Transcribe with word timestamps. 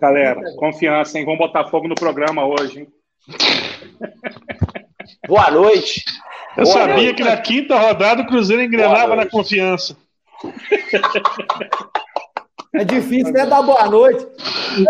Galera, 0.00 0.40
confiança, 0.56 1.18
hein? 1.18 1.24
Vamos 1.24 1.38
botar 1.38 1.66
fogo 1.66 1.88
no 1.88 1.94
programa 1.94 2.44
hoje, 2.44 2.80
hein? 2.80 2.88
Boa 5.28 5.50
noite. 5.50 6.04
Eu 6.56 6.64
Boa 6.64 6.74
sabia 6.78 6.94
noite. 6.94 7.14
que 7.14 7.24
na 7.24 7.36
quinta 7.36 7.78
rodada 7.78 8.22
o 8.22 8.26
Cruzeiro 8.26 8.62
engrenava 8.62 9.16
na 9.16 9.26
confiança. 9.26 9.96
É 12.74 12.84
difícil, 12.84 13.34
né? 13.34 13.44
Dar 13.44 13.60
boa 13.60 13.86
noite. 13.86 14.26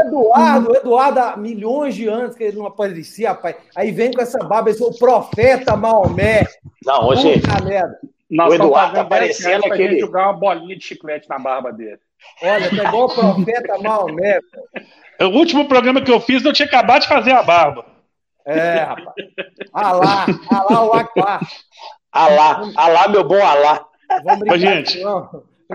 Eduardo, 0.06 0.70
o 0.70 0.76
Eduardo, 0.76 1.18
há 1.18 1.36
milhões 1.36 1.96
de 1.96 2.06
anos 2.06 2.36
que 2.36 2.44
ele 2.44 2.56
não 2.56 2.66
aparecia, 2.66 3.30
rapaz. 3.30 3.56
Aí 3.74 3.90
vem 3.90 4.12
com 4.12 4.22
essa 4.22 4.38
barba, 4.38 4.70
esse 4.70 4.80
o 4.84 4.96
profeta 4.96 5.74
Maomé. 5.76 6.46
Não, 6.86 7.08
hoje. 7.08 7.40
Puta 7.40 7.64
merda. 7.64 7.98
Nós 8.32 8.50
O 8.50 8.54
Eduardo 8.54 8.94
tá 8.94 9.04
fazendo 9.04 9.08
10 9.08 9.38
parecendo 9.38 9.66
aquele- 9.66 9.90
gente 9.90 10.00
jogar 10.00 10.22
uma 10.24 10.32
bolinha 10.32 10.74
de 10.76 10.82
chiclete 10.82 11.28
na 11.28 11.38
barba 11.38 11.70
dele. 11.70 11.98
Olha, 12.42 12.70
tá 12.70 12.88
igual 12.88 13.04
o 13.04 13.14
profeta 13.14 13.78
Maomé. 13.78 14.40
O 15.20 15.26
último 15.26 15.68
programa 15.68 16.00
que 16.00 16.10
eu 16.10 16.18
fiz, 16.18 16.42
eu 16.42 16.52
tinha 16.52 16.66
acabado 16.66 17.02
de 17.02 17.08
fazer 17.08 17.32
a 17.32 17.42
barba. 17.42 17.84
É, 18.46 18.78
rapaz. 18.78 19.14
Alá, 19.72 20.26
alá 20.50 20.84
o 20.84 20.92
Akbar. 20.94 21.40
Alá, 22.10 22.62
alá, 22.74 23.08
meu 23.08 23.22
bom 23.22 23.40
alá. 23.44 23.84
Vamos 24.24 24.40
brincar 24.40 24.54
Ô, 24.54 24.58
gente, 24.58 25.00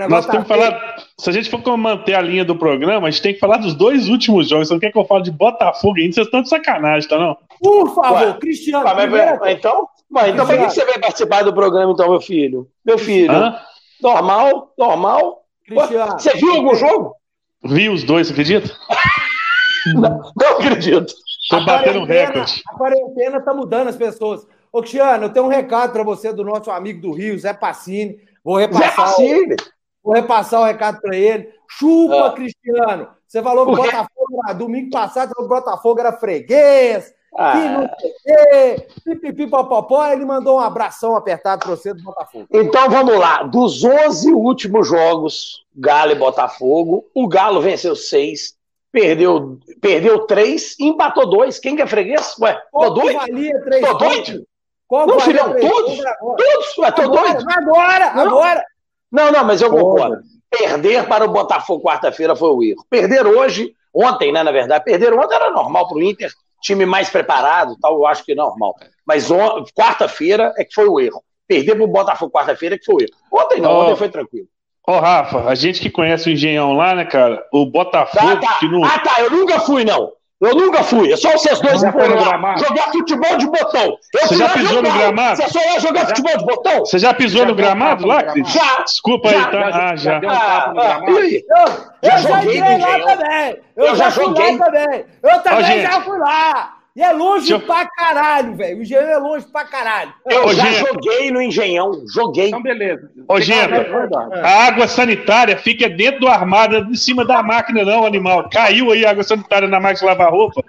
Nós 0.10 0.26
tá 0.26 0.32
temos 0.34 0.48
que 0.48 0.54
falar. 0.54 0.96
Se 1.18 1.30
a 1.30 1.34
gente 1.34 1.50
for 1.50 1.78
manter 1.78 2.14
a 2.16 2.22
linha 2.22 2.44
do 2.44 2.56
programa, 2.56 3.08
a 3.08 3.12
gente 3.12 3.22
tem 3.22 3.34
que 3.34 3.40
falar 3.40 3.58
dos 3.58 3.74
dois 3.76 4.10
últimos 4.10 4.50
jogos. 4.50 4.68
Você 4.68 4.74
não 4.74 4.80
quer 4.80 4.92
que 4.92 4.98
eu 4.98 5.06
fale 5.06 5.24
de 5.24 5.32
Botafogo 5.32 5.98
ainda? 5.98 6.14
Vocês 6.14 6.28
estão 6.28 6.42
de 6.42 6.50
sacanagem, 6.50 7.08
tá 7.08 7.18
não? 7.18 7.38
Por 7.62 7.94
favor, 7.96 8.28
Ué, 8.28 8.34
Cristiano. 8.40 8.84
Mas, 8.86 8.96
primeira 8.96 9.38
mas 9.40 9.58
então, 9.58 9.88
mas 10.10 10.34
então 10.34 10.46
por 10.46 10.58
que 10.58 10.64
você 10.70 10.86
veio 10.86 11.02
participar 11.02 11.44
do 11.44 11.54
programa, 11.54 11.92
então, 11.92 12.10
meu 12.10 12.22
filho? 12.22 12.68
Meu 12.86 12.98
filho, 12.98 13.32
Hã? 13.32 13.60
normal, 14.02 14.74
normal. 14.78 15.44
Ué, 15.72 15.76
Cristiano. 15.88 16.20
Você 16.20 16.34
viu 16.34 16.54
algum 16.54 16.76
jogo? 16.76 17.16
Vi 17.64 17.90
os 17.90 18.04
dois, 18.04 18.30
acredita? 18.32 18.70
Não, 19.96 20.22
não 20.36 20.48
acredito. 20.58 21.14
A 21.54 21.62
batendo 21.62 22.00
um 22.00 22.04
recorde. 22.04 22.62
A 22.68 22.74
quarentena 22.78 23.40
tá 23.42 23.54
mudando 23.54 23.88
as 23.88 23.96
pessoas. 23.96 24.46
Ô, 24.70 24.80
Cristiano, 24.82 25.26
eu 25.26 25.30
tenho 25.30 25.46
um 25.46 25.50
recado 25.50 25.94
para 25.94 26.04
você 26.04 26.34
do 26.34 26.44
nosso 26.44 26.70
amigo 26.70 27.00
do 27.02 27.14
Rio, 27.14 27.40
Zé 27.40 27.54
Passini. 27.54 28.18
Vou 28.44 28.58
Zé 28.58 28.66
repassar, 28.66 28.90
o, 28.90 29.12
Facine. 29.12 29.56
vou 30.04 30.14
repassar 30.14 30.60
o 30.62 30.66
recado 30.66 31.00
para 31.00 31.16
ele. 31.16 31.50
Chupa, 31.70 32.28
Ah. 32.28 32.32
Cristiano. 32.34 33.08
Você 33.26 33.42
falou 33.42 33.66
que 33.66 33.72
o? 33.72 33.76
Botafogo 33.78 34.42
era, 34.46 34.54
domingo 34.54 34.90
passado, 34.90 35.30
você 35.30 35.36
falou 35.36 35.48
que 35.50 35.54
o 35.54 35.58
Botafogo 35.62 36.00
era 36.02 36.12
freguês, 36.14 37.14
Ah, 37.40 37.56
não 37.70 37.90
sei 38.00 38.10
o 38.10 38.14
quê, 38.24 38.88
pipipi, 39.06 39.48
popopó. 39.48 40.06
Ele 40.08 40.26
mandou 40.26 40.58
um 40.58 40.60
abração 40.60 41.16
apertado 41.16 41.60
para 41.66 41.76
você 41.76 41.94
do 41.94 42.02
Botafogo. 42.04 42.48
então 42.52 42.90
vamos 42.90 43.18
lá. 43.18 43.44
Dos 43.44 43.84
11 43.84 44.34
últimos 44.34 44.88
jogos, 44.88 45.64
Galo 45.76 46.12
e 46.12 46.16
Botafogo, 46.16 47.06
o 47.14 47.28
Galo 47.28 47.62
venceu 47.62 47.96
seis, 47.96 48.56
perdeu, 48.92 49.60
perdeu 49.80 50.26
três 50.26 50.76
e 50.80 50.88
empatou 50.88 51.30
dois. 51.30 51.60
Quem 51.60 51.76
que 51.76 51.82
é 51.84 51.88
freguês? 51.88 52.36
Ué, 52.42 52.54
tô 52.54 52.60
Qual 52.72 52.94
doido? 52.96 53.20
valia 53.20 53.62
três 53.64 53.86
Tô 53.88 53.94
doido? 53.94 54.48
Qual 54.88 55.06
Não, 55.06 55.20
filhão, 55.20 55.54
todos. 55.54 55.98
Todos? 55.98 56.78
Ué, 56.80 56.92
tô 56.92 57.02
Agora, 57.04 57.34
doido? 57.34 57.46
agora, 57.50 58.14
Não. 58.16 58.22
agora. 58.24 58.66
Não, 59.12 59.32
não, 59.32 59.44
mas 59.46 59.62
eu 59.62 59.70
concordo. 59.70 60.22
Perder 60.50 61.08
para 61.08 61.26
o 61.26 61.30
Botafogo 61.32 61.84
quarta-feira 61.84 62.36
foi 62.36 62.50
o 62.50 62.64
erro. 62.64 62.86
Perder 62.90 63.28
hoje, 63.28 63.74
ontem, 63.94 64.32
né, 64.32 64.42
na 64.44 64.52
verdade, 64.52 64.84
perder 64.84 65.14
ontem 65.14 65.36
era 65.36 65.52
normal 65.52 65.88
para 65.88 65.98
o 65.98 66.02
Inter, 66.02 66.32
time 66.62 66.86
mais 66.86 67.10
preparado, 67.10 67.76
tal, 67.82 67.94
eu 67.96 68.06
acho 68.08 68.24
que 68.24 68.32
é 68.32 68.36
normal. 68.36 68.76
Mas 69.06 69.30
quarta-feira 69.76 70.54
é 70.58 70.64
que 70.64 70.74
foi 70.74 70.88
o 70.88 71.00
erro. 71.00 71.24
Perder 71.48 71.76
para 71.76 71.84
o 71.84 71.88
Botafogo 71.88 72.32
quarta-feira 72.32 72.76
é 72.76 72.78
que 72.78 72.86
foi 72.86 72.96
o 72.96 73.02
erro. 73.02 73.12
Ontem 73.32 73.62
não, 73.62 73.72
Ó. 73.72 73.84
ontem 73.86 73.96
foi 73.96 74.10
tranquilo. 74.10 74.48
Ô, 74.86 75.00
Rafa, 75.00 75.50
a 75.50 75.56
gente 75.56 75.82
que 75.82 75.90
conhece 75.90 76.30
o 76.30 76.32
Engenhão 76.32 76.74
lá, 76.74 76.96
né, 76.96 77.04
cara? 77.06 77.46
O 77.52 77.66
Botafogo, 77.66 78.26
Ah, 78.26 78.38
tá. 78.38 78.58
que 78.60 78.68
não. 78.70 78.84
Ah, 78.86 79.00
tá, 79.00 79.22
eu 79.22 79.30
nunca 79.30 79.60
fui, 79.60 79.84
não. 79.84 80.14
Eu 80.40 80.54
nunca 80.54 80.84
fui. 80.84 81.12
É 81.12 81.18
só 81.18 81.32
vocês 81.32 81.60
dois 81.62 81.82
Já 81.82 81.92
foram 81.92 82.16
lá 82.16 82.56
jogar 82.58 82.92
futebol 82.92 83.38
de 83.38 83.48
botão. 83.48 83.98
Eu 84.14 84.28
Você 84.28 84.36
já 84.36 84.46
lá 84.46 84.54
pisou 84.54 84.76
jogar. 84.76 84.90
no 84.94 85.00
gramado? 85.00 85.36
Você 85.42 85.50
só 85.50 85.60
ia 85.60 85.80
jogar 85.80 86.06
futebol 86.08 86.38
de 86.38 86.46
botão? 86.46 86.80
Você 86.86 87.00
já 87.00 87.14
pisou 87.16 87.42
Já 87.42 87.48
no 87.48 87.56
gramado 87.56 88.06
lá, 88.06 88.24
Cris? 88.24 88.48
Já. 88.54 88.82
Desculpa 88.84 89.30
Já, 89.30 89.38
aí, 89.38 89.46
tá? 89.52 89.72
já, 89.72 89.78
Ah, 89.92 89.96
já. 89.96 90.20
já 90.22 90.28
um 90.28 90.30
Ah, 90.30 90.68
no 90.68 90.74
gramado? 90.76 91.18
aí? 91.18 91.44
Eu, 91.50 91.58
eu 92.04 92.12
Já 92.12 92.18
já, 92.18 92.42
joguei 92.42 92.62
lá 92.78 93.00
também. 93.16 93.60
Eu, 93.76 93.86
Eu 93.86 93.96
já, 93.96 94.04
já 94.04 94.10
joguei. 94.12 94.58
lá 94.58 94.66
também. 94.66 95.06
Eu 95.24 95.40
também 95.42 95.82
já 95.82 96.02
fui 96.02 96.18
lá. 96.20 96.77
E 96.98 97.02
é 97.04 97.12
longe 97.12 97.52
eu- 97.52 97.60
pra 97.60 97.86
caralho, 97.86 98.56
velho. 98.58 98.80
O 98.80 98.82
Engenhão 98.82 99.04
é 99.04 99.18
longe 99.20 99.46
pra 99.46 99.64
caralho. 99.66 100.12
Eu 100.26 100.48
Ô, 100.48 100.54
já 100.54 100.66
joguei 100.72 101.30
no 101.30 101.40
Engenhão. 101.40 101.92
Joguei. 102.12 102.48
Então, 102.48 102.64
beleza. 102.64 103.12
Ô, 103.28 103.36
concordando? 103.36 104.34
A 104.34 104.66
água 104.66 104.88
sanitária 104.88 105.56
fica 105.58 105.88
dentro 105.88 106.22
do 106.22 106.28
armário, 106.28 106.88
em 106.90 106.96
cima 106.96 107.24
da 107.24 107.44
máquina, 107.44 107.86
não, 107.86 108.04
animal. 108.04 108.50
Caiu 108.50 108.92
aí 108.92 109.06
a 109.06 109.12
água 109.12 109.24
sanitária 109.24 109.68
na 109.68 109.80
máquina 109.80 110.00
de 110.00 110.06
lavar 110.06 110.32
roupa. 110.32 110.64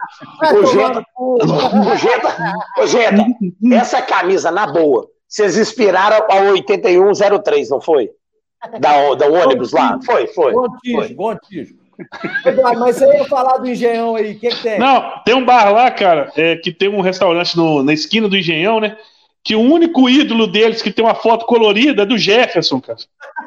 Ô, 0.53 1.97
Genta, 1.97 3.27
essa 3.73 4.03
camisa, 4.03 4.51
na 4.51 4.67
boa, 4.67 5.09
vocês 5.27 5.57
inspiraram 5.57 6.27
a 6.31 6.37
8103, 6.51 7.71
não 7.71 7.81
foi? 7.81 8.11
Da, 8.79 9.15
da 9.15 9.27
ônibus 9.29 9.73
lá? 9.73 9.99
Foi, 10.05 10.27
foi. 10.27 10.53
Gontijo, 10.53 11.15
Gontijo. 11.15 11.75
Eduardo, 12.47 12.81
mas 12.81 12.97
você 12.97 13.07
ia 13.17 13.25
falar 13.25 13.59
do 13.59 13.69
Engenhão 13.69 14.15
aí, 14.17 14.33
o 14.33 14.39
que, 14.39 14.49
que 14.49 14.63
tem? 14.63 14.79
Não, 14.79 15.21
tem 15.25 15.35
um 15.35 15.45
bar 15.45 15.73
lá, 15.73 15.91
cara, 15.91 16.31
é, 16.37 16.57
que 16.57 16.73
tem 16.73 16.89
um 16.89 17.01
restaurante 17.01 17.57
no- 17.57 17.83
na 17.83 17.93
esquina 17.93 18.29
do 18.29 18.37
Engenhão, 18.37 18.79
né? 18.81 18.97
Que 19.45 19.55
o 19.57 19.61
único 19.61 20.09
ídolo 20.11 20.47
deles 20.47 20.83
que 20.83 20.91
tem 20.93 21.05
uma 21.05 21.15
foto 21.15 21.47
colorida 21.47 22.03
é 22.03 22.07
do 22.07 22.19
Jefferson, 22.19 22.81
cara. 22.81 22.99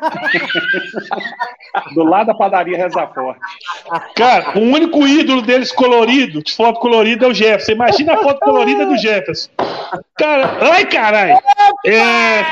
Do 1.95 2.03
lado 2.03 2.27
da 2.27 2.33
padaria 2.33 2.77
Reza 2.77 3.07
Forte. 3.07 3.39
Cara, 4.15 4.57
o 4.57 4.61
único 4.61 5.07
ídolo 5.07 5.41
deles 5.41 5.71
colorido, 5.71 6.43
de 6.43 6.51
foto 6.53 6.79
colorida, 6.79 7.25
é 7.25 7.29
o 7.29 7.33
Jefferson. 7.33 7.71
Imagina 7.73 8.13
a 8.13 8.17
foto 8.17 8.39
colorida 8.39 8.85
do 8.85 8.97
Jefferson. 8.97 9.49
Cara, 10.17 10.57
ai, 10.73 10.85
caralho. 10.85 11.39
É, 11.85 12.43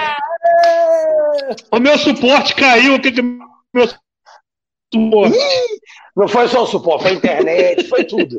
o 1.72 1.80
meu 1.80 1.98
suporte 1.98 2.56
caiu. 2.56 2.96
O 2.96 3.00
que 3.02 3.12
que 3.12 3.22
meu 3.22 3.88
Não 6.16 6.28
foi 6.28 6.48
só 6.48 6.64
o 6.64 6.68
suporte, 6.68 7.04
foi 7.04 7.12
a 7.12 7.16
internet, 7.16 7.88
foi 7.88 8.04
tudo. 8.04 8.38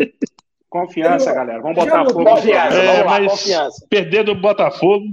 Confiança, 0.69 1.33
galera. 1.33 1.61
Vamos 1.61 1.77
botar 1.77 2.05
fogo 2.05 2.25
Confiança. 2.25 2.77
É, 2.77 2.87
vamos 2.87 3.05
lá, 3.05 3.21
mas- 3.21 3.31
confiança. 3.33 3.87
Perder 3.91 4.25
do 4.25 4.34
Botafogo. 4.34 5.05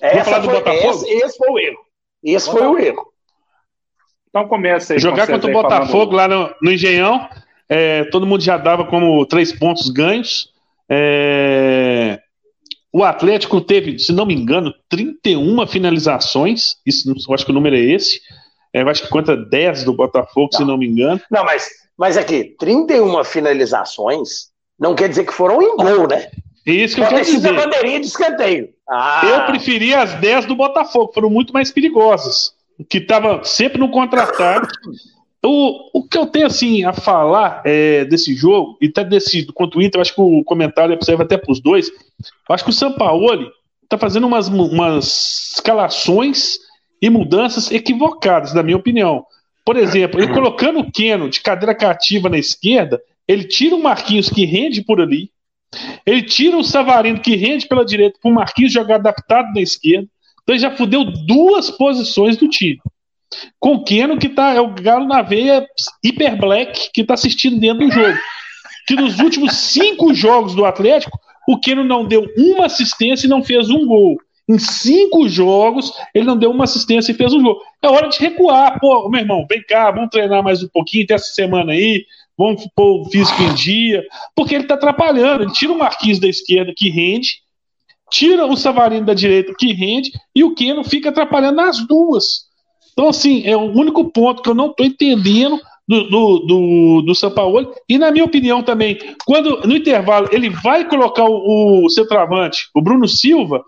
Essa 0.00 0.24
falar 0.24 0.38
do 0.40 0.44
foi, 0.50 0.54
Botafogo? 0.54 0.90
esse, 0.90 1.10
esse 1.10 1.38
foi 1.38 1.50
o 1.50 1.58
erro. 1.58 1.78
Esse 2.24 2.50
foi 2.50 2.66
o 2.66 2.78
erro. 2.78 3.06
Então 4.28 4.48
começa 4.48 4.94
aí. 4.94 4.98
Jogar 4.98 5.26
contra 5.26 5.50
o 5.50 5.52
Botafogo 5.52 6.12
falando- 6.16 6.38
lá 6.40 6.48
no, 6.48 6.54
no 6.62 6.72
Engenhão, 6.72 7.28
é, 7.68 8.04
todo 8.04 8.26
mundo 8.26 8.42
já 8.42 8.56
dava 8.56 8.84
como 8.86 9.24
três 9.26 9.52
pontos 9.52 9.90
ganhos. 9.90 10.50
É, 10.90 12.18
o 12.92 13.04
Atlético 13.04 13.60
teve, 13.60 13.98
se 13.98 14.12
não 14.12 14.24
me 14.26 14.34
engano, 14.34 14.72
31 14.88 15.66
finalizações. 15.66 16.76
Isso, 16.86 17.10
eu 17.28 17.34
acho 17.34 17.44
que 17.44 17.50
o 17.50 17.54
número 17.54 17.76
é 17.76 17.80
esse. 17.80 18.20
É, 18.72 18.82
eu 18.82 18.88
acho 18.88 19.02
que 19.02 19.08
contra 19.08 19.36
10 19.36 19.84
do 19.84 19.92
Botafogo, 19.92 20.54
se 20.54 20.64
não 20.64 20.76
me 20.78 20.86
engano. 20.86 21.20
Não, 21.30 21.44
mas, 21.44 21.68
mas 21.96 22.16
aqui, 22.16 22.54
31 22.58 23.22
finalizações 23.24 24.50
não 24.78 24.94
quer 24.94 25.08
dizer 25.08 25.24
que 25.24 25.32
foram 25.32 25.60
em 25.62 25.76
gol, 25.76 26.08
né? 26.08 26.30
É 26.66 26.72
isso 26.72 26.94
que 26.94 27.00
eu 27.00 27.04
Pode 27.06 27.16
quero 27.16 27.26
sido 27.26 27.46
a 27.48 27.50
dizer. 27.52 27.64
bandeirinha 27.64 28.00
de 28.00 28.06
escanteio. 28.06 28.68
Ah, 28.88 29.22
Eu 29.24 29.46
preferi 29.46 29.94
as 29.94 30.14
10 30.14 30.46
do 30.46 30.54
Botafogo, 30.56 31.12
foram 31.12 31.28
muito 31.28 31.52
mais 31.52 31.70
perigosas. 31.70 32.52
Que 32.88 32.98
estava 32.98 33.42
sempre 33.44 33.78
no 33.78 33.90
contra-ataque. 33.90 34.68
O, 35.44 35.98
o 35.98 36.04
que 36.06 36.16
eu 36.16 36.24
tenho 36.26 36.46
assim 36.46 36.84
a 36.84 36.92
falar 36.92 37.62
é, 37.64 38.04
desse 38.04 38.32
jogo, 38.32 38.78
e 38.80 38.86
até 38.86 39.02
desse 39.02 39.44
contra 39.46 39.76
o 39.76 39.82
Inter, 39.82 39.98
eu 39.98 40.02
acho 40.02 40.14
que 40.14 40.20
o 40.20 40.44
comentário 40.44 40.96
serve 41.02 41.24
até 41.24 41.36
para 41.36 41.50
os 41.50 41.60
dois. 41.60 41.88
Eu 41.88 42.54
acho 42.54 42.62
que 42.62 42.70
o 42.70 42.72
Sampaoli 42.72 43.48
está 43.82 43.98
fazendo 43.98 44.28
umas, 44.28 44.46
umas 44.46 45.52
escalações 45.54 46.58
e 47.02 47.10
mudanças 47.10 47.70
equivocadas, 47.72 48.54
na 48.54 48.62
minha 48.62 48.76
opinião. 48.76 49.26
Por 49.64 49.76
exemplo, 49.76 50.20
ele 50.20 50.32
colocando 50.32 50.78
o 50.78 50.90
Keno 50.90 51.28
de 51.28 51.40
cadeira 51.40 51.74
cativa 51.74 52.28
na 52.28 52.38
esquerda, 52.38 53.02
ele 53.26 53.44
tira 53.44 53.74
o 53.74 53.82
Marquinhos 53.82 54.30
que 54.30 54.44
rende 54.44 54.82
por 54.82 55.00
ali, 55.00 55.30
ele 56.06 56.22
tira 56.22 56.56
o 56.56 56.64
Savarino 56.64 57.20
que 57.20 57.34
rende 57.34 57.66
pela 57.66 57.84
direita 57.84 58.18
para 58.20 58.30
o 58.30 58.34
Marquinhos 58.34 58.72
jogar 58.72 58.96
adaptado 58.96 59.52
na 59.52 59.60
esquerda. 59.60 60.06
Então 60.42 60.54
ele 60.54 60.62
já 60.62 60.70
fudeu 60.70 61.04
duas 61.04 61.70
posições 61.70 62.36
do 62.36 62.48
time. 62.48 62.80
Com 63.58 63.74
o 63.74 63.84
Keno, 63.84 64.18
que 64.18 64.28
tá, 64.28 64.52
é 64.52 64.60
o 64.60 64.74
galo 64.74 65.06
na 65.06 65.22
veia 65.22 65.66
hiper 66.04 66.36
black, 66.36 66.90
que 66.92 67.04
tá 67.04 67.14
assistindo 67.14 67.58
dentro 67.58 67.86
do 67.86 67.92
jogo. 67.92 68.18
Que 68.86 68.94
nos 68.94 69.18
últimos 69.20 69.56
cinco 69.56 70.12
jogos 70.12 70.54
do 70.54 70.64
Atlético, 70.64 71.18
o 71.48 71.58
Keno 71.58 71.82
não 71.82 72.06
deu 72.06 72.26
uma 72.36 72.66
assistência 72.66 73.26
e 73.26 73.30
não 73.30 73.42
fez 73.42 73.70
um 73.70 73.86
gol. 73.86 74.18
Em 74.48 74.58
cinco 74.58 75.28
jogos, 75.28 75.92
ele 76.14 76.26
não 76.26 76.36
deu 76.36 76.50
uma 76.50 76.64
assistência 76.64 77.12
e 77.12 77.14
fez 77.14 77.32
um 77.32 77.42
gol. 77.42 77.60
É 77.80 77.88
hora 77.88 78.08
de 78.08 78.18
recuar. 78.18 78.78
Pô, 78.80 79.08
meu 79.08 79.20
irmão, 79.20 79.46
vem 79.48 79.62
cá, 79.62 79.90
vamos 79.90 80.10
treinar 80.10 80.42
mais 80.42 80.62
um 80.62 80.68
pouquinho, 80.68 81.06
tem 81.06 81.14
essa 81.14 81.32
semana 81.32 81.72
aí, 81.72 82.04
vamos 82.36 82.66
pôr 82.74 83.00
o 83.00 83.04
físico 83.10 83.40
em 83.42 83.54
dia, 83.54 84.04
porque 84.34 84.54
ele 84.54 84.64
tá 84.64 84.74
atrapalhando. 84.74 85.44
Ele 85.44 85.52
tira 85.52 85.72
o 85.72 85.78
Marquinhos 85.78 86.18
da 86.18 86.28
esquerda, 86.28 86.72
que 86.76 86.90
rende, 86.90 87.40
tira 88.10 88.46
o 88.46 88.56
Savarino 88.56 89.06
da 89.06 89.14
direita, 89.14 89.54
que 89.56 89.72
rende, 89.72 90.10
e 90.34 90.44
o 90.44 90.54
Keno 90.54 90.84
fica 90.84 91.08
atrapalhando 91.08 91.56
nas 91.56 91.86
duas. 91.86 92.50
Então, 92.92 93.08
assim, 93.08 93.46
é 93.46 93.56
o 93.56 93.72
único 93.72 94.10
ponto 94.10 94.42
que 94.42 94.50
eu 94.50 94.54
não 94.54 94.72
tô 94.72 94.84
entendendo 94.84 95.58
do, 95.88 96.08
do, 96.08 96.38
do, 96.40 97.02
do 97.02 97.14
São 97.14 97.30
Paulo. 97.30 97.74
E, 97.88 97.98
na 97.98 98.10
minha 98.10 98.24
opinião, 98.24 98.62
também, 98.62 98.98
quando 99.24 99.60
no 99.66 99.76
intervalo 99.76 100.28
ele 100.30 100.50
vai 100.50 100.88
colocar 100.88 101.24
o, 101.24 101.84
o 101.84 101.90
seu 101.90 102.06
travante, 102.06 102.68
o 102.74 102.82
Bruno 102.82 103.08
Silva, 103.08 103.62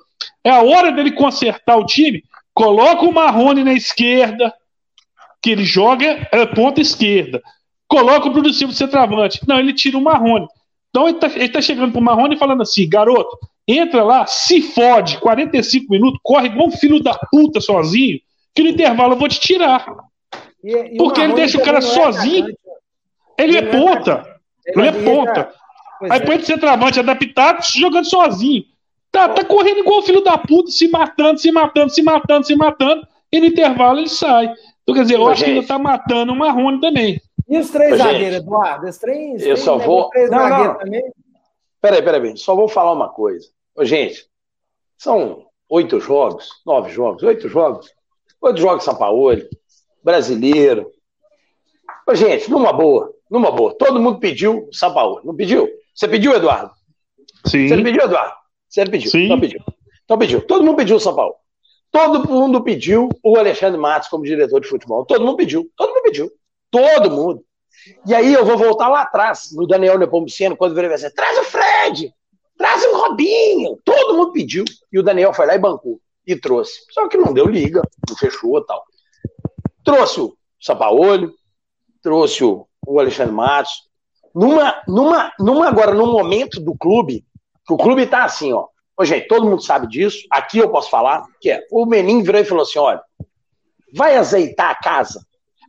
é 0.44 0.50
a 0.50 0.62
hora 0.62 0.92
dele 0.92 1.12
consertar 1.12 1.76
o 1.76 1.86
time. 1.86 2.22
Coloca 2.52 3.04
o 3.04 3.12
Marrone 3.12 3.64
na 3.64 3.72
esquerda, 3.72 4.54
que 5.42 5.50
ele 5.50 5.64
joga 5.64 6.28
é, 6.30 6.46
ponta 6.46 6.80
esquerda. 6.80 7.42
Coloca 7.88 8.28
o 8.28 8.30
Bruno 8.30 8.52
Silva 8.52 8.74
centroavante. 8.74 9.40
Não, 9.48 9.58
ele 9.58 9.72
tira 9.72 9.98
o 9.98 10.02
Marrone. 10.02 10.46
Então 10.90 11.08
ele 11.08 11.16
está 11.16 11.58
tá 11.58 11.60
chegando 11.60 11.92
pro 11.92 12.00
Marrone 12.00 12.36
e 12.36 12.38
falando 12.38 12.62
assim: 12.62 12.88
garoto, 12.88 13.38
entra 13.66 14.04
lá, 14.04 14.26
se 14.26 14.62
fode, 14.62 15.18
45 15.18 15.90
minutos, 15.90 16.20
corre 16.22 16.46
igual 16.46 16.68
um 16.68 16.72
filho 16.72 17.02
da 17.02 17.14
puta 17.14 17.60
sozinho, 17.60 18.20
que 18.54 18.62
no 18.62 18.68
intervalo 18.68 19.14
eu 19.14 19.18
vou 19.18 19.28
te 19.28 19.40
tirar. 19.40 19.86
E, 20.62 20.72
e 20.72 20.96
Porque 20.96 21.20
ele 21.20 21.34
deixa 21.34 21.58
o 21.58 21.64
cara 21.64 21.78
é 21.78 21.82
sozinho. 21.82 22.54
É 23.36 23.44
ele, 23.44 23.56
é 23.56 23.62
ponta. 23.62 24.40
Ele, 24.66 24.86
é 24.86 24.92
ponta. 24.92 25.52
Aí 26.10 26.20
põe 26.20 26.38
de 26.38 26.46
centroavante 26.46 27.00
adaptado, 27.00 27.62
jogando 27.76 28.08
sozinho. 28.08 28.64
Tá, 29.14 29.28
tá 29.28 29.44
correndo 29.44 29.78
igual 29.78 30.00
o 30.00 30.02
filho 30.02 30.20
da 30.22 30.36
puta, 30.36 30.72
se 30.72 30.88
matando, 30.88 31.38
se 31.38 31.52
matando, 31.52 31.88
se 31.88 32.02
matando, 32.02 32.44
se 32.44 32.56
matando. 32.56 33.06
E 33.30 33.38
no 33.38 33.46
intervalo 33.46 34.00
ele 34.00 34.08
sai. 34.08 34.52
Então, 34.82 34.92
quer 34.92 35.02
dizer, 35.02 35.14
eu 35.14 35.28
acho 35.28 35.44
que 35.44 35.50
ele 35.50 35.64
tá 35.64 35.78
matando 35.78 36.32
o 36.32 36.36
Marrone 36.36 36.80
também. 36.80 37.20
E 37.48 37.56
os 37.56 37.70
três 37.70 37.96
zagueiros, 37.96 38.38
Eduardo? 38.38 38.88
Os 38.88 38.98
três, 38.98 39.46
eu 39.46 39.56
só 39.56 39.78
vou. 39.78 40.10
Não, 40.28 40.48
não. 40.48 40.78
Também? 40.78 41.12
Peraí, 41.80 42.02
peraí, 42.02 42.36
só 42.36 42.56
vou 42.56 42.66
falar 42.66 42.90
uma 42.90 43.08
coisa. 43.08 43.46
Ô, 43.76 43.84
gente, 43.84 44.26
são 44.98 45.46
oito 45.68 46.00
jogos, 46.00 46.48
nove 46.66 46.90
jogos, 46.90 47.22
oito 47.22 47.48
jogos. 47.48 47.92
Oito 48.42 48.60
jogos 48.60 48.82
São 48.82 48.96
Paulo, 48.96 49.32
brasileiro. 50.02 50.90
Ô, 52.04 52.16
gente, 52.16 52.50
numa 52.50 52.72
boa, 52.72 53.12
numa 53.30 53.52
boa. 53.52 53.72
Todo 53.78 54.00
mundo 54.00 54.18
pediu 54.18 54.68
São 54.72 54.92
Paulo, 54.92 55.20
não 55.22 55.36
pediu? 55.36 55.68
Você 55.94 56.08
pediu, 56.08 56.34
Eduardo? 56.34 56.72
Sim. 57.46 57.68
Você 57.68 57.80
pediu, 57.80 58.02
Eduardo? 58.02 58.43
Você 58.74 58.84
pediu? 58.86 59.10
Sim. 59.10 59.24
Então 59.26 59.40
pediu. 59.40 59.60
Então 60.04 60.18
pediu. 60.18 60.40
Todo 60.44 60.64
mundo 60.64 60.76
pediu 60.76 60.98
São 60.98 61.14
Paulo. 61.14 61.36
Todo 61.92 62.28
mundo 62.28 62.60
pediu 62.60 63.08
o 63.22 63.38
Alexandre 63.38 63.78
Matos 63.78 64.08
como 64.08 64.24
diretor 64.24 64.60
de 64.60 64.66
futebol. 64.66 65.06
Todo 65.06 65.24
mundo 65.24 65.36
pediu. 65.36 65.70
Todo 65.76 65.90
mundo 65.90 66.02
pediu. 66.02 66.32
Todo 66.72 67.08
mundo. 67.08 67.44
E 68.04 68.12
aí 68.12 68.32
eu 68.32 68.44
vou 68.44 68.58
voltar 68.58 68.88
lá 68.88 69.02
atrás, 69.02 69.50
no 69.52 69.64
Daniel 69.64 69.96
Nepomuceno, 69.96 70.56
quando 70.56 70.74
vai 70.74 70.88
dizer, 70.88 71.12
traz 71.12 71.38
o 71.38 71.44
Fred, 71.44 72.12
traz 72.58 72.84
o 72.84 72.96
Robinho. 72.96 73.78
Todo 73.84 74.16
mundo 74.16 74.32
pediu. 74.32 74.64
E 74.92 74.98
o 74.98 75.04
Daniel 75.04 75.32
foi 75.32 75.46
lá 75.46 75.54
e 75.54 75.58
bancou. 75.58 76.00
E 76.26 76.34
trouxe. 76.34 76.80
Só 76.90 77.06
que 77.06 77.16
não 77.16 77.32
deu 77.32 77.46
liga, 77.46 77.80
não 78.08 78.16
fechou 78.16 78.58
e 78.58 78.66
tal. 78.66 78.82
Trouxe 79.84 80.20
o 80.20 80.36
Sapaolho, 80.60 81.32
trouxe 82.02 82.42
o, 82.42 82.66
o 82.84 82.98
Alexandre 82.98 83.32
Matos. 83.32 83.84
Numa, 84.34 84.82
numa, 84.88 85.32
numa, 85.38 85.68
agora, 85.68 85.94
num 85.94 86.10
momento 86.10 86.58
do 86.58 86.76
clube, 86.76 87.24
o 87.68 87.76
clube 87.76 88.06
tá 88.06 88.24
assim, 88.24 88.52
ó. 88.52 88.66
Ô, 88.96 89.04
gente, 89.04 89.26
todo 89.26 89.46
mundo 89.46 89.62
sabe 89.62 89.88
disso. 89.88 90.18
Aqui 90.30 90.58
eu 90.58 90.70
posso 90.70 90.88
falar, 90.88 91.24
que 91.40 91.50
é, 91.50 91.66
o 91.70 91.84
Menin 91.84 92.22
virou 92.22 92.40
e 92.40 92.44
falou 92.44 92.62
assim: 92.62 92.78
olha, 92.78 93.02
vai 93.92 94.16
azeitar 94.16 94.70
a 94.70 94.74
casa 94.74 95.20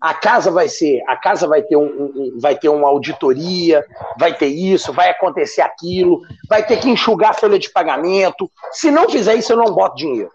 a 0.05 0.13
casa 0.13 0.51
vai 0.51 0.67
ser, 0.67 1.01
a 1.07 1.15
casa 1.15 1.47
vai 1.47 1.63
ter, 1.63 1.75
um, 1.75 1.85
um, 1.85 2.37
vai 2.39 2.55
ter 2.55 2.69
uma 2.69 2.87
auditoria, 2.87 3.83
vai 4.19 4.37
ter 4.37 4.47
isso, 4.47 4.93
vai 4.93 5.09
acontecer 5.09 5.61
aquilo, 5.61 6.21
vai 6.47 6.63
ter 6.63 6.77
que 6.77 6.87
enxugar 6.87 7.31
a 7.31 7.33
folha 7.33 7.57
de 7.57 7.71
pagamento. 7.71 8.47
Se 8.71 8.91
não 8.91 9.09
fizer 9.09 9.33
isso, 9.33 9.53
eu 9.53 9.57
não 9.57 9.73
boto 9.73 9.95
dinheiro. 9.95 10.29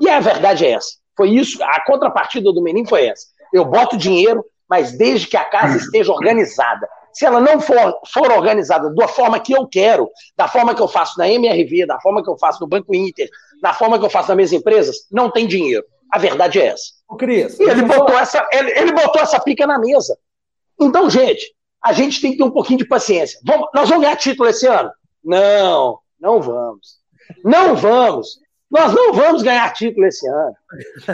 E 0.00 0.08
a 0.08 0.20
verdade 0.20 0.64
é 0.64 0.72
essa. 0.72 0.92
Foi 1.16 1.30
isso, 1.30 1.62
a 1.64 1.82
contrapartida 1.84 2.52
do 2.52 2.62
menino 2.62 2.88
foi 2.88 3.06
essa. 3.06 3.26
Eu 3.52 3.64
boto 3.64 3.96
dinheiro, 3.96 4.44
mas 4.68 4.96
desde 4.96 5.26
que 5.26 5.36
a 5.36 5.44
casa 5.44 5.78
esteja 5.78 6.12
organizada. 6.12 6.88
Se 7.12 7.26
ela 7.26 7.40
não 7.40 7.60
for, 7.60 8.00
for 8.12 8.30
organizada 8.32 8.92
da 8.94 9.08
forma 9.08 9.38
que 9.40 9.52
eu 9.52 9.66
quero, 9.66 10.10
da 10.36 10.48
forma 10.48 10.74
que 10.74 10.80
eu 10.80 10.88
faço 10.88 11.18
na 11.18 11.28
MRV, 11.28 11.86
da 11.86 12.00
forma 12.00 12.22
que 12.22 12.30
eu 12.30 12.38
faço 12.38 12.60
no 12.60 12.66
Banco 12.66 12.94
Inter, 12.94 13.28
da 13.60 13.72
forma 13.72 13.98
que 13.98 14.04
eu 14.04 14.10
faço 14.10 14.28
nas 14.28 14.36
minhas 14.36 14.52
empresas, 14.52 15.06
não 15.10 15.30
tem 15.30 15.46
dinheiro. 15.46 15.84
A 16.10 16.18
verdade 16.18 16.60
é 16.60 16.66
essa. 16.66 16.92
O 17.08 17.16
Cris. 17.16 17.58
E 17.58 17.62
ele 17.64 17.82
botou, 17.82 18.18
essa, 18.18 18.46
ele, 18.52 18.70
ele, 18.78 18.92
botou 18.92 19.22
essa 19.22 19.40
pica 19.40 19.66
na 19.66 19.78
mesa. 19.78 20.16
Então, 20.80 21.08
gente, 21.08 21.54
a 21.82 21.92
gente 21.92 22.20
tem 22.20 22.32
que 22.32 22.38
ter 22.38 22.44
um 22.44 22.50
pouquinho 22.50 22.78
de 22.78 22.86
paciência. 22.86 23.40
Vamos, 23.44 23.68
nós 23.74 23.88
vamos 23.88 24.04
ganhar 24.04 24.16
título 24.16 24.48
esse 24.48 24.66
ano? 24.66 24.90
Não, 25.24 25.98
não 26.20 26.40
vamos. 26.40 26.98
Não 27.44 27.74
vamos. 27.74 28.40
Nós 28.70 28.92
não 28.94 29.12
vamos 29.12 29.42
ganhar 29.42 29.72
título 29.72 30.06
esse 30.06 30.26
ano. 30.28 30.54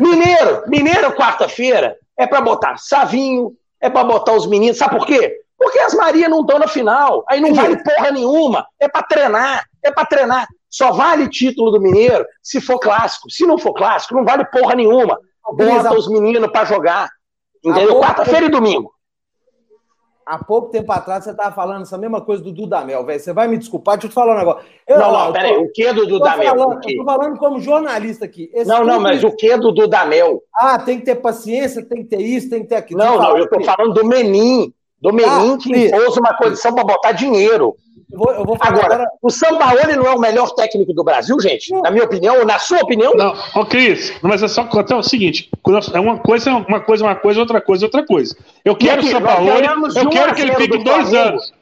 Mineiro, 0.00 0.65
Mineiro, 0.69 1.15
quarta-feira, 1.15 1.97
é 2.17 2.27
para 2.27 2.41
botar 2.41 2.77
Savinho, 2.79 3.56
é 3.81 3.89
para 3.89 4.05
botar 4.05 4.33
os 4.33 4.47
meninos. 4.47 4.79
Sabe 4.79 4.97
por 4.97 5.06
quê? 5.06 5.41
Porque 5.58 5.78
as 5.81 5.93
Maria 5.93 6.28
não 6.28 6.43
estão 6.43 6.58
na 6.58 6.69
final. 6.69 7.25
Aí 7.28 7.40
não 7.40 7.52
vale 7.52 7.82
porra 7.82 8.12
nenhuma. 8.12 8.66
É 8.78 8.88
para 8.88 9.02
treinar. 9.02 9.64
É 9.82 9.90
para 9.90 10.06
treinar. 10.06 10.46
Só 10.70 10.93
vale 10.93 11.28
título 11.28 11.72
do 11.72 11.81
Mineiro 11.81 12.25
se 12.43 12.60
for 12.60 12.78
clássico. 12.78 13.28
Se 13.28 13.44
não 13.44 13.58
for 13.58 13.72
clássico, 13.72 14.14
não 14.14 14.25
vale 14.25 14.44
porra 14.44 14.75
nenhuma. 14.76 15.19
Bota 15.52 15.94
os 15.94 16.08
meninos 16.08 16.50
para 16.52 16.64
jogar. 16.64 17.08
Entendeu? 17.64 17.99
Quarta-feira 17.99 18.46
e 18.46 18.50
domingo. 18.50 18.93
Há 20.25 20.44
pouco 20.44 20.69
tempo 20.69 20.93
atrás 20.93 21.25
você 21.25 21.31
estava 21.31 21.55
falando 21.55 21.82
essa 21.82 21.96
mesma 21.96 22.20
coisa 22.20 22.43
do 22.43 22.52
Dudamel, 22.52 23.02
velho. 23.02 23.19
Você 23.19 23.32
vai 23.32 23.49
me 23.49 23.56
desculpar, 23.56 23.96
deixa 23.96 24.08
eu 24.08 24.11
te 24.11 24.14
falar 24.14 24.34
um 24.34 24.38
negócio. 24.38 24.62
Eu, 24.87 24.99
não, 24.99 25.11
não, 25.11 25.32
peraí. 25.32 25.56
O 25.56 25.72
que 25.72 25.90
do 25.90 26.06
Dudamel? 26.06 26.54
Falando, 26.54 26.81
eu 26.87 26.96
tô 26.99 27.04
falando 27.04 27.38
como 27.38 27.61
jornalista 27.61 28.26
aqui. 28.26 28.50
Esse 28.52 28.69
não, 28.69 28.84
não, 28.84 29.00
mas 29.00 29.25
o 29.25 29.34
que 29.34 29.56
do 29.56 29.72
Dudamel? 29.72 30.43
Ah, 30.54 30.78
tem 30.78 30.99
que 30.99 31.06
ter 31.06 31.14
paciência, 31.14 31.82
tem 31.82 32.02
que 32.02 32.11
ter 32.11 32.20
isso, 32.20 32.50
tem 32.50 32.61
que 32.61 32.69
ter 32.69 32.75
aquilo. 32.76 33.00
Não, 33.00 33.19
não, 33.19 33.38
eu 33.38 33.49
tô 33.49 33.58
falando 33.64 33.94
do 33.94 34.04
Menin. 34.04 34.70
Do 35.00 35.12
Menin 35.12 35.55
ah, 35.55 35.59
que 35.61 35.87
impôs 35.87 36.17
uma 36.17 36.35
condição 36.35 36.75
para 36.75 36.85
botar 36.85 37.12
dinheiro. 37.12 37.77
Eu 38.11 38.19
vou, 38.19 38.31
eu 38.33 38.45
vou 38.45 38.56
agora, 38.61 38.95
agora, 38.95 39.11
o 39.23 39.31
Sampaoli 39.31 39.95
não 39.95 40.06
é 40.06 40.15
o 40.15 40.19
melhor 40.19 40.50
técnico 40.55 40.95
do 40.95 41.05
Brasil, 41.05 41.39
gente? 41.41 41.71
Não. 41.71 41.83
Na 41.83 41.91
minha 41.91 42.05
opinião, 42.05 42.39
ou 42.39 42.47
na 42.47 42.59
sua 42.59 42.81
opinião? 42.81 43.15
Não, 43.15 43.35
ô 43.55 43.67
Cris, 43.67 44.15
mas 44.23 44.43
é 44.43 44.49
só 44.49 44.62
é 44.62 44.95
o 44.95 45.03
seguinte: 45.03 45.50
é 45.93 46.00
uma 46.00 46.19
coisa, 46.19 46.50
uma 46.53 46.81
coisa, 46.81 47.05
uma 47.05 47.15
coisa, 47.15 47.41
outra 47.41 47.61
coisa, 47.61 47.85
outra 47.85 48.05
coisa. 48.05 48.37
Eu 48.65 48.75
quero 48.75 49.03
o 49.03 49.06
Sampaoli, 49.06 49.67
eu 49.95 50.09
quero 50.09 50.35
que 50.35 50.41
ele 50.41 50.55
fique 50.55 50.79
dois 50.79 51.12
anos. 51.12 51.53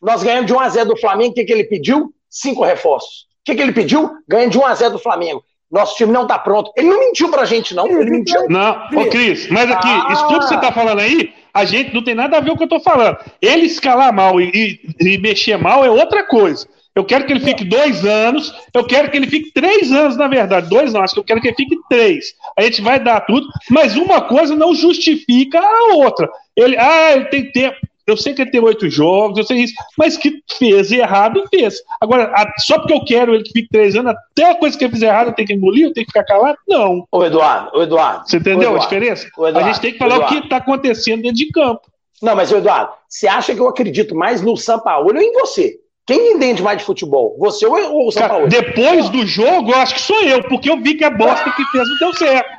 Nós 0.00 0.22
ganhamos 0.22 0.46
de 0.46 0.54
1x0 0.54 0.84
do 0.84 0.96
Flamengo, 0.96 1.32
o 1.32 1.34
que, 1.34 1.44
que 1.44 1.52
ele 1.52 1.64
pediu? 1.64 2.12
Cinco 2.30 2.64
reforços. 2.64 3.26
O 3.40 3.44
que, 3.44 3.54
que 3.54 3.62
ele 3.62 3.72
pediu? 3.72 4.10
Ganha 4.28 4.48
de 4.48 4.58
1x0 4.58 4.90
do 4.90 4.98
Flamengo. 4.98 5.42
Nosso 5.70 5.96
time 5.96 6.12
não 6.12 6.26
tá 6.26 6.38
pronto. 6.38 6.70
Ele 6.76 6.88
não 6.88 6.98
mentiu 6.98 7.30
pra 7.30 7.44
gente, 7.44 7.74
não. 7.74 7.86
Ele 7.86 8.10
mentiu. 8.10 8.48
Não, 8.48 8.88
ô 8.94 9.06
Cris, 9.06 9.48
mas 9.50 9.70
aqui, 9.70 9.88
ah. 9.88 10.08
isso 10.12 10.28
tudo 10.28 10.40
que 10.40 10.48
você 10.48 10.58
tá 10.58 10.72
falando 10.72 11.00
aí 11.00 11.32
a 11.58 11.64
gente 11.64 11.92
não 11.92 12.02
tem 12.02 12.14
nada 12.14 12.36
a 12.36 12.40
ver 12.40 12.50
com 12.50 12.54
o 12.54 12.58
que 12.58 12.64
eu 12.64 12.68
tô 12.68 12.80
falando. 12.80 13.18
Ele 13.42 13.66
escalar 13.66 14.12
mal 14.12 14.40
e, 14.40 14.80
e, 15.00 15.14
e 15.14 15.18
mexer 15.18 15.56
mal 15.56 15.84
é 15.84 15.90
outra 15.90 16.22
coisa. 16.22 16.66
Eu 16.94 17.04
quero 17.04 17.26
que 17.26 17.32
ele 17.32 17.40
fique 17.40 17.64
dois 17.64 18.04
anos, 18.04 18.52
eu 18.74 18.84
quero 18.84 19.10
que 19.10 19.16
ele 19.16 19.28
fique 19.28 19.52
três 19.52 19.92
anos, 19.92 20.16
na 20.16 20.26
verdade. 20.26 20.68
Dois 20.68 20.92
não, 20.92 21.00
acho 21.00 21.14
que 21.14 21.20
eu 21.20 21.24
quero 21.24 21.40
que 21.40 21.48
ele 21.48 21.56
fique 21.56 21.76
três. 21.88 22.34
A 22.56 22.62
gente 22.62 22.80
vai 22.80 22.98
dar 22.98 23.20
tudo, 23.20 23.46
mas 23.70 23.96
uma 23.96 24.20
coisa 24.20 24.56
não 24.56 24.74
justifica 24.74 25.60
a 25.60 25.94
outra. 25.94 26.28
Ele, 26.56 26.76
ah, 26.76 27.12
ele 27.12 27.26
tem 27.26 27.52
tempo. 27.52 27.76
Eu 28.10 28.16
sei 28.16 28.34
que 28.34 28.42
ele 28.42 28.50
tem 28.50 28.60
oito 28.60 28.88
jogos, 28.88 29.38
eu 29.38 29.44
sei 29.44 29.58
isso, 29.58 29.74
mas 29.96 30.16
que 30.16 30.42
fez 30.58 30.90
errado, 30.90 31.44
fez. 31.50 31.82
Agora, 32.00 32.32
só 32.58 32.78
porque 32.78 32.94
eu 32.94 33.04
quero 33.04 33.34
ele 33.34 33.44
que 33.44 33.52
fique 33.52 33.68
três 33.68 33.94
anos, 33.94 34.14
até 34.32 34.50
a 34.50 34.54
coisa 34.54 34.76
que 34.76 34.84
ele 34.84 34.92
fizer 34.92 35.08
errado, 35.08 35.28
eu 35.28 35.34
tenho 35.34 35.48
que 35.48 35.54
engolir, 35.54 35.86
eu 35.86 35.92
tenho 35.92 36.06
que 36.06 36.12
ficar 36.12 36.24
calado? 36.24 36.58
Não. 36.66 37.06
Ô, 37.12 37.24
Eduardo, 37.24 37.70
ô, 37.74 37.82
Eduardo. 37.82 38.28
Você 38.28 38.38
entendeu 38.38 38.70
Eduardo, 38.70 38.78
a 38.78 38.82
diferença? 38.82 39.26
Eduardo, 39.26 39.58
a 39.58 39.62
gente 39.62 39.80
tem 39.80 39.92
que 39.92 39.98
falar 39.98 40.16
Eduardo. 40.16 40.36
o 40.36 40.40
que 40.40 40.46
está 40.46 40.56
acontecendo 40.56 41.22
dentro 41.22 41.36
de 41.36 41.50
campo. 41.50 41.82
Não, 42.22 42.34
mas, 42.34 42.50
Eduardo, 42.50 42.92
você 43.08 43.28
acha 43.28 43.54
que 43.54 43.60
eu 43.60 43.68
acredito 43.68 44.14
mais 44.14 44.40
no 44.42 44.56
Sampaoli 44.56 45.18
ou 45.18 45.22
em 45.22 45.32
você? 45.32 45.78
Quem 46.06 46.32
entende 46.32 46.62
mais 46.62 46.78
de 46.78 46.84
futebol? 46.84 47.36
Você 47.38 47.66
ou 47.66 48.08
o 48.08 48.10
Sampaoli? 48.10 48.48
Depois 48.48 49.10
do 49.10 49.26
jogo, 49.26 49.70
eu 49.70 49.76
acho 49.76 49.94
que 49.94 50.00
sou 50.00 50.22
eu, 50.22 50.42
porque 50.44 50.70
eu 50.70 50.80
vi 50.80 50.94
que 50.94 51.04
a 51.04 51.10
bosta 51.10 51.50
que 51.52 51.64
fez 51.66 51.88
não 51.88 51.96
deu 51.98 52.14
certo. 52.14 52.58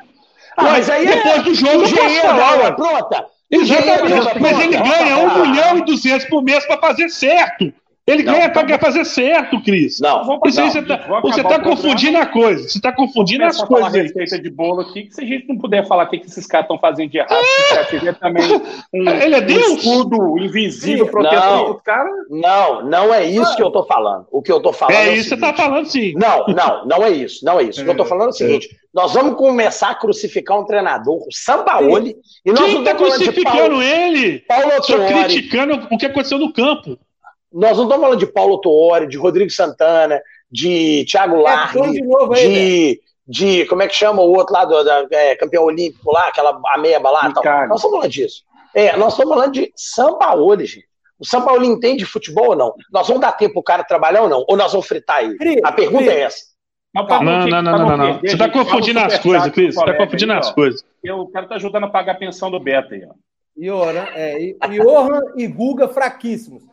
Ah, 0.55 0.63
mas 0.63 0.89
aí 0.89 1.07
depois 1.07 1.37
é... 1.37 1.41
do 1.41 1.55
jogo, 1.55 1.83
eu 1.83 1.95
posso 1.95 2.21
falar. 2.21 2.71
Pronta. 2.73 3.25
Exatamente. 3.51 4.39
Mas 4.39 4.59
ele 4.59 4.77
ganha 4.77 5.17
1 5.17 5.41
milhão 5.41 5.77
e 5.77 5.85
200 5.85 6.27
por 6.27 6.43
mês 6.43 6.65
para 6.65 6.79
fazer 6.79 7.09
certo. 7.09 7.73
Ele 8.09 8.23
não, 8.23 8.33
ganha 8.33 8.49
para 8.49 8.79
fazer 8.79 9.05
certo, 9.05 9.61
Cris. 9.61 9.99
Não, 9.99 10.39
Isso 10.45 10.59
aí 10.59 10.71
você 10.71 10.79
está 10.79 10.97
tá 10.97 11.59
confundindo 11.59 12.17
a 12.17 12.25
coisa. 12.25 12.67
Você 12.67 12.79
está 12.79 12.91
confundindo 12.91 13.45
as 13.45 13.61
coisas. 13.61 13.87
Falar 13.87 14.03
receita 14.03 14.41
de 14.41 14.49
bolo 14.49 14.81
aqui, 14.81 15.03
que 15.03 15.13
se 15.13 15.21
a 15.21 15.25
gente 15.25 15.47
não 15.47 15.57
puder 15.57 15.87
falar 15.87 16.05
o 16.05 16.09
que, 16.09 16.17
que 16.17 16.25
esses 16.25 16.47
caras 16.47 16.65
estão 16.65 16.79
fazendo 16.79 17.11
de 17.11 17.19
errado, 17.19 17.33
é. 17.33 18.13
também 18.13 18.43
um, 18.93 19.09
Ele 19.21 19.35
é 19.35 19.41
Deus? 19.41 19.67
um 19.67 19.75
escudo 19.75 20.39
invisível 20.39 21.07
protetor 21.07 21.67
do 21.67 21.75
cara. 21.81 22.09
Não, 22.31 22.83
não 22.83 23.13
é 23.13 23.25
isso 23.25 23.55
que 23.55 23.61
eu 23.61 23.67
estou 23.67 23.85
falando. 23.85 24.25
O 24.31 24.41
que 24.41 24.51
eu 24.51 24.57
estou 24.57 24.73
falando. 24.73 24.95
É, 24.95 25.09
é 25.09 25.13
isso 25.13 25.29
que 25.29 25.29
você 25.29 25.35
está 25.35 25.53
falando, 25.53 25.85
sim. 25.85 26.13
Não, 26.15 26.47
não, 26.47 26.85
não 26.87 27.03
é 27.03 27.11
isso. 27.11 27.45
Não 27.45 27.59
é 27.59 27.63
isso. 27.63 27.79
O 27.79 27.83
que 27.83 27.89
eu 27.89 27.93
estou 27.93 28.07
falando 28.07 28.27
é 28.27 28.31
o 28.31 28.33
seguinte: 28.33 28.69
nós 28.91 29.13
vamos 29.13 29.35
começar 29.35 29.91
a 29.91 29.95
crucificar 29.95 30.59
um 30.59 30.65
treinador, 30.65 31.17
o 31.17 31.31
Sampaoli. 31.31 32.15
E 32.43 32.51
nós 32.51 32.65
Quem 32.65 32.79
está 32.79 32.95
crucificando 32.95 33.51
Paulo, 33.51 33.83
ele? 33.83 34.39
Paulo 34.47 34.83
Só 34.83 34.97
criticando 35.05 35.87
o 35.91 35.97
que 35.97 36.07
aconteceu 36.07 36.39
no 36.39 36.51
campo. 36.51 36.97
Nós 37.51 37.77
não 37.77 37.85
estamos 37.85 38.03
falando 38.03 38.19
de 38.19 38.27
Paulo 38.27 38.59
Tuori, 38.59 39.07
de 39.07 39.17
Rodrigo 39.17 39.49
Santana, 39.49 40.21
de 40.51 41.05
Thiago 41.09 41.37
é, 41.37 41.41
Largue, 41.41 41.91
de, 41.91 42.01
novo 42.03 42.33
aí, 42.33 42.99
de, 43.27 43.61
de, 43.61 43.65
como 43.65 43.81
é 43.81 43.87
que 43.87 43.95
chama 43.95 44.21
o 44.21 44.31
outro 44.31 44.53
lá, 44.53 44.65
do, 44.65 44.83
da, 44.83 45.07
é, 45.11 45.35
campeão 45.35 45.63
olímpico 45.63 46.11
lá, 46.11 46.27
aquela 46.27 46.59
ameba 46.73 47.09
lá. 47.09 47.31
Tal. 47.31 47.43
Nós 47.67 47.77
estamos 47.77 47.97
falando 47.97 48.09
disso. 48.09 48.43
É, 48.73 48.95
nós 48.97 49.13
estamos 49.13 49.33
falando 49.33 49.53
de 49.53 49.71
São 49.75 50.17
Paulo, 50.17 50.57
gente. 50.59 50.87
O 51.19 51.25
São 51.25 51.43
Paulo 51.43 51.65
entende 51.65 52.05
futebol 52.05 52.49
ou 52.49 52.55
não? 52.55 52.73
Nós 52.91 53.07
vamos 53.07 53.21
dar 53.21 53.33
tempo 53.33 53.55
pro 53.55 53.63
cara 53.63 53.83
trabalhar 53.83 54.21
ou 54.21 54.29
não? 54.29 54.45
Ou 54.47 54.55
nós 54.55 54.71
vamos 54.71 54.87
fritar 54.87 55.23
ele? 55.23 55.37
Cris, 55.37 55.59
A 55.63 55.71
pergunta 55.71 56.05
Cris. 56.05 56.15
é 56.15 56.21
essa. 56.21 56.49
Não, 56.93 57.05
não, 57.05 57.47
não, 57.47 57.61
não, 57.61 57.97
não. 57.97 58.13
perder, 58.13 58.29
Você 58.29 58.37
tá 58.37 58.45
gente, 58.45 58.53
fala 58.53 58.65
confundindo 58.65 58.99
o 58.99 59.03
as 59.03 59.19
coisas, 59.19 59.51
Cris. 59.51 59.75
Você 59.75 59.79
tá 59.79 59.85
colega 59.85 60.05
confundindo 60.05 60.31
aí, 60.31 60.39
as 60.39 60.49
ó. 60.49 60.53
coisas. 60.53 60.85
O 61.07 61.27
cara 61.27 61.47
tá 61.47 61.55
ajudando 61.55 61.83
a 61.83 61.89
pagar 61.89 62.13
a 62.13 62.17
pensão 62.17 62.49
do 62.49 62.59
Beto 62.59 62.93
aí, 62.93 63.05
ó. 63.05 63.13
Johan, 63.57 64.07
é, 64.15 64.55
Johan 64.69 65.21
e 65.35 65.45
Guga 65.45 65.89
fraquíssimos. 65.89 66.63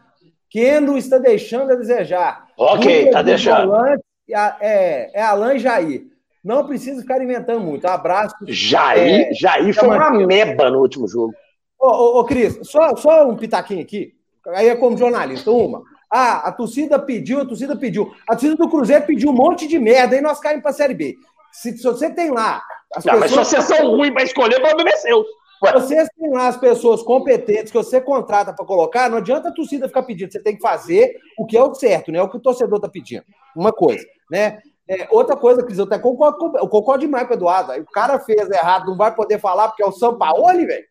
Keno 0.51 0.97
está 0.97 1.19
deixando 1.19 1.73
a 1.73 1.75
desejar. 1.77 2.47
Ok, 2.57 3.11
tá 3.11 3.21
de 3.23 3.31
deixando. 3.31 3.69
volante, 3.69 4.03
a- 4.35 4.57
É, 4.61 5.11
é 5.19 5.23
Alain 5.23 5.57
e 5.57 5.59
Jair. 5.59 6.05
Não 6.45 6.65
precisa 6.67 7.01
ficar 7.03 7.23
inventando 7.23 7.61
muito. 7.61 7.85
Abraço. 7.87 8.35
Jair, 8.47 9.29
É, 9.31 9.35
Jair 9.35 9.75
foi 9.75 9.89
uma 9.89 10.11
meba 10.11 10.71
no 10.71 10.79
último 10.81 11.09
jogo. 11.09 11.35
Ô, 11.79 11.89
ô, 11.89 12.21
ô, 12.21 12.25
Cris, 12.25 12.59
só, 12.63 12.95
só 12.97 13.29
um 13.29 13.37
pitaquinho 13.37 13.83
aqui. 13.83 14.13
Aí 14.49 14.69
é 14.69 14.77
como 14.77 14.97
jornalista. 14.97 15.51
Uma. 15.51 15.83
Ah, 16.11 16.49
a 16.49 16.53
torcida 16.53 16.99
pediu, 17.01 17.41
a 17.41 17.45
torcida 17.45 17.77
pediu. 17.77 18.13
A 18.29 18.33
torcida 18.37 18.55
do 18.55 18.69
Cruzeiro 18.69 19.05
pediu 19.05 19.31
um 19.31 19.35
monte 19.35 19.67
de 19.67 19.77
merda, 19.79 20.15
aí 20.15 20.23
nós 20.23 20.39
caímos 20.39 20.63
pra 20.63 20.73
Série 20.73 20.95
B. 20.95 21.17
Se, 21.53 21.77
se 21.77 21.83
você 21.83 22.09
tem 22.11 22.31
lá. 22.31 22.63
As 22.95 23.05
Não, 23.05 23.19
mas 23.19 23.31
se 23.33 23.37
pessoas, 23.37 23.49
vocês 23.49 23.65
são 23.81 23.91
ruins 23.97 24.13
pra 24.13 24.23
escolher, 24.23 24.57
o 24.59 24.63
problema 24.63 24.89
é 24.91 24.97
seu. 24.97 25.25
Ué, 25.63 25.73
vocês 25.73 26.09
têm 26.19 26.31
lá 26.33 26.49
as 26.49 26.57
pessoas 26.57 27.03
competentes 27.03 27.73
que 27.73 27.79
você 27.79 28.01
contrata 28.01 28.53
para 28.53 28.65
colocar, 28.67 29.09
não 29.11 29.19
adianta 29.19 29.49
a 29.49 29.53
torcida 29.53 29.89
ficar 29.89 30.03
pedindo. 30.03 30.31
Você 30.31 30.43
tem 30.43 30.55
que 30.55 30.61
fazer 30.63 31.17
o 31.39 31.47
que 31.47 31.57
é 31.57 31.63
o 31.63 31.75
certo, 31.75 32.13
né? 32.13 32.21
O 32.23 32.29
que 32.29 32.37
o 32.37 32.41
torcedor 32.41 32.79
tá 32.81 32.89
pedindo. 32.89 33.25
Uma 33.57 33.73
coisa, 33.73 34.05
né? 34.31 34.59
É, 34.89 35.09
outra 35.11 35.35
coisa, 35.35 35.65
Cris, 35.65 35.79
eu 35.79 35.85
até 35.85 35.99
concordo, 35.99 36.39
com, 36.39 36.59
eu 36.59 36.69
concordo 36.69 37.01
demais 37.01 37.27
com 37.27 37.35
o 37.35 37.37
Eduardo. 37.37 37.73
Aí 37.73 37.81
o 37.81 37.87
cara 37.87 38.21
fez 38.21 38.49
errado, 38.51 38.87
não 38.87 38.97
vai 38.97 39.13
poder 39.15 39.41
falar 39.41 39.69
porque 39.69 39.83
é 39.83 39.87
o 39.87 39.91
Sampaoli, 39.93 40.65
velho. 40.67 40.85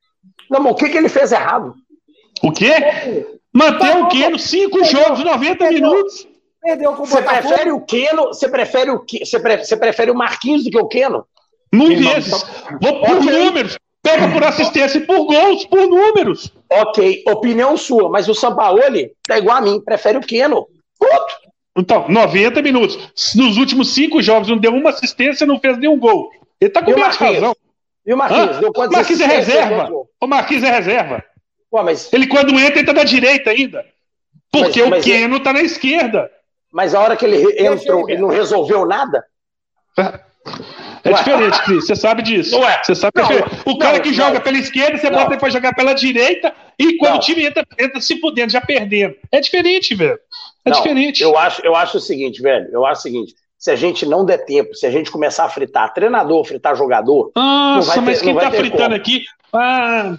Não, 0.50 0.60
mas 0.60 0.74
o 0.74 0.76
que, 0.76 0.90
que 0.90 0.98
ele 0.98 1.08
fez 1.08 1.32
errado? 1.32 1.74
O 2.44 2.52
quê? 2.52 3.38
Manter 3.54 3.96
o 3.98 4.08
Keno 4.10 4.38
cinco 4.38 4.84
jogos, 4.84 5.24
90 5.24 5.70
minutos. 5.72 6.28
Perdeu 6.62 6.94
com 6.94 7.04
o 7.04 7.06
Você 7.06 7.22
prefere 7.22 7.72
o 7.72 7.80
Keno? 7.86 8.28
Você 8.28 8.50
prefere 8.50 8.92
o 8.92 9.06
você, 9.08 9.40
pre- 9.40 9.64
você 9.64 9.78
prefere 9.78 10.12
o 10.12 10.16
Marquinhos 10.16 10.64
do 10.66 10.72
que 10.72 10.78
o 10.80 10.88
Keno? 10.88 11.26
Irmão, 11.72 12.14
vezes. 12.16 12.32
só- 12.32 12.46
Vou 12.82 13.00
por 13.02 13.24
números. 13.24 13.78
Pega 14.06 14.32
por 14.32 14.44
assistência 14.44 15.00
e 15.00 15.02
por 15.02 15.26
gols, 15.26 15.66
por 15.66 15.88
números. 15.88 16.52
Ok, 16.72 17.24
opinião 17.28 17.76
sua, 17.76 18.08
mas 18.10 18.30
o 18.30 18.34
Sampaoli 18.36 19.12
tá 19.28 19.38
igual 19.38 19.58
a 19.58 19.62
mim, 19.62 19.82
prefere 19.82 20.18
o 20.18 20.22
Keno. 20.22 20.68
Ponto. 21.00 21.36
Então, 21.78 22.06
90 22.08 22.62
minutos. 22.62 23.34
Nos 23.36 23.58
últimos 23.58 23.94
cinco 23.94 24.22
jogos 24.22 24.48
não 24.48 24.58
deu 24.58 24.72
uma 24.74 24.92
assistência, 24.92 25.46
não 25.46 25.60
fez 25.60 25.78
nenhum 25.78 26.00
gol. 26.00 26.30
Ele 26.62 26.70
tá 26.72 26.82
com 26.82 26.92
o 26.92 27.00
Marquinhos? 27.00 27.34
razão. 27.36 27.56
E 28.06 28.14
o 28.14 28.18
Marquinhos? 28.18 28.58
Deu 28.60 28.70
O 28.70 28.74
quantas 28.74 28.96
Marquinhos 28.96 29.22
é 29.22 29.26
reserva. 29.26 29.90
O 30.22 30.28
Marquinhos 30.28 30.64
é 30.64 30.70
reserva. 30.72 31.24
Pô, 31.70 31.84
mas, 31.84 32.14
Ele, 32.14 32.28
quando 32.28 32.58
entra, 32.60 32.78
ele 32.80 32.86
tá 32.86 32.94
da 32.94 33.04
direita 33.04 33.50
ainda. 33.50 33.84
Porque 34.52 34.80
Mas- 34.80 34.88
o 34.88 34.90
mas 34.92 35.04
Keno 35.04 35.40
tá 35.42 35.52
na 35.52 35.62
esquerda. 35.62 36.32
mas 36.72 36.96
a 36.96 37.02
hora 37.02 37.18
que 37.18 37.26
ele 37.26 37.38
entrou, 37.68 38.02
ele 38.08 38.14
ele 38.14 38.22
não 38.22 38.30
resolveu 38.30 38.86
nada? 38.86 39.26
É 41.06 41.10
Ué. 41.12 41.16
diferente, 41.18 41.64
Cris. 41.64 41.86
Você 41.86 41.96
sabe 41.96 42.22
disso. 42.24 42.58
Ué. 42.60 42.82
Você 42.84 42.96
sabe 42.96 43.14
Não, 43.22 43.28
perfeito. 43.28 43.62
O 43.70 43.78
cara 43.78 43.94
não, 43.98 44.02
que 44.04 44.10
não. 44.10 44.16
joga 44.16 44.42
pela 44.42 44.58
esquerda, 44.58 44.98
você 44.98 45.10
bota 45.10 45.32
ele 45.34 45.40
pra 45.40 45.50
jogar 45.50 45.74
pela 45.76 45.94
direita, 45.94 46.52
e 46.80 46.98
quando 46.98 47.16
o 47.18 47.20
time 47.20 47.46
entra, 47.46 47.64
entra 47.80 48.02
se 48.02 48.20
fudendo, 48.20 48.52
já 48.52 48.60
perdendo. 48.60 49.16
É 49.32 49.40
diferente, 49.40 49.94
velho. 49.96 50.18
É 50.66 50.72
diferente. 50.72 51.22
Eu 51.22 51.38
acho, 51.38 51.62
eu 51.66 51.76
acho 51.76 51.98
o 51.98 52.02
seguinte, 52.02 52.42
velho. 52.42 52.68
Eu 52.72 52.86
acho 52.86 53.00
o 53.00 53.04
seguinte. 53.04 53.36
Se 53.58 53.72
a 53.72 53.76
gente 53.76 54.06
não 54.06 54.26
der 54.26 54.40
tempo, 54.46 54.74
se 54.76 54.86
a 54.86 54.92
gente 54.92 55.10
começar 55.10 55.46
a 55.46 55.50
fritar 55.50 55.94
treinador, 55.94 56.44
fritar 56.44 56.76
jogador, 56.76 57.32
Nossa, 57.36 57.88
vai 57.88 57.96
ter- 57.96 58.02
mas 58.02 58.22
quem 58.22 58.36
tá 58.36 58.52
fritando 58.52 58.84
como. 58.84 58.96
aqui. 58.96 59.24
Ah, 59.54 60.18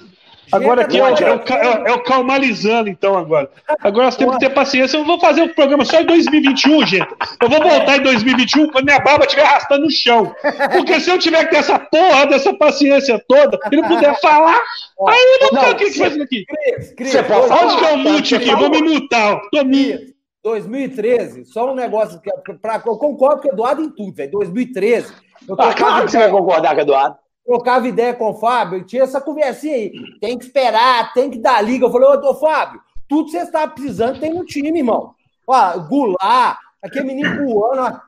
agora 0.53 0.83
aqui 0.83 0.97
é 0.99 1.00
é, 1.00 1.33
o, 1.33 1.38
ca- 1.41 1.55
é 1.57 1.69
o- 1.69 1.87
é 1.88 1.93
o 1.93 2.03
calmalizando, 2.03 2.88
então, 2.88 3.17
agora. 3.17 3.50
Agora 3.81 4.07
nós 4.07 4.17
temos 4.17 4.35
que 4.37 4.41
ter 4.47 4.50
paciência. 4.55 4.97
Eu 4.97 5.05
vou 5.05 5.19
fazer 5.21 5.43
o 5.43 5.55
programa 5.55 5.85
só 5.85 6.00
em 6.00 6.07
2021, 6.07 6.87
gente. 6.87 7.09
Eu 7.43 7.49
vou 7.49 7.61
voltar 7.62 7.97
em 7.97 8.03
2021 8.03 8.71
quando 8.71 8.85
minha 8.85 9.00
barba 9.00 9.25
estiver 9.25 9.43
arrastando 9.45 9.85
no 9.85 9.91
chão. 9.91 10.35
Porque 10.73 11.00
se 11.00 11.11
eu 11.11 11.19
tiver 11.19 11.45
que 11.45 11.50
ter 11.50 11.57
essa 11.59 11.79
porra 11.79 12.26
dessa 12.26 12.53
paciência 12.55 13.23
toda 13.29 13.59
e 13.71 13.76
não 13.76 13.88
puder 13.88 14.19
falar, 14.21 14.61
aí 15.09 15.38
eu 15.41 15.53
não, 15.53 15.62
Não, 15.62 15.71
o 15.71 15.75
que, 15.76 15.85
que 15.87 15.99
faz 15.99 16.21
aqui. 16.21 16.45
Cris, 16.45 16.93
Cris, 16.95 17.11
Você 17.11 17.23
pode 17.23 17.49
falar? 17.49 17.76
Que 17.79 17.85
é 17.85 17.93
o 17.93 17.99
mute 17.99 18.35
aqui? 18.35 18.55
Vou 18.55 18.71
me 18.71 18.83
mutar. 18.83 19.41
Tô. 19.50 19.65
Cris, 19.65 20.15
2013, 20.45 21.45
só 21.47 21.73
um 21.73 21.75
negócio 21.75 22.21
que 22.21 22.31
pra, 22.55 22.81
eu 22.87 22.97
concordo 22.97 23.43
com 23.43 23.49
o 23.49 23.53
Eduardo 23.53 23.83
em 23.83 23.91
tudo, 23.91 24.15
velho. 24.15 24.31
2013, 24.31 25.12
eu 25.49 25.55
ah, 25.55 25.57
trocava, 25.57 25.75
claro 25.75 26.05
que 26.05 26.11
você 26.12 26.19
vai 26.19 26.31
concordar 26.31 26.71
com 26.75 26.79
o 26.79 26.81
Eduardo. 26.83 27.17
Trocava 27.47 27.87
ideia 27.87 28.12
com 28.12 28.31
o 28.31 28.35
Fábio, 28.35 28.85
tinha 28.85 29.05
essa 29.05 29.21
conversinha 29.21 29.76
aí. 29.76 29.93
Tem 30.21 30.37
que 30.37 30.45
esperar, 30.45 31.12
tem 31.15 31.31
que 31.31 31.38
dar 31.38 31.62
liga. 31.62 31.87
Eu 31.87 31.93
falei, 31.93 32.09
ô, 32.09 32.35
Fábio, 32.35 32.81
tudo 33.09 33.26
que 33.26 33.31
você 33.31 33.38
está 33.38 33.67
precisando 33.69 34.19
tem 34.19 34.35
no 34.35 34.45
time, 34.45 34.76
irmão. 34.79 35.15
Ó, 35.47 35.79
Goulart, 35.79 36.59
aquele 36.83 37.07
menino 37.07 37.47
voando, 37.47 38.00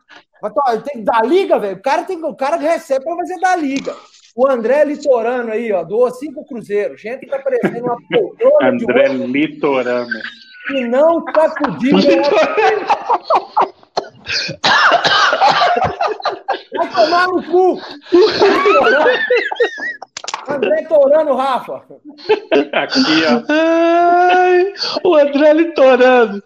ó. 0.42 0.76
Tem 0.78 0.98
que 0.98 1.02
dar 1.02 1.24
liga, 1.24 1.58
velho. 1.58 1.76
O 1.76 1.82
cara, 1.82 2.04
tem, 2.04 2.22
o 2.22 2.34
cara 2.34 2.56
recebe 2.56 3.04
pra 3.04 3.16
fazer 3.16 3.38
dar 3.40 3.56
liga. 3.56 3.94
O 4.36 4.46
André 4.46 4.84
Litorano 4.84 5.50
aí, 5.50 5.72
ó, 5.72 5.82
doou 5.82 6.10
cinco 6.12 6.44
cruzeiros. 6.44 7.00
Gente, 7.00 7.26
tá 7.26 7.38
parecendo 7.40 7.86
uma 7.86 7.96
poltrona 8.08 8.76
de 8.76 8.84
André 8.84 9.08
ouro 9.10 9.26
Litorano. 9.26 10.20
e 10.70 10.84
não 10.86 11.24
sacudindo. 11.34 11.98
Vai 16.76 16.90
tomar 16.90 17.28
no 17.28 17.42
cu! 17.42 17.80
André 20.48 20.82
Torano, 20.82 21.34
Rafa. 21.34 21.82
Aqui, 22.72 23.24
ó. 23.26 23.42
Ai, 23.52 24.72
o 25.04 25.14
André 25.14 25.52
litorando. 25.52 26.42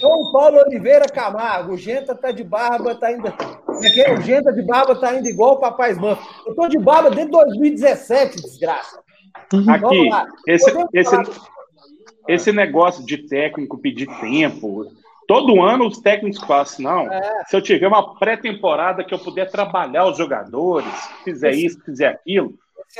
João 0.00 0.32
Paulo 0.32 0.58
Oliveira 0.58 1.06
Camargo. 1.06 1.72
O 1.72 1.76
Genta 1.76 2.14
tá 2.14 2.30
de 2.30 2.44
barba, 2.44 2.94
tá 2.94 3.06
ainda. 3.06 3.34
O 3.68 4.20
Genta 4.20 4.52
de 4.52 4.62
barba 4.62 4.96
tá 4.96 5.14
indo 5.14 5.28
igual 5.28 5.54
o 5.54 5.60
Papai 5.60 5.92
Smurf. 5.92 6.20
Eu 6.46 6.54
tô 6.54 6.68
de 6.68 6.78
barba 6.78 7.10
desde 7.10 7.30
2017, 7.30 8.42
desgraça. 8.42 9.00
Aqui, 9.68 10.08
esse, 10.46 10.70
esse, 10.92 11.16
esse 12.28 12.52
negócio 12.52 13.04
de 13.04 13.18
técnico 13.28 13.78
pedir 13.78 14.08
tempo. 14.20 14.86
Todo 15.32 15.62
ano 15.62 15.86
os 15.86 15.98
técnicos 15.98 16.40
falam 16.40 16.62
assim, 16.62 16.82
não, 16.82 17.10
É. 17.10 17.44
se 17.46 17.56
eu 17.56 17.62
tiver 17.62 17.88
uma 17.88 18.14
pré-temporada 18.18 19.02
que 19.02 19.14
eu 19.14 19.18
puder 19.18 19.50
trabalhar 19.50 20.06
os 20.06 20.18
jogadores, 20.18 20.92
fizer 21.24 21.52
isso, 21.52 21.80
fizer 21.84 22.08
aquilo. 22.08 22.52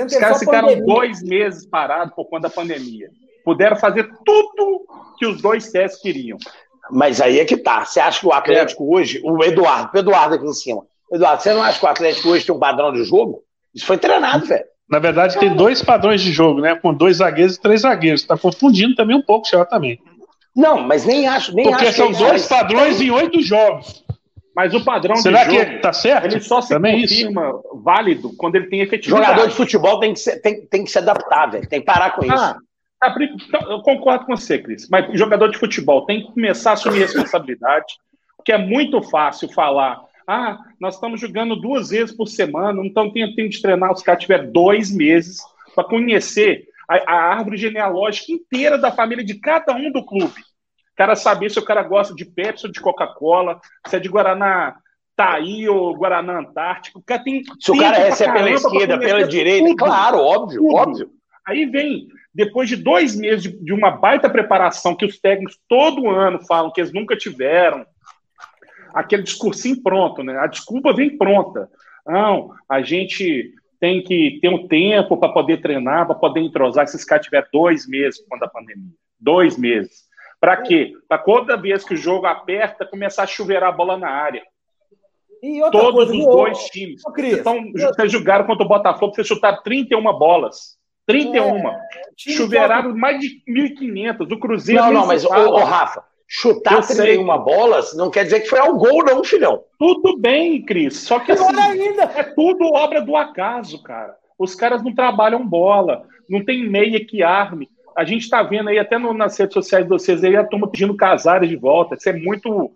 Os 0.02 0.16
caras 0.16 0.38
ficaram 0.38 0.68
pandemia. 0.68 0.86
dois 0.94 1.22
meses 1.22 1.66
parados 1.66 2.14
por 2.14 2.24
conta 2.24 2.48
da 2.48 2.50
pandemia. 2.50 3.10
Puderam 3.44 3.76
fazer 3.76 4.08
tudo 4.24 4.86
que 5.18 5.26
os 5.26 5.42
dois 5.42 5.70
testes 5.70 6.00
queriam. 6.00 6.38
Mas 6.90 7.20
aí 7.20 7.38
é 7.38 7.44
que 7.44 7.58
tá. 7.58 7.84
Você 7.84 8.00
acha 8.00 8.20
que 8.20 8.26
o 8.26 8.32
Atlético 8.32 8.94
hoje, 8.96 9.20
o 9.22 9.44
Eduardo, 9.44 9.90
o 9.94 9.98
Eduardo 9.98 10.34
aqui 10.36 10.46
em 10.46 10.54
cima. 10.54 10.86
Eduardo, 11.12 11.42
você 11.42 11.52
não 11.52 11.62
acha 11.62 11.78
que 11.78 11.84
o 11.84 11.88
Atlético 11.88 12.28
hoje 12.30 12.46
tem 12.46 12.54
um 12.54 12.58
padrão 12.58 12.92
de 12.92 13.04
jogo? 13.04 13.42
Isso 13.74 13.84
foi 13.84 13.98
treinado, 13.98 14.46
velho. 14.46 14.64
Na 14.88 14.98
verdade, 14.98 15.38
tem 15.38 15.54
dois 15.54 15.82
padrões 15.82 16.20
de 16.22 16.32
jogo, 16.32 16.60
né? 16.60 16.74
Com 16.74 16.92
dois 16.94 17.18
zagueiros 17.18 17.56
e 17.56 17.60
três 17.60 17.82
zagueiros. 17.82 18.24
Tá 18.24 18.36
confundindo 18.38 18.94
também 18.94 19.16
um 19.16 19.22
pouco 19.22 19.46
já 19.48 19.64
também. 19.64 19.98
Não, 20.54 20.82
mas 20.82 21.04
nem 21.04 21.26
acho, 21.26 21.54
nem 21.54 21.64
Porque 21.68 21.86
acho 21.86 21.96
são 21.96 22.12
que 22.12 22.18
dois 22.18 22.46
padrões 22.46 23.00
em 23.00 23.10
oito 23.10 23.40
jogos. 23.40 24.04
Mas 24.54 24.74
o 24.74 24.84
padrão 24.84 25.16
Será 25.16 25.44
de 25.44 25.54
jogo, 25.54 25.64
que 25.70 25.78
tá 25.78 25.92
certo? 25.94 26.26
ele 26.26 26.40
só 26.40 26.60
se 26.60 26.68
também 26.68 27.00
isso. 27.02 27.14
confirma 27.14 27.52
válido 27.82 28.34
quando 28.36 28.56
ele 28.56 28.66
tem 28.66 28.80
efetividade. 28.80 29.24
Jogador 29.24 29.48
de 29.48 29.54
futebol 29.54 29.98
tem 29.98 30.12
que, 30.12 30.20
ser- 30.20 30.42
tem, 30.42 30.66
tem 30.66 30.84
que 30.84 30.90
se 30.90 30.98
adaptar, 30.98 31.46
velho. 31.50 31.66
Tem 31.66 31.80
que 31.80 31.86
parar 31.86 32.10
com 32.14 32.22
isso. 32.26 32.34
Ah, 32.34 32.58
então, 33.48 33.72
eu 33.72 33.80
concordo 33.80 34.26
com 34.26 34.36
você, 34.36 34.58
Cris. 34.58 34.88
Mas 34.90 35.08
o 35.08 35.16
jogador 35.16 35.48
de 35.50 35.56
futebol 35.56 36.04
tem 36.04 36.20
que 36.26 36.32
começar 36.32 36.70
a 36.70 36.72
assumir 36.74 36.98
responsabilidade, 36.98 37.94
porque 38.36 38.52
é 38.52 38.58
muito 38.58 39.00
fácil 39.02 39.48
falar. 39.48 39.98
Ah, 40.28 40.58
nós 40.78 40.94
estamos 40.96 41.18
jogando 41.20 41.56
duas 41.56 41.88
vezes 41.88 42.14
por 42.14 42.28
semana, 42.28 42.84
então 42.84 43.10
tem 43.10 43.34
tempo 43.34 43.48
de 43.48 43.60
treinar. 43.62 43.90
Os 43.90 44.02
caras 44.02 44.20
tiveram 44.20 44.52
dois 44.52 44.94
meses 44.94 45.38
para 45.74 45.84
conhecer 45.84 46.64
a, 46.98 47.12
a 47.12 47.34
árvore 47.34 47.56
genealógica 47.56 48.32
inteira 48.32 48.76
da 48.78 48.90
família 48.92 49.24
de 49.24 49.34
cada 49.38 49.74
um 49.74 49.90
do 49.90 50.04
clube. 50.04 50.40
O 50.92 50.94
cara 50.96 51.16
saber 51.16 51.50
se 51.50 51.58
o 51.58 51.64
cara 51.64 51.82
gosta 51.82 52.14
de 52.14 52.24
Pepsi 52.24 52.66
ou 52.66 52.72
de 52.72 52.80
Coca-Cola, 52.80 53.60
se 53.86 53.96
é 53.96 53.98
de 53.98 54.08
Guaraná 54.08 54.76
Taí 55.16 55.68
ou 55.68 55.94
Guaraná 55.96 56.38
Antártico. 56.40 56.98
O 56.98 57.02
cara 57.02 57.22
tem 57.22 57.42
Se 57.60 57.70
o 57.70 57.76
cara 57.76 57.96
pra 57.96 58.04
recebe 58.04 58.32
pela 58.32 58.44
caramba 58.44 58.60
pra 58.60 58.70
esquerda, 58.70 58.98
pela 58.98 59.26
direita, 59.28 59.66
tudo. 59.68 59.76
claro, 59.76 60.18
óbvio, 60.18 60.60
Tudo. 60.60 60.74
óbvio. 60.74 61.10
Aí 61.46 61.66
vem, 61.66 62.06
depois 62.34 62.68
de 62.68 62.76
dois 62.76 63.16
meses 63.16 63.42
de, 63.42 63.64
de 63.64 63.72
uma 63.72 63.90
baita 63.90 64.30
preparação 64.30 64.94
que 64.94 65.04
os 65.04 65.18
técnicos 65.18 65.58
todo 65.68 66.08
ano 66.08 66.38
falam 66.46 66.70
que 66.70 66.80
eles 66.80 66.92
nunca 66.92 67.16
tiveram, 67.16 67.84
aquele 68.94 69.22
discursinho 69.22 69.82
pronto, 69.82 70.22
né? 70.22 70.38
A 70.38 70.46
desculpa 70.46 70.92
vem 70.92 71.16
pronta. 71.16 71.68
Não, 72.06 72.50
a 72.68 72.82
gente 72.82 73.52
tem 73.82 74.00
que 74.00 74.38
ter 74.40 74.48
um 74.48 74.68
tempo 74.68 75.16
para 75.16 75.32
poder 75.32 75.60
treinar, 75.60 76.06
para 76.06 76.14
poder 76.14 76.38
entrosar. 76.38 76.86
Se 76.86 76.94
esse 76.94 77.04
cara 77.04 77.20
tiver 77.20 77.44
dois 77.52 77.84
meses 77.84 78.24
quando 78.28 78.44
a 78.44 78.48
pandemia. 78.48 78.92
Dois 79.18 79.58
meses. 79.58 80.04
Para 80.40 80.56
quê? 80.58 80.92
Para 81.08 81.18
toda 81.18 81.56
vez 81.56 81.82
que 81.82 81.94
o 81.94 81.96
jogo 81.96 82.26
aperta, 82.26 82.86
começar 82.86 83.24
a 83.24 83.26
chuveirar 83.26 83.70
a 83.70 83.76
bola 83.76 83.96
na 83.98 84.08
área. 84.08 84.40
E 85.42 85.60
outra 85.60 85.80
Todos 85.80 85.94
coisa, 85.94 86.12
os 86.12 86.16
viu, 86.18 86.26
dois 86.30 86.58
times. 86.66 87.02
Cris, 87.12 87.38
Então, 87.38 87.56
eu- 87.74 87.88
vocês 87.92 88.12
jogaram 88.12 88.46
contra 88.46 88.64
o 88.64 88.68
Botafogo, 88.68 89.16
vocês 89.16 89.26
chutaram 89.26 89.60
31 89.64 90.16
bolas. 90.16 90.78
31. 91.04 91.66
É, 91.68 91.82
Chuveiraram 92.16 92.94
mais 92.96 93.18
de 93.18 93.42
1.500. 93.48 94.30
O 94.30 94.38
Cruzeiro. 94.38 94.80
Não, 94.80 94.92
não, 94.92 95.06
mas, 95.08 95.24
ô, 95.24 95.28
ô, 95.28 95.64
Rafa, 95.64 96.04
chutar 96.34 96.76
eu 96.76 96.80
31 96.80 96.96
sei. 96.96 97.24
bolas 97.24 97.94
não 97.94 98.08
quer 98.08 98.24
dizer 98.24 98.40
que 98.40 98.48
foi 98.48 98.58
ao 98.58 98.74
gol, 98.74 99.04
não, 99.04 99.22
filhão. 99.22 99.64
Tudo 99.78 100.16
bem, 100.16 100.64
Cris. 100.64 100.96
Só 100.96 101.20
que 101.20 101.30
assim, 101.30 101.44
ainda. 101.60 102.04
é 102.04 102.22
tudo 102.22 102.72
obra 102.72 103.02
do 103.02 103.14
acaso, 103.14 103.82
cara. 103.82 104.16
Os 104.38 104.54
caras 104.54 104.82
não 104.82 104.94
trabalham 104.94 105.46
bola, 105.46 106.04
não 106.26 106.42
tem 106.42 106.66
meia 106.66 107.04
que 107.04 107.22
arme. 107.22 107.68
A 107.94 108.04
gente 108.04 108.22
está 108.22 108.42
vendo 108.42 108.70
aí, 108.70 108.78
até 108.78 108.96
no, 108.96 109.12
nas 109.12 109.36
redes 109.38 109.52
sociais 109.52 109.84
de 109.84 109.90
vocês, 109.90 110.24
aí 110.24 110.34
a 110.34 110.42
turma 110.42 110.70
pedindo 110.70 110.96
casares 110.96 111.50
de 111.50 111.56
volta. 111.56 111.96
Isso 111.96 112.08
é 112.08 112.14
muito 112.14 112.70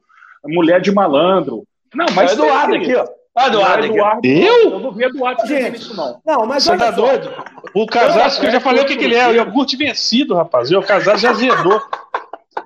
mulher 0.44 0.78
de 0.82 0.92
malandro. 0.92 1.64
Não, 1.94 2.06
mas. 2.14 2.32
É 2.32 2.34
Eduardo 2.34 2.74
aqui, 2.74 2.94
ó. 2.94 3.06
Ah, 3.34 3.48
Eduardo, 3.48 3.86
Eduardo, 3.86 4.26
eu? 4.26 4.70
Eu 4.70 4.80
não 4.80 4.92
vi 4.92 5.04
Eduardo 5.04 5.46
gente 5.46 5.76
isso, 5.76 5.94
não. 5.96 6.20
Não, 6.24 6.46
mas 6.46 6.64
Você 6.64 6.76
tá 6.76 6.92
só. 6.92 7.02
doido? 7.06 7.30
O 7.74 7.86
Casas, 7.86 8.38
que 8.38 8.46
eu 8.46 8.50
já 8.50 8.60
falei 8.60 8.82
o 8.82 8.86
que, 8.86 8.96
que 8.96 9.04
ele 9.04 9.14
é, 9.14 9.28
o 9.28 9.34
iogurte 9.34 9.76
vencido, 9.76 10.34
rapaz. 10.34 10.70
E 10.70 10.76
o 10.76 10.82
Casas 10.82 11.20
já 11.20 11.30
azedou. 11.30 11.80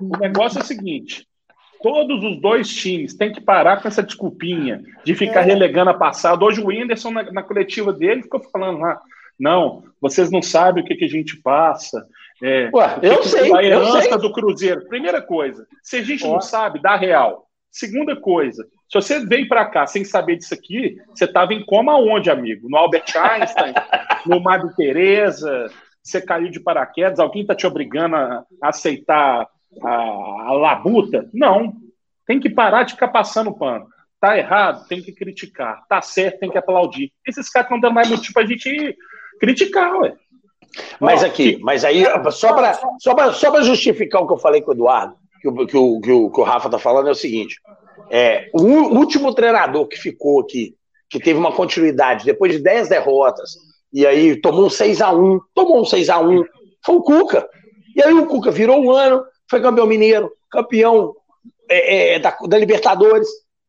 O 0.01 0.17
negócio 0.17 0.59
é 0.59 0.61
o 0.61 0.65
seguinte: 0.65 1.27
todos 1.81 2.23
os 2.23 2.41
dois 2.41 2.67
times 2.73 3.13
têm 3.13 3.31
que 3.31 3.41
parar 3.41 3.81
com 3.81 3.87
essa 3.87 4.01
desculpinha 4.01 4.81
de 5.03 5.13
ficar 5.13 5.41
é. 5.41 5.43
relegando 5.43 5.91
a 5.91 5.95
passada. 5.95 6.43
Hoje 6.43 6.61
o 6.61 6.67
Whindersson, 6.67 7.11
na, 7.11 7.31
na, 7.31 7.43
coletiva 7.43 7.93
dele, 7.93 8.23
ficou 8.23 8.41
falando 8.51 8.79
lá: 8.79 8.99
não, 9.39 9.83
vocês 10.01 10.31
não 10.31 10.41
sabem 10.41 10.83
o 10.83 10.85
que, 10.85 10.95
que 10.95 11.05
a 11.05 11.09
gente 11.09 11.37
passa. 11.37 12.05
É, 12.41 12.69
Ué, 12.73 12.99
eu 13.03 13.19
que 13.19 13.27
sei. 13.27 13.55
A 13.55 13.63
herança 13.63 14.17
do 14.17 14.31
Cruzeiro. 14.31 14.87
Primeira 14.87 15.21
coisa, 15.21 15.67
se 15.83 15.97
a 15.97 16.03
gente 16.03 16.23
não 16.23 16.41
sabe, 16.41 16.81
dá 16.81 16.95
real. 16.95 17.47
Segunda 17.69 18.17
coisa, 18.17 18.67
se 18.89 18.95
você 18.95 19.25
veio 19.25 19.47
para 19.47 19.65
cá 19.65 19.87
sem 19.87 20.03
saber 20.03 20.35
disso 20.35 20.53
aqui, 20.53 20.97
você 21.07 21.23
estava 21.23 21.53
em 21.53 21.63
coma 21.63 21.97
onde, 21.97 22.29
amigo? 22.29 22.67
No 22.69 22.75
Albert 22.75 23.05
Einstein, 23.15 23.73
no 24.27 24.41
Madre 24.41 24.75
Teresa, 24.75 25.71
você 26.03 26.19
caiu 26.19 26.49
de 26.49 26.59
paraquedas, 26.59 27.19
alguém 27.19 27.43
está 27.43 27.55
te 27.55 27.65
obrigando 27.65 28.17
a 28.17 28.43
aceitar 28.61 29.47
a, 29.81 29.89
a 29.89 30.53
labuta? 30.53 31.29
Não. 31.33 31.73
Tem 32.25 32.39
que 32.39 32.49
parar 32.49 32.83
de 32.83 32.93
ficar 32.93 33.09
passando 33.09 33.53
pano. 33.53 33.87
Tá 34.19 34.37
errado, 34.37 34.87
tem 34.87 35.01
que 35.01 35.11
criticar. 35.11 35.83
Tá 35.87 36.01
certo, 36.01 36.39
tem 36.39 36.51
que 36.51 36.57
aplaudir. 36.57 37.11
Esses 37.27 37.49
caras 37.49 37.71
não 37.71 37.79
dão 37.79 37.91
mais 37.91 38.09
motivo 38.09 38.33
pra 38.33 38.45
gente 38.45 38.95
criticar, 39.39 39.95
ué. 39.97 40.13
Mas 40.99 41.23
aqui, 41.23 41.57
mas 41.61 41.83
aí, 41.83 42.05
só 42.31 42.53
para 42.53 42.73
só 42.99 43.33
só 43.33 43.61
justificar 43.61 44.21
o 44.21 44.27
que 44.27 44.33
eu 44.33 44.37
falei 44.37 44.61
com 44.61 44.71
o 44.71 44.73
Eduardo, 44.73 45.15
que 45.41 45.47
o, 45.47 45.65
que 45.65 45.77
o, 45.77 45.99
que 45.99 46.11
o, 46.11 46.29
que 46.29 46.39
o 46.39 46.43
Rafa 46.43 46.69
tá 46.69 46.77
falando 46.77 47.09
é 47.09 47.11
o 47.11 47.15
seguinte: 47.15 47.59
é, 48.09 48.49
o 48.53 48.61
último 48.61 49.33
treinador 49.33 49.87
que 49.87 49.97
ficou 49.97 50.41
aqui, 50.41 50.75
que 51.09 51.19
teve 51.19 51.39
uma 51.39 51.51
continuidade 51.51 52.23
depois 52.23 52.53
de 52.53 52.59
10 52.59 52.89
derrotas, 52.89 53.55
e 53.91 54.05
aí 54.05 54.39
tomou 54.39 54.65
um 54.65 54.69
6x1, 54.69 55.39
tomou 55.53 55.81
um 55.81 55.83
6x1, 55.83 56.45
foi 56.85 56.95
o 56.95 57.01
Cuca. 57.01 57.49
E 57.95 58.01
aí 58.01 58.13
o 58.13 58.25
Cuca 58.25 58.51
virou 58.51 58.85
o 58.85 58.91
ano, 58.91 59.23
foi 59.51 59.61
campeão 59.61 59.85
mineiro, 59.85 60.31
campeão 60.49 61.13
é, 61.69 62.15
é, 62.15 62.19
da, 62.19 62.31
da, 62.47 62.57
Libertadores. 62.57 63.27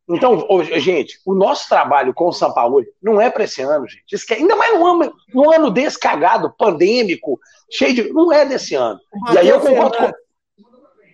Então, 0.09 0.47
gente, 0.79 1.19
o 1.25 1.33
nosso 1.33 1.67
trabalho 1.67 2.13
com 2.13 2.27
o 2.27 2.33
São 2.33 2.53
Paulo 2.53 2.83
não 3.01 3.19
é 3.21 3.29
para 3.29 3.43
esse 3.43 3.61
ano, 3.61 3.87
gente. 3.87 4.03
Isso 4.11 4.25
que, 4.25 4.33
ainda 4.33 4.55
mais 4.55 4.73
num 4.73 4.85
ano, 4.85 5.13
num 5.33 5.53
ano 5.53 5.69
desse 5.69 5.99
cagado, 5.99 6.53
pandêmico, 6.57 7.39
cheio 7.69 7.93
de. 7.93 8.13
Não 8.13 8.31
é 8.31 8.45
desse 8.45 8.75
ano. 8.75 8.99
E 9.33 9.37
aí 9.37 9.47
eu 9.47 9.59
concordo 9.59 9.97
com, 9.97 10.11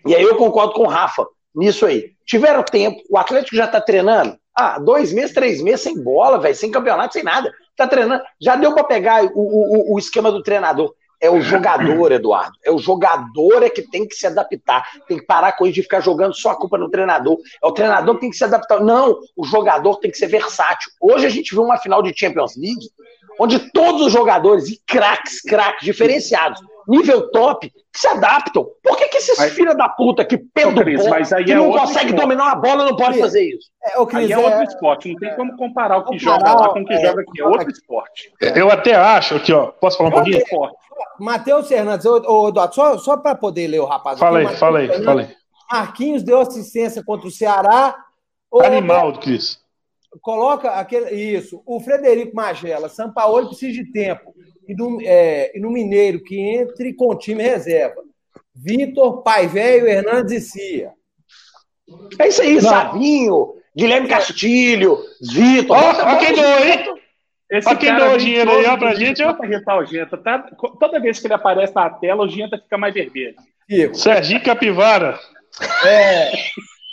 e 0.08 0.16
aí 0.16 0.24
eu 0.24 0.36
concordo 0.38 0.74
com 0.74 0.84
o 0.84 0.88
Rafa 0.88 1.26
nisso 1.54 1.86
aí. 1.86 2.12
Tiveram 2.26 2.64
tempo, 2.64 3.02
o 3.10 3.18
Atlético 3.18 3.56
já 3.56 3.68
tá 3.68 3.82
treinando. 3.82 4.38
Ah, 4.56 4.78
dois 4.78 5.12
meses, 5.12 5.34
três 5.34 5.62
meses 5.62 5.82
sem 5.82 6.02
bola, 6.04 6.40
velho, 6.40 6.56
sem 6.56 6.70
campeonato, 6.70 7.14
sem 7.14 7.24
nada. 7.24 7.52
Tá 7.76 7.88
treinando. 7.88 8.24
Já 8.40 8.56
deu 8.56 8.74
para 8.74 8.84
pegar 8.84 9.24
o, 9.24 9.32
o, 9.36 9.96
o 9.96 10.00
esquema 10.00 10.32
do 10.32 10.44
treinador. 10.44 10.94
É 11.22 11.30
o 11.30 11.42
jogador, 11.42 12.12
Eduardo. 12.12 12.58
É 12.64 12.72
o 12.72 12.78
jogador 12.78 13.64
é 13.64 13.70
que 13.70 13.82
tem 13.82 14.08
que 14.08 14.16
se 14.16 14.26
adaptar. 14.26 14.88
Tem 15.08 15.18
que 15.18 15.26
parar 15.26 15.54
com 15.54 15.66
isso 15.66 15.76
de 15.76 15.84
ficar 15.84 16.00
jogando 16.00 16.34
só 16.34 16.52
a 16.52 16.56
culpa 16.56 16.78
no 16.78 16.90
treinador. 16.90 17.38
É 17.62 17.68
o 17.68 17.72
treinador 17.72 18.16
que 18.16 18.22
tem 18.22 18.30
que 18.30 18.38
se 18.38 18.44
adaptar. 18.44 18.80
Não, 18.80 19.20
o 19.36 19.44
jogador 19.44 19.98
tem 19.98 20.10
que 20.12 20.18
ser 20.18 20.28
versátil. 20.28 20.92
Hoje 21.02 21.26
a 21.26 21.30
gente 21.30 21.54
viu 21.54 21.64
uma 21.64 21.78
final 21.78 22.02
de 22.02 22.18
Champions 22.18 22.56
League 22.56 22.90
onde 23.40 23.58
todos 23.72 24.02
os 24.02 24.12
jogadores, 24.12 24.68
e 24.68 24.82
craques, 24.86 25.42
craques, 25.42 25.86
diferenciados, 25.86 26.60
nível 26.90 27.30
top, 27.32 27.70
que 27.70 28.00
se 28.00 28.08
adaptam. 28.08 28.68
Por 28.84 28.98
que, 28.98 29.08
que 29.08 29.18
esses 29.18 29.40
filha 29.54 29.76
da 29.76 29.88
puta 29.88 30.26
que 30.26 30.38
pedem 30.38 30.76
Cris, 30.76 31.08
mas 31.08 31.32
aí 31.32 31.46
que 31.46 31.52
é 31.52 31.56
não 31.56 31.72
consegue 31.72 32.08
esporte. 32.08 32.22
dominar 32.22 32.52
a 32.52 32.56
bola 32.56 32.86
não 32.86 32.96
pode 32.96 33.20
fazer 33.20 33.44
isso? 33.44 33.70
É, 33.84 34.00
o 34.00 34.06
Cris, 34.06 34.26
aí 34.26 34.32
é, 34.32 34.36
é 34.36 34.38
outro 34.38 34.64
esporte, 34.64 35.10
não 35.10 35.16
tem 35.16 35.36
como 35.36 35.56
comparar 35.56 35.98
o 35.98 36.06
que 36.06 36.16
é, 36.16 36.20
joga 36.20 36.54
lá 36.54 36.70
com 36.70 36.82
o 36.82 36.86
que 36.86 36.94
é, 36.94 37.02
joga 37.06 37.22
aqui, 37.22 37.42
é 37.42 37.46
outro 37.46 37.70
esporte. 37.70 38.34
Eu 38.42 38.72
até 38.72 38.96
acho 38.96 39.36
aqui, 39.36 39.54
ó, 39.54 39.68
posso 39.68 39.98
falar 39.98 40.10
um 40.10 40.14
pouquinho? 40.14 40.44
Matheus 41.20 41.68
Fernandes, 41.68 42.06
ô, 42.06 42.50
Eduardo, 42.50 42.74
só, 42.74 42.98
só 42.98 43.18
para 43.18 43.36
poder 43.36 43.68
ler 43.68 43.80
o 43.80 43.86
rapaz. 43.86 44.20
Falei, 44.20 44.46
aqui, 44.46 44.56
falei, 44.56 45.04
falei. 45.04 45.28
Marquinhos 45.72 46.24
deu 46.24 46.40
assistência 46.40 47.04
contra 47.04 47.28
o 47.28 47.32
Ceará. 47.32 47.96
Animal, 48.64 49.20
Cris. 49.20 49.60
Coloca 50.22 50.72
aquele. 50.72 51.12
Isso. 51.12 51.62
O 51.66 51.80
Frederico 51.80 52.36
Magela, 52.36 52.90
São 52.90 53.12
Paulo 53.12 53.48
precisa 53.48 53.74
de 53.74 53.92
tempo. 53.92 54.34
E 54.70 54.76
no, 54.76 55.02
é, 55.02 55.58
e 55.58 55.60
no 55.60 55.72
Mineiro, 55.72 56.24
que 56.24 56.40
entre 56.40 56.94
com 56.94 57.10
o 57.10 57.18
time 57.18 57.42
reserva. 57.42 58.04
Vitor, 58.56 59.24
Pai 59.24 59.48
Velho, 59.48 59.88
Hernandes 59.88 60.32
e 60.32 60.42
Cia. 60.42 60.92
É 62.20 62.28
isso 62.28 62.44
aí, 62.44 62.54
Não. 62.54 62.70
Savinho, 62.70 63.56
Guilherme 63.76 64.08
Castilho, 64.08 65.00
Vitor. 65.20 65.76
Ó, 65.76 66.18
quem 66.18 66.36
doou, 66.36 66.60
hein? 66.60 67.00
Esse 67.50 67.76
quem 67.78 67.96
doou 67.96 68.16
dinheiro 68.16 68.52
aí, 68.52 68.66
ó, 68.68 68.78
pra 68.78 68.94
gente. 68.94 69.24
Ó. 69.24 69.34
o 69.34 69.86
Genta, 69.86 70.16
tá? 70.18 70.48
Toda 70.80 71.00
vez 71.00 71.20
que 71.20 71.26
ele 71.26 71.34
aparece 71.34 71.74
na 71.74 71.90
tela, 71.90 72.24
o 72.24 72.30
Genta 72.30 72.60
fica 72.60 72.78
mais 72.78 72.94
vermelho. 72.94 73.36
Serginho 73.96 74.44
Capivara. 74.44 75.20
É. 75.84 76.32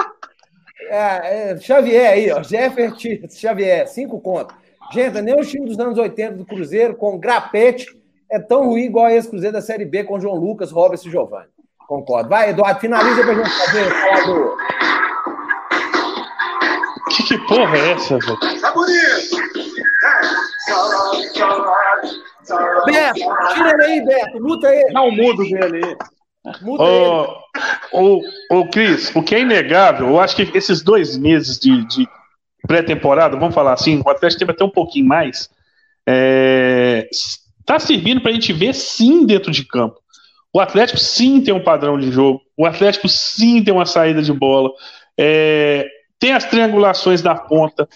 É, 0.88 1.52
é, 1.52 1.58
Xavier 1.58 2.12
aí, 2.12 2.32
ó. 2.32 2.44
Jefferson 2.44 3.28
Xavier, 3.28 3.88
cinco 3.88 4.22
contos. 4.22 4.56
Gente, 4.92 5.22
nem 5.22 5.36
o 5.36 5.46
time 5.46 5.68
dos 5.68 5.80
anos 5.80 5.98
80 5.98 6.38
do 6.38 6.46
Cruzeiro, 6.46 6.96
com 6.96 7.18
Grapete, 7.18 7.88
é 8.32 8.40
tão 8.40 8.66
ruim 8.68 8.84
igual 8.84 9.10
esse 9.10 9.30
Cruzeiro 9.30 9.54
da 9.54 9.62
Série 9.62 9.86
B 9.86 10.04
com 10.04 10.20
João 10.20 10.36
Lucas, 10.36 10.72
Robert 10.72 11.00
e 11.04 11.10
Giovanni. 11.10 11.50
Concordo. 11.88 12.30
Vai, 12.30 12.50
Eduardo, 12.50 12.80
finaliza 12.80 13.24
pra 13.24 13.34
gente 13.36 13.50
fazer, 13.50 13.92
falar 13.92 14.26
do. 14.26 14.58
Que, 17.10 17.24
que 17.24 17.38
porra 17.48 17.78
é 17.78 17.92
essa, 17.92 18.18
velho? 18.18 18.62
Tá 18.62 18.72
bonito! 18.72 19.46
Beto, 22.86 23.20
tira 23.54 23.74
ele 23.74 23.84
aí, 23.84 24.06
Beto, 24.06 24.38
luta 24.38 24.68
aí. 24.68 24.94
Dá 24.94 25.02
um 25.02 25.12
mudo 25.12 25.44
dele 25.44 25.86
aí. 25.86 25.98
Ô, 26.64 27.26
ô, 27.92 28.22
ô, 28.52 28.70
Cris, 28.70 29.16
o 29.16 29.24
que 29.24 29.34
é 29.34 29.40
inegável, 29.40 30.10
eu 30.10 30.20
acho 30.20 30.36
que 30.36 30.56
esses 30.56 30.84
dois 30.84 31.18
meses 31.18 31.58
de, 31.60 31.84
de 31.86 32.08
pré-temporada, 32.66 33.38
vamos 33.38 33.56
falar 33.56 33.74
assim, 33.74 34.02
o 34.06 34.10
Atlético 34.10 34.40
teve 34.40 34.52
até 34.52 34.64
um 34.64 34.70
pouquinho 34.70 35.06
mais, 35.06 35.50
é, 36.08 37.08
tá 37.66 37.80
servindo 37.80 38.22
para 38.22 38.32
a 38.32 38.34
gente 38.34 38.54
ver 38.54 38.74
sim 38.74 39.26
dentro 39.26 39.52
de 39.52 39.64
campo. 39.66 40.00
O 40.54 40.60
Atlético 40.60 40.98
sim 40.98 41.42
tem 41.42 41.54
um 41.54 41.64
padrão 41.64 42.00
de 42.00 42.12
jogo, 42.12 42.42
o 42.58 42.66
Atlético 42.66 43.10
sim 43.10 43.64
tem 43.64 43.74
uma 43.74 43.86
saída 43.86 44.22
de 44.22 44.32
bola, 44.32 44.70
é, 45.18 45.86
tem 46.20 46.34
as 46.34 46.46
triangulações 46.46 47.22
da 47.22 47.36
ponta, 47.36 47.88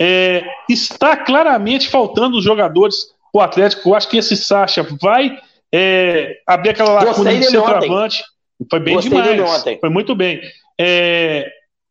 é, 0.00 0.44
está 0.68 1.16
claramente 1.16 1.88
faltando 1.88 2.38
os 2.38 2.44
jogadores. 2.44 3.12
O 3.32 3.40
Atlético, 3.40 3.88
eu 3.88 3.94
acho 3.94 4.08
que 4.08 4.16
esse 4.16 4.36
Sacha 4.36 4.86
vai 5.00 5.36
é, 5.72 6.36
abrir 6.46 6.70
aquela 6.70 7.02
lacuna 7.02 7.34
de 7.34 7.44
centroavante. 7.44 8.22
Foi 8.70 8.78
bem 8.78 8.94
Gostei 8.94 9.10
demais. 9.10 9.64
Foi 9.80 9.90
muito 9.90 10.14
bem. 10.14 10.40
É, 10.80 11.50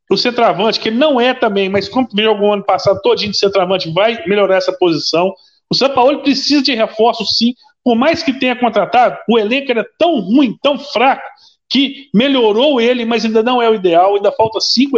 o 0.09 0.17
centroavante, 0.17 0.79
que 0.79 0.91
não 0.91 1.19
é 1.19 1.33
também, 1.33 1.69
mas 1.69 1.87
como 1.89 2.07
jogou 2.15 2.49
o 2.49 2.53
ano 2.53 2.63
passado 2.63 3.01
todinho 3.01 3.31
de 3.31 3.37
centroavante, 3.37 3.91
vai 3.91 4.23
melhorar 4.27 4.57
essa 4.57 4.73
posição. 4.73 5.33
O 5.69 5.75
São 5.75 5.89
Paulo 5.89 6.21
precisa 6.21 6.61
de 6.61 6.73
reforço, 6.73 7.25
sim. 7.25 7.53
Por 7.83 7.95
mais 7.95 8.23
que 8.23 8.33
tenha 8.33 8.55
contratado, 8.55 9.17
o 9.27 9.37
elenco 9.37 9.71
era 9.71 9.85
tão 9.97 10.19
ruim, 10.19 10.55
tão 10.61 10.77
fraco, 10.77 11.23
que 11.69 12.09
melhorou 12.13 12.79
ele, 12.79 13.03
mas 13.05 13.25
ainda 13.25 13.41
não 13.41 13.61
é 13.61 13.69
o 13.69 13.75
ideal. 13.75 14.15
Ainda 14.15 14.31
falta 14.31 14.61
cinco, 14.61 14.97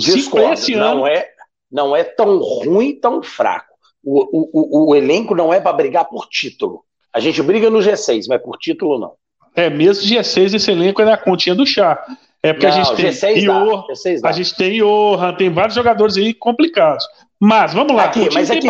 cinco 0.00 0.38
esse 0.38 0.74
não 0.74 1.04
ano. 1.04 1.06
É, 1.06 1.28
não 1.70 1.94
é 1.94 2.02
tão 2.02 2.38
ruim, 2.38 2.94
tão 2.94 3.22
fraco. 3.22 3.70
O, 4.02 4.20
o, 4.22 4.50
o, 4.52 4.90
o 4.90 4.96
elenco 4.96 5.34
não 5.34 5.52
é 5.52 5.60
para 5.60 5.74
brigar 5.74 6.06
por 6.06 6.26
título. 6.26 6.82
A 7.12 7.20
gente 7.20 7.42
briga 7.42 7.68
no 7.68 7.80
G6, 7.80 8.24
mas 8.28 8.42
por 8.42 8.56
título 8.56 8.98
não. 8.98 9.12
É, 9.54 9.68
mesmo 9.68 10.04
G6 10.04 10.54
esse 10.54 10.70
elenco 10.70 11.02
é 11.02 11.04
na 11.04 11.18
continha 11.18 11.54
do 11.54 11.66
chá. 11.66 12.02
É 12.42 12.52
porque 12.52 12.66
não, 12.66 12.74
a 12.74 12.76
gente 12.76 12.96
tem 12.96 13.10
G6 13.10 13.42
Ior, 13.42 13.86
dá, 13.86 13.92
G6 13.92 14.20
dá. 14.20 14.28
a 14.28 14.32
gente 14.32 14.56
tem 14.56 14.78
Johan, 14.78 15.34
tem 15.34 15.50
vários 15.50 15.74
jogadores 15.74 16.16
aí 16.16 16.32
complicados. 16.32 17.06
Mas 17.38 17.74
vamos 17.74 17.94
lá. 17.94 18.04
Aqui, 18.04 18.28
mas 18.32 18.50
aqui, 18.50 18.68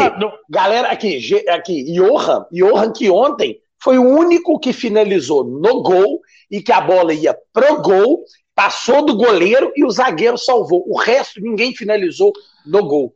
galera, 0.49 0.89
aqui, 0.89 1.21
aqui, 1.49 1.85
Johan, 1.93 2.47
Johan 2.53 2.93
que 2.93 3.11
ontem 3.11 3.59
foi 3.83 3.99
o 3.99 4.03
único 4.03 4.59
que 4.59 4.73
finalizou 4.73 5.45
no 5.45 5.83
gol 5.83 6.21
e 6.51 6.61
que 6.61 6.73
a 6.73 6.81
bola 6.81 7.15
ia 7.15 7.37
pro 7.53 7.81
gol, 7.81 8.25
passou 8.55 9.05
do 9.05 9.17
goleiro 9.17 9.73
e 9.75 9.85
o 9.85 9.91
zagueiro 9.91 10.37
salvou. 10.37 10.85
O 10.87 10.99
resto 10.99 11.41
ninguém 11.41 11.75
finalizou 11.75 12.33
no 12.67 12.85
gol. 12.85 13.15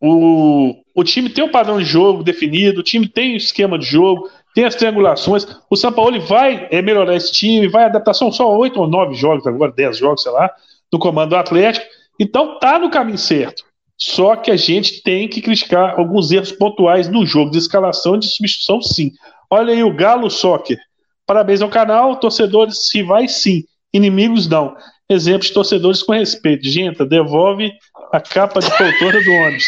O, 0.00 0.74
o 0.94 1.04
time 1.04 1.30
tem 1.30 1.44
um 1.44 1.50
padrão 1.50 1.78
de 1.78 1.84
jogo 1.84 2.24
definido, 2.24 2.80
o 2.80 2.84
time 2.84 3.08
tem 3.08 3.34
um 3.34 3.36
esquema 3.36 3.78
de 3.78 3.86
jogo, 3.86 4.28
tem 4.54 4.64
as 4.64 4.74
triangulações. 4.74 5.46
O 5.70 5.76
São 5.76 5.92
Paulo 5.92 6.20
vai 6.20 6.68
é, 6.70 6.82
melhorar 6.82 7.16
esse 7.16 7.32
time, 7.32 7.68
vai 7.68 7.84
adaptar. 7.84 8.14
São 8.14 8.30
só 8.30 8.54
oito 8.58 8.80
ou 8.80 8.88
nove 8.88 9.14
jogos 9.14 9.46
agora, 9.46 9.72
dez 9.72 9.98
jogos, 9.98 10.22
sei 10.22 10.32
lá, 10.32 10.50
no 10.92 10.98
comando 10.98 11.30
do 11.30 11.36
Atlético. 11.36 11.86
Então 12.18 12.58
tá 12.58 12.78
no 12.78 12.90
caminho 12.90 13.18
certo. 13.18 13.64
Só 13.96 14.34
que 14.36 14.50
a 14.50 14.56
gente 14.56 15.02
tem 15.02 15.28
que 15.28 15.40
criticar 15.40 15.98
alguns 15.98 16.32
erros 16.32 16.52
pontuais 16.52 17.08
no 17.08 17.24
jogo 17.24 17.50
de 17.50 17.58
escalação 17.58 18.16
e 18.16 18.20
de 18.20 18.26
substituição, 18.26 18.82
sim. 18.82 19.12
Olha 19.48 19.72
aí 19.72 19.84
o 19.84 19.94
Galo 19.94 20.28
Soccer. 20.28 20.78
Parabéns 21.26 21.62
ao 21.62 21.68
canal, 21.68 22.16
torcedores 22.16 22.90
rivais 22.92 23.36
sim, 23.36 23.64
inimigos 23.92 24.48
não. 24.48 24.74
Exemplo 25.08 25.46
de 25.46 25.52
torcedores 25.52 26.02
com 26.02 26.12
respeito. 26.12 26.66
Gente, 26.66 27.04
devolve 27.04 27.72
a 28.12 28.20
capa 28.20 28.60
de 28.60 28.68
poltrona 28.76 29.24
do 29.24 29.32
ônibus. 29.32 29.64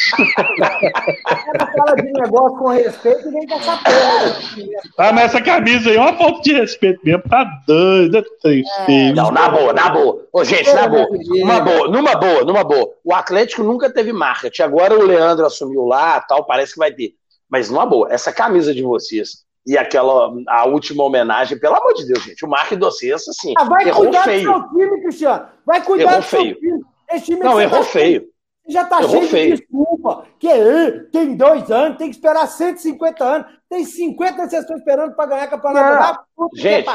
Ela 1.55 1.73
fala 1.73 1.97
de 1.97 2.13
negócio 2.13 2.59
com 2.59 2.69
respeito 2.69 3.29
e 3.29 3.31
vem 3.33 3.47
com 3.47 3.55
essa 3.55 3.79
porra. 3.79 4.85
Ah, 4.99 5.13
mas 5.13 5.25
essa 5.25 5.41
camisa 5.41 5.89
aí 5.89 5.97
é 5.97 6.01
uma 6.01 6.17
falta 6.17 6.43
de 6.43 6.53
respeito 6.53 7.01
mesmo. 7.03 7.23
Tá 7.23 7.45
doido, 7.67 8.19
é 8.19 8.23
feio. 8.43 9.15
Não, 9.15 9.31
na 9.31 9.49
boa, 9.49 9.73
na 9.73 9.89
boa. 9.89 10.27
Ô, 10.31 10.45
gente, 10.45 10.71
na 10.75 10.87
boa. 10.87 11.09
Uma 11.43 11.61
boa, 11.61 11.89
numa 11.89 12.15
boa, 12.15 12.45
numa 12.45 12.63
boa. 12.63 12.93
O 13.03 13.15
Atlético 13.15 13.63
nunca 13.63 13.91
teve 13.91 14.13
marketing. 14.13 14.63
Agora 14.63 14.99
o 14.99 15.03
Leandro 15.03 15.47
assumiu 15.47 15.87
lá, 15.87 16.21
tal, 16.21 16.45
parece 16.45 16.75
que 16.75 16.79
vai 16.79 16.93
ter. 16.93 17.15
Mas 17.49 17.71
numa 17.71 17.87
boa, 17.87 18.13
essa 18.13 18.31
camisa 18.31 18.75
de 18.75 18.83
vocês 18.83 19.45
e 19.67 19.79
aquela 19.79 20.31
a 20.49 20.67
última 20.67 21.03
homenagem, 21.03 21.59
pelo 21.59 21.77
amor 21.77 21.95
de 21.95 22.07
Deus, 22.07 22.23
gente, 22.23 22.45
o 22.45 22.49
Marco 22.49 22.77
do 22.77 22.91
Cesso, 22.91 23.31
assim, 23.31 23.55
ah, 23.57 23.65
vai 23.65 23.89
errou 23.89 24.03
cuidar 24.03 24.25
feio. 24.25 24.53
do 24.53 24.61
seu 24.61 24.69
time, 24.69 25.03
Cristiano. 25.03 25.47
Vai 25.65 25.83
cuidar 25.83 26.05
errou 26.05 26.21
do 26.21 26.27
seu 26.27 26.41
feio. 26.41 26.55
time. 26.57 26.81
Esse 27.11 27.25
time 27.25 27.41
Não, 27.41 27.61
errou 27.61 27.79
tá 27.79 27.85
feio. 27.85 28.34
Já 28.69 28.85
tá 28.85 29.03
cheio 29.03 29.29
de 29.29 29.57
desculpa. 29.57 30.25
Que 30.39 30.49
é, 30.49 30.91
tem 31.13 31.37
dois 31.37 31.71
anos, 31.71 31.99
tem 31.99 32.09
que 32.09 32.17
esperar 32.17 32.47
150 32.47 33.25
anos. 33.25 33.47
Tem 33.69 33.85
50 33.85 34.49
vocês 34.49 34.63
estão 34.63 34.77
esperando 34.77 35.15
para 35.15 35.27
ganhar 35.27 35.47
campeonato. 35.49 36.25
Não, 36.37 36.49
gente, 36.55 36.89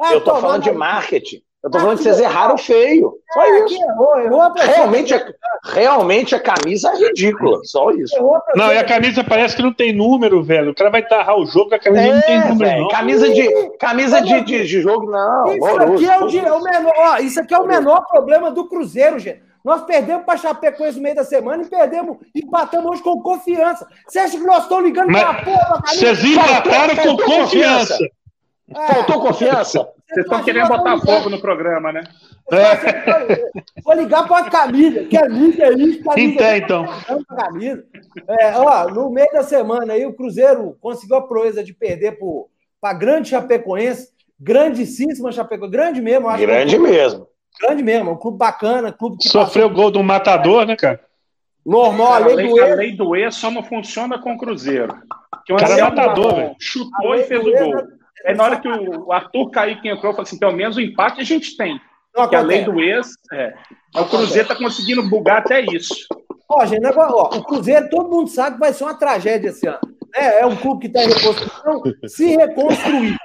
ah, 0.00 0.12
eu 0.12 0.20
tô 0.22 0.36
falando 0.36 0.62
de 0.62 0.72
marketing. 0.72 1.42
Eu 1.66 1.70
tô 1.70 1.80
falando 1.80 1.96
que 1.96 2.04
vocês 2.04 2.20
erraram 2.20 2.56
feio. 2.56 3.14
Só 3.32 3.42
é, 3.42 3.64
isso. 3.64 3.82
Errou, 3.82 4.20
errou 4.20 4.52
realmente, 4.54 5.14
a, 5.14 5.32
realmente 5.64 6.34
a 6.34 6.40
camisa 6.40 6.90
é 6.90 6.96
ridícula. 6.96 7.58
Só 7.64 7.90
isso. 7.90 8.14
Não, 8.54 8.72
e 8.72 8.78
a 8.78 8.84
camisa 8.84 9.24
parece 9.24 9.56
que 9.56 9.62
não 9.62 9.72
tem 9.72 9.92
número, 9.92 10.44
velho. 10.44 10.70
O 10.70 10.74
cara 10.76 10.90
vai 10.90 11.02
tarrar 11.02 11.36
o 11.36 11.44
jogo, 11.44 11.74
a 11.74 11.78
camisa 11.78 12.04
é, 12.04 12.14
não 12.14 12.22
tem 12.22 12.38
número, 12.38 12.58
véio, 12.58 12.82
não. 12.82 12.88
Camisa 12.88 13.28
de, 13.32 13.70
camisa 13.78 14.22
de, 14.22 14.40
de, 14.42 14.64
de 14.64 14.80
jogo, 14.80 15.10
não. 15.10 15.56
Isso 15.56 15.82
aqui 15.82 16.08
é 16.08 16.20
o, 16.20 16.26
de, 16.28 16.38
é 16.38 16.52
o 16.52 16.62
menor, 16.62 16.94
ó, 16.98 17.16
isso 17.18 17.40
aqui 17.40 17.52
é 17.52 17.58
o 17.58 17.66
menor 17.66 18.06
problema 18.06 18.50
do 18.52 18.68
Cruzeiro, 18.68 19.18
gente. 19.18 19.42
Nós 19.66 19.84
perdemos 19.84 20.24
para 20.24 20.38
Chapecoense 20.38 20.96
no 20.96 21.02
meio 21.02 21.16
da 21.16 21.24
semana 21.24 21.64
e 21.64 21.66
perdemos, 21.68 22.18
empatamos 22.32 22.88
hoje 22.88 23.02
com 23.02 23.20
confiança. 23.20 23.84
Você 24.06 24.20
acha 24.20 24.38
que 24.38 24.44
nós 24.44 24.62
estamos 24.62 24.84
ligando 24.84 25.10
para 25.10 25.30
a 25.30 25.44
porra? 25.44 25.82
Vocês 25.88 26.22
empataram 26.22 26.94
com 26.94 27.16
confiança. 27.16 27.98
É. 28.72 28.94
Faltou 28.94 29.20
confiança? 29.22 29.88
Vocês 30.08 30.24
estão 30.24 30.44
querendo 30.44 30.68
botar 30.68 31.00
fogo 31.00 31.28
no 31.28 31.40
programa, 31.40 31.92
né? 31.92 32.04
É. 32.52 33.82
Vou 33.82 33.94
ligar 33.94 34.28
para 34.28 34.46
a 34.46 34.50
Camila, 34.50 35.02
que 35.02 35.16
a 35.16 35.28
mídia 35.28 35.64
é 35.64 35.72
isso. 35.72 36.00
Então, 36.16 36.56
então. 36.56 36.84
É, 38.38 38.56
ó, 38.56 38.88
no 38.88 39.10
meio 39.10 39.32
da 39.32 39.42
semana 39.42 39.94
aí, 39.94 40.06
o 40.06 40.14
Cruzeiro 40.14 40.78
conseguiu 40.80 41.16
a 41.16 41.26
proeza 41.26 41.64
de 41.64 41.74
perder 41.74 42.16
para 42.80 42.90
a 42.90 42.94
grande 42.94 43.30
Chapecoense, 43.30 44.10
grandíssima 44.38 45.32
Chapecoense, 45.32 45.72
grande 45.72 46.00
mesmo. 46.00 46.28
Acho 46.28 46.40
grande 46.46 46.78
mesmo. 46.78 47.26
Grande 47.60 47.82
mesmo, 47.82 48.12
um 48.12 48.16
clube 48.16 48.38
bacana, 48.38 48.92
clube 48.92 49.18
que 49.18 49.28
Sofreu 49.28 49.68
passou... 49.68 49.82
gol 49.82 49.90
do 49.90 50.02
matador, 50.02 50.66
né, 50.66 50.76
cara? 50.76 51.00
Normal, 51.64 52.12
a 52.12 52.18
lei, 52.18 52.48
do 52.48 52.58
E. 52.58 52.60
A 52.60 52.74
lei 52.74 52.96
do 52.96 53.16
E 53.16 53.30
só 53.32 53.50
não 53.50 53.62
funciona 53.62 54.18
com 54.18 54.34
o 54.34 54.38
Cruzeiro. 54.38 54.94
Que 55.44 55.52
o 55.52 55.56
cara 55.56 55.78
é 55.78 55.82
matador, 55.82 56.34
velho. 56.34 56.56
Chutou 56.60 57.14
e 57.14 57.24
fez 57.24 57.40
o 57.40 57.50
gol. 57.50 57.82
Aí 58.24 58.34
na 58.34 58.44
hora 58.44 58.60
que 58.60 58.68
o 58.68 59.12
Arthur 59.12 59.50
Kaique 59.50 59.88
entrou, 59.88 60.12
falou 60.12 60.22
assim: 60.22 60.38
pelo 60.38 60.52
menos 60.52 60.76
o 60.76 60.80
empate 60.80 61.20
a 61.20 61.24
gente 61.24 61.56
tem. 61.56 61.80
Não 62.16 62.28
que 62.28 62.36
a 62.36 62.40
lei 62.40 62.64
do 62.64 62.80
ex. 62.80 63.10
É. 63.32 63.54
O 63.94 64.04
Cruzeiro 64.04 64.42
está 64.42 64.54
conseguindo 64.54 65.08
bugar 65.08 65.38
até 65.38 65.60
isso. 65.60 65.94
Ó, 66.48 66.64
gente, 66.64 66.86
ó, 66.86 67.36
o 67.36 67.44
Cruzeiro, 67.44 67.88
todo 67.90 68.08
mundo 68.08 68.28
sabe 68.28 68.54
que 68.54 68.60
vai 68.60 68.72
ser 68.72 68.84
uma 68.84 68.94
tragédia 68.94 69.48
esse 69.48 69.66
ano. 69.66 69.80
É, 70.14 70.40
é 70.40 70.46
um 70.46 70.56
clube 70.56 70.82
que 70.82 70.86
está 70.86 71.04
em 71.04 71.08
reconstrução. 71.08 71.82
Se 72.06 72.36
reconstruir, 72.36 73.16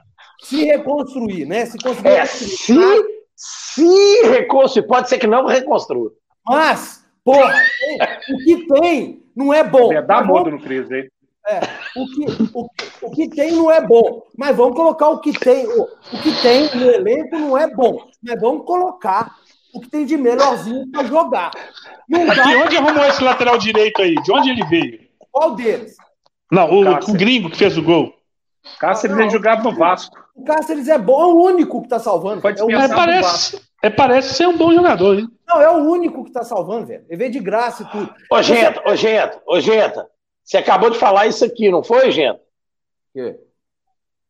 se 0.41 0.65
reconstruir, 0.65 1.45
né? 1.45 1.65
Se 1.67 1.77
conseguir. 1.77 2.09
É, 2.09 2.25
se, 2.25 2.75
se 3.43 4.21
reconstruir, 4.27 4.85
pode 4.85 5.09
ser 5.09 5.17
que 5.17 5.25
não 5.25 5.47
reconstrua. 5.47 6.11
Mas, 6.45 7.03
porra, 7.23 7.59
o 8.29 8.37
que 8.37 8.67
tem 8.67 9.23
não 9.35 9.51
é 9.51 9.63
bom. 9.63 9.91
É 9.91 9.99
dar 9.99 10.27
tá 10.27 10.27
no 10.27 10.61
crise 10.61 10.93
aí. 10.93 11.09
É, 11.47 11.59
o, 11.95 12.05
que, 12.05 12.51
o, 12.53 12.69
o 13.01 13.11
que 13.11 13.27
tem 13.29 13.51
não 13.53 13.71
é 13.71 13.81
bom, 13.81 14.21
mas 14.37 14.55
vamos 14.55 14.75
colocar 14.75 15.09
o 15.09 15.19
que 15.19 15.33
tem. 15.33 15.65
O, 15.65 15.83
o 15.83 16.21
que 16.21 16.39
tem 16.43 16.69
no 16.75 16.91
elenco 16.91 17.35
não 17.35 17.57
é 17.57 17.67
bom, 17.67 18.05
mas 18.21 18.39
vamos 18.39 18.63
colocar 18.63 19.35
o 19.73 19.79
que 19.81 19.89
tem 19.89 20.05
de 20.05 20.17
melhorzinho 20.17 20.91
para 20.91 21.07
jogar. 21.07 21.49
Não 22.07 22.27
dá... 22.27 22.43
onde 22.63 22.77
arrumou 22.77 23.03
esse 23.05 23.23
lateral 23.23 23.57
direito 23.57 24.03
aí? 24.03 24.13
De 24.13 24.31
onde 24.31 24.51
ele 24.51 24.63
veio? 24.65 24.99
Qual 25.31 25.55
deles? 25.55 25.95
Não, 26.51 26.69
o, 26.69 26.81
o 26.81 27.13
gringo 27.13 27.49
que 27.49 27.57
fez 27.57 27.75
o 27.75 27.81
gol. 27.81 28.13
Cáceres 28.79 29.17
ah, 29.17 29.29
jogava 29.29 29.63
no 29.63 29.75
Vasco. 29.75 30.20
O 30.35 30.43
Cáceres 30.43 30.87
é 30.87 30.97
bom, 30.97 31.21
é 31.21 31.25
o 31.25 31.41
único 31.43 31.79
que 31.79 31.87
está 31.87 31.99
salvando. 31.99 32.41
Pode 32.41 32.61
é, 32.61 32.75
é, 32.75 32.87
parece, 32.87 33.61
é, 33.83 33.89
parece 33.89 34.33
ser 34.35 34.47
um 34.47 34.57
bom 34.57 34.73
jogador, 34.73 35.19
hein? 35.19 35.27
Não, 35.47 35.61
é 35.61 35.69
o 35.69 35.89
único 35.89 36.23
que 36.23 36.29
está 36.29 36.43
salvando, 36.43 36.87
velho. 36.87 37.05
Ele 37.07 37.17
veio 37.17 37.31
de 37.31 37.39
graça 37.39 37.83
e 37.83 37.85
tudo. 37.87 38.13
Ô, 38.31 38.41
Genta, 38.41 38.81
ô, 38.89 38.95
Genta, 38.95 39.41
ô, 39.45 39.59
Genta. 39.59 40.07
Você 40.43 40.57
acabou 40.57 40.89
de 40.89 40.97
falar 40.97 41.27
isso 41.27 41.43
aqui, 41.45 41.69
não 41.69 41.83
foi, 41.83 42.11
gente? 42.11 42.39
Que? 43.13 43.37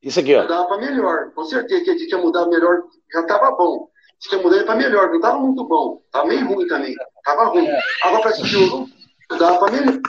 Isso 0.01 0.19
aqui, 0.19 0.35
ó. 0.35 0.45
Dava 0.45 0.67
para 0.67 0.77
melhor. 0.79 1.31
Com 1.33 1.45
certeza 1.45 1.83
que 1.83 1.89
a 1.91 1.93
gente 1.93 2.07
tinha 2.07 2.19
mudado 2.19 2.49
melhor. 2.49 2.83
Já 3.13 3.21
estava 3.21 3.51
bom. 3.51 3.87
Se 4.19 4.29
tinha 4.29 4.41
mudado 4.41 4.65
para 4.65 4.75
melhor. 4.75 5.09
Não 5.09 5.15
estava 5.15 5.39
muito 5.39 5.63
bom. 5.65 6.01
Estava 6.05 6.25
meio 6.25 6.47
ruim 6.47 6.67
também. 6.67 6.95
Estava 7.17 7.45
ruim. 7.45 7.67
Agora 8.03 8.21
para 8.21 8.31
esse 8.31 8.45
jogo, 8.45 8.89
dava 9.37 9.59
para 9.59 9.71
melhor. 9.71 10.01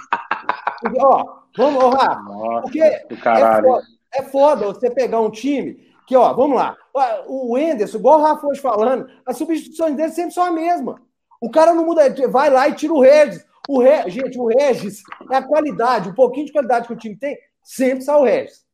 ó, 0.99 1.25
vamos, 1.57 1.85
ó, 1.85 1.89
Rafa. 1.91 2.23
Nossa, 2.23 2.63
porque 2.63 2.83
é 2.83 3.07
foda, 3.17 3.83
é 3.83 3.92
foda 4.21 4.67
você 4.67 4.91
pegar 4.91 5.21
um 5.21 5.31
time 5.31 5.93
que, 6.07 6.17
ó, 6.17 6.33
vamos 6.35 6.57
lá. 6.57 6.77
O 7.27 7.57
Enderson, 7.57 7.99
igual 7.99 8.19
o 8.19 8.23
Rafa 8.23 8.43
foi 8.43 8.57
falando, 8.57 9.09
as 9.25 9.37
substituições 9.37 9.97
dele 9.97 10.13
sempre 10.13 10.35
são 10.35 10.45
a 10.45 10.51
mesma. 10.51 11.01
O 11.41 11.51
cara 11.51 11.73
não 11.73 11.87
muda, 11.87 12.15
vai 12.29 12.51
lá 12.51 12.69
e 12.69 12.75
tira 12.75 12.93
o 12.93 13.01
Regis. 13.01 13.45
O 13.69 13.81
Re... 13.81 14.11
Gente, 14.11 14.39
o 14.39 14.47
Regis 14.47 15.03
é 15.31 15.37
a 15.37 15.43
qualidade, 15.43 16.11
um 16.11 16.15
pouquinho 16.15 16.47
de 16.47 16.53
qualidade 16.53 16.87
que 16.87 16.93
o 16.93 16.97
time 16.97 17.17
tem, 17.17 17.39
sempre 17.63 18.05
sai 18.05 18.17
o 18.17 18.25
Regis. 18.25 18.65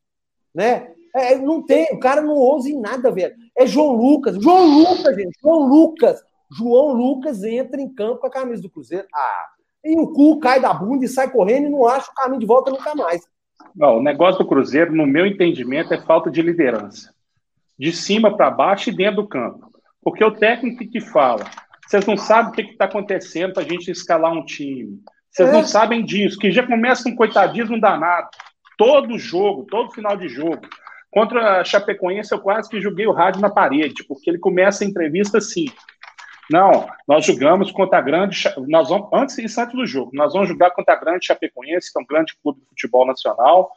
Né? 0.55 0.93
É, 1.15 1.37
não 1.37 1.65
tem, 1.65 1.87
o 1.93 2.01
cara 2.01 2.21
não 2.21 2.35
ousa 2.35 2.69
em 2.69 2.81
nada, 2.81 3.11
velho. 3.11 3.35
É 3.57 3.67
João 3.67 3.93
Lucas. 3.93 4.37
João 4.43 4.67
Lucas, 4.67 5.17
gente. 5.17 5.39
João 5.41 5.61
Lucas. 5.67 6.23
João 6.51 6.93
Lucas 6.93 7.43
entra 7.45 7.81
em 7.81 7.93
campo 7.93 8.21
com 8.21 8.27
a 8.27 8.31
camisa 8.31 8.63
do 8.63 8.71
Cruzeiro. 8.71 9.07
Ah, 9.15 9.47
e 9.85 9.99
o 9.99 10.13
cu 10.13 10.39
cai 10.39 10.61
da 10.61 10.73
bunda 10.73 11.05
e 11.05 11.09
sai 11.09 11.31
correndo 11.31 11.67
e 11.67 11.71
não 11.71 11.87
acha 11.87 12.11
o 12.11 12.15
caminho 12.15 12.41
de 12.41 12.47
volta 12.47 12.71
nunca 12.71 12.95
mais. 12.95 13.23
Não, 13.75 13.99
o 13.99 14.03
negócio 14.03 14.39
do 14.39 14.49
Cruzeiro, 14.49 14.95
no 14.95 15.07
meu 15.07 15.27
entendimento, 15.27 15.93
é 15.95 16.01
falta 16.01 16.31
de 16.31 16.43
liderança. 16.43 17.13
De 17.79 17.93
cima 17.93 18.37
para 18.37 18.51
baixo 18.51 18.91
e 18.91 18.97
dentro 18.97 19.23
do 19.23 19.29
campo. 19.29 19.71
Porque 20.03 20.25
o 20.25 20.31
técnico 20.31 20.87
que 20.91 21.01
fala, 21.01 21.45
vocês 21.87 22.05
não 22.07 22.17
sabem 22.17 22.51
o 22.51 22.55
que 22.55 22.73
está 22.73 22.87
acontecendo 22.87 23.53
para 23.53 23.63
a 23.63 23.69
gente 23.69 23.91
escalar 23.91 24.33
um 24.33 24.45
time. 24.45 25.01
Vocês 25.31 25.49
é. 25.49 25.53
não 25.53 25.65
sabem 25.65 26.05
disso, 26.05 26.39
que 26.39 26.51
já 26.51 26.67
começa 26.67 27.09
um 27.09 27.15
coitadismo 27.15 27.81
danado. 27.81 28.29
Todo 28.77 29.19
jogo, 29.19 29.65
todo 29.65 29.93
final 29.93 30.17
de 30.17 30.29
jogo. 30.29 30.61
Contra 31.11 31.61
a 31.61 31.65
Chapecoense, 31.65 32.33
eu 32.33 32.41
quase 32.41 32.69
que 32.69 32.81
joguei 32.81 33.07
o 33.07 33.13
rádio 33.13 33.41
na 33.41 33.51
parede, 33.51 34.05
porque 34.05 34.29
ele 34.29 34.39
começa 34.39 34.85
a 34.85 34.87
entrevista 34.87 35.39
assim. 35.39 35.67
Não, 36.51 36.89
nós 37.07 37.27
jogamos 37.27 37.71
contra 37.71 37.99
a 37.99 38.03
grande. 38.03 38.45
Nós 38.67 38.89
vamos, 38.89 39.09
antes, 39.13 39.37
isso 39.39 39.61
antes 39.61 39.75
do 39.75 39.87
jogo, 39.87 40.11
nós 40.15 40.33
vamos 40.33 40.49
jogar 40.49 40.71
contra 40.71 40.95
a 40.95 40.99
grande 40.99 41.27
Chapecoense, 41.27 41.93
que 41.93 41.99
é 41.99 42.03
um 42.03 42.07
grande 42.07 42.35
clube 42.43 42.61
de 42.61 42.67
futebol 42.69 43.07
nacional. 43.07 43.71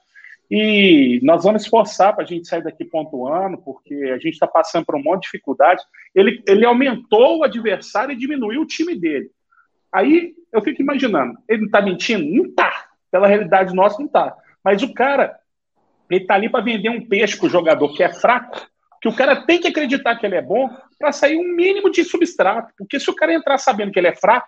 E 0.50 1.20
nós 1.24 1.44
vamos 1.44 1.64
esforçar 1.64 2.14
para 2.14 2.24
a 2.24 2.28
gente 2.28 2.48
sair 2.48 2.64
daqui 2.64 2.84
pontuando, 2.84 3.58
porque 3.58 3.94
a 4.14 4.18
gente 4.18 4.34
está 4.34 4.48
passando 4.48 4.86
por 4.86 4.96
um 4.96 5.04
monte 5.04 5.22
de 5.22 5.28
dificuldades. 5.28 5.84
Ele, 6.14 6.44
ele 6.48 6.66
aumentou 6.66 7.40
o 7.40 7.44
adversário 7.44 8.14
e 8.14 8.18
diminuiu 8.18 8.62
o 8.62 8.68
time 8.68 8.96
dele. 8.96 9.30
Aí 9.92 10.34
eu 10.52 10.62
fico 10.62 10.82
imaginando, 10.82 11.38
ele 11.48 11.60
não 11.60 11.66
está 11.68 11.82
mentindo? 11.82 12.26
Não 12.26 12.46
está. 12.50 12.86
Pela 13.10 13.28
realidade 13.28 13.74
nossa, 13.74 13.98
não 14.00 14.06
está. 14.06 14.36
Mas 14.64 14.84
o 14.84 14.94
cara, 14.94 15.38
ele 16.10 16.22
está 16.22 16.36
ali 16.36 16.50
para 16.50 16.64
vender 16.64 16.90
um 16.90 17.06
peixe 17.06 17.38
para 17.38 17.48
o 17.48 17.50
jogador 17.50 17.94
que 17.94 18.04
é 18.04 18.14
fraco, 18.14 18.68
que 19.02 19.08
o 19.08 19.16
cara 19.16 19.36
tem 19.36 19.60
que 19.60 19.68
acreditar 19.68 20.16
que 20.16 20.26
ele 20.26 20.36
é 20.36 20.42
bom 20.42 20.70
para 21.00 21.12
sair 21.12 21.36
um 21.36 21.56
mínimo 21.56 21.90
de 21.90 22.04
substrato. 22.04 22.72
Porque 22.78 23.00
se 23.00 23.10
o 23.10 23.16
cara 23.16 23.34
entrar 23.34 23.58
sabendo 23.58 23.92
que 23.92 23.98
ele 23.98 24.08
é 24.08 24.16
fraco, 24.16 24.48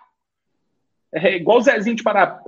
é 1.12 1.34
igual 1.34 1.58
o 1.58 1.60
Zezinho 1.60 1.96
de 1.96 2.04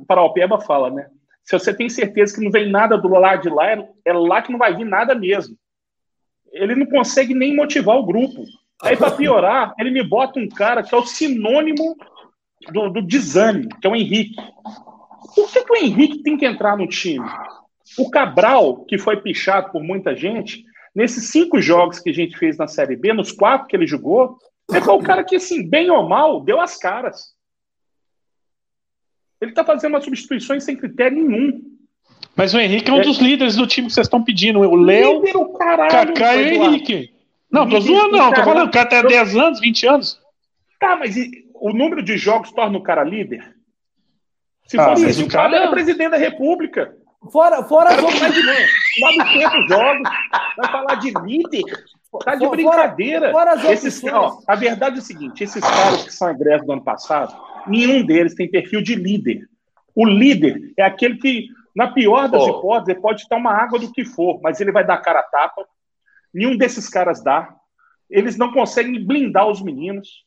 Paraupeba 0.06 0.60
fala, 0.60 0.90
né? 0.90 1.08
Se 1.42 1.58
você 1.58 1.74
tem 1.74 1.88
certeza 1.88 2.34
que 2.34 2.44
não 2.44 2.50
vem 2.50 2.70
nada 2.70 2.96
do 2.96 3.08
lado 3.08 3.42
de 3.42 3.48
lá, 3.48 3.70
é 3.70 4.12
lá 4.12 4.40
que 4.40 4.50
não 4.50 4.58
vai 4.58 4.74
vir 4.74 4.84
nada 4.84 5.14
mesmo. 5.14 5.56
Ele 6.52 6.74
não 6.74 6.86
consegue 6.86 7.34
nem 7.34 7.54
motivar 7.54 7.96
o 7.96 8.06
grupo. 8.06 8.44
Aí, 8.82 8.96
para 8.96 9.10
piorar, 9.10 9.74
ele 9.78 9.90
me 9.90 10.02
bota 10.02 10.38
um 10.38 10.48
cara 10.48 10.82
que 10.82 10.94
é 10.94 10.98
o 10.98 11.06
sinônimo 11.06 11.96
do, 12.72 12.88
do 12.88 13.02
desânimo, 13.02 13.68
que 13.80 13.86
é 13.86 13.90
o 13.90 13.96
Henrique. 13.96 14.36
Por 15.34 15.50
que, 15.50 15.64
que 15.64 15.72
o 15.72 15.76
Henrique 15.76 16.22
tem 16.22 16.36
que 16.36 16.46
entrar 16.46 16.76
no 16.76 16.88
time? 16.88 17.26
O 17.98 18.10
Cabral, 18.10 18.84
que 18.84 18.98
foi 18.98 19.16
pichado 19.20 19.70
por 19.70 19.82
muita 19.82 20.14
gente, 20.16 20.64
nesses 20.96 21.28
cinco 21.28 21.60
jogos 21.60 21.98
que 21.98 22.08
a 22.08 22.12
gente 22.12 22.38
fez 22.38 22.56
na 22.56 22.66
Série 22.66 22.96
B, 22.96 23.12
nos 23.12 23.30
quatro 23.30 23.68
que 23.68 23.76
ele 23.76 23.86
jogou, 23.86 24.38
ele 24.70 24.80
foi 24.80 24.94
o 24.94 25.02
cara 25.02 25.22
que, 25.22 25.36
assim, 25.36 25.68
bem 25.68 25.90
ou 25.90 26.08
mal, 26.08 26.40
deu 26.42 26.58
as 26.58 26.78
caras. 26.78 27.34
Ele 29.38 29.52
tá 29.52 29.62
fazendo 29.62 29.92
umas 29.92 30.04
substituições 30.04 30.64
sem 30.64 30.74
critério 30.74 31.22
nenhum. 31.22 31.62
Mas 32.34 32.54
o 32.54 32.58
Henrique 32.58 32.90
é 32.90 32.94
um 32.94 33.00
é. 33.00 33.02
dos 33.02 33.18
líderes 33.18 33.56
do 33.56 33.66
time 33.66 33.88
que 33.88 33.92
vocês 33.92 34.06
estão 34.06 34.24
pedindo. 34.24 34.60
O 34.60 34.74
Léo, 34.74 35.22
Kaká 35.52 36.34
e 36.36 36.58
o 36.58 36.64
Henrique. 36.64 37.14
Não, 37.50 37.68
tô 37.68 37.78
zoando, 37.78 38.16
não. 38.16 38.32
Tô 38.32 38.42
falando, 38.42 38.68
o 38.68 38.72
cara 38.72 38.88
tem 38.88 39.02
10 39.02 39.36
anos, 39.36 39.60
20 39.60 39.86
anos. 39.86 40.20
Tá, 40.80 40.96
mas 40.96 41.14
o 41.54 41.72
número 41.74 42.02
de 42.02 42.16
jogos 42.16 42.50
torna 42.52 42.78
o 42.78 42.82
cara 42.82 43.04
líder? 43.04 43.54
Se 44.66 44.80
ah, 44.80 44.88
fosse 44.88 45.10
isso, 45.10 45.24
o 45.24 45.28
cara 45.28 45.56
era 45.56 45.70
presidente 45.70 46.10
da 46.10 46.16
República. 46.16 46.96
Fora, 47.30 47.62
fora 47.64 47.90
as 47.90 48.02
outras. 48.02 48.34
De 48.34 48.42
900 49.00 49.68
jogos. 49.68 50.08
Vai 50.56 50.70
falar 50.70 50.94
de 50.96 51.12
líder? 51.24 51.64
Tá 52.24 52.34
de 52.34 52.48
brincadeira. 52.48 53.32
Fora, 53.32 53.58
fora 53.58 53.72
esses, 53.72 54.02
ó, 54.04 54.38
a 54.46 54.54
verdade 54.54 54.96
é 54.96 54.98
o 54.98 55.02
seguinte: 55.02 55.44
esses 55.44 55.62
caras 55.62 56.04
que 56.04 56.12
são 56.12 56.30
egressos 56.30 56.66
do 56.66 56.72
ano 56.72 56.84
passado, 56.84 57.36
nenhum 57.66 58.04
deles 58.04 58.34
tem 58.34 58.50
perfil 58.50 58.82
de 58.82 58.94
líder. 58.94 59.48
O 59.94 60.06
líder 60.06 60.72
é 60.76 60.82
aquele 60.82 61.16
que, 61.16 61.48
na 61.74 61.90
pior 61.92 62.28
das 62.28 62.42
oh. 62.42 62.58
hipóteses, 62.58 63.00
pode 63.00 63.22
estar 63.22 63.36
uma 63.36 63.52
água 63.52 63.78
do 63.78 63.90
que 63.92 64.04
for, 64.04 64.40
mas 64.42 64.60
ele 64.60 64.72
vai 64.72 64.86
dar 64.86 64.98
cara 64.98 65.20
a 65.20 65.24
tapa. 65.24 65.66
Nenhum 66.32 66.56
desses 66.56 66.88
caras 66.88 67.22
dá. 67.22 67.54
Eles 68.08 68.36
não 68.36 68.52
conseguem 68.52 69.04
blindar 69.04 69.48
os 69.48 69.60
meninos. 69.60 70.24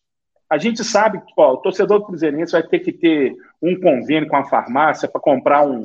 A 0.49 0.57
gente 0.57 0.83
sabe 0.83 1.19
que 1.21 1.33
ó, 1.37 1.53
o 1.53 1.57
torcedor 1.57 2.05
cruzeirense 2.05 2.51
vai 2.51 2.63
ter 2.63 2.79
que 2.79 2.91
ter 2.91 3.35
um 3.61 3.79
convênio 3.79 4.27
com 4.27 4.35
a 4.35 4.45
farmácia 4.45 5.07
para 5.07 5.21
comprar 5.21 5.65
um, 5.65 5.83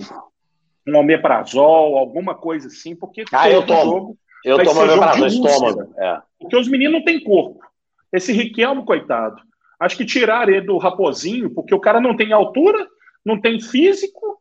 um 0.87 0.97
omeprazol, 0.97 1.97
alguma 1.97 2.35
coisa 2.35 2.68
assim, 2.68 2.94
porque 2.94 3.25
ah, 3.33 3.51
eu 3.51 3.64
tomo. 3.64 3.85
Jogo 3.85 4.18
eu 4.44 4.62
tomo 4.62 4.83
omeprazol, 4.83 5.27
estômago. 5.27 5.94
É. 5.99 6.20
Porque 6.38 6.57
os 6.57 6.68
meninos 6.68 6.94
não 6.94 7.05
têm 7.05 7.23
corpo. 7.23 7.61
Esse 8.12 8.33
Riquelme, 8.33 8.85
coitado, 8.85 9.40
acho 9.81 9.97
que 9.97 10.05
tiraram 10.05 10.53
ele 10.53 10.66
do 10.66 10.79
raposinho, 10.79 11.51
porque 11.51 11.75
o 11.75 11.81
cara 11.81 12.01
não 12.01 12.16
tem 12.16 12.33
altura, 12.33 12.87
não 13.25 13.40
tem 13.40 13.61
físico 13.61 14.40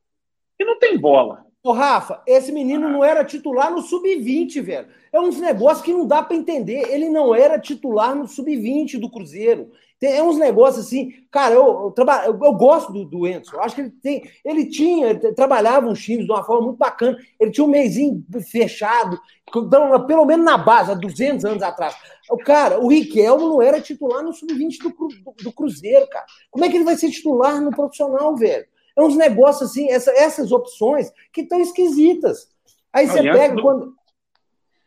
e 0.59 0.65
não 0.65 0.77
tem 0.77 0.97
bola. 0.97 1.45
Ô, 1.63 1.71
Rafa, 1.71 2.21
esse 2.27 2.51
menino 2.51 2.89
não 2.89 3.05
era 3.05 3.23
titular 3.23 3.71
no 3.71 3.81
sub-20, 3.81 4.61
velho. 4.61 4.87
É 5.13 5.19
uns 5.21 5.39
negócios 5.39 5.85
que 5.85 5.93
não 5.93 6.05
dá 6.05 6.21
para 6.21 6.35
entender. 6.35 6.89
Ele 6.91 7.07
não 7.07 7.33
era 7.33 7.57
titular 7.57 8.13
no 8.13 8.27
sub-20 8.27 8.99
do 8.99 9.09
Cruzeiro. 9.09 9.71
Tem 10.03 10.17
é 10.17 10.21
uns 10.21 10.37
negócios 10.37 10.85
assim, 10.85 11.13
cara, 11.31 11.55
eu, 11.55 11.93
eu, 11.97 12.05
eu, 12.25 12.39
eu 12.43 12.53
gosto 12.53 12.91
do, 12.91 13.05
do 13.05 13.25
Enzo. 13.25 13.55
Eu 13.55 13.61
acho 13.61 13.73
que 13.73 13.79
ele 13.79 13.89
tem. 13.89 14.29
Ele 14.43 14.65
tinha, 14.65 15.11
ele 15.11 15.31
trabalhava 15.31 15.87
uns 15.87 16.03
times 16.03 16.25
de 16.25 16.31
uma 16.33 16.43
forma 16.43 16.63
muito 16.63 16.77
bacana. 16.77 17.17
Ele 17.39 17.51
tinha 17.51 17.63
um 17.63 17.69
mêsinho 17.69 18.21
fechado, 18.51 19.17
pelo 20.05 20.25
menos 20.25 20.45
na 20.45 20.57
base, 20.57 20.91
há 20.91 20.93
200 20.93 21.45
anos 21.45 21.63
atrás. 21.63 21.95
O 22.29 22.35
cara, 22.35 22.81
o 22.81 22.89
Riquelmo 22.89 23.47
não 23.47 23.61
era 23.61 23.79
titular 23.79 24.21
no 24.21 24.33
sub-20 24.33 24.77
do, 24.79 24.89
do, 24.89 25.35
do, 25.41 25.53
Cruzeiro, 25.53 26.05
cara. 26.09 26.25
Como 26.51 26.65
é 26.65 26.69
que 26.69 26.75
ele 26.75 26.83
vai 26.83 26.97
ser 26.97 27.09
titular 27.09 27.61
no 27.61 27.71
profissional, 27.71 28.35
velho? 28.35 28.65
É 28.97 29.01
uns 29.01 29.15
negócios 29.15 29.71
assim, 29.71 29.89
essa, 29.89 30.11
essas 30.11 30.51
opções 30.51 31.13
que 31.31 31.43
estão 31.43 31.61
esquisitas. 31.61 32.49
Aí 32.91 33.07
você 33.07 33.21
pega 33.21 33.61
quando. 33.61 33.95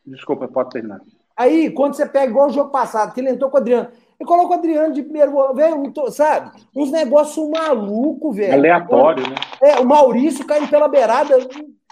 Desculpa, 0.05 0.47
pode 0.47 0.69
terminar. 0.69 1.01
Aí, 1.35 1.71
quando 1.71 1.95
você 1.95 2.05
pega 2.05 2.31
igual 2.31 2.49
o 2.49 2.53
jogo 2.53 2.71
passado, 2.71 3.15
que 3.15 3.21
ele 3.21 3.31
entrou 3.31 3.51
com 3.51 3.57
o 3.57 3.61
Adriano. 3.61 3.89
E 4.19 4.25
coloca 4.25 4.53
o 4.53 4.55
Adriano 4.55 4.95
de 4.95 5.03
primeiro, 5.03 5.55
velho, 5.55 5.93
sabe? 6.11 6.51
Uns 6.75 6.91
negócios 6.91 7.49
malucos, 7.51 8.37
velho. 8.37 8.55
Aleatório, 8.55 9.29
né? 9.29 9.37
É, 9.63 9.79
o 9.79 9.85
Maurício 9.85 10.47
caindo 10.47 10.69
pela 10.69 10.89
beirada 10.89 11.37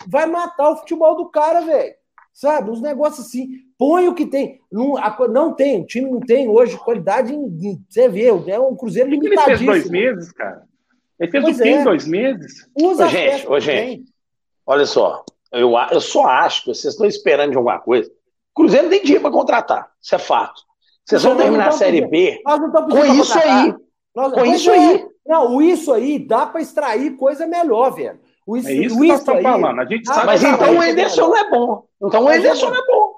vai 0.08 0.26
matar 0.26 0.70
o 0.70 0.76
futebol 0.76 1.16
do 1.16 1.28
cara, 1.28 1.60
velho. 1.60 1.94
Sabe? 2.32 2.70
Uns 2.70 2.80
negócios 2.80 3.26
assim. 3.26 3.48
Põe 3.78 4.08
o 4.08 4.14
que 4.14 4.26
tem. 4.26 4.60
Não, 4.72 4.94
não 5.30 5.52
tem, 5.52 5.82
o 5.82 5.86
time 5.86 6.10
não 6.10 6.20
tem 6.20 6.48
hoje 6.48 6.78
qualidade 6.78 7.34
em. 7.34 7.84
Você 7.88 8.08
vê, 8.08 8.26
é 8.26 8.58
um 8.58 8.74
Cruzeiro 8.74 9.10
limitadíssimo. 9.10 9.70
Ele 9.70 9.80
fez 9.80 9.90
dois 9.90 9.90
meses, 9.90 10.32
cara. 10.32 10.62
Ele 11.20 11.30
fez 11.30 11.44
pois 11.44 11.58
o 11.58 11.62
quê 11.62 11.68
é. 11.68 11.72
em 11.72 11.84
dois 11.84 12.06
meses? 12.06 12.70
Usa 12.74 13.04
ô, 13.04 13.08
gente, 13.08 13.48
ô, 13.48 13.60
gente, 13.60 14.04
olha 14.66 14.86
só. 14.86 15.24
Eu, 15.52 15.72
eu 15.92 16.00
só 16.00 16.26
acho 16.26 16.64
que 16.64 16.74
vocês 16.74 16.94
estão 16.94 17.06
esperando 17.06 17.52
de 17.52 17.56
alguma 17.56 17.78
coisa. 17.78 18.10
O 18.10 18.54
Cruzeiro 18.54 18.88
tem 18.88 19.02
dinheiro 19.02 19.22
para 19.22 19.30
contratar. 19.30 19.92
Isso 20.00 20.14
é 20.14 20.18
fato. 20.18 20.62
Vocês 21.04 21.22
vão 21.22 21.36
terminar 21.36 21.68
a 21.68 21.72
Série 21.72 22.06
B 22.06 22.42
com 22.90 23.04
isso 23.04 23.38
aí. 23.38 23.74
Nós, 24.14 24.32
com 24.32 24.44
isso 24.44 24.70
é. 24.70 24.78
aí. 24.78 25.06
Não, 25.26 25.56
o 25.56 25.62
isso 25.62 25.92
aí 25.92 26.18
dá 26.18 26.46
para 26.46 26.60
extrair 26.60 27.16
coisa 27.16 27.46
melhor, 27.46 27.90
velho. 27.94 28.18
O 28.46 28.56
isso, 28.56 28.68
é 28.68 28.74
isso 28.74 29.00
que 29.00 29.08
nós 29.08 29.20
estamos 29.20 29.42
falando. 29.42 29.80
A 29.80 29.84
gente 29.86 30.06
sabe 30.06 30.26
mas 30.26 30.44
então 30.44 30.78
o 30.78 30.82
Ederson 30.82 31.28
não 31.28 31.36
é 31.36 31.50
bom. 31.50 31.84
Então 32.02 32.24
o 32.24 32.30
Ederson 32.30 32.70
não 32.70 32.76
é 32.76 32.86
bom. 32.86 33.14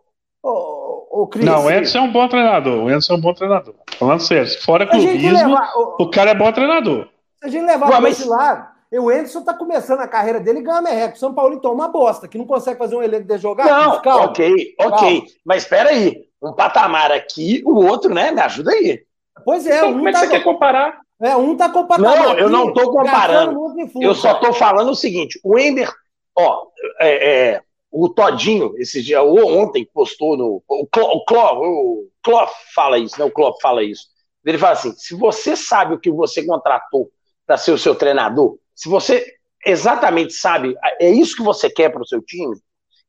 O, 0.46 1.24
o 1.24 1.30
não, 1.38 1.64
o 1.64 1.70
Edson 1.70 1.98
é 1.98 2.00
um 2.02 2.12
bom 2.12 2.28
treinador. 2.28 2.84
O 2.84 2.90
Edson 2.90 3.14
é 3.14 3.16
um 3.16 3.20
bom 3.20 3.34
treinador. 3.34 3.74
Falando 3.98 4.20
sério, 4.20 4.62
fora 4.62 4.86
clubismo, 4.86 5.32
levar, 5.32 5.72
o, 5.76 5.96
o, 6.04 6.10
cara 6.10 6.30
é 6.30 6.34
bom 6.34 6.52
treinador. 6.52 7.08
Se 7.40 7.46
a 7.46 7.48
gente 7.48 7.66
levar 7.66 7.88
para 7.88 8.00
mas... 8.00 8.20
esse 8.20 8.28
lado, 8.28 8.68
o 8.92 9.10
Edson 9.10 9.42
tá 9.42 9.52
começando 9.52 10.00
a 10.00 10.08
carreira 10.08 10.40
dele 10.40 10.60
e 10.60 10.62
ganha 10.62 10.80
merreco. 10.80 11.18
São 11.18 11.34
Paulo 11.34 11.54
então 11.54 11.72
uma 11.72 11.88
bosta, 11.88 12.28
que 12.28 12.38
não 12.38 12.46
consegue 12.46 12.78
fazer 12.78 12.96
um 12.96 13.02
elenco 13.02 13.26
de 13.26 13.38
jogar. 13.38 13.66
Não, 13.66 14.00
calma, 14.00 14.26
ok, 14.26 14.74
ok. 14.78 15.20
Calma. 15.20 15.26
Mas 15.44 15.62
espera 15.62 15.90
aí 15.90 16.26
um 16.42 16.52
patamar 16.52 17.10
aqui, 17.10 17.62
o 17.64 17.74
outro, 17.74 18.14
né? 18.14 18.30
Me 18.30 18.40
ajuda 18.40 18.72
aí. 18.72 19.02
Pois 19.44 19.66
é, 19.66 19.78
então, 19.78 19.90
um 19.90 19.94
como 19.94 20.08
é 20.08 20.12
que 20.12 20.18
tá... 20.18 20.24
você 20.24 20.30
quer 20.30 20.44
comparar? 20.44 21.00
É, 21.20 21.36
um 21.36 21.56
tá 21.56 21.68
comparando. 21.70 22.08
Não, 22.08 22.38
eu 22.38 22.48
não 22.50 22.72
tô 22.72 22.92
comparando. 22.92 23.74
Eu 24.00 24.14
só 24.14 24.34
tô 24.34 24.52
falando 24.52 24.90
o 24.90 24.94
seguinte: 24.94 25.40
o 25.42 25.58
Ender, 25.58 25.90
ó, 26.36 26.66
é, 27.00 27.54
é, 27.54 27.62
o 27.90 28.08
Todinho, 28.08 28.74
esse 28.76 29.02
dia, 29.02 29.22
ou 29.22 29.58
ontem, 29.58 29.88
postou 29.92 30.36
no. 30.36 30.62
O 30.68 30.86
Cló, 30.86 31.22
o 31.58 32.06
Cló 32.22 32.46
fala 32.74 32.98
isso, 32.98 33.18
né? 33.18 33.24
O 33.24 33.30
Cló 33.30 33.54
fala 33.60 33.82
isso. 33.82 34.06
Ele 34.44 34.58
fala 34.58 34.72
assim: 34.74 34.92
se 34.92 35.14
você 35.14 35.56
sabe 35.56 35.94
o 35.94 35.98
que 35.98 36.10
você 36.10 36.44
contratou 36.44 37.10
para 37.46 37.56
ser 37.56 37.72
o 37.72 37.78
seu 37.78 37.94
treinador, 37.94 38.58
se 38.76 38.88
você 38.88 39.26
exatamente 39.64 40.34
sabe, 40.34 40.76
é 41.00 41.10
isso 41.10 41.34
que 41.34 41.42
você 41.42 41.68
quer 41.68 41.88
para 41.88 42.02
o 42.02 42.06
seu 42.06 42.22
time, 42.22 42.54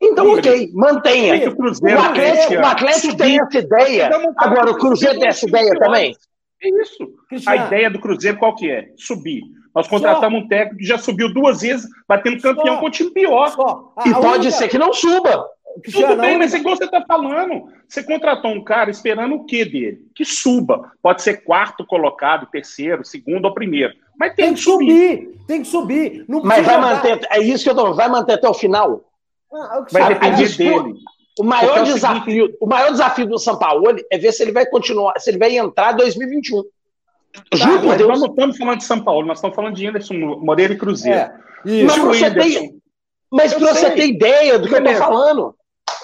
então, 0.01 0.33
ok, 0.33 0.71
mantenha. 0.73 1.49
O, 1.49 1.55
Cruzeiro, 1.55 1.99
o 1.99 2.03
Atlético, 2.03 2.53
o 2.53 2.65
Atlético 2.65 3.17
tem 3.17 3.39
essa 3.41 3.57
ideia. 3.57 4.09
Agora, 4.37 4.71
o 4.71 4.77
Cruzeiro 4.77 5.19
tem 5.19 5.27
essa 5.27 5.47
ideia 5.47 5.71
também? 5.79 6.15
É 6.61 6.81
isso. 6.81 7.07
Cristiano. 7.29 7.59
A 7.59 7.65
ideia 7.65 7.89
do 7.89 7.99
Cruzeiro 7.99 8.37
qual 8.37 8.55
que 8.55 8.69
é? 8.69 8.89
Subir. 8.95 9.41
Nós 9.75 9.87
contratamos 9.87 10.39
Só. 10.39 10.45
um 10.45 10.47
técnico 10.47 10.77
que 10.77 10.85
já 10.85 10.97
subiu 10.97 11.31
duas 11.31 11.61
vezes, 11.61 11.87
batendo 12.07 12.41
campeão 12.41 12.75
Só. 12.75 12.79
com 12.79 12.85
o 12.87 12.91
time 12.91 13.11
pior. 13.11 13.55
e 14.05 14.11
pode 14.13 14.51
ser 14.51 14.67
que 14.67 14.77
não 14.77 14.91
suba. 14.93 15.45
Cristiano, 15.81 16.15
Tudo 16.15 16.21
bem, 16.21 16.37
mas 16.37 16.53
é 16.53 16.57
igual 16.57 16.75
você 16.75 16.85
está 16.85 17.03
falando. 17.05 17.69
Você 17.87 18.03
contratou 18.03 18.51
um 18.51 18.63
cara 18.63 18.89
esperando 18.89 19.35
o 19.35 19.45
quê 19.45 19.65
dele? 19.65 20.01
Que 20.15 20.25
suba. 20.25 20.91
Pode 21.01 21.21
ser 21.21 21.43
quarto 21.43 21.85
colocado, 21.85 22.47
terceiro, 22.47 23.05
segundo 23.05 23.45
ou 23.45 23.53
primeiro. 23.53 23.93
Mas 24.19 24.35
tem, 24.35 24.45
tem 24.45 24.53
que 24.55 24.61
subir. 24.61 25.17
subir. 25.17 25.39
Tem 25.47 25.61
que 25.61 25.67
subir. 25.67 26.25
Não 26.27 26.41
mas 26.41 26.65
vai 26.65 26.79
manter. 26.79 27.19
É 27.29 27.39
isso 27.39 27.63
que 27.63 27.69
eu 27.69 27.75
tô 27.75 27.93
Vai 27.93 28.09
manter 28.09 28.33
até 28.33 28.49
o 28.49 28.53
final? 28.53 29.03
Ah, 29.53 29.85
vai 29.91 30.13
depender 30.13 30.57
dele. 30.57 30.95
O 31.39 31.43
maior, 31.43 31.79
é 31.79 31.83
desafio, 31.83 32.55
o, 32.59 32.65
o 32.65 32.67
maior 32.67 32.91
desafio 32.91 33.27
do 33.27 33.37
São 33.37 33.59
Paulo 33.59 33.83
é 34.11 34.17
ver 34.17 34.31
se 34.31 34.41
ele 34.41 34.51
vai 34.51 34.65
continuar, 34.65 35.13
se 35.19 35.29
ele 35.29 35.37
vai 35.37 35.55
entrar 35.55 35.93
em 35.93 35.97
2021. 35.97 36.63
Tá, 36.63 37.57
Juro 37.57 37.81
por 37.81 37.95
Deus. 37.95 38.09
Nós 38.09 38.19
não 38.19 38.27
estamos 38.27 38.57
falando 38.57 38.77
de 38.79 38.83
São 38.83 39.03
Paulo, 39.03 39.27
nós 39.27 39.37
estamos 39.37 39.55
falando 39.55 39.75
de 39.75 39.87
Anderson 39.87 40.15
Moreira 40.15 40.73
e 40.73 40.77
Cruzeiro. 40.77 41.19
É, 41.19 41.31
mas 41.83 41.97
você, 41.97 42.31
tem, 42.31 42.81
mas 43.31 43.53
pra 43.53 43.73
você 43.73 43.91
ter 43.91 44.07
ideia 44.07 44.57
do 44.57 44.67
que 44.67 44.73
Beleza. 44.73 44.95
eu 44.95 44.99
tô 44.99 45.13
falando. 45.13 45.55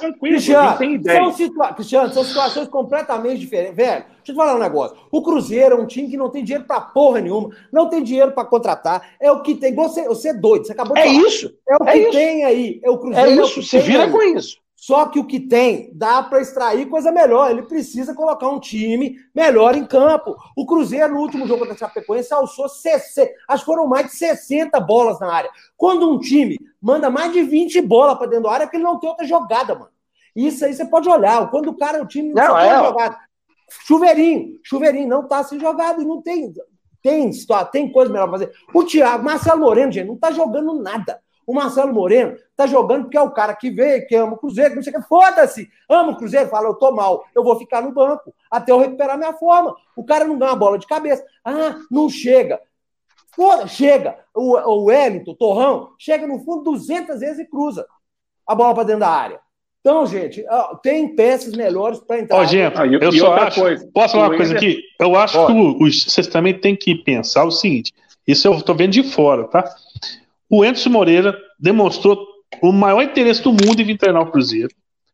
Tranquilo, 0.04 0.36
Cristiano, 0.36 0.78
tem 0.78 0.94
ideia. 0.96 1.20
São, 1.24 1.32
situa 1.34 1.74
Cristiano, 1.74 2.14
são 2.14 2.24
situações 2.24 2.68
completamente 2.68 3.40
diferentes. 3.40 3.76
Velho, 3.76 4.04
deixa 4.04 4.18
eu 4.28 4.34
te 4.34 4.36
falar 4.36 4.56
um 4.56 4.60
negócio. 4.60 4.98
O 5.12 5.22
Cruzeiro 5.22 5.76
é 5.76 5.80
um 5.82 5.86
time 5.88 6.10
que 6.10 6.18
não 6.18 6.30
tem 6.30 6.44
dinheiro 6.44 6.66
pra 6.66 6.82
porra 6.82 7.22
nenhuma, 7.22 7.50
não 7.72 7.90
tem 7.90 8.04
dinheiro 8.04 8.32
pra 8.32 8.46
contratar. 8.46 9.16
É 9.20 9.32
o 9.32 9.42
que 9.42 9.56
tem. 9.56 9.74
Você, 9.76 10.08
você 10.08 10.30
é 10.30 10.34
doido, 10.34 10.66
você 10.68 10.74
acabou 10.74 10.94
de 10.96 11.02
É 11.02 11.06
falar. 11.06 11.28
isso. 11.28 11.54
É 11.70 11.76
o 11.82 11.88
é 11.88 11.92
que 11.94 12.00
isso. 12.00 12.12
tem 12.12 12.44
aí. 12.46 12.80
É 12.84 12.90
o 12.90 12.98
Cruzeiro. 12.98 13.30
É 13.30 13.36
isso, 13.36 13.60
é 13.60 13.64
se 13.64 13.80
vira 13.80 14.04
aí. 14.04 14.12
com 14.12 14.22
isso. 14.22 14.62
Só 14.76 15.06
que 15.06 15.18
o 15.18 15.26
que 15.26 15.40
tem 15.40 15.92
dá 15.94 16.22
para 16.22 16.42
extrair 16.42 16.90
coisa 16.90 17.10
melhor. 17.10 17.50
Ele 17.50 17.62
precisa 17.62 18.14
colocar 18.14 18.50
um 18.50 18.60
time 18.60 19.16
melhor 19.34 19.76
em 19.78 19.86
campo. 19.86 20.36
O 20.58 20.66
Cruzeiro, 20.66 21.14
no 21.14 21.22
último 21.22 21.48
jogo 21.48 21.66
da 21.66 21.74
Chapecoense, 21.74 22.34
alçou 22.34 22.68
60, 22.68 23.32
acho 23.48 23.64
que 23.64 23.66
foram 23.72 23.88
mais 23.88 24.08
de 24.08 24.18
60 24.18 24.78
bolas 24.82 25.22
na 25.22 25.34
área. 25.34 25.50
Quando 25.78 26.12
um 26.12 26.20
time 26.20 26.58
manda 26.82 27.10
mais 27.10 27.32
de 27.32 27.42
20 27.44 27.80
bolas 27.80 28.18
para 28.18 28.28
dentro 28.28 28.44
da 28.44 28.52
área, 28.52 28.64
é 28.64 28.68
porque 28.68 28.76
ele 28.76 28.84
não 28.84 29.00
tem 29.00 29.10
outra 29.10 29.26
jogada, 29.26 29.74
mano. 29.74 29.93
Isso 30.36 30.66
aí 30.66 30.74
você 30.74 30.86
pode 30.86 31.08
olhar. 31.08 31.50
Quando 31.50 31.70
o 31.70 31.78
cara, 31.78 32.02
o 32.02 32.08
time 32.08 32.34
não, 32.34 32.50
não 32.50 32.58
é, 32.58 32.84
jogado. 32.84 33.18
Chuveirinho, 33.86 34.60
chuveirinho, 34.64 35.08
não 35.08 35.28
tá 35.28 35.44
sem 35.44 35.60
jogado 35.60 36.02
e 36.02 36.06
não 36.06 36.22
tem. 36.22 36.54
Tem, 37.02 37.30
tem 37.72 37.92
coisa 37.92 38.12
melhor 38.12 38.30
pra 38.30 38.40
fazer. 38.40 38.54
O 38.74 38.84
Thiago, 38.84 39.24
Marcelo 39.24 39.62
Moreno, 39.62 39.92
gente, 39.92 40.08
não 40.08 40.18
tá 40.18 40.32
jogando 40.32 40.74
nada. 40.82 41.20
O 41.46 41.54
Marcelo 41.54 41.94
Moreno 41.94 42.38
tá 42.56 42.66
jogando 42.66 43.04
porque 43.04 43.18
é 43.18 43.22
o 43.22 43.32
cara 43.32 43.54
que 43.54 43.70
veio, 43.70 44.08
que 44.08 44.16
ama 44.16 44.34
o 44.34 44.38
Cruzeiro, 44.38 44.70
que 44.72 44.76
não 44.78 44.84
sei 44.84 44.94
o 44.94 45.02
que. 45.02 45.08
Foda-se! 45.08 45.70
Ama 45.90 46.12
o 46.12 46.18
Cruzeiro, 46.18 46.50
fala, 46.50 46.70
eu 46.70 46.76
tô 46.76 46.92
mal, 46.92 47.26
eu 47.36 47.44
vou 47.44 47.58
ficar 47.60 47.82
no 47.82 47.92
banco 47.92 48.34
até 48.50 48.72
eu 48.72 48.80
recuperar 48.80 49.18
minha 49.18 49.34
forma. 49.34 49.76
O 49.96 50.06
cara 50.06 50.24
não 50.26 50.38
ganha 50.38 50.52
uma 50.52 50.58
bola 50.58 50.80
de 50.80 50.88
cabeça. 50.88 51.26
Ah, 51.44 51.78
não 51.92 52.10
chega. 52.10 52.62
Foda, 53.36 53.68
chega. 53.68 54.18
O, 54.34 54.56
o 54.58 54.86
Wellington, 54.86 55.32
o 55.32 55.36
Torrão, 55.36 55.94
chega 55.98 56.26
no 56.26 56.40
fundo 56.40 56.64
200 56.64 57.20
vezes 57.20 57.40
e 57.40 57.46
cruza. 57.46 57.86
a 58.48 58.56
bola 58.56 58.74
para 58.74 58.84
dentro 58.84 59.02
da 59.02 59.10
área. 59.10 59.42
Então, 59.86 60.06
gente, 60.06 60.46
tem 60.82 61.14
peças 61.14 61.54
melhores 61.54 62.00
para 62.00 62.20
entrar. 62.20 62.38
Ó, 62.38 62.46
gente, 62.46 62.74
ah, 62.80 62.86
eu 62.86 63.12
só 63.12 63.34
acho. 63.34 63.60
Coisa, 63.60 63.90
posso 63.94 64.14
falar 64.14 64.30
uma 64.30 64.38
coisa 64.38 64.56
aqui? 64.56 64.82
Eu 64.98 65.14
acho 65.18 65.34
Pode. 65.34 65.54
que 65.54 65.84
os, 65.84 66.06
vocês 66.06 66.26
também 66.28 66.54
têm 66.54 66.74
que 66.74 66.96
pensar 66.96 67.44
o 67.44 67.52
seguinte: 67.52 67.92
isso 68.26 68.48
eu 68.48 68.54
estou 68.54 68.74
vendo 68.74 68.92
de 68.92 69.04
fora, 69.04 69.44
tá? 69.50 69.70
O 70.50 70.64
Anderson 70.64 70.90
Moreira 70.90 71.38
demonstrou 71.60 72.18
o 72.62 72.72
maior 72.72 73.02
interesse 73.02 73.44
do 73.44 73.52
mundo 73.52 73.82
em 73.82 73.84
vir 73.84 73.98
treinar 73.98 74.22
o 74.22 74.32
Cruzeiro. 74.32 74.70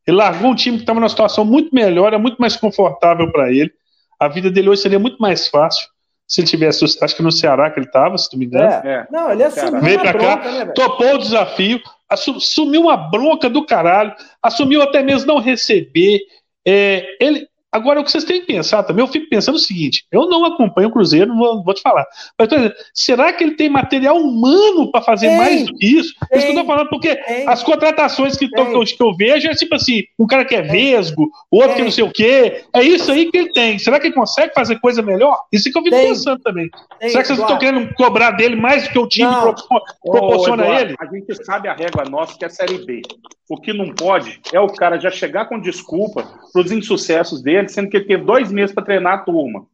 Ele 0.06 0.18
largou 0.18 0.52
um 0.52 0.56
time 0.56 0.78
que 0.78 0.84
estava 0.84 1.00
numa 1.00 1.10
situação 1.10 1.44
muito 1.44 1.74
melhor, 1.74 2.14
é 2.14 2.18
muito 2.20 2.38
mais 2.38 2.56
confortável 2.56 3.32
para 3.32 3.52
ele. 3.52 3.72
A 4.20 4.28
vida 4.28 4.52
dele 4.52 4.70
hoje 4.70 4.84
seria 4.84 5.00
muito 5.00 5.18
mais 5.18 5.48
fácil 5.48 5.88
se 6.28 6.42
ele 6.42 6.48
tivesse, 6.48 6.86
acho 6.86 7.16
que 7.16 7.24
no 7.24 7.32
Ceará 7.32 7.72
que 7.72 7.80
ele 7.80 7.88
estava, 7.88 8.16
se 8.20 8.32
não 8.32 8.40
me 8.40 8.46
engano. 8.46 8.88
É. 8.88 8.88
é. 8.88 9.08
Não, 9.12 9.32
ele 9.32 9.44
assumiu 9.44 9.82
Veio 9.82 10.00
para 10.00 10.14
cá, 10.14 10.52
né, 10.52 10.66
topou 10.68 11.16
o 11.16 11.18
desafio, 11.18 11.82
assumiu 12.10 12.82
uma 12.82 12.98
bronca 12.98 13.50
do 13.50 13.66
caralho, 13.66 14.14
assumiu 14.42 14.82
até 14.82 15.04
mesmo 15.04 15.28
não 15.28 15.40
receber. 15.40 16.20
É, 16.66 17.18
ele, 17.20 17.48
Agora, 17.72 18.00
o 18.00 18.04
que 18.04 18.12
vocês 18.12 18.24
têm 18.24 18.42
que 18.42 18.48
pensar 18.48 18.82
também, 18.82 19.04
eu 19.04 19.12
fico 19.12 19.30
pensando 19.30 19.56
o 19.56 19.60
seguinte: 19.60 20.06
eu 20.12 20.28
não 20.28 20.44
acompanho 20.44 20.90
o 20.90 20.92
Cruzeiro, 20.92 21.36
vou, 21.36 21.64
vou 21.64 21.74
te 21.74 21.82
falar. 21.82 22.06
Mas 22.38 22.50
será 22.94 23.32
que 23.32 23.44
ele 23.44 23.56
tem 23.56 23.70
material 23.70 24.18
humano 24.18 24.92
para 24.92 25.04
fazer 25.04 25.28
tem, 25.28 25.38
mais 25.38 25.66
do 25.68 25.76
que 25.76 25.86
isso? 25.86 26.14
Tem, 26.30 26.40
isso 26.40 26.48
que 26.48 26.54
eu 26.54 26.62
estou 26.62 26.66
falando, 26.66 26.90
porque 26.90 27.16
tem, 27.16 27.48
as 27.48 27.62
contratações 27.62 28.36
que, 28.36 28.50
tô, 28.50 28.66
que, 28.66 28.74
eu, 28.74 28.84
que, 28.84 29.04
eu, 29.04 29.16
vejo 29.16 29.48
é 29.48 29.54
tipo 29.54 29.76
assim: 29.76 30.02
um 30.18 30.26
cara 30.26 30.44
que 30.46 30.56
é 30.56 30.64
vesgo, 30.64 31.30
outro 31.52 31.76
que 31.76 31.84
não 31.84 31.92
sei 31.92 32.04
o 32.04 32.12
quê. 32.12 32.64
É 32.74 32.82
isso 32.82 33.12
aí 33.12 33.30
que 33.30 33.38
ele 33.38 33.52
tem. 33.52 33.78
Será 33.78 34.00
que 34.00 34.08
ele 34.08 34.16
consegue 34.16 34.52
fazer 34.54 34.80
coisa 34.80 35.04
melhor? 35.04 35.40
Isso 35.52 35.72
que 35.72 35.78
eu 35.78 35.84
fico 35.84 35.96
pensando 35.96 36.40
também. 36.40 36.70
será 37.02 37.22
que 37.22 37.28
vocês 37.28 37.40
estão 37.40 37.60
querendo 37.60 37.94
cobrar 37.94 38.32
dele 38.32 38.56
mais 38.56 38.86
do 38.86 38.90
que 38.90 39.00
o 39.00 39.08
time 39.08 39.30
não. 39.30 39.54
proporciona 40.02 40.66
Ô, 40.66 40.74
ele? 40.74 40.96
A 41.00 41.06
gente 41.06 41.46
sabe 41.46 41.68
a 41.68 41.74
régua 41.74 42.04
nossa 42.10 42.36
que 42.36 42.44
é 42.44 42.48
a 42.48 42.50
Série 42.50 42.84
B. 42.84 43.04
O 43.50 43.60
que 43.60 43.74
não 43.74 43.90
pode 43.96 44.40
é 44.54 44.60
o 44.60 44.68
cara 44.68 45.00
já 45.00 45.10
chegar 45.10 45.46
com 45.46 45.60
desculpa 45.60 46.24
para 46.54 46.62
os 46.62 46.72
insucessos 46.72 47.42
dele, 47.42 47.59
sendo 47.68 47.90
que 47.90 47.98
ele 47.98 48.06
teve 48.06 48.24
dois 48.24 48.52
meses 48.52 48.74
para 48.74 48.86
treinar 48.86 49.14
a 49.16 49.18
turma. 49.20 49.66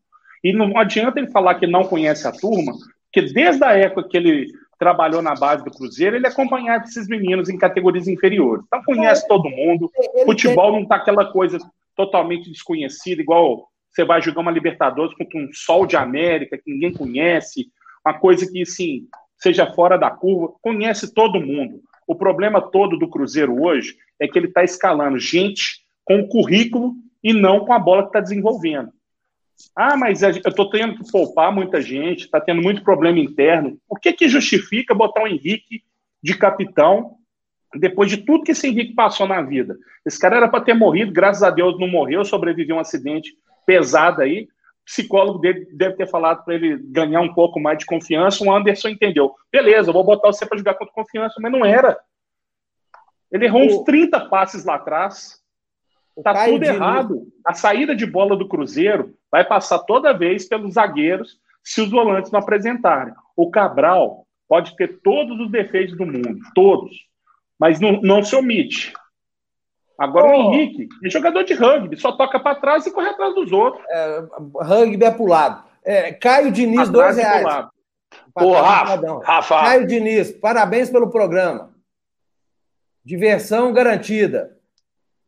E 0.43 0.51
não 0.51 0.77
adianta 0.77 1.19
ele 1.19 1.29
falar 1.29 1.55
que 1.55 1.67
não 1.67 1.83
conhece 1.83 2.27
a 2.27 2.31
turma, 2.31 2.73
porque 3.05 3.33
desde 3.33 3.63
a 3.63 3.71
época 3.73 4.09
que 4.09 4.17
ele 4.17 4.47
trabalhou 4.77 5.21
na 5.21 5.35
base 5.35 5.63
do 5.63 5.71
Cruzeiro, 5.71 6.15
ele 6.15 6.25
é 6.25 6.29
acompanhado 6.29 6.83
desses 6.83 7.07
meninos 7.07 7.49
em 7.49 7.57
categorias 7.57 8.07
inferiores. 8.07 8.65
Então 8.65 8.83
conhece 8.83 9.27
todo 9.27 9.49
mundo. 9.49 9.89
Futebol 10.25 10.71
não 10.71 10.81
está 10.81 10.95
aquela 10.95 11.31
coisa 11.31 11.57
totalmente 11.95 12.49
desconhecida, 12.49 13.21
igual 13.21 13.69
você 13.89 14.03
vai 14.03 14.21
jogar 14.21 14.41
uma 14.41 14.51
Libertadores 14.51 15.15
contra 15.15 15.39
um 15.39 15.49
Sol 15.53 15.85
de 15.85 15.95
América 15.95 16.57
que 16.57 16.71
ninguém 16.71 16.91
conhece, 16.91 17.67
uma 18.05 18.13
coisa 18.13 18.45
que, 18.51 18.61
assim, 18.61 19.07
seja 19.37 19.71
fora 19.71 19.97
da 19.97 20.11
curva, 20.11 20.53
conhece 20.61 21.13
todo 21.13 21.39
mundo. 21.39 21.79
O 22.05 22.13
problema 22.13 22.61
todo 22.61 22.99
do 22.99 23.09
Cruzeiro 23.09 23.63
hoje 23.63 23.95
é 24.19 24.27
que 24.27 24.37
ele 24.37 24.47
está 24.47 24.63
escalando 24.63 25.17
gente 25.17 25.85
com 26.03 26.27
currículo 26.27 26.93
e 27.25 27.33
não 27.33 27.65
com 27.65 27.73
a 27.73 27.79
bola 27.79 28.03
que 28.03 28.09
está 28.09 28.19
desenvolvendo. 28.19 28.93
Ah, 29.75 29.97
mas 29.97 30.21
eu 30.21 30.29
estou 30.29 30.69
tendo 30.69 30.95
que 30.95 31.11
poupar 31.11 31.51
muita 31.51 31.81
gente, 31.81 32.25
está 32.25 32.39
tendo 32.39 32.61
muito 32.61 32.83
problema 32.83 33.17
interno. 33.17 33.79
O 33.89 33.95
que, 33.95 34.13
que 34.13 34.29
justifica 34.29 34.93
botar 34.93 35.23
o 35.23 35.27
Henrique 35.27 35.83
de 36.21 36.37
capitão 36.37 37.15
depois 37.73 38.11
de 38.11 38.17
tudo 38.17 38.43
que 38.43 38.51
esse 38.51 38.67
Henrique 38.67 38.93
passou 38.93 39.27
na 39.27 39.41
vida? 39.41 39.75
Esse 40.05 40.19
cara 40.19 40.37
era 40.37 40.47
para 40.47 40.63
ter 40.63 40.75
morrido, 40.75 41.11
graças 41.11 41.41
a 41.41 41.49
Deus 41.49 41.79
não 41.79 41.87
morreu, 41.87 42.23
sobreviveu 42.23 42.75
a 42.75 42.77
um 42.77 42.81
acidente 42.81 43.35
pesado 43.65 44.21
aí. 44.21 44.43
O 44.43 44.85
psicólogo 44.85 45.39
dele 45.39 45.67
deve 45.73 45.95
ter 45.95 46.07
falado 46.07 46.45
para 46.45 46.53
ele 46.53 46.77
ganhar 46.77 47.21
um 47.21 47.33
pouco 47.33 47.59
mais 47.59 47.79
de 47.79 47.87
confiança. 47.87 48.43
O 48.43 48.53
Anderson 48.53 48.89
entendeu. 48.89 49.33
Beleza, 49.51 49.91
vou 49.91 50.03
botar 50.03 50.27
você 50.27 50.45
para 50.45 50.59
jogar 50.59 50.75
contra 50.75 50.93
confiança, 50.93 51.35
mas 51.41 51.51
não 51.51 51.65
era. 51.65 51.97
Ele 53.31 53.45
errou 53.45 53.63
uns 53.63 53.83
30 53.83 54.29
passes 54.29 54.63
lá 54.63 54.75
atrás. 54.75 55.43
Está 56.17 56.45
tudo 56.45 56.63
errado. 56.63 57.27
A 57.45 57.53
saída 57.53 57.95
de 57.95 58.05
bola 58.05 58.35
do 58.35 58.47
Cruzeiro 58.47 59.13
vai 59.31 59.43
passar 59.43 59.79
toda 59.79 60.13
vez 60.13 60.47
pelos 60.47 60.75
zagueiros 60.75 61.37
se 61.63 61.81
os 61.81 61.89
volantes 61.89 62.31
não 62.31 62.39
apresentarem. 62.39 63.13
O 63.35 63.49
Cabral 63.49 64.25
pode 64.47 64.75
ter 64.75 64.99
todos 65.01 65.39
os 65.39 65.51
defeitos 65.51 65.97
do 65.97 66.05
mundo, 66.05 66.39
todos, 66.53 66.95
mas 67.59 67.79
não, 67.79 67.99
não 68.01 68.23
se 68.23 68.35
omite. 68.35 68.93
Agora 69.97 70.27
oh. 70.27 70.49
o 70.49 70.53
Henrique 70.53 70.87
é 71.03 71.09
jogador 71.09 71.43
de 71.43 71.53
rugby, 71.53 71.97
só 71.97 72.11
toca 72.11 72.39
para 72.39 72.59
trás 72.59 72.85
e 72.85 72.91
corre 72.91 73.09
atrás 73.09 73.33
dos 73.33 73.51
outros. 73.51 73.83
É, 73.89 74.23
rugby 74.61 75.03
é 75.03 75.11
pro 75.11 75.25
lado. 75.25 75.63
É, 75.83 76.11
Caio 76.13 76.51
Diniz, 76.51 76.89
atrás 76.89 77.15
dois 77.15 77.17
reais. 77.17 77.67
Pô, 78.33 78.53
Rafa, 78.53 79.19
Rafa. 79.23 79.59
Caio 79.61 79.87
Diniz, 79.87 80.31
parabéns 80.31 80.89
pelo 80.89 81.09
programa. 81.09 81.73
Diversão 83.03 83.71
garantida. 83.71 84.54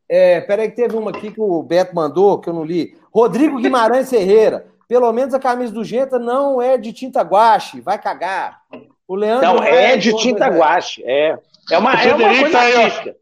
É, 0.10 0.42
peraí 0.42 0.70
que 0.70 0.76
teve 0.76 0.96
uma 0.96 1.12
aqui 1.12 1.32
que 1.32 1.42
o 1.42 1.62
Beto 1.62 1.96
mandou, 1.96 2.40
que 2.40 2.50
eu 2.50 2.54
não 2.54 2.64
li. 2.64 2.98
Rodrigo 3.14 3.58
Guimarães 3.58 4.10
Ferreira. 4.10 4.68
Pelo 4.88 5.12
menos 5.12 5.34
a 5.34 5.40
camisa 5.40 5.74
do 5.74 5.84
Genta 5.84 6.18
não 6.18 6.62
é 6.62 6.78
de 6.78 6.94
tinta 6.94 7.22
guache, 7.22 7.82
vai 7.82 8.00
cagar. 8.00 8.62
O 9.06 9.16
Leandro 9.16 9.46
não, 9.46 9.64
é 9.64 9.98
de 9.98 10.16
tinta 10.16 10.46
é. 10.46 10.50
guache, 10.50 11.04
é. 11.06 11.38
É 11.70 11.78
uma, 11.78 11.94
é 12.02 12.16
uma 12.16 12.40
coisa 12.40 12.60
aí, 12.60 13.16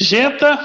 Genta 0.00 0.58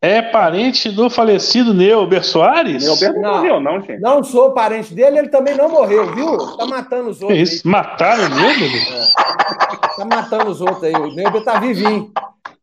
é 0.00 0.22
parente 0.22 0.90
do 0.90 1.10
falecido 1.10 1.74
Neuber 1.74 2.22
Soares? 2.24 2.84
Neuber 2.84 3.14
não, 3.14 3.22
não 3.22 3.36
morreu, 3.36 3.60
não, 3.60 3.80
gente. 3.80 4.00
Não 4.00 4.22
sou 4.22 4.52
parente 4.52 4.94
dele, 4.94 5.18
ele 5.18 5.28
também 5.28 5.56
não 5.56 5.68
morreu, 5.68 6.14
viu? 6.14 6.56
Tá 6.56 6.66
matando 6.66 7.10
os 7.10 7.20
outros. 7.20 7.40
Isso, 7.40 7.66
mataram 7.66 8.26
o 8.26 8.28
Neuber? 8.28 8.92
É. 8.92 9.96
Tá 9.96 10.04
matando 10.04 10.50
os 10.50 10.60
outros 10.60 10.84
aí. 10.84 10.94
O 10.94 11.12
Neuber 11.12 11.42
tá 11.42 11.58
vivinho. 11.58 12.12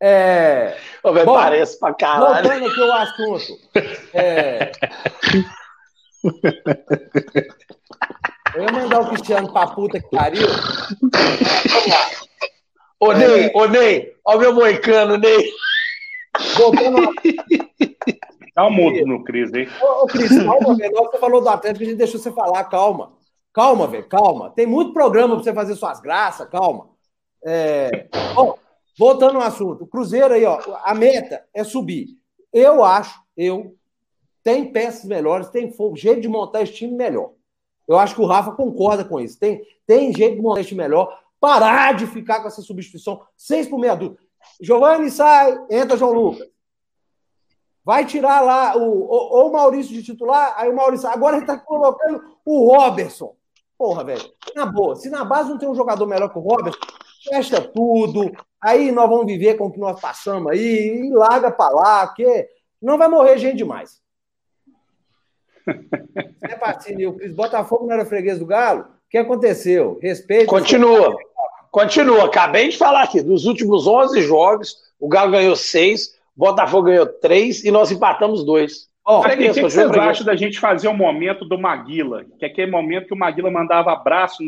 É... 0.00 0.76
Ô, 1.02 1.12
Bom, 1.12 1.34
parece 1.34 1.78
pra 1.78 1.94
caralho. 1.94 2.48
Voltando 2.48 2.66
aqui 2.66 2.82
ao 2.82 2.92
assunto. 2.92 3.58
É... 4.12 4.72
Eu 8.54 8.62
ia 8.62 8.72
mandar 8.72 9.00
o 9.00 9.08
Cristiano 9.08 9.52
pra 9.52 9.66
puta 9.68 10.00
que 10.00 10.08
pariu. 10.10 10.46
Vamos 11.02 11.86
lá. 11.88 12.10
Ô, 12.98 13.12
Ney, 13.12 13.50
ô, 13.54 13.66
Ney, 13.66 14.14
ó 14.24 14.36
o 14.36 14.38
meu 14.38 14.54
moicano, 14.54 15.18
Ney. 15.18 15.50
Voltando 16.56 17.12
Dá 18.54 18.66
um 18.66 18.70
mudo 18.70 19.06
no 19.06 19.22
Cris, 19.22 19.52
hein? 19.52 19.68
Ô, 19.82 20.04
ô 20.04 20.06
Cris, 20.06 20.30
calma, 20.42 20.74
velho. 20.74 20.94
Você 20.94 21.18
falou 21.18 21.42
do 21.42 21.48
Atlético, 21.48 21.84
a 21.84 21.86
gente 21.86 21.98
deixou 21.98 22.18
você 22.18 22.32
falar, 22.32 22.64
calma. 22.64 23.12
Calma, 23.52 23.86
velho, 23.86 24.08
calma. 24.08 24.50
Tem 24.50 24.66
muito 24.66 24.94
programa 24.94 25.34
pra 25.34 25.44
você 25.44 25.52
fazer 25.52 25.74
suas 25.74 26.00
graças, 26.00 26.48
calma. 26.48 26.88
É... 27.44 28.08
Bom, 28.34 28.58
voltando 28.98 29.36
ao 29.36 29.42
assunto, 29.42 29.84
o 29.84 29.86
Cruzeiro 29.86 30.34
aí, 30.34 30.44
ó, 30.44 30.60
a 30.82 30.94
meta 30.94 31.44
é 31.52 31.62
subir. 31.64 32.16
Eu 32.52 32.82
acho, 32.82 33.20
eu, 33.36 33.76
tem 34.42 34.72
peças 34.72 35.04
melhores, 35.04 35.50
tem 35.50 35.72
jeito 35.94 36.20
de 36.20 36.28
montar 36.28 36.62
esse 36.62 36.72
time 36.72 36.94
melhor. 36.94 37.32
Eu 37.86 37.98
acho 37.98 38.14
que 38.14 38.20
o 38.20 38.26
Rafa 38.26 38.52
concorda 38.52 39.04
com 39.04 39.20
isso. 39.20 39.38
Tem, 39.38 39.62
tem 39.86 40.12
jeito 40.12 40.36
de 40.36 40.42
montar 40.42 40.60
esse 40.60 40.70
time 40.70 40.82
melhor. 40.82 41.20
Parar 41.38 41.94
de 41.94 42.06
ficar 42.06 42.40
com 42.40 42.48
essa 42.48 42.62
substituição. 42.62 43.22
Seis 43.36 43.68
por 43.68 43.78
meia 43.78 43.94
dúzia. 43.94 44.18
Giovanni 44.60 45.10
sai, 45.10 45.56
entra 45.70 45.96
João 45.96 46.12
Lucas. 46.12 46.48
Vai 47.84 48.04
tirar 48.04 48.40
lá 48.40 48.76
o, 48.76 48.82
o, 48.82 49.46
o 49.46 49.52
Maurício 49.52 49.92
de 49.92 50.02
titular, 50.02 50.54
aí 50.56 50.68
o 50.68 50.74
Maurício. 50.74 51.08
Agora 51.08 51.36
ele 51.36 51.44
está 51.44 51.56
colocando 51.56 52.20
o 52.44 52.72
Robertson. 52.72 53.36
Porra, 53.78 54.02
velho. 54.02 54.28
Na 54.54 54.66
boa, 54.66 54.96
se 54.96 55.08
na 55.08 55.24
base 55.24 55.50
não 55.50 55.58
tem 55.58 55.68
um 55.68 55.74
jogador 55.74 56.06
melhor 56.06 56.28
que 56.30 56.38
o 56.38 56.40
Robertson, 56.40 56.80
fecha 57.28 57.60
tudo. 57.60 58.32
Aí 58.62 58.90
nós 58.90 59.08
vamos 59.08 59.26
viver 59.26 59.56
com 59.56 59.66
o 59.66 59.72
que 59.72 59.78
nós 59.78 60.00
passamos 60.00 60.50
aí 60.52 61.06
e 61.06 61.10
larga 61.10 61.50
para 61.50 61.74
lá, 61.74 62.08
que 62.14 62.48
não 62.80 62.98
vai 62.98 63.08
morrer 63.08 63.38
gente 63.38 63.58
demais. 63.58 64.00
é 66.42 66.54
Pacini, 66.56 67.06
o 67.06 67.14
Cris 67.14 67.34
Botafogo 67.34 67.86
não 67.86 67.94
era 67.94 68.04
freguês 68.04 68.38
do 68.38 68.46
Galo? 68.46 68.82
O 68.82 69.10
que 69.10 69.18
aconteceu? 69.18 69.98
Respeito. 70.00 70.48
Continua. 70.48 71.16
Continua. 71.70 72.24
Acabei 72.26 72.68
de 72.68 72.78
falar 72.78 73.02
aqui. 73.02 73.20
Dos 73.20 73.44
últimos 73.46 73.86
11 73.86 74.20
jogos, 74.22 74.76
o 74.98 75.08
Galo 75.08 75.32
ganhou 75.32 75.54
6, 75.54 76.16
o 76.36 76.40
Botafogo 76.40 76.86
ganhou 76.86 77.06
3 77.06 77.64
e 77.64 77.70
nós 77.70 77.90
empatamos 77.90 78.44
2. 78.44 78.88
Oh, 79.08 79.20
o 79.20 79.22
que, 79.22 79.36
que, 79.36 79.52
que 79.52 79.60
vocês 79.60 79.90
acham 79.90 80.26
da 80.26 80.34
gente 80.34 80.58
fazer 80.58 80.88
o 80.88 80.94
momento 80.94 81.44
do 81.44 81.56
Maguila? 81.56 82.24
Que 82.38 82.44
é 82.44 82.48
aquele 82.48 82.70
momento 82.70 83.06
que 83.06 83.14
o 83.14 83.16
Maguila 83.16 83.50
mandava 83.50 83.92
abraço 83.92 84.42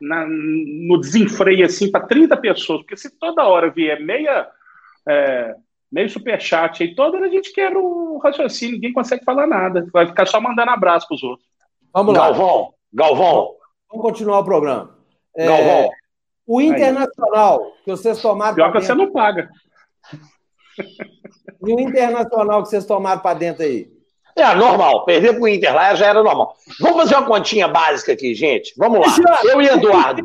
na, 0.00 0.26
no 0.26 0.98
desenfreio 1.00 1.64
assim 1.64 1.90
para 1.90 2.06
30 2.06 2.36
pessoas. 2.36 2.80
Porque 2.80 2.96
se 2.96 3.10
toda 3.18 3.44
hora 3.44 3.70
vier 3.70 4.00
meia. 4.00 4.48
É, 5.06 5.54
meio 5.92 6.10
superchat 6.10 6.82
aí, 6.82 6.92
toda 6.92 7.18
hora 7.18 7.26
a 7.26 7.30
gente 7.30 7.52
quer 7.52 7.72
o 7.76 8.18
raciocínio, 8.18 8.74
ninguém 8.74 8.92
consegue 8.92 9.24
falar 9.24 9.46
nada. 9.46 9.86
Vai 9.92 10.06
ficar 10.06 10.26
só 10.26 10.40
mandando 10.40 10.72
abraço 10.72 11.06
para 11.06 11.14
os 11.14 11.22
outros. 11.22 11.48
Vamos 11.92 12.14
lá. 12.14 12.30
Galvão, 12.30 12.74
Galvão. 12.92 13.54
Vamos 13.88 14.04
continuar 14.04 14.40
o 14.40 14.44
programa. 14.44 14.98
É, 15.36 15.46
Galvão. 15.46 15.90
O 16.46 16.60
Internacional, 16.60 17.62
Aí. 17.62 17.72
que 17.84 17.90
vocês 17.92 18.20
tomaram. 18.20 18.56
Pior 18.56 18.72
que 18.72 18.80
você 18.80 18.92
não 18.92 19.12
paga. 19.12 19.48
E 21.64 21.72
o 21.72 21.80
Internacional 21.80 22.62
que 22.62 22.70
vocês 22.70 22.84
tomaram 22.84 23.20
para 23.20 23.38
dentro 23.38 23.62
aí? 23.62 23.93
É 24.36 24.54
normal. 24.54 25.04
Perder 25.04 25.34
para 25.34 25.42
o 25.42 25.48
Inter 25.48 25.74
lá 25.74 25.94
já 25.94 26.06
era 26.06 26.22
normal. 26.22 26.56
Vamos 26.80 26.96
fazer 26.96 27.14
uma 27.16 27.26
continha 27.26 27.68
básica 27.68 28.12
aqui, 28.12 28.34
gente. 28.34 28.74
Vamos 28.76 29.00
lá. 29.00 29.40
Eu 29.44 29.62
e 29.62 29.68
Eduardo. 29.68 30.22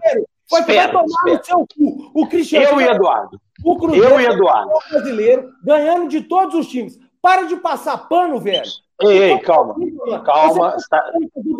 Vai 0.49 0.63
tomar 0.65 1.05
espera. 1.05 1.37
no 1.37 1.43
seu 1.45 1.59
cu. 1.59 2.11
O 2.13 2.27
Cristiano 2.27 2.65
Eu 2.65 2.81
e 2.81 2.85
Eduardo. 2.85 3.39
o 3.63 3.77
Cruzeiro 3.77 4.05
eu 4.15 4.19
e 4.19 4.25
Eduardo. 4.25 4.71
é 4.71 4.73
o 4.75 4.89
brasileiro, 4.89 5.49
ganhando 5.63 6.07
de 6.07 6.21
todos 6.21 6.55
os 6.55 6.67
times. 6.67 6.97
Para 7.21 7.43
de 7.43 7.55
passar 7.57 7.97
pano, 8.09 8.39
velho. 8.39 8.63
Ei, 9.01 9.17
ei, 9.31 9.39
calma. 9.39 9.75
Calma. 10.25 10.71
Você 10.71 10.77
Você 10.77 10.89
tá, 10.89 11.11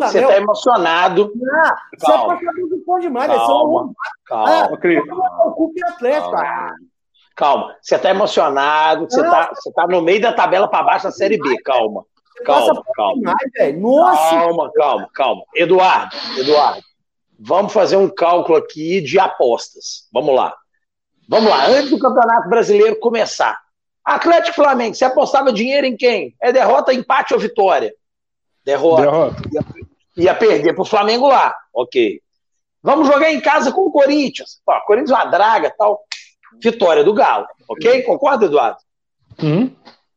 você 0.08 0.26
tá 0.26 0.36
emocionado. 0.36 1.32
Ah, 1.54 1.76
você 1.96 2.10
é 2.10 2.14
Calma. 2.16 2.34
passador 2.34 2.68
de 2.68 2.76
pão 2.84 2.98
demais. 2.98 3.26
Calma. 3.32 3.86
Você 3.86 3.94
Calma. 4.26 4.72
Ô, 4.72 4.76
Cris, 4.76 5.02
o 5.02 5.52
cu 5.52 5.72
é 5.76 5.88
Atlético. 5.88 6.30
Calma. 6.32 6.74
Calma. 7.36 7.76
Você 7.80 7.98
tá 7.98 8.10
emocionado. 8.10 9.06
Você 9.08 9.22
tá, 9.22 9.50
você 9.54 9.72
tá 9.72 9.86
no 9.86 10.02
meio 10.02 10.20
da 10.20 10.32
tabela 10.32 10.68
para 10.68 10.82
baixo 10.82 11.04
da 11.04 11.12
Série 11.12 11.38
B. 11.38 11.56
Calma. 11.62 12.04
Calma, 12.44 12.82
calma. 12.94 13.34
demais. 13.54 13.80
Nossa, 13.80 14.30
Calma, 14.30 14.70
calma, 14.74 15.10
calma. 15.14 15.42
Eduardo, 15.54 16.16
Eduardo, 16.38 16.82
vamos 17.38 17.72
fazer 17.72 17.96
um 17.96 18.08
cálculo 18.08 18.58
aqui 18.58 19.00
de 19.00 19.18
apostas. 19.18 20.08
Vamos 20.12 20.34
lá. 20.34 20.54
Vamos 21.28 21.48
lá, 21.48 21.66
antes 21.66 21.90
do 21.90 21.98
Campeonato 21.98 22.48
Brasileiro 22.48 22.98
começar. 22.98 23.58
Atlético 24.04 24.50
e 24.50 24.54
Flamengo, 24.64 24.94
você 24.94 25.04
apostava 25.04 25.52
dinheiro 25.52 25.86
em 25.86 25.96
quem? 25.96 26.34
É 26.42 26.52
derrota, 26.52 26.92
empate 26.92 27.32
ou 27.34 27.38
vitória? 27.40 27.94
Derrota. 28.64 29.02
Derrota. 29.02 29.42
Ia 30.16 30.34
perder 30.34 30.74
pro 30.74 30.84
Flamengo 30.84 31.28
lá. 31.28 31.54
Ok. 31.72 32.20
Vamos 32.82 33.06
jogar 33.06 33.30
em 33.30 33.40
casa 33.40 33.70
com 33.72 33.82
o 33.82 33.92
Corinthians. 33.92 34.60
Pô, 34.64 34.72
Corinthians 34.86 35.10
é 35.10 35.22
uma 35.22 35.30
draga 35.30 35.72
tal. 35.76 36.00
Vitória 36.62 37.04
do 37.04 37.14
Galo. 37.14 37.46
Ok? 37.68 38.02
Concorda, 38.02 38.46
Eduardo? 38.46 38.78
Hum? 39.42 39.70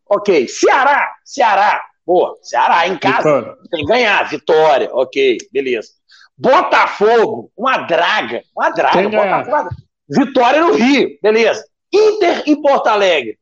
Ok. 0.09 0.47
Ceará. 0.47 1.13
Ceará. 1.23 1.83
Boa. 2.05 2.37
Ceará 2.41 2.87
em 2.87 2.97
casa. 2.97 3.55
Tem 3.71 3.81
que 3.81 3.85
ganhar, 3.87 4.27
vitória, 4.29 4.89
ok, 4.93 5.37
beleza. 5.51 5.89
Botafogo, 6.37 7.51
uma 7.57 7.77
draga, 7.77 8.41
uma 8.55 8.69
draga. 8.71 9.09
Botafogo, 9.09 9.69
vitória 10.09 10.61
no 10.61 10.73
Rio, 10.73 11.17
beleza. 11.21 11.63
Inter 11.93 12.43
em 12.45 12.61
Porto 12.61 12.87
Alegre, 12.87 13.37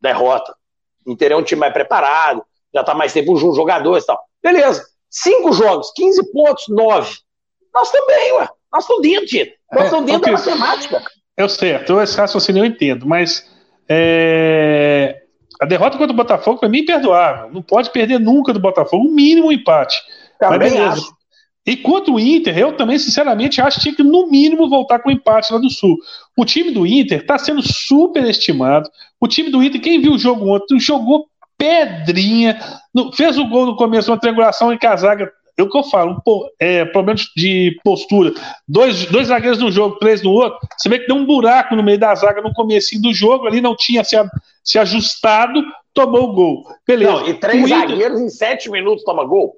derrota. 0.00 0.54
Inter 1.06 1.32
é 1.32 1.36
um 1.36 1.42
time 1.42 1.60
mais 1.60 1.72
preparado, 1.72 2.44
já 2.72 2.84
tá 2.84 2.94
mais 2.94 3.12
tempo 3.12 3.36
junto, 3.36 3.56
jogadores 3.56 4.04
e 4.04 4.06
tal. 4.06 4.20
Beleza. 4.42 4.84
Cinco 5.10 5.52
jogos, 5.52 5.92
15 5.94 6.32
pontos, 6.32 6.64
9. 6.68 7.16
Nós 7.74 7.90
também, 7.90 8.32
ué. 8.34 8.48
Nós 8.72 8.84
estamos 8.84 9.02
dentro, 9.02 9.26
Tito. 9.26 9.52
Nós 9.72 9.82
É, 9.82 9.84
estamos 9.86 10.06
dentro 10.06 10.32
da 10.32 10.38
matemática. 10.38 11.02
Eu 11.36 11.48
certo, 11.48 12.00
esse 12.00 12.16
raciocínio 12.16 12.62
eu 12.62 12.66
entendo, 12.66 13.06
mas 13.06 13.44
é, 13.88 15.23
a 15.60 15.66
derrota 15.66 15.96
contra 15.98 16.12
o 16.12 16.16
Botafogo 16.16 16.58
para 16.60 16.68
mim 16.68 16.78
é 16.78 16.80
imperdoável. 16.82 17.50
Não 17.52 17.62
pode 17.62 17.90
perder 17.90 18.18
nunca 18.18 18.52
do 18.52 18.60
Botafogo, 18.60 19.06
o 19.06 19.12
mínimo 19.12 19.48
um 19.48 19.52
empate. 19.52 20.00
Mas 20.40 20.58
Também 20.70 20.78
acho. 21.00 21.14
E 21.66 21.76
quanto 21.78 22.14
o 22.14 22.20
Inter, 22.20 22.58
eu 22.58 22.76
também, 22.76 22.98
sinceramente, 22.98 23.58
acho 23.60 23.76
que 23.78 23.82
tinha 23.84 23.94
que, 23.96 24.02
no 24.02 24.26
mínimo, 24.30 24.68
voltar 24.68 24.98
com 24.98 25.08
o 25.08 25.12
empate 25.12 25.50
lá 25.50 25.58
do 25.58 25.70
Sul. 25.70 25.96
O 26.36 26.44
time 26.44 26.70
do 26.70 26.86
Inter 26.86 27.20
está 27.20 27.38
sendo 27.38 27.62
superestimado. 27.62 28.88
O 29.18 29.26
time 29.26 29.48
do 29.50 29.62
Inter, 29.62 29.80
quem 29.80 29.98
viu 30.00 30.12
o 30.12 30.18
jogo 30.18 30.46
ontem, 30.54 30.78
jogou 30.78 31.26
pedrinha, 31.56 32.58
no- 32.94 33.10
fez 33.12 33.38
o 33.38 33.46
gol 33.46 33.64
no 33.64 33.76
começo, 33.76 34.10
uma 34.10 34.20
triangulação 34.20 34.72
em 34.72 34.78
casaga. 34.78 35.30
É 35.56 35.62
o 35.62 35.70
que 35.70 35.78
eu 35.78 35.84
falo, 35.84 36.20
pô, 36.24 36.50
é, 36.60 36.84
problema 36.84 37.18
de 37.36 37.78
postura. 37.84 38.34
Dois, 38.68 39.06
dois 39.06 39.28
zagueiros 39.28 39.60
num 39.60 39.70
jogo, 39.70 39.96
três 40.00 40.20
no 40.22 40.30
outro. 40.32 40.58
Você 40.76 40.88
vê 40.88 40.98
que 40.98 41.06
deu 41.06 41.16
um 41.16 41.24
buraco 41.24 41.76
no 41.76 41.82
meio 41.82 41.98
da 41.98 42.14
zaga 42.14 42.42
no 42.42 42.52
começo 42.52 43.00
do 43.00 43.14
jogo, 43.14 43.46
ali 43.46 43.60
não 43.60 43.76
tinha 43.76 44.02
se, 44.02 44.16
a- 44.16 44.28
se 44.64 44.78
ajustado, 44.78 45.62
tomou 45.92 46.30
o 46.30 46.32
gol. 46.32 46.64
Beleza. 46.86 47.12
Não, 47.12 47.28
e 47.28 47.34
três 47.34 47.62
Inter- 47.64 47.78
zagueiros 47.88 48.20
em 48.20 48.28
sete 48.28 48.70
minutos 48.70 49.04
toma 49.04 49.24
gol. 49.24 49.54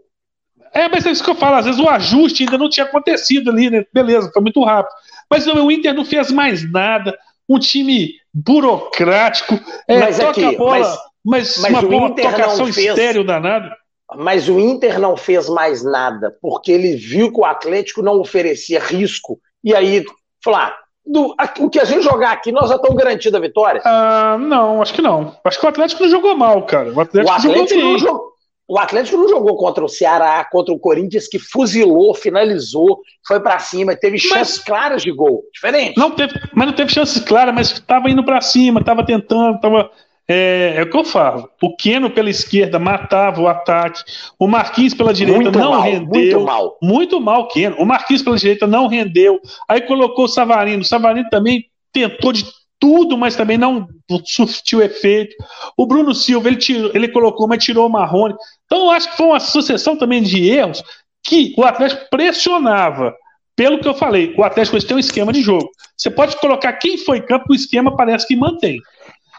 é, 0.75 0.89
mas 0.89 1.07
é 1.07 1.11
isso 1.13 1.25
que 1.25 1.31
eu 1.31 1.35
falo, 1.37 1.57
às 1.57 1.65
vezes 1.65 1.81
o 1.81 1.89
ajuste 1.89 2.43
ainda 2.43 2.59
não 2.59 2.69
tinha 2.69 2.85
acontecido 2.85 3.51
ali, 3.51 3.71
né? 3.71 3.85
Beleza, 3.95 4.31
foi 4.33 4.43
muito 4.43 4.63
rápido. 4.65 4.93
Mas 5.31 5.47
o 5.47 5.71
Inter 5.71 5.95
não 5.95 6.05
fez 6.05 6.31
mais 6.31 6.71
nada, 6.71 7.17
um 7.49 7.59
time 7.59 8.11
burocrático, 8.35 9.55
é, 9.89 9.99
Mas 9.99 10.19
toca 10.19 10.31
aqui, 10.31 10.45
a 10.45 10.59
bola, 10.59 10.79
mas- 10.79 10.99
mas, 11.25 11.59
mas 11.59 11.71
uma 11.73 11.83
o 11.85 11.89
boa 11.89 12.09
Inter 12.11 12.31
tocação 12.31 12.67
não 12.67 12.73
fez- 12.73 12.87
estéreo 12.89 13.25
danada. 13.25 13.77
Mas 14.15 14.49
o 14.49 14.61
Inter 14.61 15.01
não 15.01 15.17
fez 15.17 15.49
mais 15.49 15.83
nada, 15.83 16.37
porque 16.41 16.71
ele 16.71 16.95
viu 16.97 17.33
que 17.33 17.41
o 17.41 17.45
Atlético 17.45 18.03
não 18.03 18.21
oferecia 18.21 18.79
risco. 18.79 19.41
E 19.65 19.75
aí, 19.75 20.05
falou: 20.45 20.61
ah, 20.61 20.77
do- 21.07 21.35
o 21.61 21.71
que 21.71 21.79
a 21.81 21.85
gente 21.85 22.03
jogar 22.03 22.33
aqui, 22.33 22.51
nós 22.53 22.69
já 22.69 22.77
estamos 22.77 22.97
garantidos 22.97 23.39
a 23.39 23.41
vitória. 23.41 23.81
Ah, 23.85 24.37
não, 24.39 24.83
acho 24.83 24.93
que 24.93 25.03
não. 25.03 25.37
Acho 25.45 25.59
que 25.61 25.67
o 25.67 25.69
Atlético 25.69 26.03
não 26.03 26.11
jogou 26.11 26.37
mal, 26.37 26.63
cara. 26.67 26.91
O 26.91 26.97
O 26.97 27.01
Atlético, 27.01 27.33
Atlético, 27.33 27.69
jogou 27.81 27.93
não 27.93 27.99
jogou, 27.99 28.27
o 28.69 28.79
Atlético 28.79 29.17
não 29.17 29.29
jogou 29.29 29.57
contra 29.57 29.85
o 29.85 29.89
Ceará, 29.89 30.45
contra 30.51 30.75
o 30.75 30.79
Corinthians, 30.79 31.29
que 31.29 31.39
fuzilou, 31.39 32.13
finalizou, 32.15 33.01
foi 33.27 33.39
pra 33.41 33.59
cima, 33.61 33.95
teve 33.95 34.19
chances 34.19 34.59
claras 34.59 35.03
de 35.03 35.13
gol. 35.13 35.45
Diferente. 35.55 35.97
Não 35.97 36.11
teve, 36.11 36.33
mas 36.53 36.67
não 36.67 36.75
teve 36.75 36.93
chance 36.93 37.21
clara, 37.25 37.53
mas 37.53 37.71
estava 37.71 38.11
indo 38.11 38.25
para 38.25 38.41
cima, 38.41 38.81
estava 38.81 39.05
tentando, 39.07 39.57
estava. 39.57 39.91
É, 40.29 40.75
é 40.77 40.83
o 40.83 40.91
que 40.91 40.97
eu 40.97 41.05
falo. 41.05 41.49
O 41.63 41.77
Keno 41.77 42.11
pela 42.11 42.29
esquerda 42.29 42.79
matava 42.79 43.41
o 43.41 43.47
ataque. 43.47 44.03
O 44.39 44.49
Marquinhos 44.49 44.95
pela 44.95 45.15
direita 45.15 45.43
muito 45.43 45.59
não 45.59 45.71
mal, 45.71 45.83
rendeu. 45.83 46.09
muito 46.09 46.41
mal. 46.41 46.79
Muito 46.83 47.21
mal, 47.21 47.49
Keno. 47.49 47.77
O 47.79 47.87
Marquinhos 47.87 48.23
pela 48.23 48.37
direita 48.37 48.67
não 48.67 48.89
rendeu. 48.89 49.41
Aí 49.69 49.81
colocou 49.83 50.25
o 50.25 50.29
Savarino. 50.29 50.83
O 50.83 50.85
Savarino 50.85 51.29
também 51.31 51.67
tentou 51.93 52.33
de 52.33 52.45
tudo, 52.79 53.17
mas 53.17 53.37
também 53.37 53.57
não 53.57 53.89
surtiu 54.25 54.83
efeito. 54.83 55.35
O 55.77 55.87
Bruno 55.87 56.15
Silva, 56.15 56.49
ele, 56.49 56.57
tirou, 56.57 56.91
ele 56.95 57.09
colocou, 57.09 57.47
mas 57.47 57.63
tirou 57.63 57.87
o 57.87 57.91
Marrone. 57.91 58.35
Então, 58.67 58.85
eu 58.85 58.91
acho 58.91 59.11
que 59.11 59.17
foi 59.17 59.27
uma 59.27 59.41
sucessão 59.41 59.97
também 59.97 60.23
de 60.23 60.49
erros 60.49 60.83
que 61.25 61.55
o 61.57 61.65
Atlético 61.65 62.07
pressionava. 62.11 63.15
Pelo 63.55 63.81
que 63.81 63.89
eu 63.89 63.95
falei, 63.95 64.35
o 64.37 64.45
Atlético 64.45 64.79
tem 64.85 64.97
um 64.97 65.01
esquema 65.01 65.33
de 65.33 65.41
jogo. 65.41 65.71
Você 65.97 66.11
pode 66.11 66.37
colocar 66.39 66.75
quem 66.75 66.99
foi 66.99 67.19
em 67.19 67.23
campo, 67.23 67.47
o 67.49 67.55
esquema 67.55 67.97
parece 67.97 68.27
que 68.27 68.37
mantém. 68.37 68.79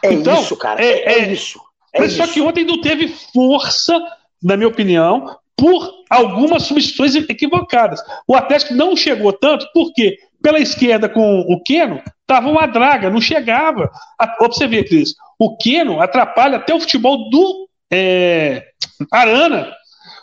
É 0.02 0.12
Então, 0.12 0.40
isso, 0.42 0.56
cara. 0.56 0.82
é- 0.84 1.02
É, 1.04 1.12
é 1.20 1.32
isso. 1.32 1.60
É 1.92 2.08
só 2.08 2.24
isso. 2.24 2.32
que 2.34 2.40
ontem 2.40 2.64
não 2.64 2.80
teve 2.80 3.08
força, 3.08 3.98
na 4.42 4.56
minha 4.56 4.68
opinião, 4.68 5.36
por 5.56 5.92
algumas 6.08 6.64
substituições 6.64 7.28
equivocadas. 7.28 8.00
O 8.26 8.34
Atlético 8.36 8.74
não 8.74 8.94
chegou 8.96 9.32
tanto, 9.32 9.66
porque 9.74 10.18
pela 10.40 10.60
esquerda 10.60 11.08
com 11.08 11.40
o 11.40 11.60
Keno, 11.64 12.00
tava 12.26 12.48
uma 12.48 12.66
draga, 12.66 13.10
não 13.10 13.20
chegava. 13.20 13.90
Pra 14.16 14.48
você 14.48 14.68
ver, 14.68 14.84
Cris, 14.88 15.14
o 15.38 15.56
Keno 15.56 16.00
atrapalha 16.00 16.58
até 16.58 16.72
o 16.74 16.78
futebol 16.80 17.28
do 17.30 17.68
é, 17.92 18.64
Arana. 19.10 19.72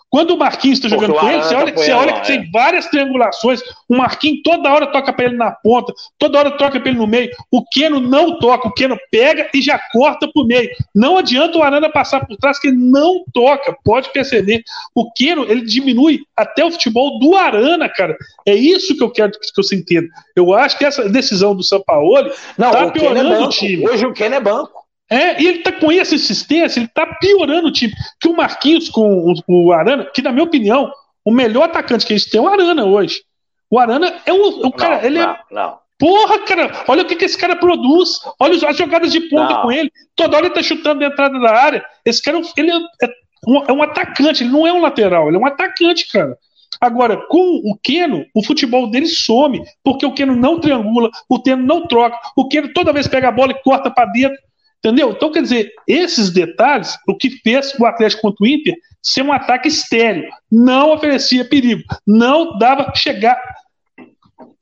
Quando 0.09 0.31
o 0.31 0.37
Marquinhos 0.37 0.77
está 0.77 0.87
jogando 0.87 1.11
o 1.11 1.19
com 1.19 1.29
ele, 1.29 1.43
você 1.43 1.55
olha, 1.55 1.73
você 1.73 1.91
olha 1.91 2.13
que 2.13 2.31
é. 2.31 2.37
tem 2.37 2.51
várias 2.51 2.87
triangulações. 2.87 3.61
O 3.89 3.97
Marquinhos 3.97 4.41
toda 4.43 4.71
hora 4.71 4.87
toca 4.87 5.11
para 5.11 5.25
ele 5.25 5.35
na 5.35 5.51
ponta, 5.51 5.93
toda 6.17 6.39
hora 6.39 6.51
toca 6.51 6.79
para 6.79 6.89
ele 6.89 6.97
no 6.97 7.07
meio. 7.07 7.29
O 7.51 7.65
Keno 7.65 7.99
não 7.99 8.39
toca, 8.39 8.67
o 8.67 8.71
Keno 8.71 8.97
pega 9.11 9.49
e 9.53 9.61
já 9.61 9.79
corta 9.91 10.27
pro 10.31 10.45
meio. 10.45 10.69
Não 10.93 11.17
adianta 11.17 11.57
o 11.57 11.63
Arana 11.63 11.89
passar 11.89 12.25
por 12.25 12.37
trás, 12.37 12.59
que 12.59 12.67
ele 12.67 12.77
não 12.77 13.23
toca, 13.33 13.75
pode 13.83 14.09
perceber. 14.13 14.63
O 14.93 15.11
Keno, 15.11 15.43
ele 15.43 15.61
diminui 15.61 16.21
até 16.35 16.63
o 16.63 16.71
futebol 16.71 17.19
do 17.19 17.35
Arana, 17.35 17.89
cara. 17.89 18.15
É 18.45 18.55
isso 18.55 18.95
que 18.95 19.03
eu 19.03 19.11
quero 19.11 19.31
que 19.31 19.39
você 19.55 19.75
entenda. 19.75 20.07
Eu 20.35 20.53
acho 20.53 20.77
que 20.77 20.85
essa 20.85 21.09
decisão 21.09 21.55
do 21.55 21.63
Sampaoli 21.63 22.31
Não, 22.57 22.71
tá 22.71 22.85
o 22.85 22.91
Keno 22.91 23.05
é 23.05 23.13
piorando 23.13 23.29
o 23.33 23.39
banco. 23.39 23.49
time. 23.49 23.89
Hoje 23.89 24.05
o 24.05 24.13
Keno 24.13 24.35
é 24.35 24.39
banco. 24.39 24.84
É, 25.09 25.41
e 25.41 25.47
ele 25.47 25.59
tá 25.59 25.71
com 25.71 25.91
essa 25.91 26.15
insistência, 26.15 26.79
ele 26.79 26.87
tá 26.87 27.05
piorando 27.05 27.67
o 27.67 27.71
time. 27.71 27.93
Que 28.19 28.27
o 28.27 28.35
Marquinhos 28.35 28.89
com 28.89 29.33
o, 29.47 29.65
o 29.67 29.71
Arana, 29.71 30.05
que 30.05 30.21
na 30.21 30.31
minha 30.31 30.43
opinião, 30.43 30.91
o 31.23 31.31
melhor 31.31 31.63
atacante 31.63 32.05
que 32.05 32.13
eles 32.13 32.29
têm 32.29 32.39
é 32.39 32.43
o 32.43 32.47
Arana 32.47 32.85
hoje. 32.85 33.23
O 33.69 33.79
Arana 33.79 34.21
é 34.25 34.33
o, 34.33 34.67
o 34.67 34.71
cara, 34.71 34.97
não, 34.97 35.03
ele 35.05 35.19
é 35.19 35.25
não, 35.25 35.37
não. 35.51 35.85
Porra, 35.97 36.39
cara, 36.39 36.83
olha 36.87 37.03
o 37.03 37.05
que, 37.05 37.15
que 37.15 37.25
esse 37.25 37.37
cara 37.37 37.55
produz. 37.55 38.19
Olha 38.39 38.69
as 38.69 38.77
jogadas 38.77 39.11
de 39.11 39.21
ponta 39.21 39.53
Não. 39.53 39.61
com 39.61 39.71
ele. 39.71 39.91
Toda 40.15 40.35
hora 40.35 40.45
ele 40.45 40.53
tá 40.53 40.61
chutando 40.61 40.99
da 40.99 41.05
entrada 41.07 41.39
da 41.39 41.55
área. 41.55 41.85
Esse 42.03 42.21
cara 42.21 42.41
ele 42.57 42.71
é, 42.71 42.75
é 42.75 43.09
um, 43.47 43.63
é 43.67 43.71
um 43.71 43.81
atacante, 43.81 44.43
ele 44.43 44.51
não 44.51 44.67
é 44.67 44.73
um 44.73 44.81
lateral, 44.81 45.27
ele 45.27 45.37
é 45.37 45.39
um 45.39 45.45
atacante, 45.45 46.11
cara. 46.11 46.37
Agora, 46.81 47.15
com 47.27 47.61
o 47.63 47.77
Keno, 47.81 48.25
o 48.35 48.43
futebol 48.43 48.89
dele 48.89 49.07
some, 49.07 49.63
porque 49.81 50.05
o 50.05 50.11
Keno 50.11 50.35
não 50.35 50.59
triangula, 50.59 51.09
o 51.29 51.41
Keno 51.41 51.63
não 51.63 51.87
troca, 51.87 52.17
o 52.35 52.47
Keno 52.49 52.73
toda 52.73 52.91
vez 52.91 53.07
pega 53.07 53.29
a 53.29 53.31
bola 53.31 53.53
e 53.53 53.61
corta 53.63 53.89
para 53.89 54.11
dentro. 54.11 54.37
Entendeu? 54.85 55.11
Então, 55.11 55.31
quer 55.31 55.41
dizer, 55.41 55.71
esses 55.87 56.29
detalhes, 56.29 56.95
o 57.07 57.17
que 57.17 57.31
fez 57.41 57.73
o 57.79 57.87
Atlético 57.87 58.21
contra 58.21 58.43
o 58.43 58.47
Inter 58.47 58.75
ser 59.01 59.23
um 59.23 59.33
ataque 59.33 59.67
estéreo. 59.67 60.29
Não 60.51 60.93
oferecia 60.93 61.43
perigo, 61.43 61.81
não 62.05 62.55
dava 62.59 62.93
chegar 62.95 63.41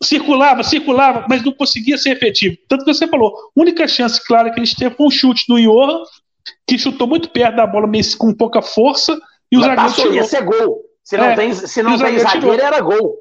circulava, 0.02 0.64
circulava, 0.64 1.26
mas 1.30 1.44
não 1.44 1.52
conseguia 1.52 1.98
ser 1.98 2.12
efetivo. 2.12 2.58
Tanto 2.70 2.86
que 2.86 2.94
você 2.94 3.08
falou, 3.08 3.34
a 3.36 3.60
única 3.62 3.88
chance 3.88 4.24
clara 4.26 4.52
que 4.52 4.60
a 4.60 4.64
gente 4.64 4.78
teve 4.78 4.96
foi 4.96 5.08
um 5.08 5.12
chute 5.12 5.46
do 5.48 5.60
Johan, 5.60 6.04
que 6.68 6.78
chutou 6.78 7.08
muito 7.08 7.30
perto 7.30 7.56
da 7.56 7.66
bola, 7.68 7.88
meio 7.88 8.04
com 8.18 8.34
pouca 8.34 8.62
força, 8.62 9.18
e 9.52 9.58
o 9.58 9.60
Mas 9.62 9.68
zagueiro 9.70 9.90
passou, 9.90 10.04
tirou. 10.04 10.16
ia 10.16 10.24
ser 10.24 10.44
gol. 10.44 10.82
Se 11.04 11.18
não 11.18 11.26
É, 11.26 11.36
tem, 11.36 11.54
se 11.54 11.84
não 11.84 11.98
tem 11.98 12.20
zagueiro, 12.20 12.30
tirou. 12.30 12.54
era 12.54 12.80
gol. 12.80 13.16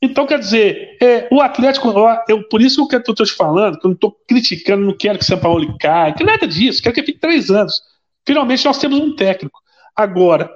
Então, 0.00 0.26
quer 0.26 0.38
dizer, 0.38 0.96
é, 1.02 1.28
o 1.30 1.40
Atlético, 1.40 1.92
eu, 2.28 2.48
por 2.48 2.62
isso 2.62 2.86
que 2.86 2.94
eu 2.94 3.00
estou 3.00 3.14
te 3.14 3.32
falando, 3.32 3.78
que 3.78 3.86
eu 3.86 3.88
não 3.88 3.94
estou 3.94 4.16
criticando, 4.28 4.86
não 4.86 4.96
quero 4.96 5.18
que 5.18 5.24
o 5.24 5.26
São 5.26 5.38
Paulo 5.38 5.76
caia, 5.78 6.14
que 6.14 6.22
nada 6.22 6.46
disso, 6.46 6.80
quero 6.80 6.94
que 6.94 7.02
fique 7.02 7.18
três 7.18 7.50
anos. 7.50 7.82
Finalmente 8.24 8.64
nós 8.64 8.78
temos 8.78 8.98
um 9.00 9.16
técnico. 9.16 9.60
Agora, 9.96 10.48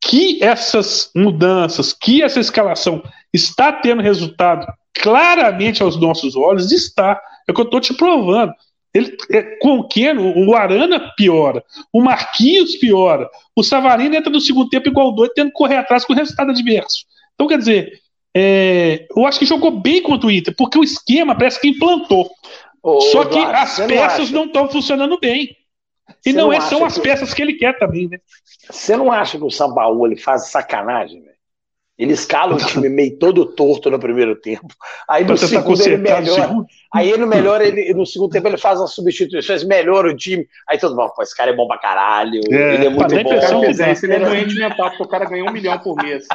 que 0.00 0.42
essas 0.42 1.10
mudanças, 1.16 1.92
que 1.92 2.22
essa 2.22 2.38
escalação 2.38 3.02
está 3.32 3.72
tendo 3.72 4.02
resultado 4.02 4.66
claramente 4.94 5.82
aos 5.82 5.98
nossos 6.00 6.36
olhos 6.36 6.72
está. 6.72 7.20
É 7.46 7.52
o 7.52 7.54
que 7.54 7.60
eu 7.60 7.64
estou 7.64 7.80
te 7.80 7.94
provando. 7.94 8.52
Ele, 8.94 9.14
é, 9.30 9.42
com 9.58 9.78
o 9.78 9.88
Keno, 9.88 10.32
o 10.36 10.54
Arana 10.54 11.12
piora, 11.16 11.62
o 11.92 12.02
Marquinhos 12.02 12.76
piora, 12.76 13.28
o 13.54 13.62
Savarino 13.62 14.14
entra 14.14 14.30
no 14.32 14.40
segundo 14.40 14.70
tempo 14.70 14.88
igual 14.88 15.12
doido, 15.12 15.32
tendo 15.34 15.48
que 15.48 15.56
correr 15.56 15.76
atrás 15.76 16.04
com 16.04 16.14
resultado 16.14 16.50
adverso. 16.50 17.04
Então, 17.34 17.46
quer 17.46 17.58
dizer, 17.58 18.00
é, 18.38 19.06
eu 19.16 19.26
acho 19.26 19.38
que 19.38 19.46
jogou 19.46 19.70
bem 19.70 20.02
contra 20.02 20.26
o 20.26 20.30
Inter, 20.30 20.54
porque 20.54 20.78
o 20.78 20.84
esquema 20.84 21.34
parece 21.34 21.58
que 21.58 21.68
implantou. 21.68 22.30
Ô, 22.82 23.00
Só 23.00 23.24
que 23.24 23.38
Eduardo, 23.38 23.56
as 23.56 23.76
peças 23.78 24.30
não 24.30 24.44
estão 24.44 24.68
funcionando 24.68 25.18
bem. 25.18 25.56
E 26.24 26.34
não, 26.34 26.48
não 26.48 26.52
é, 26.52 26.60
são 26.60 26.84
as 26.84 26.96
que... 26.96 27.00
peças 27.00 27.32
que 27.32 27.40
ele 27.40 27.54
quer 27.54 27.78
também, 27.78 28.08
né? 28.08 28.18
Você 28.68 28.94
não 28.94 29.10
acha 29.10 29.38
que 29.38 29.44
o 29.44 29.50
São 29.50 29.74
Paulo 29.74 30.06
ele 30.06 30.16
faz 30.16 30.50
sacanagem, 30.50 31.22
velho? 31.22 31.35
Ele 31.98 32.12
escala 32.12 32.54
o 32.54 32.58
time 32.58 32.90
meio 32.90 33.16
todo 33.18 33.46
torto 33.46 33.90
no 33.90 33.98
primeiro 33.98 34.36
tempo. 34.36 34.68
Aí 35.08 35.24
no 35.24 35.36
segundo 35.36 35.80
ele 35.82 35.96
melhora. 35.96 36.66
Aí 36.92 37.16
no 37.16 37.26
melhor, 37.26 37.62
ele, 37.62 37.92
no 37.94 38.04
segundo 38.04 38.32
tempo 38.32 38.48
ele 38.48 38.58
faz 38.58 38.78
as 38.80 38.92
substituições, 38.92 39.64
melhora 39.64 40.08
o 40.08 40.16
time. 40.16 40.46
Aí 40.68 40.78
todo 40.78 40.94
mundo, 40.94 41.10
pô, 41.16 41.22
esse 41.22 41.34
cara 41.34 41.52
é 41.52 41.56
bom 41.56 41.66
pra 41.66 41.78
caralho. 41.78 42.40
É, 42.50 42.74
ele 42.74 42.86
é 42.86 42.88
muito 42.90 43.14
bom. 43.14 43.28
Se 43.30 43.36
o 43.36 43.40
cara 43.40 43.60
fizer 43.60 43.92
isso, 43.92 44.06
ele 44.06 44.14
é 44.14 44.18
doente 44.18 44.54
mental, 44.56 44.90
porque 44.90 45.02
o 45.04 45.08
cara 45.08 45.24
ganha 45.24 45.44
um 45.44 45.52
milhão 45.52 45.78
por 45.78 45.96
mês. 45.96 46.26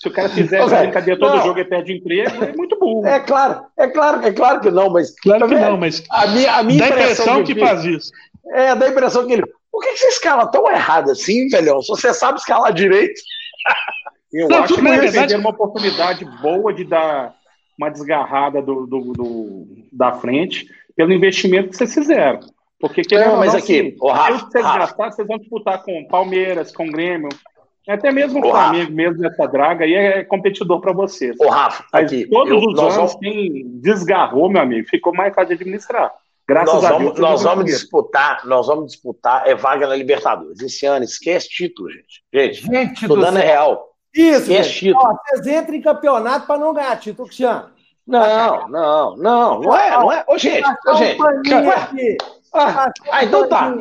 Se 0.00 0.08
o 0.08 0.10
cara 0.10 0.28
fizer 0.28 0.60
essa 0.60 0.80
brincadeira 0.80 1.20
todo 1.20 1.36
não. 1.36 1.44
jogo 1.44 1.60
e 1.60 1.64
perde 1.64 1.92
emprego, 1.92 2.44
é 2.44 2.52
muito 2.52 2.76
burro. 2.76 3.06
É 3.06 3.20
claro, 3.20 3.66
é 3.78 3.86
claro, 3.86 4.26
é 4.26 4.32
claro 4.32 4.60
que 4.60 4.70
não, 4.70 4.90
mas. 4.90 5.14
Claro 5.20 5.48
que 5.48 5.54
não, 5.54 5.76
mas. 5.76 6.02
A 6.10 6.26
minha, 6.26 6.56
a 6.56 6.62
minha 6.64 6.80
dá 6.80 6.88
impressão, 6.88 7.40
impressão 7.40 7.44
que, 7.44 7.54
que 7.54 7.60
faz 7.60 7.84
isso. 7.84 8.10
É, 8.52 8.74
dá 8.74 8.86
a 8.86 8.88
impressão 8.88 9.24
que 9.26 9.32
ele. 9.32 9.44
Por 9.70 9.80
que 9.80 9.96
você 9.96 10.08
escala 10.08 10.46
tão 10.48 10.68
errado 10.70 11.12
assim, 11.12 11.48
velhão? 11.48 11.80
Se 11.80 11.88
você 11.88 12.12
sabe 12.12 12.38
escalar 12.38 12.72
direito. 12.72 13.20
Eu 14.34 14.48
não, 14.48 14.64
acho 14.64 14.74
que 14.74 14.80
eles 14.80 15.12
verdade... 15.12 15.34
uma 15.36 15.50
oportunidade 15.50 16.24
boa 16.42 16.74
de 16.74 16.84
dar 16.84 17.34
uma 17.78 17.88
desgarrada 17.88 18.60
do, 18.60 18.86
do, 18.86 19.12
do, 19.12 19.66
da 19.92 20.12
frente 20.12 20.66
pelo 20.96 21.12
investimento 21.12 21.68
que 21.70 21.76
vocês 21.76 21.94
fizeram. 21.94 22.40
Porque 22.80 23.02
querendo 23.02 23.30
não, 23.30 23.36
mas 23.38 23.52
não, 23.52 23.60
aqui, 23.60 23.80
assim, 23.80 23.96
o 24.00 24.10
Rafa, 24.10 24.46
vocês 24.46 24.64
Rafa. 24.64 25.10
vocês 25.10 25.28
vão 25.28 25.38
disputar 25.38 25.82
com 25.82 26.06
Palmeiras, 26.08 26.74
com 26.74 26.90
Grêmio, 26.90 27.28
até 27.88 28.10
mesmo 28.10 28.40
o 28.40 28.50
Flamengo, 28.50 28.92
mesmo 28.92 29.22
nessa 29.22 29.46
draga, 29.46 29.84
aí 29.84 29.94
é 29.94 30.24
competidor 30.24 30.80
para 30.80 30.92
vocês. 30.92 31.36
O 31.38 31.48
Rafa, 31.48 31.84
Mas 31.92 32.06
aqui, 32.06 32.26
todos 32.26 32.50
eu, 32.50 32.58
os 32.58 32.78
anos, 32.78 32.94
vamos... 32.96 33.14
quem 33.16 33.62
desgarrou, 33.80 34.50
meu 34.50 34.62
amigo, 34.62 34.88
ficou 34.88 35.14
mais 35.14 35.34
fácil 35.34 35.48
de 35.48 35.62
administrar. 35.62 36.12
Graças 36.46 36.74
nós 36.74 36.84
a 36.84 36.92
vamos, 36.92 37.14
Deus. 37.14 37.18
Nós 37.18 37.42
vamos 37.42 37.64
disputar, 37.66 38.46
nós 38.46 38.66
vamos 38.66 38.92
disputar 38.92 39.46
é 39.46 39.54
vaga 39.54 39.86
na 39.86 39.96
Libertadores. 39.96 40.60
Esse 40.60 40.84
ano, 40.84 41.04
esquece 41.04 41.48
título, 41.48 41.90
gente. 41.90 42.22
Gente, 42.32 42.66
gente 42.66 43.08
tô 43.08 43.16
dando 43.16 43.38
real. 43.38 43.93
Isso, 44.14 44.52
Ó, 44.94 45.16
vocês 45.26 45.46
entram 45.46 45.74
em 45.74 45.82
campeonato 45.82 46.46
para 46.46 46.58
não 46.58 46.72
ganhar 46.72 46.96
título, 46.96 47.26
Cristiano. 47.26 47.70
Não, 48.06 48.68
não, 48.68 49.16
não, 49.16 49.60
não 49.60 49.76
é, 49.76 49.90
não 49.90 50.12
é. 50.12 50.24
Ô, 50.28 50.36
gente, 50.36 50.68
ô, 50.86 50.94
gente. 50.94 51.18
Ah, 52.52 52.92
ah, 53.10 53.24
então 53.24 53.48
tá. 53.48 53.74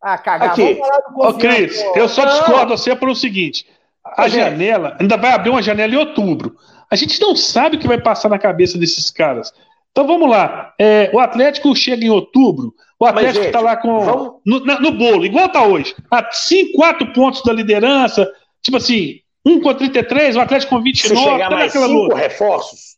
Ah, 0.00 0.16
cagar. 0.16 0.50
Aqui. 0.50 0.80
Ô, 1.14 1.34
Cris, 1.34 1.84
eu 1.94 2.08
só 2.08 2.24
discordo 2.24 2.76
você 2.76 2.94
por 2.94 3.08
o 3.08 3.14
seguinte: 3.14 3.66
a 4.04 4.28
janela, 4.28 4.96
ainda 5.00 5.16
vai 5.16 5.32
abrir 5.32 5.50
uma 5.50 5.62
janela 5.62 5.92
em 5.92 5.98
outubro. 5.98 6.56
A 6.90 6.94
gente 6.94 7.20
não 7.20 7.34
sabe 7.34 7.76
o 7.76 7.80
que 7.80 7.88
vai 7.88 8.00
passar 8.00 8.28
na 8.28 8.38
cabeça 8.38 8.78
desses 8.78 9.10
caras. 9.10 9.52
Então 9.90 10.06
vamos 10.06 10.30
lá. 10.30 10.72
É, 10.78 11.10
o 11.12 11.18
Atlético 11.18 11.74
chega 11.74 12.04
em 12.04 12.10
outubro. 12.10 12.72
O 13.00 13.04
Atlético 13.04 13.46
está 13.46 13.60
lá 13.60 13.76
com. 13.76 14.00
Vamos... 14.00 14.34
No, 14.46 14.60
no, 14.60 14.92
bolo, 14.92 15.26
igual 15.26 15.48
tá 15.48 15.64
hoje. 15.64 15.94
A 16.10 16.30
5, 16.30 16.72
4 16.72 17.12
pontos 17.12 17.42
da 17.42 17.52
liderança. 17.52 18.30
Tipo 18.62 18.76
assim, 18.76 19.20
um 19.46 19.60
com 19.60 19.72
33, 19.72 20.34
o 20.34 20.40
Atlético 20.40 20.74
com 20.74 20.82
29. 20.82 21.16
Se 21.16 21.24
chegar 21.24 21.50
mais 21.50 21.72
cinco 21.72 21.86
luta. 21.86 22.16
reforços. 22.16 22.96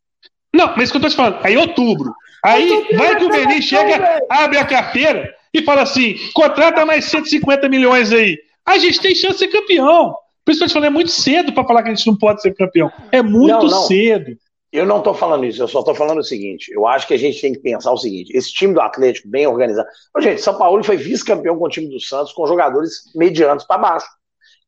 Não, 0.55 0.69
mas 0.69 0.85
isso 0.85 0.93
que 0.93 0.97
eu 0.97 1.03
tô 1.03 1.09
te 1.11 1.17
falando. 1.17 1.39
Aí 1.43 1.57
outubro. 1.59 2.13
Aí 2.43 2.97
vai 2.97 3.17
que 3.17 3.25
o 3.25 3.29
Benin 3.29 3.61
chega, 3.61 4.25
abre 4.31 4.59
a 4.59 4.65
carteira 4.65 5.35
e 5.53 5.63
fala 5.63 5.83
assim: 5.83 6.17
contrata 6.33 6.87
mais 6.87 7.05
150 7.05 7.69
milhões 7.69 8.13
aí. 8.13 8.39
A 8.65 8.79
gente 8.79 9.01
tem 9.01 9.15
chance 9.15 9.35
de 9.35 9.39
ser 9.41 9.49
campeão. 9.49 10.15
Por 10.45 10.53
isso 10.53 10.61
que 10.61 10.65
eu 10.65 10.69
te 10.69 10.73
falando, 10.73 10.87
é 10.87 10.91
muito 10.91 11.11
cedo 11.11 11.53
para 11.53 11.65
falar 11.65 11.83
que 11.83 11.91
a 11.91 11.95
gente 11.95 12.07
não 12.07 12.17
pode 12.17 12.41
ser 12.41 12.55
campeão. 12.55 12.91
É 13.13 13.21
muito 13.21 13.53
não, 13.53 13.67
não. 13.67 13.83
cedo. 13.83 14.37
Eu 14.71 14.85
não 14.87 14.99
estou 14.99 15.15
falando 15.15 15.47
isso, 15.47 15.63
eu 15.63 15.69
só 15.69 15.81
estou 15.81 15.95
falando 15.95 16.19
o 16.19 16.25
seguinte: 16.25 16.71
eu 16.73 16.87
acho 16.87 17.07
que 17.07 17.15
a 17.15 17.19
gente 17.19 17.41
tem 17.41 17.53
que 17.53 17.59
pensar 17.59 17.93
o 17.93 17.99
seguinte: 17.99 18.35
esse 18.35 18.53
time 18.53 18.73
do 18.73 18.81
Atlético 18.81 19.29
bem 19.29 19.47
organizado. 19.47 19.89
Ô, 20.17 20.21
gente, 20.21 20.41
São 20.41 20.57
Paulo 20.57 20.83
foi 20.83 20.97
vice-campeão 20.97 21.59
com 21.59 21.67
o 21.67 21.69
time 21.69 21.89
do 21.89 22.01
Santos, 22.01 22.33
com 22.33 22.47
jogadores 22.47 23.11
medianos 23.15 23.65
para 23.65 23.79
baixo. 23.79 24.07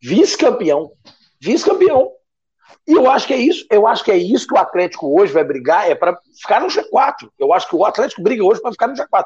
Vice-campeão 0.03 0.91
vice-campeão. 1.41 2.13
E 2.87 2.93
eu 2.93 3.11
acho 3.11 3.27
que 3.27 3.35
é 3.35 3.37
isso, 3.37 3.67
eu 3.71 3.87
acho 3.87 4.05
que 4.05 4.11
é 4.11 4.17
isso 4.17 4.47
que 4.47 4.55
o 4.55 4.59
Atlético 4.59 5.21
hoje 5.21 5.33
vai 5.33 5.45
brigar, 5.45 5.91
é 5.91 5.95
para 5.95 6.19
ficar 6.41 6.61
no 6.61 6.69
G4. 6.69 7.29
Eu 7.39 7.53
acho 7.53 7.69
que 7.69 7.77
o 7.77 7.85
Atlético 7.85 8.23
briga 8.23 8.45
hoje 8.45 8.61
para 8.61 8.73
ficar 8.73 8.89
no 8.89 8.95
G4. 8.95 9.25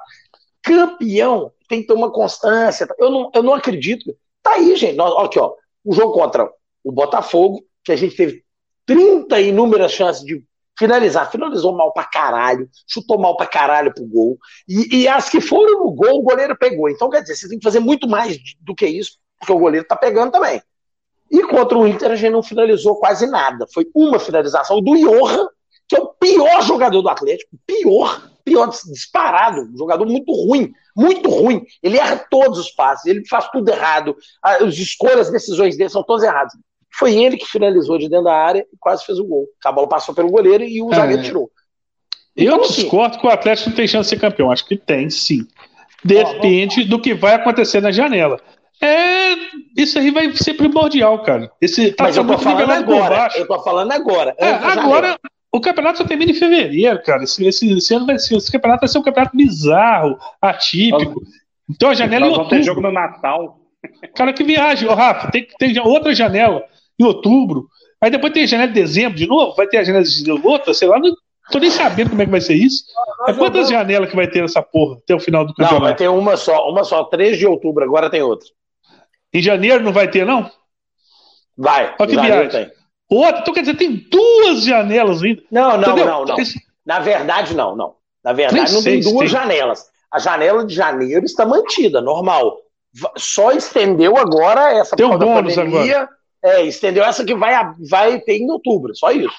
Campeão 0.62 1.52
tem 1.68 1.82
que 1.82 1.86
ter 1.86 1.92
uma 1.92 2.10
constância. 2.10 2.86
Eu 2.98 3.10
não, 3.10 3.30
eu 3.34 3.42
não 3.42 3.54
acredito. 3.54 4.16
Tá 4.42 4.52
aí, 4.52 4.74
gente. 4.76 4.96
Nós, 4.96 5.14
aqui, 5.24 5.38
ó. 5.38 5.54
O 5.84 5.94
jogo 5.94 6.12
contra 6.12 6.50
o 6.82 6.92
Botafogo, 6.92 7.62
que 7.82 7.92
a 7.92 7.96
gente 7.96 8.16
teve 8.16 8.42
30 8.86 9.40
inúmeras 9.40 9.92
chances 9.92 10.24
de 10.24 10.42
finalizar. 10.78 11.30
Finalizou 11.30 11.74
mal 11.74 11.92
pra 11.92 12.04
caralho, 12.04 12.68
chutou 12.86 13.18
mal 13.18 13.36
pra 13.36 13.46
caralho 13.46 13.94
pro 13.94 14.06
gol. 14.06 14.38
E, 14.68 15.02
e, 15.02 15.08
as 15.08 15.28
que 15.28 15.40
foram 15.40 15.84
no 15.84 15.92
gol, 15.92 16.20
o 16.20 16.22
goleiro 16.22 16.56
pegou. 16.56 16.88
Então, 16.88 17.10
quer 17.10 17.20
dizer, 17.20 17.36
você 17.36 17.48
tem 17.48 17.58
que 17.58 17.64
fazer 17.64 17.80
muito 17.80 18.08
mais 18.08 18.38
do 18.60 18.74
que 18.74 18.86
isso, 18.86 19.18
porque 19.38 19.52
o 19.52 19.58
goleiro 19.58 19.86
tá 19.86 19.96
pegando 19.96 20.32
também. 20.32 20.60
E 21.34 21.42
contra 21.48 21.76
o 21.76 21.84
Inter 21.84 22.12
a 22.12 22.14
gente 22.14 22.30
não 22.30 22.44
finalizou 22.44 22.94
quase 22.94 23.26
nada. 23.26 23.66
Foi 23.74 23.84
uma 23.92 24.20
finalização 24.20 24.80
do 24.80 24.94
Iorra, 24.94 25.48
que 25.88 25.96
é 25.96 25.98
o 25.98 26.06
pior 26.06 26.62
jogador 26.62 27.02
do 27.02 27.08
Atlético, 27.08 27.56
pior, 27.66 28.30
pior 28.44 28.68
disparado, 28.68 29.62
um 29.62 29.76
jogador 29.76 30.06
muito 30.06 30.32
ruim, 30.32 30.72
muito 30.96 31.28
ruim. 31.28 31.66
Ele 31.82 31.98
erra 31.98 32.24
todos 32.30 32.56
os 32.60 32.70
passes, 32.70 33.06
ele 33.06 33.26
faz 33.26 33.48
tudo 33.50 33.68
errado, 33.68 34.14
as 34.40 34.74
escolhas, 34.74 35.26
as 35.26 35.32
decisões 35.32 35.76
dele 35.76 35.90
são 35.90 36.04
todas 36.04 36.22
erradas. 36.22 36.52
Foi 36.96 37.12
ele 37.12 37.36
que 37.36 37.46
finalizou 37.46 37.98
de 37.98 38.08
dentro 38.08 38.26
da 38.26 38.36
área 38.36 38.64
e 38.72 38.76
quase 38.78 39.04
fez 39.04 39.18
o 39.18 39.24
gol. 39.24 39.48
A 39.64 39.72
bola 39.72 39.88
passou 39.88 40.14
pelo 40.14 40.30
goleiro 40.30 40.62
e 40.62 40.80
o 40.80 40.92
é. 40.92 40.94
zagueiro 40.94 41.22
tirou. 41.24 41.50
Então, 42.36 42.58
eu 42.58 42.62
assim, 42.62 42.82
discordo 42.82 43.18
que 43.18 43.26
o 43.26 43.30
Atlético 43.30 43.70
não 43.70 43.76
tem 43.76 43.88
chance 43.88 44.08
de 44.08 44.14
ser 44.14 44.20
campeão. 44.20 44.52
Acho 44.52 44.64
que 44.64 44.76
tem, 44.76 45.10
sim. 45.10 45.44
Depende 46.04 46.84
do 46.84 47.00
que 47.00 47.12
vai 47.12 47.34
acontecer 47.34 47.80
na 47.80 47.90
janela. 47.90 48.40
É, 48.80 49.34
isso 49.76 49.98
aí 49.98 50.10
vai 50.10 50.30
ser 50.36 50.54
primordial, 50.54 51.22
cara. 51.22 51.50
Esse, 51.60 51.92
tá 51.92 52.04
Mas 52.04 52.16
eu 52.16 52.26
tô 52.26 52.38
falando 52.38 52.70
agora. 52.70 53.28
Eu 53.36 53.46
tô 53.46 53.62
falando 53.62 53.92
agora. 53.92 54.34
É, 54.38 54.50
agora, 54.50 55.18
o 55.52 55.60
campeonato 55.60 55.98
só 55.98 56.04
termina 56.04 56.32
em 56.32 56.34
fevereiro, 56.34 57.02
cara. 57.02 57.22
Esse, 57.22 57.46
esse, 57.46 57.72
esse, 57.72 57.94
ano 57.94 58.06
vai 58.06 58.18
ser, 58.18 58.36
esse 58.36 58.50
campeonato 58.50 58.80
vai 58.80 58.88
ser 58.88 58.98
um 58.98 59.02
campeonato 59.02 59.36
bizarro, 59.36 60.18
atípico. 60.40 61.22
Então 61.70 61.90
a 61.90 61.94
janela 61.94 62.26
Nós 62.26 62.34
em 62.34 62.38
outubro. 62.38 62.58
Ter 62.58 62.64
jogo 62.64 62.80
no 62.80 62.92
Natal. 62.92 63.60
Cara, 64.14 64.32
que 64.32 64.44
viagem, 64.44 64.88
ô 64.88 64.94
Rafa, 64.94 65.30
tem 65.30 65.46
ter 65.58 65.80
outra 65.80 66.14
janela 66.14 66.64
em 66.98 67.04
outubro. 67.04 67.68
Aí 68.00 68.10
depois 68.10 68.32
tem 68.32 68.44
a 68.44 68.46
janela 68.46 68.68
de 68.68 68.74
dezembro 68.74 69.16
de 69.16 69.26
novo, 69.26 69.54
vai 69.54 69.66
ter 69.66 69.78
a 69.78 69.84
janela 69.84 70.04
de 70.04 70.30
outra, 70.30 70.74
sei 70.74 70.88
lá, 70.88 70.98
não 70.98 71.14
tô 71.50 71.58
nem 71.58 71.70
sabendo 71.70 72.10
como 72.10 72.22
é 72.22 72.24
que 72.24 72.30
vai 72.30 72.40
ser 72.40 72.54
isso. 72.54 72.84
É 73.28 73.32
quantas 73.32 73.68
janelas 73.68 74.10
que 74.10 74.16
vai 74.16 74.26
ter 74.26 74.44
essa 74.44 74.62
porra 74.62 74.96
até 74.96 75.14
o 75.14 75.20
final 75.20 75.44
do 75.44 75.54
campeonato? 75.54 75.74
Não, 75.74 75.80
vai 75.82 75.94
ter 75.94 76.08
uma 76.08 76.36
só, 76.36 76.68
uma 76.68 76.84
só, 76.84 77.04
3 77.04 77.38
de 77.38 77.46
outubro, 77.46 77.84
agora 77.84 78.10
tem 78.10 78.22
outra. 78.22 78.48
Em 79.34 79.42
janeiro 79.42 79.82
não 79.82 79.92
vai 79.92 80.08
ter, 80.08 80.24
não? 80.24 80.48
Vai. 81.58 81.92
Olha 81.98 82.08
que 82.08 82.20
viagem. 82.20 82.48
Tem. 82.50 82.72
Outra, 83.10 83.40
então 83.40 83.52
quer 83.52 83.60
dizer, 83.60 83.76
tem 83.76 83.96
duas 84.10 84.64
janelas 84.64 85.22
ainda. 85.22 85.42
Não, 85.50 85.76
não, 85.76 85.96
não, 85.96 86.24
não. 86.24 86.36
Na 86.86 87.00
verdade, 87.00 87.54
não, 87.54 87.74
não. 87.74 87.94
Na 88.22 88.32
verdade, 88.32 88.72
não 88.72 88.82
tem 88.82 89.00
duas 89.00 89.18
tem. 89.18 89.28
janelas. 89.28 89.86
A 90.10 90.18
janela 90.20 90.64
de 90.64 90.74
janeiro 90.74 91.24
está 91.24 91.44
mantida, 91.44 92.00
normal. 92.00 92.58
Só 93.16 93.50
estendeu 93.50 94.16
agora 94.16 94.72
essa 94.72 94.94
tem 94.94 95.04
um 95.04 95.18
bônus 95.18 95.54
pandemia. 95.54 95.96
Agora. 96.02 96.10
É, 96.42 96.62
estendeu 96.62 97.02
essa 97.02 97.24
que 97.24 97.34
vai, 97.34 97.54
vai 97.88 98.20
ter 98.20 98.36
em 98.36 98.50
outubro, 98.50 98.94
só 98.94 99.10
isso. 99.10 99.34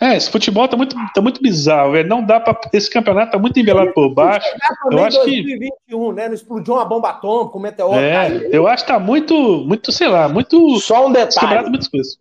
É, 0.00 0.16
esse 0.16 0.30
futebol 0.30 0.66
tá 0.66 0.78
muito, 0.78 0.96
tá 1.14 1.20
muito 1.20 1.42
bizarro, 1.42 1.92
velho. 1.92 2.08
Não 2.08 2.24
dá 2.24 2.40
para 2.40 2.58
Esse 2.72 2.88
campeonato 2.88 3.32
tá 3.32 3.38
muito 3.38 3.60
embelado 3.60 3.92
por 3.92 4.08
baixo. 4.08 4.48
Eu 4.90 5.04
acho 5.04 5.18
2021, 5.18 6.08
que. 6.08 6.12
né? 6.14 6.28
Não 6.28 6.34
explodiu 6.34 6.74
uma 6.74 6.86
bomba 6.86 7.10
atômica, 7.10 7.58
um 7.58 7.60
meteoro. 7.60 8.00
É, 8.00 8.48
eu 8.50 8.66
acho 8.66 8.84
que 8.84 8.90
tá 8.90 8.98
muito, 8.98 9.34
muito, 9.34 9.92
sei 9.92 10.08
lá, 10.08 10.26
muito. 10.26 10.80
Só 10.80 11.06
um 11.06 11.12
detalhe. 11.12 11.68
Muitas 11.68 11.88
coisas. 11.88 12.18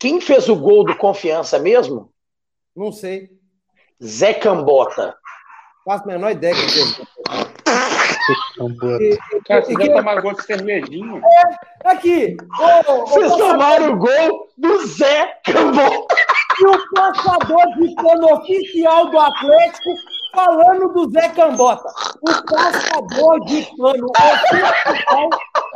Quem 0.00 0.20
fez 0.20 0.48
o 0.48 0.56
gol 0.56 0.84
do 0.84 0.96
confiança 0.96 1.60
mesmo? 1.60 2.10
Não 2.74 2.90
sei. 2.90 3.30
Zé 4.02 4.34
Cambota. 4.34 5.14
Faço 5.84 6.04
a 6.04 6.06
menor 6.06 6.32
ideia 6.32 6.54
que 6.54 6.68
fez. 6.70 7.00
Cara, 9.46 9.62
você 9.62 9.74
deve 9.74 9.94
tomar 9.94 10.20
gol 10.20 10.34
de 10.34 10.42
cervejinha. 10.42 11.20
É, 11.84 11.90
aqui. 11.90 12.36
Vocês 13.06 13.36
tomaram 13.36 13.92
o 13.92 13.96
gol 13.96 14.48
do 14.56 14.86
Zé 14.86 15.38
Cambota. 15.44 16.19
E 16.60 16.66
o 16.66 16.94
passador 16.94 17.66
de 17.78 17.94
pano 17.94 18.34
oficial 18.34 19.10
do 19.10 19.18
Atlético 19.18 19.90
falando 20.34 20.92
do 20.92 21.10
Zé 21.10 21.28
Cambota. 21.30 21.88
O 22.20 22.46
passador 22.46 23.40
de 23.46 23.66
pano 23.76 24.06
oficial 24.06 25.30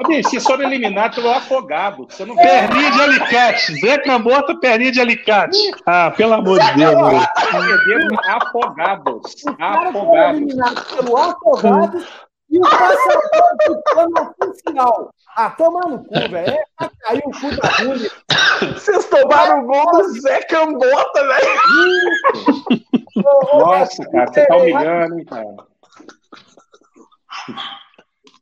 Bicho, 0.06 0.28
vocês 0.28 0.42
foram 0.42 0.64
eliminados 0.64 1.16
pelo 1.16 1.30
afogado. 1.30 2.06
Você 2.10 2.24
não 2.24 2.34
Perninha 2.34 2.90
de 2.90 3.00
alicate. 3.00 3.80
Zé 3.80 3.98
Cambota, 3.98 4.54
perninha 4.58 4.90
de 4.90 5.00
alicate. 5.00 5.56
Ah, 5.86 6.10
pelo 6.10 6.34
amor 6.34 6.58
de 6.58 6.74
Deus. 6.74 6.94
afogados. 8.28 9.44
Afogados. 9.58 10.40
eliminados 10.40 10.82
pelo 10.82 11.16
Afogados 11.16 12.23
e 12.50 12.58
o 12.58 12.62
passador 12.62 13.56
do 13.66 13.82
plano 13.82 14.34
oficial. 14.40 15.10
Ah, 15.36 15.50
toma 15.50 15.80
no 15.88 16.04
cu, 16.04 16.14
velho. 16.14 16.50
É 16.50 16.64
pra 16.76 16.90
cair 17.00 17.22
o 17.24 17.30
cu 17.30 17.50
da 17.56 17.68
bunda. 17.78 18.10
Vocês 18.74 19.04
tomaram 19.06 19.62
o 19.62 19.66
gol 19.66 19.86
do 19.92 20.20
Zé 20.20 20.42
Cambota, 20.42 21.26
velho. 21.26 21.60
Nossa, 23.54 24.08
cara, 24.10 24.32
você 24.32 24.46
tá 24.46 24.56
humilhando, 24.56 25.18
hein, 25.18 25.24
cara. 25.24 25.56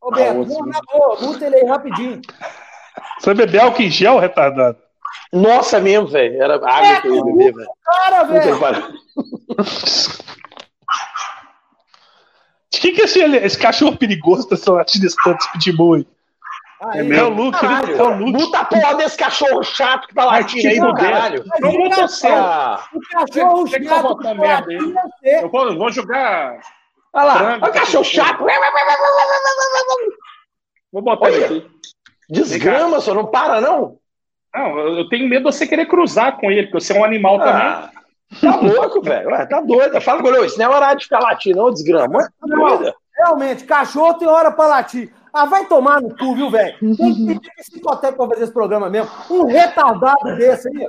Ô, 0.01 0.11
Beto, 0.11 0.45
boa, 0.45 1.21
muta 1.21 1.47
ele 1.47 1.57
aí 1.57 1.65
rapidinho. 1.65 2.21
Você 3.19 3.35
bebeu 3.35 3.63
álcool 3.63 3.83
em 3.83 3.91
gel, 3.91 4.19
retardado? 4.19 4.77
Nossa, 5.33 5.81
mesmo, 5.81 6.09
velho. 6.09 6.43
Era 6.43 6.57
água 6.57 7.01
que 7.01 7.09
eu 7.09 7.15
ia 7.15 7.25
beber, 7.25 7.55
velho. 7.55 7.71
Cara, 7.85 8.25
Puta 8.27 8.93
que 12.83 12.91
que, 12.91 12.93
que 12.93 13.03
esse, 13.03 13.21
esse 13.21 13.59
cachorro 13.59 13.97
perigoso 13.97 14.49
tá 14.49 14.73
latindo 14.73 15.07
esse 15.07 15.17
tanto 15.23 15.39
esse 15.43 15.53
pitbull 15.53 15.95
aí? 15.95 16.07
Aí, 16.85 17.13
É 17.13 17.23
o 17.23 17.29
Luke, 17.29 17.65
né? 17.65 17.69
Caralho, 17.69 17.97
É 17.97 18.03
o 18.03 18.17
Luke. 18.19 18.33
Muta 18.33 18.59
a 18.59 18.65
porra 18.65 18.95
desse 18.97 19.17
cachorro 19.17 19.63
chato 19.63 20.09
que 20.09 20.15
tá 20.15 20.25
latindo 20.25 20.69
aí 20.69 20.81
do 20.81 20.87
fuder. 20.87 21.05
caralho. 21.05 21.45
Não 21.61 21.91
tá 21.91 22.05
o 22.05 22.09
seu. 22.09 22.35
Ah, 22.35 22.85
O 22.93 23.01
cachorro 23.01 23.67
chato 23.69 24.19
que 24.19 24.35
merda 24.35 24.67
aí. 24.69 24.77
latia 24.79 25.03
ser. 25.21 25.43
Eu 25.45 25.49
vou, 25.51 25.91
jogar. 25.93 26.59
olha 27.13 27.25
lá, 27.25 27.37
Frango, 27.37 27.65
olha 27.65 27.71
o 27.71 27.75
cachorro 27.75 28.05
chato. 28.05 28.45
Vou 30.93 31.03
botar 31.03 31.31
ele 31.31 31.45
aqui. 31.45 31.67
Desgrama, 32.29 33.01
só 33.01 33.15
não 33.15 33.27
para, 33.27 33.61
não? 33.61 33.97
Não, 34.55 34.79
eu 34.79 34.99
eu 34.99 35.09
tenho 35.09 35.29
medo 35.29 35.49
de 35.49 35.57
você 35.57 35.67
querer 35.67 35.87
cruzar 35.87 36.37
com 36.39 36.51
ele, 36.51 36.67
porque 36.67 36.81
você 36.81 36.97
é 36.97 37.01
um 37.01 37.05
animal 37.05 37.39
também. 37.39 37.91
Tá 38.41 38.57
louco, 38.57 39.03
velho. 39.03 39.31
Tá 39.49 39.61
doido. 39.61 40.01
Fala, 40.01 40.23
goleiro, 40.23 40.47
isso 40.47 40.59
não 40.59 40.67
é 40.67 40.77
horário 40.77 40.99
de 40.99 41.05
ficar 41.05 41.21
latindo, 41.21 41.59
não, 41.59 41.71
desgrama. 41.71 42.21
Tá 42.41 42.47
doida. 42.47 42.95
Realmente, 43.17 43.65
cachorro 43.65 44.15
tem 44.15 44.29
hora 44.29 44.51
pra 44.51 44.67
latir. 44.67 45.13
Ah, 45.33 45.47
vai 45.47 45.67
tomar 45.67 46.01
no 46.01 46.15
cu, 46.15 46.35
viu, 46.35 46.51
velho? 46.51 46.77
Tem 46.79 47.15
que 47.15 47.27
pedir 47.27 47.51
psicoteca 47.57 48.13
pra 48.13 48.29
fazer 48.29 48.45
esse 48.45 48.53
programa 48.53 48.91
mesmo. 48.91 49.11
Um 49.31 49.47
retardado 49.47 50.37
desse 50.37 50.69
aí. 50.69 50.89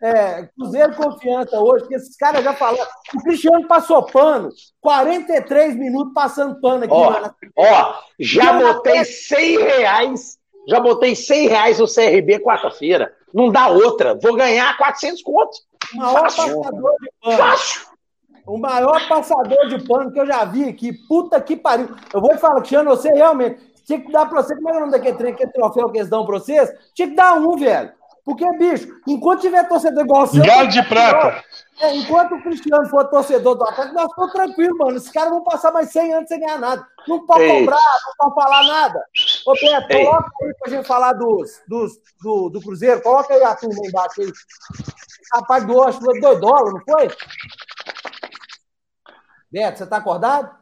É, 0.00 0.48
Cruzeiro 0.56 0.94
Confiança 0.94 1.58
hoje, 1.58 1.88
que 1.88 1.94
esses 1.96 2.16
caras 2.16 2.44
já 2.44 2.54
falaram. 2.54 2.86
O 3.14 3.22
Cristiano 3.22 3.66
passou 3.66 4.06
pano. 4.06 4.50
43 4.80 5.74
minutos 5.76 6.14
passando 6.14 6.60
pano 6.60 6.84
aqui, 6.84 6.94
Ó, 6.94 7.10
mano. 7.10 7.34
Ó, 7.56 7.94
já 8.18 8.52
botei 8.52 9.04
100 9.04 9.58
reais. 9.58 10.38
Já 10.68 10.78
botei 10.78 11.16
100 11.16 11.48
reais 11.48 11.78
no 11.80 11.86
CRB 11.86 12.38
quarta-feira. 12.40 13.12
Não 13.32 13.50
dá 13.50 13.68
outra. 13.68 14.18
Vou 14.20 14.34
ganhar 14.34 14.76
400 14.76 15.22
contos. 15.22 15.60
O 15.94 15.98
maior 15.98 16.20
Fácil. 16.20 16.60
passador 16.60 16.94
de 17.00 17.10
pano. 17.22 17.36
Fácil. 17.36 17.80
O 18.46 18.58
maior 18.58 19.08
passador 19.08 19.68
de 19.68 19.86
pano 19.86 20.12
que 20.12 20.20
eu 20.20 20.26
já 20.26 20.44
vi 20.44 20.68
aqui. 20.68 20.92
Puta 21.08 21.40
que 21.40 21.56
pariu. 21.56 21.88
Eu 22.12 22.20
vou 22.20 22.30
te 22.30 22.38
falar, 22.38 22.56
Cristiano, 22.56 22.90
você 22.90 23.12
realmente 23.12 23.60
tinha 23.86 24.00
que 24.00 24.10
dar 24.10 24.26
pra 24.26 24.42
você. 24.42 24.54
Como 24.54 24.68
é 24.68 24.72
que 24.72 24.76
é 24.76 24.78
o 24.78 24.80
nome 24.80 24.92
daquele 24.92 25.16
trem, 25.16 25.32
aquele 25.32 25.52
troféu 25.52 25.90
que 25.90 25.98
eles 25.98 26.10
dão 26.10 26.24
pra 26.24 26.38
vocês? 26.38 26.70
Tinha 26.94 27.08
que 27.08 27.14
dar 27.14 27.34
um, 27.34 27.56
velho. 27.56 27.92
Porque, 28.24 28.46
bicho, 28.58 28.88
enquanto 29.08 29.40
tiver 29.40 29.66
torcedor 29.68 30.04
igual 30.04 30.26
você. 30.26 30.40
Galo 30.40 30.68
de 30.68 30.82
prata. 30.84 31.42
É, 31.80 31.96
enquanto 31.96 32.34
o 32.34 32.42
Cristiano 32.42 32.86
for 32.90 33.08
torcedor 33.08 33.54
do 33.54 33.64
Atlético, 33.64 33.94
nós 33.94 34.10
estamos 34.10 34.32
tranquilos, 34.32 34.78
mano. 34.78 34.96
Esses 34.98 35.10
caras 35.10 35.30
vão 35.30 35.42
passar 35.42 35.72
mais 35.72 35.90
100 35.90 36.12
anos 36.12 36.28
sem 36.28 36.38
ganhar 36.38 36.58
nada. 36.58 36.86
Não 37.08 37.24
pode 37.24 37.42
Ei. 37.42 37.60
cobrar, 37.60 37.78
não 37.78 38.14
pode 38.18 38.34
falar 38.34 38.62
nada. 38.64 39.02
Ô, 39.46 39.54
Beto, 39.54 39.96
Ei. 39.96 40.04
coloca 40.04 40.30
aí 40.42 40.54
pra 40.60 40.70
gente 40.70 40.86
falar 40.86 41.14
dos, 41.14 41.62
dos, 41.66 41.92
do, 42.20 42.50
do 42.50 42.60
Cruzeiro. 42.60 43.00
Coloca 43.00 43.32
aí 43.32 43.42
a 43.42 43.54
turma 43.54 43.80
embaixo 43.82 44.20
aí. 44.20 44.30
Rapaz 45.32 45.66
do 45.66 45.74
Oeste 45.74 46.04
foi 46.04 46.20
2 46.20 46.40
dólares, 46.40 46.74
não 46.74 46.82
foi? 46.84 47.08
Beto, 49.50 49.78
você 49.78 49.86
tá 49.86 49.96
acordado? 49.96 50.54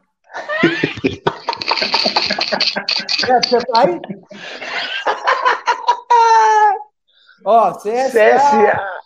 Beto, 3.27 3.49
você 3.49 3.59
tá 3.59 3.81
aí? 3.81 3.99
Ó, 7.45 7.71
CSA. 7.73 8.09
CSA, 8.09 8.98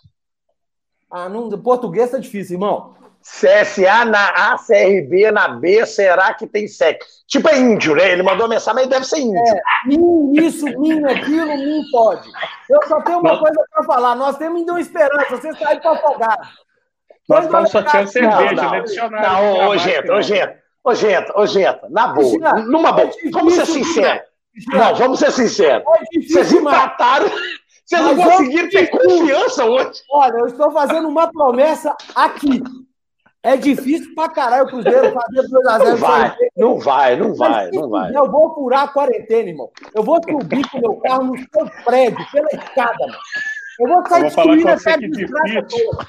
Ah, 1.14 1.30
não, 1.30 1.47
português 1.51 2.09
tá 2.09 2.18
difícil, 2.18 2.55
irmão. 2.55 2.95
CSA 3.22 4.03
na 4.03 4.30
A, 4.30 4.57
CRB 4.57 5.32
na 5.32 5.47
B, 5.47 5.86
será 5.86 6.34
que 6.34 6.47
tem 6.47 6.68
SEC? 6.68 6.99
Tipo 7.28 7.49
é 7.49 7.59
índio, 7.59 7.95
né? 7.95 8.11
Ele 8.11 8.24
mandou 8.24 8.49
mensagem, 8.49 8.82
mas 8.82 8.89
deve 8.89 9.05
ser 9.05 9.20
índio. 9.20 9.41
Mim 9.86 10.32
isso, 10.34 10.66
mim 10.66 11.05
aquilo, 11.05 11.55
mim 11.55 11.84
pode. 11.91 12.28
Eu 12.68 12.80
só 12.88 12.99
tenho 13.01 13.20
uma 13.20 13.39
coisa 13.39 13.64
para 13.72 13.84
falar. 13.84 14.16
Nós 14.16 14.38
temos 14.38 14.59
ainda 14.59 14.74
uma 14.74 14.82
esperança. 14.82 15.38
Você 15.38 15.53
sai 15.53 15.80
para 15.80 15.91
afogar. 15.91 16.51
Nós 17.30 17.45
estamos 17.45 17.70
sorteando 17.70 18.09
cerveja, 18.09 18.53
não, 18.55 18.72
né? 18.72 18.82
não, 18.82 18.82
não, 18.82 18.84
de 18.84 18.99
ô, 18.99 19.09
não. 19.09 19.70
ô, 19.70 19.78
Genta, 19.78 20.14
ô, 20.84 20.93
Genta, 20.93 21.39
ô, 21.39 21.45
Genta, 21.45 21.88
na 21.89 22.07
boa, 22.07 22.18
Cristina, 22.18 22.53
numa 22.53 22.91
boa, 22.91 23.07
é 23.07 23.30
vamos 23.32 23.53
ser 23.53 23.66
sinceros. 23.68 24.28
Não, 24.68 24.95
vamos 24.95 25.20
ser 25.20 25.32
sinceros. 25.32 25.84
É 25.88 26.20
Vocês 26.20 26.49
demais. 26.49 26.91
Vocês 27.97 28.03
não 28.05 28.15
Mas 28.15 28.25
eu 28.25 28.31
conseguiram 28.37 28.69
ter 28.69 28.87
confiança 28.87 29.65
hoje. 29.65 30.01
Olha, 30.11 30.37
eu 30.39 30.47
estou 30.47 30.71
fazendo 30.71 31.07
uma 31.07 31.31
promessa 31.31 31.95
aqui. 32.15 32.61
É 33.45 33.57
difícil 33.57 34.15
pra 34.15 34.29
caralho 34.29 34.63
o 34.63 34.67
Cruzeiro 34.69 35.11
fazer 35.13 35.49
2x0. 35.49 35.83
Não 35.83 35.97
vai, 35.97 36.35
não 36.55 36.79
vai, 36.79 37.15
não 37.17 37.35
vai, 37.35 37.71
não 37.71 37.89
vai. 37.89 38.15
Eu 38.15 38.31
vou 38.31 38.53
furar 38.55 38.83
a 38.83 38.87
quarentena, 38.87 39.49
irmão. 39.49 39.69
Eu 39.93 40.01
vou 40.01 40.17
subir 40.23 40.65
com 40.69 40.77
o 40.77 40.81
meu 40.81 40.95
carro 40.97 41.23
no 41.25 41.37
seu 41.37 41.69
prédio, 41.83 42.25
pela 42.31 42.47
escada, 42.53 42.95
mano. 42.99 43.17
Eu 43.81 43.87
vou 43.89 43.97
Eu 43.99 44.05
sair 44.05 44.21
vou 44.21 44.31
falar 44.31 44.47
com 44.47 44.55
destruindo 44.55 44.63
você 44.63 44.89
essa 44.89 44.97
desgraça 44.99 45.43
difícil. 45.61 45.89
toda. 45.91 46.07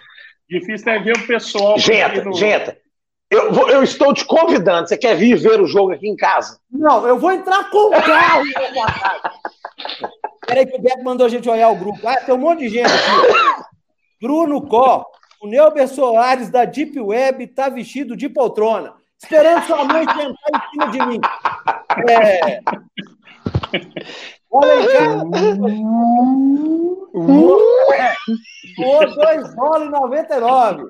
Difícil 0.48 0.92
é 0.92 0.98
ver 1.00 1.16
o 1.16 1.26
pessoal. 1.26 1.78
Genta, 1.78 2.22
no- 2.24 2.32
Genta, 2.34 2.76
eu, 3.30 3.52
vou- 3.52 3.68
eu 3.68 3.82
estou 3.82 4.14
te 4.14 4.24
convidando. 4.24 4.86
Você 4.86 4.96
quer 4.96 5.16
vir 5.16 5.34
ver 5.36 5.60
o 5.60 5.66
jogo 5.66 5.92
aqui 5.92 6.06
em 6.08 6.14
casa? 6.14 6.60
Não, 6.70 7.04
eu 7.08 7.18
vou 7.18 7.32
entrar 7.32 7.68
com 7.68 7.88
o 7.88 7.90
carro 7.90 8.44
casa. 8.84 9.30
Peraí 10.46 10.66
que 10.66 10.76
o 10.76 10.82
Beto 10.82 11.02
mandou 11.02 11.26
a 11.26 11.30
gente 11.30 11.48
olhar 11.48 11.68
o 11.70 11.76
grupo. 11.76 12.06
Ah, 12.06 12.16
tem 12.16 12.34
um 12.34 12.38
monte 12.38 12.60
de 12.60 12.68
gente 12.68 12.86
aqui. 12.86 13.64
Bruno 14.20 14.66
Có, 14.66 15.04
o 15.42 15.46
Neuber 15.46 15.88
Soares 15.88 16.48
da 16.48 16.64
Deep 16.64 16.98
Web 16.98 17.46
tá 17.48 17.68
vestido 17.68 18.16
de 18.16 18.28
poltrona, 18.28 18.94
esperando 19.22 19.64
sua 19.64 19.84
mãe 19.84 20.06
sentar 20.06 20.34
em 20.54 20.70
cima 20.70 20.90
de 20.90 21.06
mim. 21.06 21.20
É... 22.08 22.60
Olha 24.50 24.72
aí, 24.72 24.86
cara. 24.86 25.24
Pô, 28.76 29.06
2 29.14 29.54
dólares 29.54 29.88
e 29.88 29.90
99. 29.90 30.84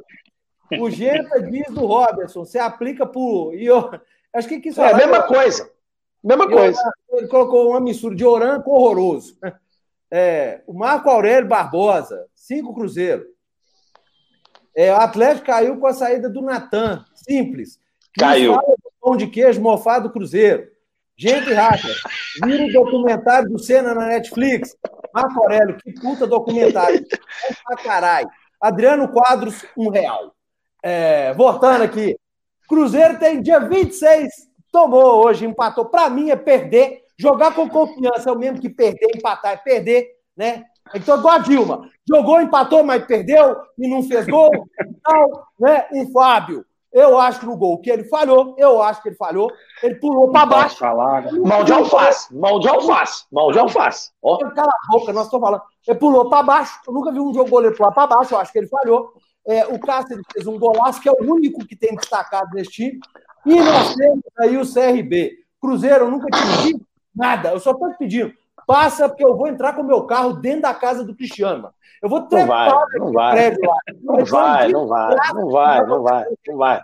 O 0.79 0.91
Genta 0.91 1.43
diz 1.43 1.67
do 1.73 1.87
Robertson, 1.87 2.45
você 2.45 2.59
aplica 2.59 3.07
por... 3.07 3.55
Eu... 3.55 3.91
Acho 4.33 4.49
que 4.49 4.61
quis 4.61 4.77
É 4.77 4.91
a 4.91 4.97
mesma 4.97 5.23
coisa. 5.23 5.71
Mesma 6.25 6.49
coisa. 6.49 6.81
ele 7.13 7.29
colocou 7.29 7.71
uma 7.71 7.81
mistura 7.81 8.17
de 8.17 8.25
Oran 8.25 8.63
com 8.63 8.71
horroroso. 8.71 9.37
É, 10.11 10.63
o 10.67 10.73
Marco 10.73 11.11
Aurélio 11.11 11.49
Barbosa, 11.49 12.27
cinco 12.35 12.73
Cruzeiro. 12.73 13.27
É, 14.77 14.93
o 14.93 14.97
Atlético 14.97 15.47
caiu 15.47 15.79
com 15.79 15.87
a 15.87 15.93
saída 15.93 16.31
do 16.31 16.41
Natan. 16.41 17.05
Simples. 17.15 17.81
Caiu. 18.17 18.57
Pão 19.01 19.17
de 19.17 19.27
queijo 19.27 19.61
mofado 19.61 20.09
do 20.09 20.13
Cruzeiro. 20.13 20.69
Gente 21.17 21.53
hacker. 21.53 21.95
Vira 22.45 22.65
o 22.65 22.73
documentário 22.73 23.49
do 23.49 23.59
Senna 23.59 23.95
na 23.95 24.07
Netflix. 24.07 24.77
Marco 25.13 25.43
Aurélio, 25.43 25.77
que 25.79 25.93
puta 26.01 26.27
documentário. 26.27 27.05
É 27.51 27.55
pra 27.65 27.77
caralho. 27.77 28.29
Adriano 28.61 29.09
Quadros, 29.09 29.65
um 29.77 29.91
real. 29.91 30.35
É, 30.83 31.35
voltando 31.35 31.83
aqui. 31.83 32.17
Cruzeiro 32.69 33.19
tem 33.19 33.43
dia 33.43 33.61
26, 33.61 34.31
tomou 34.75 35.25
hoje, 35.25 35.47
empatou. 35.47 35.85
Para 35.85 36.11
mim 36.11 36.31
é 36.31 36.37
perder. 36.37 37.05
Jogar 37.17 37.55
com 37.55 37.69
confiança 37.69 38.29
é 38.29 38.33
o 38.33 38.39
mesmo 38.39 38.61
que 38.61 38.69
perder, 38.69 39.09
empatar 39.15 39.53
é 39.53 39.57
perder, 39.57 40.09
né? 40.37 40.65
Então, 40.93 41.17
igual 41.17 41.35
a 41.35 41.39
Dilma. 41.39 41.89
Jogou, 42.07 42.41
empatou, 42.41 42.83
mas 42.83 43.07
perdeu 43.07 43.57
e 43.79 43.89
não 43.89 44.03
fez 44.03 44.27
gol. 44.27 44.51
Então, 44.81 45.45
né? 45.61 45.87
O 45.93 46.11
Fábio, 46.11 46.67
eu 46.93 47.17
acho 47.21 47.39
que 47.39 47.47
no 47.47 47.57
gol 47.57 47.81
que 47.81 47.89
ele 47.89 48.03
falhou, 48.05 48.57
eu 48.59 48.83
acho 48.83 49.01
que 49.01 49.11
ele 49.11 49.17
falhou. 49.17 49.49
Ele 49.81 49.95
pulou 49.95 50.33
para 50.33 50.45
baixo. 50.45 50.77
falar, 50.77 51.23
né? 51.23 51.31
Mão 51.33 51.63
de 51.63 51.73
alface, 51.73 52.35
mão 52.35 52.59
de 52.59 52.69
alface, 52.69 53.25
mão 53.31 53.53
de 53.53 53.59
alface. 53.61 54.11
Ó, 54.21 54.39
Cala 54.39 54.73
a 54.73 54.93
boca, 54.93 55.13
nós 55.13 55.27
estamos 55.27 55.47
falando. 55.47 55.63
Ele 55.87 55.99
pulou 55.99 56.29
para 56.29 56.43
baixo. 56.43 56.81
Eu 56.85 56.93
nunca 56.93 57.13
vi 57.13 57.21
um 57.21 57.33
jogo 57.33 57.49
goleiro 57.49 57.77
pular 57.77 57.93
para 57.93 58.09
baixo, 58.09 58.35
eu 58.35 58.39
acho 58.39 58.51
que 58.51 58.59
ele 58.59 58.67
falhou. 58.67 59.13
É, 59.47 59.67
o 59.67 59.79
Cássio 59.79 60.21
fez 60.33 60.47
um 60.47 60.59
golaço, 60.59 61.01
que 61.01 61.09
é 61.09 61.13
o 61.13 61.23
único 61.23 61.65
que 61.67 61.77
tem 61.77 61.95
destacado 61.95 62.51
nesse 62.55 62.71
time. 62.71 62.99
E 63.47 63.55
nós 63.55 63.95
temos 63.95 64.23
aí 64.39 64.57
o 64.57 64.63
CRB. 64.67 65.39
Cruzeiro, 65.61 66.05
eu 66.05 66.11
nunca 66.11 66.27
te 66.27 66.63
pedi 66.63 66.81
nada. 67.15 67.51
Eu 67.51 67.61
só 67.61 67.73
estou 67.73 67.91
te 67.91 67.99
pedindo. 67.99 68.33
Passa, 68.67 69.09
porque 69.09 69.25
eu 69.25 69.37
vou 69.37 69.47
entrar 69.47 69.75
com 69.75 69.83
o 69.83 69.87
meu 69.87 70.05
carro 70.05 70.35
dentro 70.35 70.63
da 70.63 70.75
casa 70.75 71.05
do 71.05 71.15
Cristiano, 71.15 71.63
mano. 71.63 71.75
Eu 72.03 72.09
vou 72.09 72.21
Não 72.21 72.29
trepar 72.29 72.71
vai, 72.71 72.99
não 72.99 73.13
vai. 73.13 73.33
prédio 73.33 73.61
lá. 73.67 73.77
não 74.03 74.15
Mas 74.17 74.31
vai, 74.31 74.69
não 74.69 74.87
vai, 74.87 75.17
não 75.35 75.51
vai, 75.51 75.87
não 75.87 76.03
vai, 76.03 76.25
não 76.47 76.57
vai. 76.57 76.83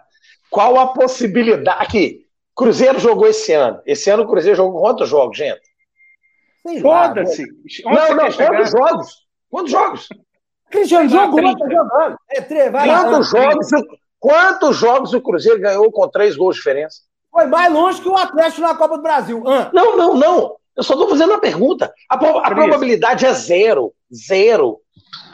Qual 0.51 0.79
a 0.79 0.89
possibilidade? 0.89 1.83
Aqui, 1.83 2.27
Cruzeiro 2.57 2.99
jogou 2.99 3.27
esse 3.27 3.53
ano. 3.53 3.81
Esse 3.87 4.11
ano 4.11 4.25
o 4.25 4.29
Cruzeiro 4.29 4.57
jogou 4.57 4.81
quantos 4.83 5.09
jogos, 5.09 5.37
gente? 5.37 5.61
Foda-se. 6.83 7.45
Não, 7.85 8.15
não, 8.15 8.33
quantos 8.33 8.71
jogos? 8.71 9.27
Quantos 9.51 9.71
jogos? 9.73 10.09
Cristiano 10.71 11.09
jogou, 11.09 11.43
tá 11.59 11.69
jogando. 11.69 12.17
É, 12.31 12.71
vai 12.71 12.89
quantos, 12.89 13.31
jogos, 13.31 13.69
quantos 14.21 14.77
jogos 14.77 15.13
o 15.13 15.21
Cruzeiro 15.21 15.61
ganhou 15.61 15.91
com 15.91 16.07
três 16.07 16.37
gols 16.37 16.55
de 16.55 16.61
diferença? 16.61 17.01
Foi 17.33 17.47
mais 17.47 17.73
longe 17.73 18.01
que 18.01 18.09
o 18.09 18.17
Atlético 18.17 18.61
na 18.61 18.75
Copa 18.75 18.97
do 18.97 19.03
Brasil. 19.03 19.43
Ah. 19.47 19.71
Não, 19.73 19.97
não, 19.97 20.15
não. 20.15 20.57
Eu 20.77 20.83
só 20.83 20.95
estou 20.95 21.09
fazendo 21.09 21.31
uma 21.31 21.41
pergunta. 21.41 21.93
A, 22.09 22.15
a 22.15 22.55
probabilidade 22.55 23.27
é 23.27 23.33
zero. 23.33 23.93
Zero. 24.13 24.81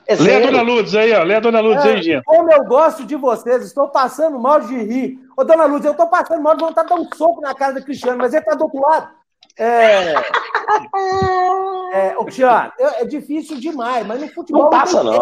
É 0.07 0.14
Lê 0.14 0.37
a 0.37 0.41
Dona 0.41 0.62
Lourdes 0.62 0.95
aí, 0.95 1.12
ó. 1.12 1.22
Lê 1.24 1.34
a 1.34 1.41
Dona 1.41 1.61
Lourdes 1.61 1.84
é, 1.84 1.89
aí, 1.89 2.03
gente. 2.03 2.24
Como 2.24 2.51
eu 2.51 2.64
gosto 2.64 3.05
de 3.05 3.16
vocês, 3.16 3.64
estou 3.64 3.89
passando 3.89 4.39
mal 4.39 4.61
de 4.61 4.76
rir. 4.76 5.18
Ô, 5.37 5.43
Dona 5.43 5.64
Lourdes, 5.64 5.87
eu 5.87 5.93
estou 5.93 6.07
passando 6.07 6.43
mal 6.43 6.57
de 6.57 6.64
vontade 6.64 6.89
de 6.89 6.95
dar 6.95 7.01
um 7.01 7.09
soco 7.14 7.41
na 7.41 7.55
cara 7.55 7.74
do 7.74 7.84
Cristiano, 7.84 8.18
mas 8.18 8.32
ele 8.32 8.43
está 8.43 8.55
do 8.55 8.64
outro 8.64 8.80
lado. 8.80 9.11
É. 9.59 10.14
é, 11.93 12.16
ô, 12.16 12.24
Cristiano, 12.24 12.72
é, 12.78 13.03
é 13.03 13.05
difícil 13.05 13.59
demais, 13.59 14.07
mas 14.07 14.20
no 14.20 14.28
futebol. 14.28 14.62
Não 14.62 14.70
passa, 14.70 15.03
não. 15.03 15.20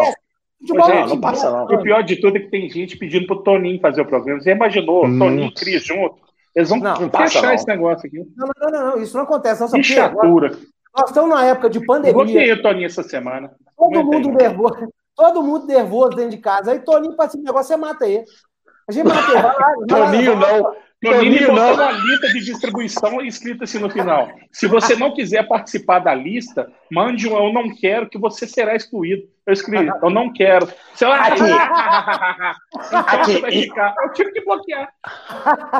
Futebol 0.66 0.88
não, 0.88 1.06
não 1.06 1.20
passa, 1.20 1.50
não. 1.50 1.64
O 1.64 1.82
pior 1.82 2.02
de 2.02 2.16
tudo 2.16 2.38
é 2.38 2.40
que 2.40 2.48
tem 2.50 2.70
gente 2.70 2.96
pedindo 2.96 3.26
pro 3.26 3.42
Toninho 3.42 3.80
fazer 3.80 4.00
o 4.00 4.06
programa. 4.06 4.40
Você 4.40 4.52
imaginou, 4.52 5.04
hum. 5.04 5.18
Toninho 5.18 5.48
e 5.48 5.54
Cris 5.54 5.84
junto? 5.84 6.16
Eles 6.56 6.68
vão 6.68 6.78
não, 6.78 7.10
fechar 7.10 7.42
não. 7.42 7.52
esse 7.52 7.66
negócio 7.66 8.06
aqui. 8.06 8.18
Não, 8.36 8.48
não, 8.60 8.70
não, 8.70 8.90
não, 8.90 9.02
isso 9.02 9.16
não 9.16 9.24
acontece. 9.24 9.60
Não, 9.60 9.68
que 9.68 9.82
chatura. 9.82 10.56
Nós 10.96 11.10
estamos 11.10 11.28
numa 11.28 11.44
época 11.44 11.68
de 11.68 11.84
pandemia. 11.84 12.10
Eu 12.10 12.24
bloqueei 12.24 12.52
o 12.52 12.62
Toninho 12.62 12.86
essa 12.86 13.02
semana. 13.02 13.50
Todo 13.76 14.04
mundo 14.04 14.30
nervoso. 14.30 14.88
Todo 15.14 15.42
mundo 15.42 15.66
nervoso 15.66 16.10
dentro 16.16 16.30
de 16.30 16.38
casa. 16.38 16.72
Aí 16.72 16.78
Toninho, 16.80 17.16
para 17.16 17.26
esse 17.26 17.38
negócio, 17.38 17.68
você 17.68 17.76
mata 17.76 18.08
ele. 18.08 18.24
A 18.88 18.92
gente 18.92 19.06
mata 19.06 19.32
ele. 19.32 19.42
Vai 19.42 19.54
lá, 19.54 19.74
Toninho 19.86 20.36
não. 20.36 20.74
Toninho 21.04 21.52
não. 21.52 21.74
uma 21.74 21.92
lista 21.92 22.28
de 22.28 22.44
distribuição 22.44 23.20
escrita 23.20 23.64
assim 23.64 23.78
no 23.78 23.90
final. 23.90 24.28
Se 24.52 24.66
você 24.66 24.96
não 24.96 25.12
quiser 25.14 25.46
participar 25.46 25.98
da 26.00 26.14
lista, 26.14 26.70
mande 26.90 27.28
um 27.28 27.36
eu 27.36 27.52
não 27.52 27.74
quero 27.74 28.08
que 28.08 28.18
você 28.18 28.46
será 28.46 28.74
excluído. 28.74 29.28
Eu 29.46 29.52
escrevi, 29.52 29.88
eu 29.88 30.10
não 30.10 30.32
quero. 30.32 30.68
Sei 30.94 31.06
lá, 31.06 31.26
aqui. 31.26 31.42
aqui. 33.40 33.70
Eu 34.02 34.12
tive 34.12 34.32
que 34.32 34.44
bloquear. 34.44 34.88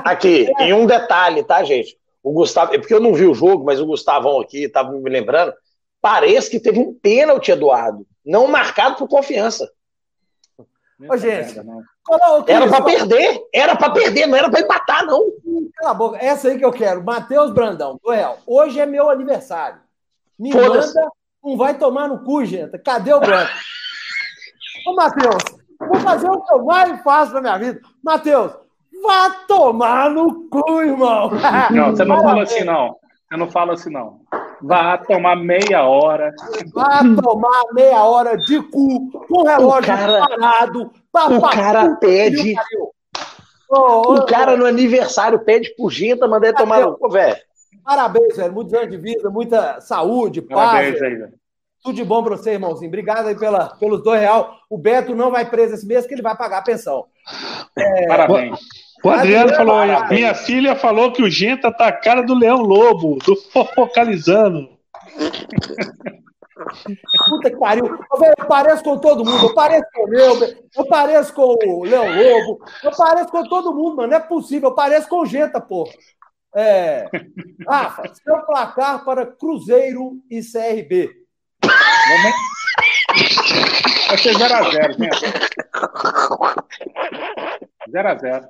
Aqui, 0.05 0.47
em 0.61 0.73
um 0.73 0.87
detalhe, 0.87 1.43
tá, 1.43 1.65
gente? 1.65 1.97
O 2.23 2.33
Gustavo, 2.33 2.75
é 2.75 2.79
porque 2.79 2.95
eu 2.95 3.01
não 3.01 3.15
vi 3.15 3.27
o 3.27 3.35
jogo, 3.35 3.65
mas 3.65 3.81
o 3.81 3.87
Gustavão 3.87 4.41
aqui 4.41 4.65
estava 4.65 4.93
me 4.93 5.11
lembrando. 5.11 5.53
Parece 6.01 6.51
que 6.51 6.61
teve 6.61 6.79
um 6.79 6.95
pênalti, 6.95 7.51
Eduardo, 7.51 8.07
não 8.25 8.47
marcado 8.49 8.97
por 8.97 9.09
confiança. 9.09 9.71
Ô, 11.09 11.17
gente, 11.17 11.55
era 12.47 12.69
para 12.69 12.83
perder, 12.83 13.41
era 13.53 13.77
para 13.77 13.93
perder, 13.93 14.27
não 14.27 14.37
era 14.37 14.51
para 14.51 14.61
empatar, 14.61 15.07
não. 15.07 15.33
Cala 15.77 15.91
a 15.91 15.95
boca, 15.95 16.19
essa 16.19 16.49
aí 16.49 16.59
que 16.59 16.65
eu 16.65 16.73
quero. 16.73 17.03
Matheus 17.03 17.51
Brandão, 17.51 17.99
do 18.03 18.11
Real. 18.11 18.39
Hoje 18.47 18.79
é 18.79 18.87
meu 18.87 19.11
aniversário. 19.11 19.79
Me 20.39 20.53
manda, 20.53 20.85
não 21.43 21.57
vai 21.57 21.75
tomar 21.75 22.09
no 22.09 22.23
cu, 22.25 22.45
gente. 22.45 22.79
Cadê 22.79 23.13
o 23.13 23.21
branco? 23.21 23.51
Ô, 24.87 24.95
Matheus, 24.95 25.43
vou 25.79 26.01
fazer 26.01 26.29
o 26.29 26.41
que 26.43 26.53
eu 26.53 26.65
mais 26.65 27.03
faço 27.03 27.33
na 27.35 27.41
minha 27.41 27.59
vida. 27.59 27.81
Matheus, 28.03 28.53
vá 29.03 29.31
tomar 29.47 30.11
no 30.11 30.49
cu, 30.49 30.83
irmão. 30.83 31.31
Não, 31.71 31.91
você 31.91 32.05
não 32.05 32.23
fala 32.23 32.43
assim, 32.43 32.65
não. 32.65 32.97
Você 33.29 33.37
não 33.37 33.51
fala 33.51 33.73
assim, 33.73 33.91
não. 33.91 34.21
Vá 34.63 34.99
tomar 34.99 35.37
meia 35.37 35.85
hora. 35.85 36.33
Vá 36.73 37.01
tomar 37.23 37.65
meia 37.73 38.05
hora 38.05 38.37
de 38.37 38.63
cu 38.63 39.11
com 39.11 39.41
o 39.41 39.45
relógio 39.45 39.93
o 39.93 39.97
cara, 39.97 40.29
parado. 40.29 40.93
o 41.13 41.51
cara 41.51 41.97
pede. 41.97 42.55
Oh, 43.71 44.15
o 44.15 44.27
cara 44.27 44.57
no 44.57 44.67
aniversário 44.67 45.39
pede 45.41 45.75
por 45.77 45.91
genta, 45.91 46.29
manda 46.29 46.47
ele 46.47 46.57
tomar 46.57 46.81
no 46.81 46.97
cu, 46.97 47.11
velho. 47.11 47.37
Parabéns, 47.85 48.37
velho. 48.37 48.53
Muitos 48.53 48.75
anos 48.75 48.91
de 48.91 48.97
vida, 48.97 49.29
muita 49.31 49.81
saúde, 49.81 50.41
Parabéns, 50.43 50.93
paz. 50.93 51.03
Aí, 51.03 51.17
velho. 51.17 51.33
Tudo 51.83 51.97
de 51.97 52.05
bom 52.05 52.23
para 52.23 52.37
você, 52.37 52.53
irmãozinho. 52.53 52.89
Obrigado 52.89 53.27
aí 53.27 53.39
pela, 53.39 53.77
pelos 53.77 54.03
dois 54.03 54.19
real. 54.19 54.57
O 54.71 54.79
Beto 54.79 55.15
não 55.15 55.31
vai 55.31 55.49
preso 55.49 55.75
esse 55.75 55.87
mês, 55.87 56.07
que 56.07 56.15
ele 56.15 56.23
vai 56.23 56.35
pagar 56.35 56.59
a 56.59 56.63
pensão. 56.63 57.05
É... 57.77 58.07
Parabéns. 58.07 58.59
O 59.05 59.11
Adriano 59.11 59.55
falou, 59.55 59.77
minha 60.09 60.35
filha 60.35 60.75
falou 60.75 61.13
que 61.13 61.23
o 61.23 61.31
Genta 61.31 61.71
tá 61.71 61.89
a 61.89 61.93
cara 61.93 62.23
do 62.23 62.35
Leão 62.35 62.63
Lobo, 62.63 63.19
do 63.19 63.37
focalizando. 63.37 64.71
Puta 67.29 67.51
que 67.51 67.57
pariu. 67.57 67.85
Eu 67.87 68.47
pareço 68.47 68.83
com 68.83 68.99
todo 68.99 69.23
mundo. 69.23 69.47
Eu 69.47 69.55
pareço 69.55 69.85
com 69.93 70.05
o 70.05 70.09
meu, 70.09 70.57
eu 70.75 70.87
pareço 70.87 71.35
com 71.35 71.57
o 71.65 71.85
Leão 71.85 72.07
Lobo, 72.07 72.65
eu 72.83 72.91
pareço 72.97 73.29
com 73.29 73.47
todo 73.47 73.75
mundo, 73.75 73.97
mano. 73.97 74.09
Não 74.09 74.17
é 74.17 74.21
possível. 74.21 74.71
Eu 74.71 74.75
pareço 74.75 75.07
com 75.07 75.21
o 75.21 75.27
Genta, 75.27 75.61
pô. 75.61 75.87
É... 76.57 77.07
Rafa, 77.69 78.05
seu 78.15 78.39
placar 78.47 79.05
para 79.05 79.27
Cruzeiro 79.27 80.13
e 80.31 80.41
CRB. 80.41 81.11
Vai 84.09 84.19
ser 84.19 84.35
0x0, 84.35 84.97
0x0. 87.89 88.49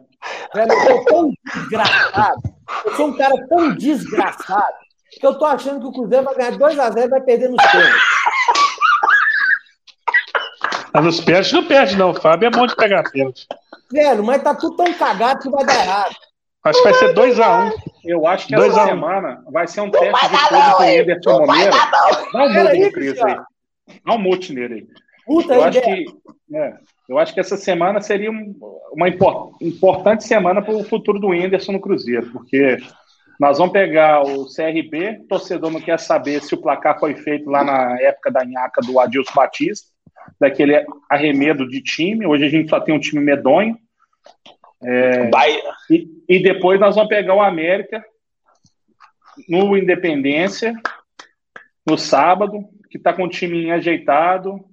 Velho, 0.55 0.73
eu 0.73 0.81
sou 0.81 1.05
tão 1.05 1.33
desgraçado. 1.55 2.43
Eu 2.85 2.95
sou 2.95 3.07
um 3.09 3.17
cara 3.17 3.47
tão 3.49 3.75
desgraçado 3.75 4.75
que 5.11 5.27
eu 5.27 5.39
tô 5.39 5.45
achando 5.45 5.81
que 5.81 5.87
o 5.87 5.93
Cruzeiro 5.93 6.25
vai 6.25 6.35
ganhar 6.35 6.53
2x0 6.53 7.05
e 7.05 7.09
vai 7.09 7.21
perder 7.21 7.49
nos 7.49 7.63
pênaltis. 7.71 8.03
Ah, 10.93 11.03
nos 11.03 11.21
pênaltis 11.21 11.53
não 11.53 11.65
perde, 11.65 11.97
não. 11.97 12.11
O 12.11 12.15
Fábio 12.15 12.47
é 12.47 12.51
bom 12.51 12.67
de 12.67 12.77
pegar 12.77 13.03
pênalti. 13.11 13.47
Velho, 13.93 14.25
mas 14.25 14.43
tá 14.43 14.55
tudo 14.55 14.77
tão 14.77 14.93
cagado 14.95 15.41
que 15.41 15.51
vai 15.51 15.65
dar 15.65 15.75
errado. 15.75 16.15
Acho 16.65 16.79
que 16.79 16.85
vai 16.85 16.95
ser 16.95 17.15
2x1. 17.15 17.67
Um. 17.67 17.73
Eu 18.05 18.27
acho 18.27 18.47
que 18.47 18.55
essa 18.55 18.85
semana 18.87 19.45
vai 19.51 19.67
ser 19.67 19.83
um 19.83 19.91
teste 19.91 20.29
de 20.29 20.39
fogo 20.39 20.77
com 20.77 20.83
o 20.83 20.87
Ederson 20.87 21.47
Moreira. 21.47 21.71
Dá 22.33 22.45
um 22.45 22.53
mute 22.53 22.79
no 22.81 22.93
Cris 22.93 23.21
aí. 23.21 23.37
Dá 24.05 24.15
um 24.15 24.19
mute 24.19 24.53
nele 24.53 24.75
aí. 24.75 24.87
Puta 25.27 25.55
eu 25.55 25.65
acho 25.65 25.81
que, 25.81 26.05
é, 26.55 26.75
eu 27.09 27.19
acho 27.19 27.33
que 27.33 27.41
essa 27.41 27.57
semana 27.57 28.01
seria 28.01 28.31
uma 28.31 29.09
importante 29.61 30.25
semana 30.25 30.61
para 30.61 30.75
o 30.75 30.85
futuro 30.85 31.19
do 31.19 31.29
Whindersson 31.29 31.73
no 31.73 31.81
Cruzeiro, 31.81 32.31
porque 32.31 32.79
nós 33.41 33.59
vamos 33.59 33.73
pegar 33.73 34.23
o 34.23 34.47
CRB, 34.47 35.21
o 35.23 35.27
torcedor 35.27 35.71
não 35.71 35.81
quer 35.81 35.99
saber 35.99 36.43
se 36.43 36.55
o 36.55 36.61
placar 36.61 36.99
foi 37.01 37.15
feito 37.15 37.51
lá 37.51 37.65
na 37.65 38.01
época 38.01 38.31
da 38.31 38.45
nhaca 38.45 38.81
do 38.81 39.01
Adilson 39.01 39.33
Batista, 39.35 39.89
daquele 40.41 40.85
arremedo 41.11 41.69
de 41.69 41.83
time. 41.83 42.27
Hoje 42.27 42.45
a 42.45 42.49
gente 42.49 42.69
só 42.69 42.81
tem 42.81 42.95
um 42.95 43.01
time 43.01 43.23
medonho. 43.23 43.77
É, 44.83 45.31
e, 45.91 46.07
e, 46.29 46.43
depois 46.43 46.79
nós 46.79 46.95
vamos 46.95 47.09
pegar 47.09 47.35
o 47.35 47.41
América 47.41 48.05
no 49.49 49.77
Independência, 49.77 50.75
no 51.87 51.97
sábado, 51.97 52.69
que 52.95 52.99
está 52.99 53.13
com 53.13 53.25
o 53.25 53.29
time 53.29 53.73
ajeitado, 53.73 54.65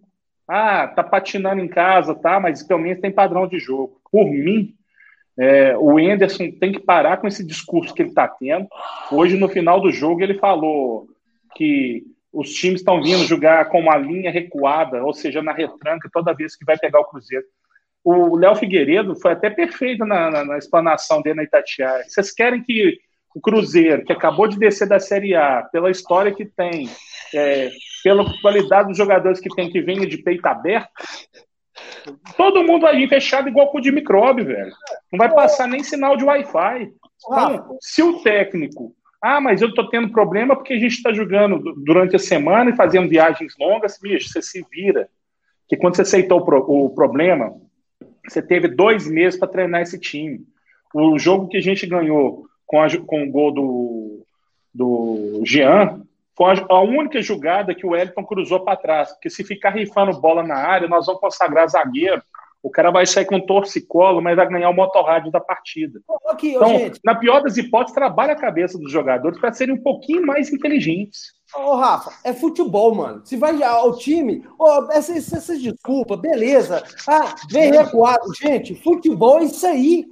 ah, 0.48 0.88
tá 0.88 1.04
patinando 1.04 1.60
em 1.60 1.68
casa, 1.68 2.14
tá, 2.14 2.40
mas 2.40 2.62
pelo 2.62 2.82
menos 2.82 3.02
tem 3.02 3.12
padrão 3.12 3.48
de 3.48 3.58
jogo. 3.58 4.00
Por 4.12 4.26
mim, 4.26 4.76
é, 5.40 5.76
o 5.76 6.00
Enderson 6.00 6.52
tem 6.52 6.72
que 6.72 6.80
parar 6.80 7.18
com 7.18 7.28
esse 7.28 7.44
discurso 7.44 7.96
que 7.96 8.04
ele 8.04 8.10
está 8.10 8.28
tendo. 8.28 8.68
Hoje, 9.12 9.38
no 9.38 9.50
final 9.50 9.82
do 9.82 9.92
jogo, 9.92 10.22
ele 10.22 10.36
falou 10.36 11.08
que 11.56 12.04
os 12.32 12.54
times 12.54 12.82
estão 12.82 13.02
vindo 13.02 13.26
jogar 13.26 13.70
com 13.70 13.80
uma 13.80 13.98
linha 13.98 14.30
recuada, 14.30 15.04
ou 15.04 15.16
seja, 15.16 15.42
na 15.42 15.52
retranca, 15.52 16.08
toda 16.14 16.36
vez 16.36 16.56
que 16.56 16.64
vai 16.64 16.78
pegar 16.78 17.00
o 17.00 17.06
Cruzeiro. 17.06 17.46
O 18.04 18.36
Léo 18.36 18.56
Figueiredo 18.56 19.16
foi 19.16 19.32
até 19.32 19.50
perfeito 19.50 20.06
na, 20.06 20.30
na, 20.30 20.46
na 20.46 20.58
explanação 20.60 21.24
dele 21.24 21.38
na 21.38 21.44
Itatiaia. 21.44 22.04
Vocês 22.08 22.32
querem 22.32 22.62
que 22.62 23.00
o 23.34 23.42
Cruzeiro, 23.42 24.06
que 24.06 24.14
acabou 24.14 24.48
de 24.48 24.60
descer 24.60 24.88
da 24.88 25.00
Série 25.00 25.34
A, 25.34 25.64
pela 25.72 25.90
história 25.90 26.32
que 26.32 26.46
tem, 26.46 26.88
é, 27.34 27.72
pela 28.04 28.26
qualidade 28.42 28.90
dos 28.90 28.98
jogadores 28.98 29.40
que 29.40 29.50
tem, 29.50 29.70
que 29.70 29.82
venha 29.82 30.08
de 30.08 30.18
peito 30.18 30.46
aberto, 30.46 30.90
todo 32.38 32.64
mundo 32.64 32.86
ali 32.86 33.08
fechado 33.08 33.50
igual 33.50 33.72
com 33.72 33.82
de 33.82 33.92
micróbio, 33.92 34.46
velho. 34.46 34.72
Não 35.12 35.18
vai 35.18 35.34
passar 35.34 35.68
nem 35.68 35.84
sinal 35.84 36.18
de 36.18 36.24
Wi-Fi. 36.24 36.92
Então, 37.26 37.78
se 37.80 38.02
o 38.02 38.22
técnico. 38.22 38.94
Ah, 39.22 39.40
mas 39.40 39.62
eu 39.62 39.74
tô 39.74 39.88
tendo 39.88 40.12
problema 40.12 40.56
porque 40.56 40.74
a 40.74 40.80
gente 40.80 40.94
está 40.94 41.14
jogando 41.14 41.76
durante 41.84 42.16
a 42.16 42.20
semana 42.20 42.72
e 42.72 42.76
fazendo 42.76 43.08
viagens 43.08 43.54
longas, 43.60 44.00
bicho, 44.02 44.30
você 44.30 44.42
se 44.42 44.66
vira. 44.72 45.08
Que 45.70 45.78
quando 45.78 45.96
você 45.96 46.02
aceitou 46.02 46.40
o, 46.40 46.46
pro, 46.46 46.58
o 46.68 46.90
problema, 46.90 47.54
você 48.28 48.42
teve 48.42 48.68
dois 48.68 49.08
meses 49.08 49.40
para 49.40 49.48
treinar 49.48 49.82
esse 49.82 50.00
time. 50.00 50.42
O 50.94 51.20
jogo 51.20 51.48
que 51.48 51.58
a 51.58 51.62
gente 51.62 51.86
ganhou 51.86 52.46
com, 52.66 52.82
a, 52.82 52.88
com 53.06 53.24
o 53.24 53.32
gol 53.32 53.54
do, 53.54 54.26
do 54.74 55.42
Jean, 55.46 56.02
foi 56.36 56.54
a 56.70 56.80
única 56.80 57.22
jogada 57.22 57.76
que 57.76 57.86
o 57.86 57.90
Wellington 57.90 58.24
cruzou 58.24 58.60
para 58.62 58.78
trás. 58.78 59.12
Porque 59.12 59.30
se 59.30 59.44
ficar 59.44 59.72
rifando 59.72 60.20
bola 60.20 60.44
na 60.44 60.56
área, 60.56 60.88
nós 60.88 61.06
vamos 61.06 61.22
consagrar 61.22 61.70
zagueiro. 61.70 62.22
O 62.64 62.70
cara 62.70 62.92
vai 62.92 63.08
sair 63.08 63.26
com 63.26 63.40
torcicolo, 63.40 64.22
mas 64.22 64.36
vai 64.36 64.48
ganhar 64.48 64.70
o 64.70 64.74
motorrádio 64.74 65.32
da 65.32 65.40
partida. 65.40 66.00
Então, 66.44 66.78
gente. 66.78 67.00
na 67.04 67.16
pior 67.16 67.42
das 67.42 67.58
hipóteses, 67.58 67.96
trabalha 67.96 68.34
a 68.34 68.40
cabeça 68.40 68.78
dos 68.78 68.92
jogadores 68.92 69.40
para 69.40 69.52
serem 69.52 69.74
um 69.74 69.82
pouquinho 69.82 70.26
mais 70.26 70.54
inteligentes. 70.54 71.34
Ô, 71.56 71.76
Rafa, 71.76 72.12
é 72.24 72.34
futebol, 72.34 72.94
mano. 72.94 73.26
Se 73.26 73.36
vai 73.36 73.62
ao 73.64 73.98
time, 73.98 74.46
oh, 74.60 74.88
essas, 74.92 75.34
essas 75.34 75.60
desculpas, 75.60 76.20
beleza. 76.20 76.84
Ah, 77.08 77.34
vem 77.50 77.72
recuado. 77.72 78.32
Gente, 78.36 78.76
futebol 78.76 79.40
é 79.40 79.46
isso 79.46 79.66
aí. 79.66 80.06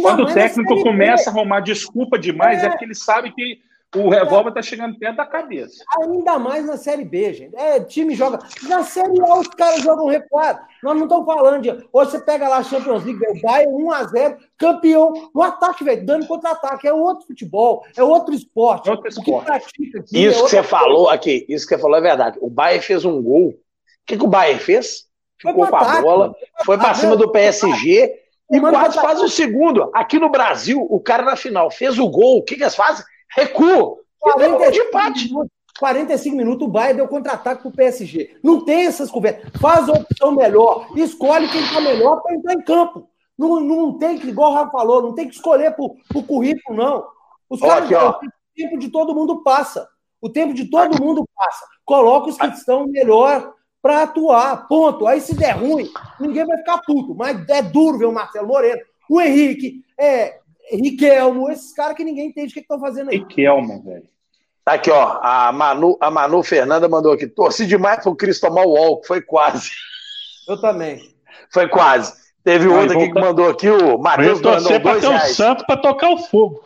Quando 0.00 0.22
o 0.22 0.32
técnico 0.32 0.82
começa 0.82 1.28
a 1.28 1.32
arrumar 1.32 1.60
desculpa 1.60 2.18
demais, 2.18 2.62
é, 2.62 2.66
é 2.66 2.70
porque 2.70 2.86
ele 2.86 2.94
sabe 2.94 3.30
que 3.32 3.60
o 3.96 4.08
revólver 4.08 4.52
tá 4.52 4.62
chegando 4.62 4.96
perto 4.98 5.16
da 5.16 5.26
cabeça. 5.26 5.82
Ainda 6.00 6.38
mais 6.38 6.64
na 6.64 6.76
Série 6.76 7.04
B, 7.04 7.32
gente. 7.32 7.56
É, 7.56 7.80
time 7.80 8.14
joga. 8.14 8.38
Na 8.68 8.84
Série 8.84 9.20
A, 9.20 9.38
os 9.38 9.48
caras 9.48 9.82
jogam 9.82 10.06
recuado. 10.06 10.60
Nós 10.82 10.96
não 10.96 11.04
estamos 11.04 11.26
falando 11.26 11.62
de. 11.62 11.70
Hoje 11.92 12.12
você 12.12 12.20
pega 12.20 12.48
lá 12.48 12.58
a 12.58 12.62
Champions 12.62 13.04
League, 13.04 13.20
o 13.26 13.40
Bayern 13.40 13.72
1x0, 13.72 14.36
campeão, 14.56 15.30
no 15.34 15.42
ataque, 15.42 15.82
velho, 15.82 16.06
dando 16.06 16.26
contra-ataque. 16.26 16.86
É 16.86 16.92
outro 16.92 17.26
futebol, 17.26 17.84
é 17.96 18.02
outro 18.02 18.32
esporte. 18.32 18.88
Outro 18.88 19.08
esporte. 19.08 19.50
Aqui, 19.50 19.90
isso 20.12 20.40
é 20.40 20.42
que 20.44 20.50
você 20.50 20.62
falou 20.62 21.08
aqui, 21.08 21.44
isso 21.48 21.66
que 21.66 21.74
você 21.74 21.80
falou 21.80 21.98
é 21.98 22.00
verdade. 22.00 22.38
O 22.40 22.48
Bayern 22.48 22.84
fez 22.84 23.04
um 23.04 23.20
gol. 23.20 23.48
O 23.48 23.58
que, 24.06 24.16
que 24.16 24.24
o 24.24 24.28
Bayern 24.28 24.60
fez? 24.60 25.08
Ficou 25.36 25.54
com 25.54 25.64
a 25.64 25.80
ataque, 25.80 26.02
bola, 26.02 26.34
foi 26.64 26.76
para 26.76 26.94
cima 26.94 27.16
do 27.16 27.32
PSG 27.32 28.12
e 28.52 28.60
quase 28.60 29.00
faz 29.00 29.20
o 29.20 29.28
segundo. 29.28 29.90
Aqui 29.94 30.18
no 30.18 30.28
Brasil, 30.28 30.86
o 30.88 31.00
cara 31.00 31.22
na 31.24 31.34
final 31.34 31.70
fez 31.70 31.98
o 31.98 32.08
gol. 32.08 32.38
O 32.38 32.42
que, 32.42 32.56
que 32.56 32.62
eles 32.62 32.74
fazem? 32.74 33.04
Recuo. 33.36 34.00
45 34.20 34.70
de 34.70 34.78
empate. 34.78 35.24
Minutos, 35.28 35.52
45 35.78 36.36
minutos, 36.36 36.66
o 36.66 36.70
Bayern 36.70 36.96
deu 36.96 37.08
contra-ataque 37.08 37.62
pro 37.62 37.70
PSG. 37.70 38.38
Não 38.42 38.64
tem 38.64 38.86
essas 38.86 39.10
conversas. 39.10 39.50
Faz 39.60 39.88
a 39.88 39.92
opção 39.92 40.32
melhor. 40.32 40.88
Escolhe 40.94 41.48
quem 41.48 41.66
tá 41.72 41.80
melhor 41.80 42.20
para 42.20 42.34
entrar 42.34 42.52
em 42.54 42.62
campo. 42.62 43.08
Não, 43.38 43.58
não 43.60 43.96
tem 43.96 44.18
que, 44.18 44.28
igual 44.28 44.52
o 44.52 44.54
Rafa 44.54 44.72
falou, 44.72 45.00
não 45.00 45.14
tem 45.14 45.26
que 45.26 45.34
escolher 45.34 45.74
pro, 45.74 45.96
pro 46.08 46.22
currículo, 46.22 46.76
não. 46.76 47.06
Os 47.48 47.58
caras, 47.58 47.90
aqui, 47.90 48.26
o 48.26 48.30
tempo 48.54 48.78
de 48.78 48.90
todo 48.90 49.14
mundo 49.14 49.42
passa. 49.42 49.88
O 50.20 50.28
tempo 50.28 50.52
de 50.52 50.66
todo 50.66 51.02
mundo 51.02 51.26
passa. 51.34 51.64
Coloca 51.86 52.28
os 52.28 52.36
que 52.36 52.46
estão 52.48 52.86
melhor 52.86 53.54
para 53.80 54.02
atuar. 54.02 54.68
Ponto. 54.68 55.06
Aí 55.06 55.22
se 55.22 55.34
der 55.34 55.52
ruim, 55.52 55.90
ninguém 56.20 56.44
vai 56.44 56.58
ficar 56.58 56.82
puto. 56.82 57.14
Mas 57.14 57.48
é 57.48 57.62
duro 57.62 57.96
ver 57.96 58.04
o 58.04 58.12
Marcelo 58.12 58.46
Moreno, 58.46 58.82
o 59.08 59.20
Henrique, 59.20 59.82
é, 59.98 60.39
Riquelmo, 60.72 61.50
esses 61.50 61.72
caras 61.72 61.96
que 61.96 62.04
ninguém 62.04 62.28
entende 62.28 62.50
o 62.50 62.54
que 62.54 62.60
estão 62.60 62.80
fazendo 62.80 63.10
aí. 63.10 63.18
Riquelmo, 63.18 63.82
velho. 63.82 64.04
Tá 64.64 64.74
aqui, 64.74 64.90
ó. 64.90 65.18
A 65.22 65.50
Manu, 65.52 65.96
a 66.00 66.10
Manu 66.10 66.42
Fernanda 66.42 66.88
mandou 66.88 67.12
aqui. 67.12 67.26
Torci 67.26 67.66
demais 67.66 68.02
pro 68.02 68.14
Cris 68.14 68.38
tomar 68.38 68.64
o 68.64 68.74
walk. 68.74 69.06
Foi 69.06 69.20
quase. 69.20 69.70
Eu 70.48 70.60
também. 70.60 71.14
Foi 71.52 71.68
quase. 71.68 72.12
Teve 72.44 72.68
outro 72.68 72.98
aqui 72.98 73.12
que 73.12 73.20
mandou 73.20 73.50
aqui, 73.50 73.68
o 73.68 73.98
Matheus 73.98 74.40
mandou 74.40 74.80
dois 74.80 75.00
ter 75.00 75.08
reais. 75.08 75.32
o 75.32 75.34
santo 75.34 75.66
para 75.66 75.76
tocar 75.76 76.10
o 76.10 76.18
fogo. 76.18 76.64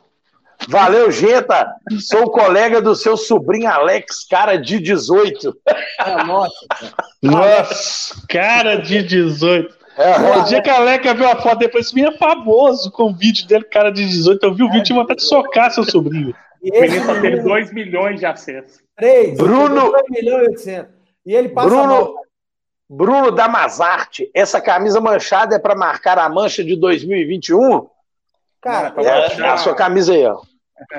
Valeu, 0.68 1.10
Genta. 1.10 1.74
Sou 1.98 2.30
colega 2.30 2.80
do 2.80 2.94
seu 2.94 3.16
sobrinho 3.16 3.68
Alex, 3.68 4.24
cara 4.24 4.56
de 4.56 4.78
18. 4.78 5.56
É, 5.98 6.24
nossa. 6.24 6.66
Nossa, 7.20 8.14
cara 8.28 8.76
de 8.76 9.02
18. 9.02 9.83
É, 9.96 10.38
o 10.38 10.44
dia 10.44 10.60
que 10.60 10.70
a 10.70 10.78
Leca 10.78 11.14
viu 11.14 11.28
a 11.28 11.36
foto 11.36 11.58
depois, 11.58 11.92
vinha 11.92 12.12
famoso 12.12 12.90
com 12.90 13.04
o 13.04 13.14
vídeo 13.14 13.46
dele, 13.46 13.64
cara 13.64 13.90
de 13.90 14.04
18. 14.04 14.44
Eu 14.44 14.54
vi 14.54 14.62
o 14.64 14.70
vídeo 14.70 14.92
e 14.92 14.96
vontade 14.96 15.20
de 15.20 15.26
socar 15.26 15.70
seu 15.70 15.84
sobrinho. 15.84 16.34
O 16.62 16.80
menino 16.80 17.04
só 17.04 17.20
teve 17.20 17.40
2 17.40 17.72
milhões 17.72 18.18
de 18.18 18.26
acessos. 18.26 18.82
3. 18.96 19.36
Bruno. 19.36 19.90
2 19.90 20.02
milhões 20.10 20.46
e 20.46 20.50
800. 20.50 20.94
E 21.26 21.34
ele 21.34 21.48
passa 21.50 21.68
Bruno, 21.68 22.14
Bruno 22.88 23.30
Damazarte, 23.30 24.30
essa 24.34 24.60
camisa 24.60 25.00
manchada 25.00 25.56
é 25.56 25.58
para 25.58 25.74
marcar 25.74 26.18
a 26.18 26.28
mancha 26.28 26.62
de 26.62 26.76
2021? 26.76 27.86
Cara, 28.60 28.94
é, 28.98 29.40
é 29.42 29.48
a 29.48 29.56
sua 29.56 29.74
camisa 29.74 30.12
aí, 30.12 30.26
ó. 30.26 30.40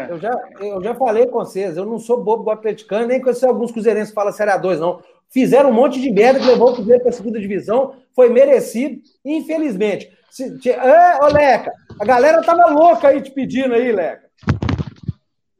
Eu 0.10 0.20
já, 0.20 0.32
eu 0.60 0.84
já 0.84 0.96
falei 0.96 1.28
com 1.28 1.40
vocês, 1.40 1.78
eu 1.78 1.86
não 1.86 2.00
sou 2.00 2.24
bobo 2.24 2.44
igual 2.44 2.58
atleticano, 2.58 3.08
nem 3.08 3.22
com 3.22 3.30
esses 3.30 3.44
alguns 3.44 3.72
cruzeirenses 3.72 4.10
que 4.10 4.16
falam 4.16 4.32
Série 4.32 4.52
A2, 4.52 4.78
não. 4.78 5.02
Fizeram 5.36 5.70
um 5.70 5.74
monte 5.74 6.00
de 6.00 6.10
merda 6.10 6.40
que 6.40 6.46
levou 6.46 6.70
o 6.70 6.76
Cruzeiro 6.76 7.02
para 7.02 7.10
a 7.10 7.14
segunda 7.14 7.42
divisão, 7.42 7.98
foi 8.16 8.30
merecido, 8.30 9.02
infelizmente. 9.26 10.10
Se, 10.32 10.58
te, 10.60 10.72
é, 10.72 11.20
ô 11.22 11.28
Leca, 11.28 11.74
a 12.00 12.06
galera 12.06 12.42
tava 12.42 12.68
louca 12.68 13.10
aí 13.10 13.22
te 13.22 13.32
pedindo 13.32 13.74
aí, 13.74 13.92
Leca. 13.92 14.30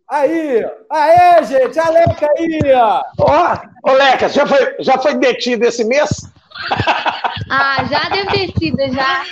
Aí, 0.10 0.66
aê, 0.90 1.44
gente, 1.44 1.78
a 1.78 1.90
Leca 1.90 2.26
aí, 2.38 2.74
ó. 2.74 3.02
Ó, 3.20 3.92
ô 3.92 3.94
Leca, 3.96 4.30
já 4.30 4.48
foi, 4.48 4.76
já 4.80 4.98
foi 4.98 5.16
detido 5.16 5.66
esse 5.66 5.84
mês? 5.84 6.10
Ah, 7.52 7.84
já 7.84 8.08
deve 8.08 8.32
ter 8.32 8.58
sido, 8.58 8.94
já. 8.94 9.24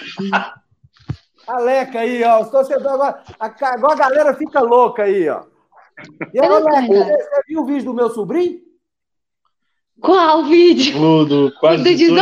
A 1.47 1.57
Leca 1.59 2.01
aí, 2.01 2.21
ó. 2.21 2.41
Os 2.41 2.49
torcedores 2.49 2.85
agora. 2.85 3.23
Agora 3.39 3.93
a 3.93 4.09
galera 4.09 4.33
fica 4.33 4.59
louca 4.59 5.03
aí, 5.03 5.29
ó. 5.29 5.43
E 6.33 6.41
aí, 6.41 6.49
Leca, 6.49 6.81
você, 6.81 7.17
você 7.17 7.41
viu 7.47 7.61
o 7.61 7.65
vídeo 7.65 7.85
do 7.85 7.93
meu 7.93 8.09
sobrinho? 8.09 8.72
Qual 10.03 10.43
vídeo? 10.43 11.01
O 11.01 11.25
do 11.25 11.53
quase 11.59 11.81
do 11.81 11.95
18? 11.95 12.21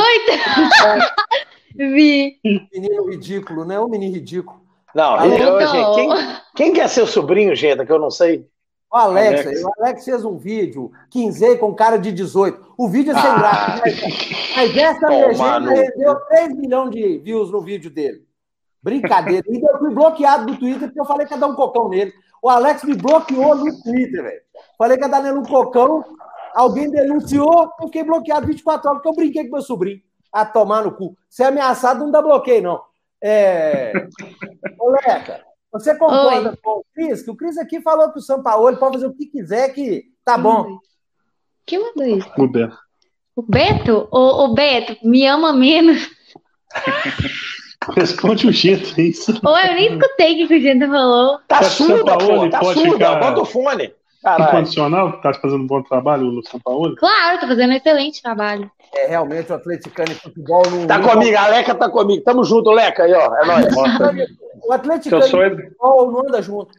Vi. 1.75 2.39
Menino 2.71 3.09
ridículo, 3.09 3.65
né? 3.65 3.79
Um 3.79 3.89
menino 3.89 4.13
ridículo. 4.13 4.61
Não, 4.93 5.15
ah, 5.15 5.27
eu, 5.27 5.67
gente, 5.67 5.95
quem, 5.95 6.09
quem 6.55 6.73
quer 6.73 6.87
ser 6.89 7.01
o 7.01 7.07
sobrinho, 7.07 7.55
gente, 7.55 7.83
que 7.83 7.91
eu 7.91 7.97
não 7.97 8.11
sei? 8.11 8.47
O 8.91 8.97
Alex, 8.97 9.47
Alex. 9.47 9.63
o 9.63 9.71
Alex 9.79 10.05
fez 10.05 10.25
um 10.25 10.37
vídeo, 10.37 10.91
15 11.09 11.57
com 11.57 11.73
cara 11.73 11.97
de 11.97 12.11
18. 12.11 12.73
O 12.77 12.87
vídeo 12.87 13.13
é 13.13 13.19
sem 13.19 13.29
ah. 13.29 13.39
graça, 13.39 13.81
mas, 13.85 14.55
mas 14.55 14.77
essa 14.77 15.07
Pô, 15.07 15.27
legenda 15.27 15.73
rendeu 15.73 16.15
3 16.27 16.57
milhões 16.57 16.91
de 16.91 17.17
views 17.19 17.49
no 17.51 17.61
vídeo 17.61 17.89
dele. 17.89 18.21
Brincadeira. 18.83 19.45
E 19.49 19.59
eu 19.59 19.79
fui 19.79 19.91
bloqueado 19.91 20.45
do 20.45 20.57
Twitter 20.57 20.87
porque 20.87 20.99
eu 20.99 21.05
falei 21.05 21.25
que 21.25 21.33
ia 21.33 21.39
dar 21.39 21.47
um 21.47 21.55
cocão 21.55 21.87
nele. 21.89 22.13
O 22.43 22.49
Alex 22.49 22.83
me 22.83 22.95
bloqueou 22.95 23.55
no 23.55 23.81
Twitter, 23.81 24.23
velho. 24.23 24.41
Falei 24.77 24.97
que 24.97 25.03
ia 25.03 25.09
dar 25.09 25.23
nele 25.23 25.37
um 25.37 25.43
cocão, 25.43 26.03
alguém 26.53 26.89
denunciou, 26.89 27.71
eu 27.79 27.87
fiquei 27.87 28.03
bloqueado 28.03 28.47
24 28.47 28.89
horas, 28.89 29.01
porque 29.01 29.09
eu 29.09 29.23
brinquei 29.23 29.45
com 29.45 29.55
meu 29.55 29.61
sobrinho. 29.61 30.01
A 30.31 30.45
tomar 30.45 30.83
no 30.83 30.93
cu. 30.93 31.17
Ser 31.29 31.43
ameaçado 31.43 31.99
não 31.99 32.11
dá 32.11 32.21
bloqueio, 32.21 32.63
não. 32.63 32.81
É... 33.21 33.91
Ô, 34.79 34.91
Leca, 34.91 35.43
você 35.71 35.95
concorda 35.95 36.51
Oi. 36.51 36.57
com 36.61 36.79
o 36.79 36.85
Cris? 36.93 37.21
Que 37.21 37.31
o 37.31 37.35
Cris 37.35 37.57
aqui 37.57 37.81
falou 37.81 38.11
que 38.11 38.19
o 38.19 38.21
São 38.21 38.41
Paulo 38.41 38.75
pode 38.77 38.93
fazer 38.93 39.07
o 39.07 39.13
que 39.13 39.25
quiser, 39.25 39.73
que 39.73 40.05
tá 40.23 40.37
bom. 40.37 40.79
Quem 41.65 41.79
mandou 41.79 42.05
isso? 42.05 42.31
O 42.37 42.47
Beto. 42.47 42.77
O 43.35 43.41
Beto? 43.41 44.07
O, 44.11 44.45
o 44.45 44.53
Beto, 44.53 44.97
me 45.07 45.25
ama 45.25 45.53
menos. 45.53 46.09
Responde 47.95 48.47
o 48.47 48.51
Gento, 48.51 48.93
é 48.99 49.03
isso. 49.05 49.31
Ô, 49.43 49.57
eu 49.57 49.73
nem 49.73 49.93
escutei 49.93 50.43
o 50.43 50.47
que 50.47 50.57
o 50.57 50.61
Gento 50.61 50.87
falou. 50.87 51.39
Tá 51.47 51.63
surda, 51.63 52.17
pô, 52.17 52.49
tá 52.49 52.63
surda. 52.73 53.15
Bota 53.15 53.41
o 53.41 53.45
fone. 53.45 53.93
Caralho. 54.21 54.49
Incondicional? 54.49 55.21
Tá 55.21 55.33
fazendo 55.33 55.63
um 55.63 55.67
bom 55.67 55.81
trabalho 55.81 56.27
o 56.27 56.45
São 56.45 56.59
Paulo? 56.59 56.95
Claro, 56.95 57.39
tá 57.39 57.47
fazendo 57.47 57.71
um 57.71 57.75
excelente 57.75 58.21
trabalho. 58.21 58.69
É, 58.93 59.07
realmente, 59.07 59.51
o 59.51 59.55
atleticano 59.55 60.11
em 60.11 60.15
futebol 60.15 60.63
não. 60.69 60.85
Tá 60.85 60.99
comigo, 60.99 61.37
a 61.37 61.47
Leca 61.47 61.73
tá 61.73 61.89
comigo. 61.89 62.23
Tamo 62.23 62.43
junto, 62.43 62.69
Leca, 62.69 63.03
aí, 63.03 63.13
ó. 63.13 63.35
É 63.35 63.45
nóis. 63.45 63.65
O 64.63 64.73
atleticano 64.73 65.23
sou... 65.23 65.43
em 65.43 65.49
futebol 65.49 66.11
não 66.11 66.19
anda 66.19 66.39
junto. 66.39 66.71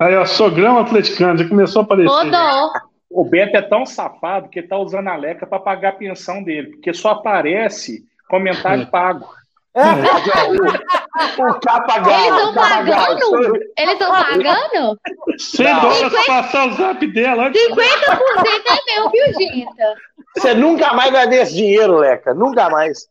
Aí, 0.00 0.16
ó, 0.16 0.24
sogrão 0.24 0.78
atleticano, 0.78 1.38
já 1.38 1.48
começou 1.48 1.80
a 1.80 1.84
aparecer. 1.84 2.08
Rodou. 2.08 2.72
O 3.08 3.24
Beto 3.24 3.56
é 3.56 3.62
tão 3.62 3.86
safado 3.86 4.48
que 4.48 4.60
tá 4.62 4.76
usando 4.76 5.08
a 5.08 5.16
Leca 5.16 5.46
para 5.46 5.60
pagar 5.60 5.90
a 5.90 5.96
pensão 5.96 6.42
dele, 6.42 6.72
porque 6.72 6.92
só 6.92 7.10
aparece 7.10 8.04
comentário 8.28 8.82
é. 8.82 8.86
pago. 8.86 9.28
o 11.38 11.60
capa 11.60 11.96
Eles 11.96 12.26
estão 12.26 12.54
pagando? 12.54 13.56
Eles 13.78 13.92
estão 13.92 14.10
pagando? 14.10 15.00
100 15.38 15.80
dólares 15.80 16.12
pra 16.12 16.24
passar 16.24 16.68
o 16.68 16.72
zap 16.74 17.06
dela. 17.06 17.50
50% 17.50 17.54
é 17.54 18.94
meu, 18.94 19.10
viu, 19.10 19.26
Ginta? 19.34 19.94
Você 20.36 20.54
nunca 20.54 20.92
mais 20.92 21.10
vai 21.10 21.26
ver 21.28 21.42
esse 21.42 21.54
dinheiro, 21.54 21.96
Leca. 21.96 22.34
Nunca 22.34 22.68
mais. 22.68 23.08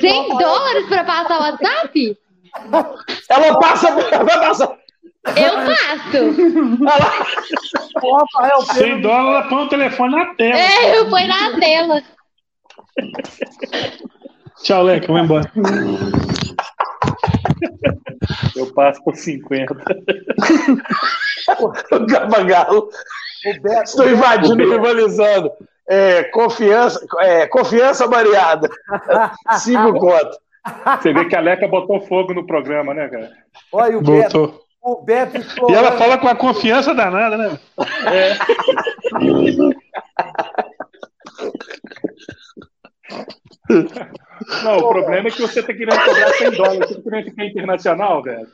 100 0.00 0.38
dólares 0.38 0.86
pra 0.88 1.04
passar 1.04 1.38
o 1.38 1.42
WhatsApp? 1.42 2.18
Ela 3.28 3.58
passa, 3.58 3.90
vai 3.92 4.40
passar. 4.40 4.76
Eu 5.34 5.52
faço. 5.66 6.16
Ela... 8.00 8.62
100 8.74 9.00
dólares, 9.00 9.28
ela 9.28 9.42
põe 9.48 9.64
o 9.64 9.68
telefone 9.68 10.14
na 10.14 10.34
tela. 10.34 10.58
É, 10.58 10.98
eu 10.98 11.08
ponho 11.10 11.26
na 11.26 11.58
tela. 11.58 12.02
Tchau, 14.66 14.82
Leca, 14.82 15.06
vamos 15.06 15.22
embora. 15.22 15.48
Eu 18.56 18.66
passo 18.74 19.00
por 19.04 19.14
50. 19.14 19.72
o 21.60 21.72
Gabagalo. 22.04 22.88
Estou 23.84 24.10
invadindo 24.10 24.60
e 24.60 24.68
rivalizando. 24.68 25.52
É, 25.88 26.24
confiança, 26.24 27.06
é, 27.20 27.46
confiança 27.46 28.08
variada. 28.08 28.68
Cinco 29.60 30.00
contas. 30.00 30.36
Você 31.00 31.12
vê 31.12 31.26
que 31.26 31.36
a 31.36 31.40
Leca 31.40 31.68
botou 31.68 32.00
fogo 32.00 32.34
no 32.34 32.44
programa, 32.44 32.92
né, 32.92 33.08
cara? 33.08 33.30
Olha 33.70 33.98
o 33.98 34.02
botou. 34.02 34.48
Beto. 34.48 34.60
O 34.82 35.00
Beto 35.00 35.38
E 35.70 35.74
ela 35.74 35.92
fala 35.92 36.18
com 36.18 36.26
a 36.26 36.34
confiança 36.34 36.92
danada, 36.92 37.36
né? 37.36 37.56
É. 38.12 38.36
Não, 44.62 44.78
o 44.78 44.88
problema 44.88 45.28
é 45.28 45.30
que 45.30 45.40
você 45.40 45.62
tá 45.62 45.72
querendo 45.72 45.98
cobrar 46.04 46.32
100 46.34 46.50
dólares. 46.52 46.88
Você 46.88 46.94
tá 46.94 47.02
querendo 47.02 47.24
ficar 47.30 47.44
internacional, 47.44 48.22
velho. 48.22 48.46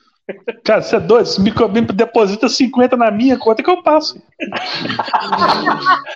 Cara, 0.65 0.81
você 0.81 0.97
é 0.97 1.01
doido? 1.01 1.27
Se 1.27 1.41
me, 1.41 1.51
me 1.51 1.81
deposita 1.83 2.49
50 2.49 2.97
na 2.97 3.11
minha 3.11 3.37
conta 3.37 3.63
que 3.63 3.69
eu 3.69 3.83
passo. 3.83 4.23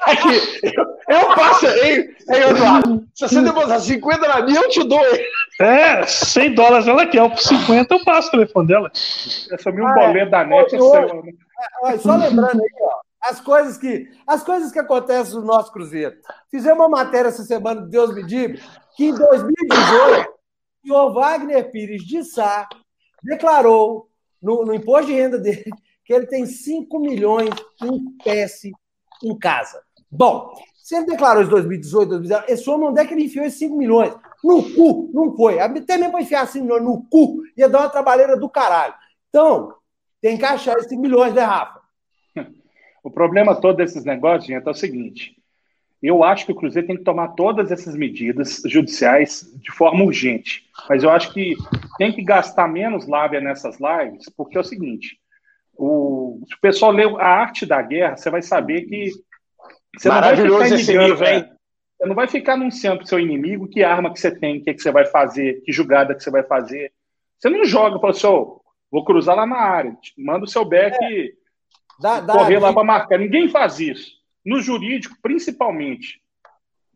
É 0.07 0.17
que 0.17 0.29
eu, 0.63 0.85
eu 1.09 1.35
passo, 1.35 1.67
hein, 1.67 2.09
hein, 2.31 2.43
Eduardo? 2.51 3.05
Se 3.15 3.29
você 3.29 3.43
depositar 3.43 3.81
50 3.81 4.29
na 4.29 4.43
minha, 4.43 4.61
eu 4.61 4.69
te 4.69 4.85
dou. 4.85 5.01
Hein? 5.01 5.21
É, 5.61 6.07
100 6.07 6.55
dólares 6.55 6.87
ela 6.87 7.05
quer, 7.07 7.37
50 7.37 7.95
eu 7.95 8.05
passo 8.05 8.29
o 8.29 8.31
telefone 8.33 8.69
dela. 8.69 8.91
Eu 9.51 9.59
sumi 9.59 9.81
um 9.81 9.87
ah, 9.87 9.95
boleto 9.95 10.31
da 10.31 10.45
net. 10.45 10.77
Hoje, 10.77 11.35
Olha, 11.83 11.99
só 11.99 12.17
lembrando 12.17 12.63
aí, 12.63 12.71
ó, 12.83 13.01
as 13.23 13.41
coisas 13.41 13.77
que 13.77 14.09
as 14.27 14.43
coisas 14.43 14.73
que 14.73 14.79
acontecem 14.79 15.35
no 15.35 15.45
nosso 15.45 15.73
Cruzeiro. 15.73 16.17
Fizemos 16.51 16.79
uma 16.79 16.89
matéria 16.89 17.29
essa 17.29 17.45
semana, 17.45 17.81
Deus 17.83 18.15
me 18.15 18.25
diga, 18.25 18.61
que 18.97 19.07
em 19.07 19.15
2018, 19.15 20.31
o 20.31 20.87
senhor 20.87 21.13
Wagner 21.13 21.71
Pires 21.71 22.03
de 22.03 22.25
Sá 22.25 22.69
declarou 23.23 24.09
no, 24.41 24.65
no 24.65 24.75
imposto 24.75 25.07
de 25.07 25.15
renda 25.15 25.39
dele 25.39 25.71
que 26.05 26.13
ele 26.13 26.27
tem 26.27 26.47
5 26.47 26.99
milhões 27.01 27.51
em 27.83 28.17
espécie 28.17 28.73
em 29.25 29.37
casa. 29.37 29.83
Bom, 30.09 30.55
se 30.77 30.95
ele 30.95 31.07
declarou 31.07 31.43
em 31.43 31.49
2018, 31.49 32.09
2019, 32.09 32.53
esse 32.53 32.71
homem, 32.71 32.89
onde 32.89 33.01
é 33.01 33.05
que 33.05 33.13
ele 33.13 33.25
enfiou 33.25 33.45
esses 33.45 33.59
5 33.59 33.77
milhões? 33.77 34.15
No 34.45 34.63
cu, 34.75 35.11
não 35.13 35.37
foi. 35.37 35.59
Até 35.59 35.97
mesmo 35.97 36.13
para 36.13 36.23
enfiar 36.23 36.47
5 36.47 36.65
milhões 36.65 36.85
no 36.85 37.03
cu, 37.11 37.43
ia 37.57 37.69
dar 37.69 37.81
uma 37.81 37.89
trabalheira 37.89 38.37
do 38.37 38.49
caralho. 38.49 38.95
Então, 39.29 39.75
tem 40.21 40.39
que 40.39 40.45
achar 40.45 40.77
esses 40.79 40.97
milhões, 40.97 41.35
né, 41.35 41.43
Rafa? 41.43 41.81
O 43.07 43.11
problema 43.11 43.55
todo 43.55 43.77
desses 43.77 44.05
negócios, 44.05 44.47
gente, 44.47 44.67
é 44.67 44.71
o 44.71 44.75
seguinte: 44.75 45.37
eu 46.03 46.25
acho 46.25 46.45
que 46.45 46.51
o 46.51 46.57
Cruzeiro 46.57 46.89
tem 46.89 46.97
que 46.97 47.05
tomar 47.05 47.29
todas 47.29 47.71
essas 47.71 47.95
medidas 47.95 48.61
judiciais 48.67 49.49
de 49.63 49.71
forma 49.71 50.03
urgente. 50.03 50.65
Mas 50.89 51.05
eu 51.05 51.11
acho 51.11 51.33
que 51.33 51.55
tem 51.99 52.13
que 52.13 52.21
gastar 52.21 52.67
menos 52.67 53.07
lábia 53.07 53.41
nessas 53.41 53.79
lives, 53.79 54.29
porque 54.37 54.59
é 54.59 54.61
o 54.61 54.65
seguinte: 54.65 55.21
o, 55.79 56.43
se 56.49 56.57
o 56.57 56.61
pessoal 56.61 56.91
leu 56.91 57.17
A 57.17 57.29
Arte 57.29 57.65
da 57.65 57.81
Guerra, 57.81 58.17
você 58.17 58.29
vai 58.29 58.43
saber 58.43 58.87
que. 58.87 59.13
Você 59.97 60.09
Maravilhoso 60.09 60.59
não 60.59 60.69
vai 60.69 60.81
esse 60.81 60.99
livro, 60.99 61.25
hein? 61.25 61.49
Você 61.97 62.09
não 62.09 62.15
vai 62.17 62.27
ficar 62.27 62.55
anunciando 62.55 62.99
para 62.99 63.07
seu 63.07 63.21
inimigo 63.21 63.69
que 63.69 63.85
arma 63.85 64.13
que 64.13 64.19
você 64.19 64.33
tem, 64.33 64.59
o 64.59 64.65
que, 64.65 64.75
que 64.75 64.83
você 64.83 64.91
vai 64.91 65.07
fazer, 65.07 65.63
que 65.65 65.71
jogada 65.71 66.13
que 66.13 66.25
você 66.25 66.31
vai 66.31 66.43
fazer. 66.43 66.93
Você 67.39 67.49
não 67.49 67.65
joga, 67.65 68.01
fala 68.01 68.11
assim, 68.11 68.27
oh, 68.27 68.61
vou 68.91 69.05
cruzar 69.05 69.37
lá 69.37 69.47
na 69.47 69.59
área, 69.59 69.97
manda 70.19 70.45
o 70.45 70.49
seu 70.49 70.65
back. 70.65 70.99
É 71.01 71.46
Dá, 72.01 72.21
dá, 72.21 72.33
correr 72.33 72.59
lá 72.59 72.73
para 72.73 72.85
marcar. 72.85 73.19
Ninguém 73.19 73.49
faz 73.49 73.81
isso. 73.81 74.17
No 74.45 74.61
jurídico, 74.61 75.17
principalmente. 75.23 76.21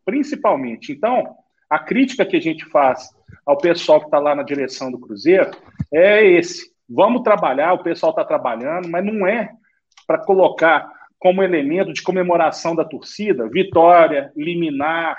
Principalmente. 0.05 0.91
Então, 0.91 1.35
a 1.69 1.79
crítica 1.79 2.25
que 2.25 2.37
a 2.37 2.41
gente 2.41 2.65
faz 2.65 3.09
ao 3.45 3.57
pessoal 3.57 3.99
que 3.99 4.05
está 4.05 4.19
lá 4.19 4.35
na 4.35 4.43
direção 4.43 4.91
do 4.91 4.99
Cruzeiro 4.99 5.51
é 5.91 6.25
esse. 6.25 6.71
Vamos 6.87 7.23
trabalhar, 7.23 7.73
o 7.73 7.83
pessoal 7.83 8.11
está 8.11 8.23
trabalhando, 8.25 8.89
mas 8.89 9.03
não 9.05 9.25
é 9.25 9.51
para 10.05 10.17
colocar 10.17 10.91
como 11.17 11.43
elemento 11.43 11.93
de 11.93 12.01
comemoração 12.01 12.75
da 12.75 12.83
torcida 12.83 13.47
vitória, 13.47 14.31
liminar, 14.35 15.17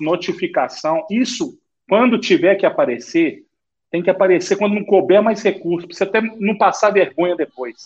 notificação. 0.00 1.04
Isso, 1.10 1.58
quando 1.88 2.18
tiver 2.18 2.54
que 2.54 2.64
aparecer, 2.64 3.44
tem 3.90 4.02
que 4.02 4.08
aparecer 4.08 4.56
quando 4.56 4.76
não 4.76 4.84
couber 4.84 5.22
mais 5.22 5.42
recursos, 5.42 5.86
para 5.86 5.96
você 5.96 6.04
até 6.04 6.22
não 6.38 6.56
passar 6.56 6.90
vergonha 6.90 7.36
depois. 7.36 7.76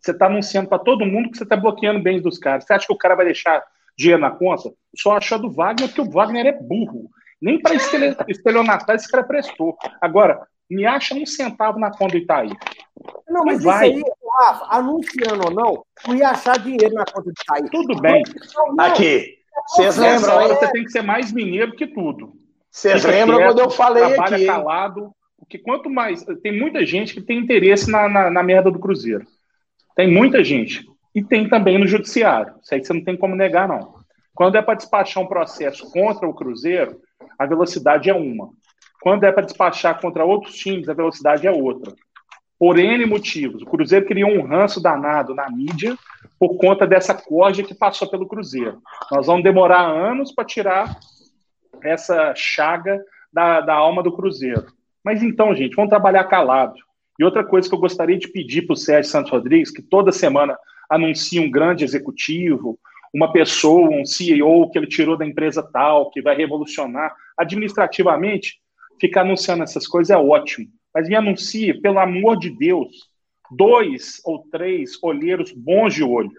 Você 0.00 0.12
está 0.12 0.26
anunciando 0.26 0.68
para 0.68 0.78
todo 0.78 1.04
mundo 1.04 1.30
que 1.30 1.36
você 1.36 1.44
está 1.44 1.56
bloqueando 1.56 2.02
bens 2.02 2.22
dos 2.22 2.38
caras. 2.38 2.64
Você 2.64 2.72
acha 2.72 2.86
que 2.86 2.92
o 2.92 2.98
cara 2.98 3.14
vai 3.14 3.26
deixar 3.26 3.62
dinheiro 3.96 4.20
na 4.20 4.30
conta? 4.30 4.72
Só 4.96 5.16
achou 5.16 5.38
do 5.38 5.50
Wagner 5.50 5.88
porque 5.88 6.00
o 6.00 6.10
Wagner 6.10 6.46
é 6.46 6.52
burro. 6.52 7.10
Nem 7.40 7.60
para 7.60 7.74
estelionatar 7.74 8.96
esse 8.96 9.10
cara 9.10 9.24
prestou. 9.24 9.76
Agora, 10.00 10.46
me 10.70 10.86
acha 10.86 11.14
um 11.14 11.26
centavo 11.26 11.78
na 11.78 11.90
conta 11.90 12.12
do 12.12 12.18
Itaí. 12.18 12.50
Não, 13.28 13.44
mas 13.44 13.62
vai. 13.62 13.90
isso 13.90 14.06
aí, 14.06 14.12
Rafa, 14.40 14.76
anunciando 14.76 15.44
ou 15.46 15.50
não, 15.50 15.84
tu 16.02 16.14
ia 16.14 16.30
achar 16.30 16.58
dinheiro 16.58 16.94
na 16.94 17.04
conta 17.04 17.30
do 17.30 17.32
Itaí. 17.32 17.70
Tudo 17.70 18.00
bem. 18.00 18.22
Não, 18.76 18.84
Aqui, 18.84 19.38
vocês 19.68 19.96
lembram? 19.96 20.36
Hora, 20.36 20.54
Você 20.54 20.70
tem 20.70 20.84
que 20.84 20.90
ser 20.90 21.02
mais 21.02 21.32
mineiro 21.32 21.72
que 21.72 21.86
tudo. 21.86 22.34
Vocês 22.70 23.04
lembram 23.04 23.38
quieto, 23.38 23.48
quando 23.48 23.60
eu 23.60 23.70
falei 23.70 24.06
trabalha 24.06 24.36
aqui? 24.36 24.44
Trabalha 24.44 24.64
calado. 24.64 25.12
Porque 25.38 25.58
quanto 25.58 25.90
mais. 25.90 26.24
Tem 26.42 26.56
muita 26.56 26.86
gente 26.86 27.14
que 27.14 27.20
tem 27.20 27.38
interesse 27.38 27.90
na, 27.90 28.08
na, 28.08 28.30
na 28.30 28.42
merda 28.42 28.70
do 28.70 28.78
Cruzeiro. 28.78 29.26
Tem 30.00 30.10
muita 30.10 30.42
gente. 30.42 30.88
E 31.14 31.22
tem 31.22 31.46
também 31.46 31.76
no 31.76 31.86
judiciário. 31.86 32.54
Isso 32.62 32.74
aí 32.74 32.82
você 32.82 32.90
não 32.94 33.04
tem 33.04 33.18
como 33.18 33.36
negar, 33.36 33.68
não. 33.68 33.96
Quando 34.34 34.56
é 34.56 34.62
para 34.62 34.72
despachar 34.72 35.22
um 35.22 35.26
processo 35.26 35.92
contra 35.92 36.26
o 36.26 36.32
Cruzeiro, 36.32 36.98
a 37.38 37.44
velocidade 37.44 38.08
é 38.08 38.14
uma. 38.14 38.48
Quando 39.02 39.24
é 39.24 39.32
para 39.32 39.44
despachar 39.44 40.00
contra 40.00 40.24
outros 40.24 40.54
times, 40.54 40.88
a 40.88 40.94
velocidade 40.94 41.46
é 41.46 41.50
outra. 41.50 41.92
Por 42.58 42.78
N 42.78 43.04
motivos. 43.04 43.60
O 43.60 43.66
Cruzeiro 43.66 44.06
criou 44.06 44.30
um 44.30 44.46
ranço 44.46 44.82
danado 44.82 45.34
na 45.34 45.50
mídia 45.50 45.94
por 46.38 46.56
conta 46.56 46.86
dessa 46.86 47.12
corda 47.12 47.62
que 47.62 47.74
passou 47.74 48.08
pelo 48.08 48.26
Cruzeiro. 48.26 48.80
Nós 49.12 49.26
vamos 49.26 49.42
demorar 49.42 49.82
anos 49.82 50.32
para 50.32 50.46
tirar 50.46 50.98
essa 51.84 52.34
chaga 52.34 53.04
da, 53.30 53.60
da 53.60 53.74
alma 53.74 54.02
do 54.02 54.16
Cruzeiro. 54.16 54.64
Mas 55.04 55.22
então, 55.22 55.54
gente, 55.54 55.76
vamos 55.76 55.90
trabalhar 55.90 56.24
calado. 56.24 56.76
E 57.20 57.24
outra 57.24 57.44
coisa 57.44 57.68
que 57.68 57.74
eu 57.74 57.78
gostaria 57.78 58.16
de 58.16 58.28
pedir 58.28 58.62
para 58.62 58.72
o 58.72 58.76
Sérgio 58.76 59.10
Santos 59.10 59.30
Rodrigues, 59.30 59.70
que 59.70 59.82
toda 59.82 60.10
semana 60.10 60.58
anuncia 60.88 61.42
um 61.42 61.50
grande 61.50 61.84
executivo, 61.84 62.80
uma 63.12 63.30
pessoa, 63.30 63.90
um 63.90 64.06
CEO 64.06 64.70
que 64.70 64.78
ele 64.78 64.86
tirou 64.86 65.18
da 65.18 65.26
empresa 65.26 65.62
tal, 65.62 66.10
que 66.10 66.22
vai 66.22 66.34
revolucionar. 66.34 67.14
Administrativamente, 67.36 68.58
ficar 68.98 69.20
anunciando 69.20 69.62
essas 69.62 69.86
coisas 69.86 70.08
é 70.08 70.16
ótimo. 70.16 70.66
Mas 70.94 71.10
me 71.10 71.14
anuncie, 71.14 71.74
pelo 71.74 71.98
amor 71.98 72.38
de 72.38 72.48
Deus, 72.48 72.88
dois 73.50 74.22
ou 74.24 74.38
três 74.50 74.92
olheiros 75.02 75.52
bons 75.52 75.92
de 75.92 76.02
olho. 76.02 76.32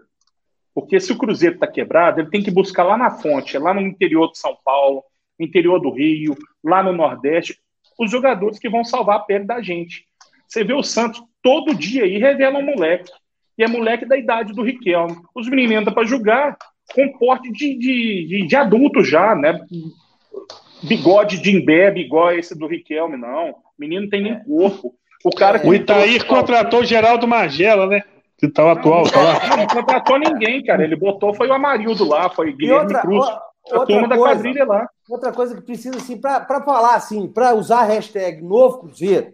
Porque 0.73 0.99
se 0.99 1.11
o 1.11 1.17
Cruzeiro 1.17 1.55
está 1.55 1.67
quebrado, 1.67 2.21
ele 2.21 2.31
tem 2.31 2.41
que 2.41 2.49
buscar 2.49 2.85
lá 2.85 2.97
na 2.97 3.11
fonte, 3.11 3.55
lá 3.55 3.71
no 3.71 3.81
interior 3.81 4.31
de 4.31 4.39
São 4.39 4.57
Paulo, 4.65 5.03
interior 5.39 5.79
do 5.79 5.91
Rio, 5.91 6.35
lá 6.63 6.81
no 6.81 6.91
Nordeste, 6.91 7.59
os 7.99 8.09
jogadores 8.09 8.57
que 8.57 8.67
vão 8.67 8.83
salvar 8.83 9.17
a 9.17 9.19
pele 9.19 9.45
da 9.45 9.61
gente. 9.61 10.09
Você 10.51 10.65
vê 10.65 10.73
o 10.73 10.83
Santos 10.83 11.23
todo 11.41 11.73
dia 11.73 12.03
aí 12.03 12.17
revela 12.17 12.59
um 12.59 12.65
moleque. 12.65 13.09
E 13.57 13.63
é 13.63 13.67
moleque 13.67 14.05
da 14.05 14.17
idade 14.17 14.53
do 14.53 14.63
Riquelme. 14.63 15.15
Os 15.33 15.47
meninos 15.47 15.81
entram 15.81 15.93
para 15.93 16.05
jogar 16.05 16.57
com 16.93 17.17
porte 17.17 17.49
de, 17.53 17.77
de, 17.77 18.27
de, 18.27 18.47
de, 18.47 18.55
adulto 18.57 19.01
já, 19.01 19.33
né? 19.33 19.57
Bigode 20.83 21.41
de 21.41 21.55
imbebe 21.55 22.01
igual 22.01 22.33
esse 22.33 22.57
do 22.57 22.67
Riquelme, 22.67 23.15
não. 23.15 23.51
O 23.51 23.55
menino 23.79 24.09
tem 24.09 24.23
nem 24.23 24.43
corpo. 24.43 24.93
O 25.23 25.29
cara 25.29 25.57
que. 25.57 25.67
O 25.67 25.73
Itair 25.73 26.25
contratou 26.25 26.83
Geraldo 26.83 27.27
Magela, 27.27 27.87
né? 27.87 28.01
Que 28.37 28.49
tá 28.49 28.65
o 28.65 28.69
atual, 28.71 29.03
tá 29.09 29.21
lá. 29.21 29.47
Não, 29.47 29.57
não 29.57 29.67
contratou 29.67 30.17
ninguém, 30.17 30.61
cara. 30.63 30.83
Ele 30.83 30.97
botou, 30.97 31.33
foi 31.33 31.47
o 31.47 31.53
Amarildo 31.53 32.03
lá, 32.05 32.29
foi 32.29 32.51
Guilherme 32.51 32.81
outra, 32.81 33.01
Cruz. 33.01 33.25
a 33.71 33.85
turma 33.85 34.07
da 34.07 34.17
quadrilha 34.17 34.65
lá. 34.65 34.89
Outra 35.07 35.31
coisa 35.31 35.55
que 35.55 35.61
precisa, 35.61 35.95
assim, 35.95 36.19
para 36.19 36.61
falar 36.61 36.95
assim, 36.95 37.31
para 37.31 37.53
usar 37.53 37.81
a 37.81 37.85
hashtag 37.85 38.41
Novo 38.41 38.79
Cruzeiro, 38.79 39.31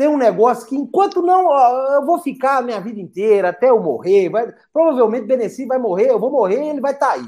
tem 0.00 0.08
um 0.08 0.16
negócio 0.16 0.66
que, 0.66 0.74
enquanto 0.74 1.20
não, 1.20 1.52
eu 1.92 2.06
vou 2.06 2.18
ficar 2.18 2.56
a 2.56 2.62
minha 2.62 2.80
vida 2.80 2.98
inteira, 2.98 3.50
até 3.50 3.68
eu 3.68 3.78
morrer, 3.82 4.30
vai, 4.30 4.50
provavelmente 4.72 5.26
Beneci 5.26 5.66
vai 5.66 5.76
morrer, 5.76 6.08
eu 6.08 6.18
vou 6.18 6.30
morrer 6.30 6.70
ele 6.70 6.80
vai 6.80 6.92
estar 6.92 7.08
tá 7.08 7.12
aí. 7.12 7.26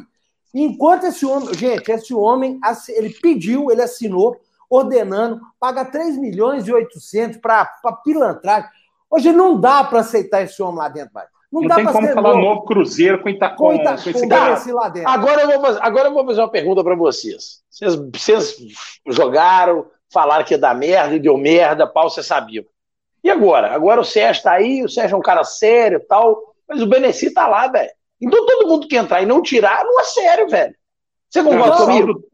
Enquanto 0.54 1.04
esse 1.04 1.26
homem, 1.26 1.52
gente, 1.52 1.92
esse 1.92 2.14
homem, 2.14 2.58
ele 2.88 3.10
pediu, 3.10 3.70
ele 3.70 3.82
assinou, 3.82 4.40
ordenando, 4.70 5.38
paga 5.60 5.84
3 5.84 6.16
milhões 6.16 6.66
e 6.66 6.72
800 6.72 7.36
para 7.42 7.66
pilantragem. 8.02 8.70
Hoje 9.10 9.32
não 9.32 9.60
dá 9.60 9.84
para 9.84 10.00
aceitar 10.00 10.40
esse 10.40 10.62
homem 10.62 10.78
lá 10.78 10.88
dentro, 10.88 11.10
vai. 11.12 11.26
Não, 11.52 11.60
não 11.60 11.76
tem 11.76 11.84
como 11.84 12.08
falar 12.08 12.32
novo, 12.32 12.40
novo 12.40 12.64
Cruzeiro 12.64 13.22
com, 13.22 13.28
Ita, 13.28 13.50
com, 13.50 13.74
Ita, 13.74 14.02
com 14.02 14.08
esse 14.08 14.26
cara. 14.26 14.58
Lá 14.72 14.88
dentro. 14.88 15.10
Agora 15.10 15.42
eu, 15.42 15.60
vou, 15.60 15.78
agora 15.78 16.08
eu 16.08 16.14
vou 16.14 16.24
fazer 16.24 16.40
uma 16.40 16.50
pergunta 16.50 16.82
para 16.82 16.96
vocês. 16.96 17.60
vocês. 17.70 17.96
Vocês 18.16 18.56
jogaram, 19.08 19.84
falaram 20.12 20.44
que 20.44 20.54
ia 20.54 20.58
dar 20.58 20.74
merda 20.74 21.14
e 21.14 21.20
deu 21.20 21.36
merda, 21.36 21.86
pau, 21.86 22.10
você 22.10 22.22
sabia. 22.22 22.64
E 23.24 23.30
agora? 23.30 23.72
Agora 23.72 24.00
o 24.00 24.04
Sérgio 24.04 24.40
está 24.40 24.52
aí, 24.52 24.82
o 24.82 24.88
Sérgio 24.88 25.14
é 25.14 25.18
um 25.18 25.22
cara 25.22 25.44
sério 25.44 25.98
e 25.98 26.06
tal, 26.06 26.54
mas 26.68 26.82
o 26.82 26.86
Beneci 26.86 27.26
está 27.26 27.46
lá, 27.46 27.68
velho. 27.68 27.90
Então 28.20 28.44
todo 28.46 28.68
mundo 28.68 28.88
que 28.88 28.96
entrar 28.96 29.22
e 29.22 29.26
não 29.26 29.42
tirar, 29.42 29.84
não 29.84 30.00
é 30.00 30.04
sério, 30.04 30.48
velho. 30.48 30.74
Você 31.28 31.42
concorda 31.42 31.78
não, 31.78 31.86
comigo? 31.86 32.10
O 32.10 32.12
saldo, 32.12 32.28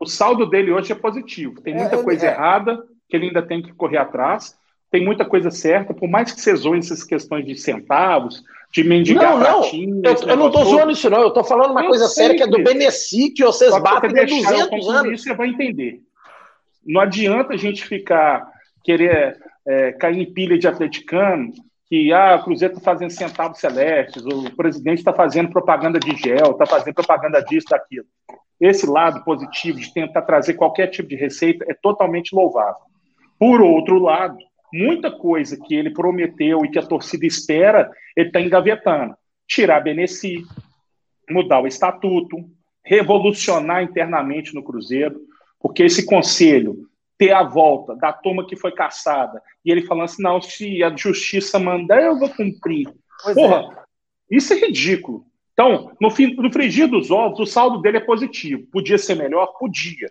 o 0.00 0.06
saldo 0.06 0.46
dele 0.46 0.72
hoje 0.72 0.92
é 0.92 0.94
positivo. 0.94 1.60
Tem 1.60 1.74
muita 1.74 1.96
é, 1.96 2.02
coisa 2.02 2.26
é. 2.26 2.30
errada 2.30 2.82
que 3.08 3.16
ele 3.16 3.26
ainda 3.26 3.42
tem 3.42 3.62
que 3.62 3.72
correr 3.72 3.98
atrás. 3.98 4.56
Tem 4.90 5.02
muita 5.02 5.24
coisa 5.24 5.50
certa, 5.50 5.94
por 5.94 6.06
mais 6.06 6.32
que 6.32 6.40
você 6.40 6.54
zoe 6.54 6.78
essas 6.78 7.02
questões 7.02 7.46
de 7.46 7.56
centavos, 7.56 8.42
de 8.70 8.84
mendigar 8.84 9.32
Não, 9.32 9.38
não, 9.38 9.64
eu, 9.64 10.28
eu 10.28 10.36
não 10.36 10.50
tô 10.50 10.64
zoando 10.64 10.90
isso, 10.90 11.08
não. 11.08 11.22
Eu 11.22 11.30
tô 11.30 11.42
falando 11.42 11.70
uma 11.70 11.82
eu 11.82 11.88
coisa 11.88 12.08
séria 12.08 12.36
que 12.36 12.42
é 12.42 12.46
do 12.46 12.62
Beneci, 12.62 13.30
que 13.30 13.42
vocês 13.42 13.70
batem 13.80 14.10
há 14.10 14.24
200 14.24 14.88
anos. 14.90 15.12
Isso 15.14 15.24
você 15.24 15.34
vai 15.34 15.48
entender. 15.48 16.02
Não 16.84 17.00
adianta 17.00 17.54
a 17.54 17.56
gente 17.56 17.84
ficar 17.84 18.50
querer 18.84 19.38
é, 19.66 19.92
cair 19.92 20.18
em 20.18 20.32
pilha 20.32 20.58
de 20.58 20.66
atleticano, 20.66 21.52
que 21.86 22.12
ah, 22.12 22.36
o 22.36 22.44
Cruzeiro 22.44 22.74
está 22.74 22.84
fazendo 22.84 23.10
centavos 23.10 23.58
celestes, 23.58 24.24
o 24.24 24.50
presidente 24.56 24.98
está 24.98 25.12
fazendo 25.12 25.50
propaganda 25.50 26.00
de 26.00 26.16
gel, 26.16 26.52
está 26.52 26.66
fazendo 26.66 26.94
propaganda 26.94 27.40
disso, 27.40 27.66
daquilo. 27.70 28.06
Esse 28.60 28.86
lado 28.86 29.22
positivo 29.24 29.78
de 29.78 29.92
tentar 29.92 30.22
trazer 30.22 30.54
qualquer 30.54 30.86
tipo 30.88 31.08
de 31.08 31.16
receita 31.16 31.64
é 31.68 31.74
totalmente 31.74 32.34
louvável. 32.34 32.80
Por 33.38 33.60
outro 33.60 33.98
lado, 33.98 34.38
muita 34.72 35.10
coisa 35.10 35.58
que 35.66 35.74
ele 35.74 35.90
prometeu 35.90 36.64
e 36.64 36.70
que 36.70 36.78
a 36.78 36.86
torcida 36.86 37.26
espera, 37.26 37.90
ele 38.16 38.28
está 38.28 38.40
engavetando. 38.40 39.14
Tirar 39.46 39.80
Beneci, 39.80 40.42
mudar 41.28 41.60
o 41.60 41.66
estatuto, 41.66 42.36
revolucionar 42.84 43.82
internamente 43.82 44.54
no 44.54 44.62
Cruzeiro, 44.62 45.20
porque 45.62 45.84
esse 45.84 46.04
conselho 46.04 46.88
ter 47.16 47.32
a 47.32 47.44
volta 47.44 47.94
da 47.94 48.12
turma 48.12 48.44
que 48.46 48.56
foi 48.56 48.72
caçada 48.72 49.40
e 49.64 49.70
ele 49.70 49.86
falando 49.86 50.04
assim: 50.04 50.22
não, 50.22 50.42
se 50.42 50.82
a 50.82 50.94
justiça 50.94 51.58
mandar, 51.58 52.02
eu 52.02 52.18
vou 52.18 52.28
cumprir. 52.28 52.92
Pois 53.22 53.36
Porra, 53.36 53.84
isso 54.28 54.52
é 54.52 54.56
ridículo. 54.56 55.24
Então, 55.52 55.92
no, 56.00 56.10
fim, 56.10 56.34
no 56.34 56.50
frigir 56.50 56.88
dos 56.88 57.10
ovos, 57.10 57.38
o 57.38 57.46
saldo 57.46 57.80
dele 57.80 57.98
é 57.98 58.00
positivo. 58.00 58.66
Podia 58.72 58.98
ser 58.98 59.14
melhor? 59.14 59.46
Podia. 59.58 60.10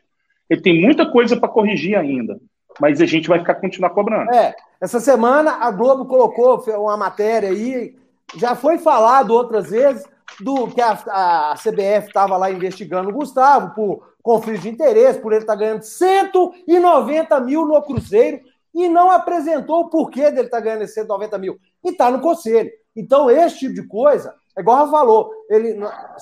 Ele 0.50 0.62
tem 0.62 0.80
muita 0.80 1.12
coisa 1.12 1.36
para 1.36 1.50
corrigir 1.50 1.98
ainda. 1.98 2.40
Mas 2.80 3.02
a 3.02 3.06
gente 3.06 3.28
vai 3.28 3.40
ficar 3.40 3.56
continuar 3.56 3.90
cobrando. 3.90 4.34
É, 4.34 4.56
essa 4.80 5.00
semana 5.00 5.58
a 5.60 5.72
Globo 5.72 6.06
colocou 6.06 6.64
uma 6.80 6.96
matéria 6.96 7.50
aí, 7.50 7.96
já 8.38 8.56
foi 8.56 8.78
falado 8.78 9.32
outras 9.32 9.70
vezes, 9.72 10.08
do 10.40 10.68
que 10.68 10.80
a, 10.80 10.92
a 10.92 11.56
CBF 11.56 12.08
estava 12.08 12.38
lá 12.38 12.50
investigando 12.50 13.10
o 13.10 13.14
Gustavo 13.14 13.74
por 13.76 14.11
conflito 14.22 14.62
de 14.62 14.70
interesse, 14.70 15.20
por 15.20 15.34
ele 15.34 15.42
estar 15.42 15.56
ganhando 15.56 15.84
190 15.84 17.40
mil 17.42 17.66
no 17.66 17.82
Cruzeiro 17.82 18.42
e 18.74 18.88
não 18.88 19.12
apresentou 19.12 19.82
o 19.82 19.90
porquê 19.90 20.32
dele 20.32 20.48
estar 20.48 20.60
ganhando 20.60 20.84
esses 20.84 20.96
190 20.96 21.38
mil. 21.38 21.60
E 21.84 21.90
está 21.90 22.10
no 22.10 22.22
conselho. 22.22 22.72
Então, 22.96 23.30
esse 23.30 23.60
tipo 23.60 23.74
de 23.74 23.88
coisa, 23.88 24.34
é 24.58 24.62
igual 24.62 24.86
a 24.86 24.90
falou, 24.90 25.32
ele, 25.50 25.78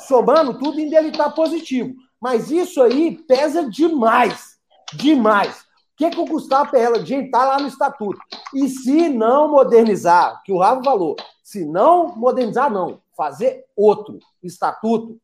somando 0.07 0.57
tudo, 0.57 0.79
ainda 0.79 0.97
ele 0.97 1.09
está 1.09 1.29
positivo. 1.29 1.93
Mas 2.19 2.51
isso 2.51 2.81
aí 2.81 3.17
pesa 3.27 3.69
demais. 3.69 4.57
Demais. 4.93 5.61
O 5.61 5.65
que, 5.97 6.09
que 6.09 6.19
o 6.19 6.25
Gustavo 6.25 6.71
Perrella, 6.71 7.05
gente, 7.05 7.25
está 7.25 7.45
lá 7.45 7.59
no 7.59 7.67
estatuto. 7.67 8.19
E 8.53 8.69
se 8.69 9.09
não 9.09 9.49
modernizar, 9.49 10.41
que 10.43 10.51
o 10.51 10.57
Rafa 10.57 10.83
falou, 10.83 11.15
se 11.43 11.65
não 11.65 12.15
modernizar, 12.15 12.71
não, 12.71 13.01
fazer 13.15 13.65
outro 13.75 14.19
estatuto, 14.41 15.19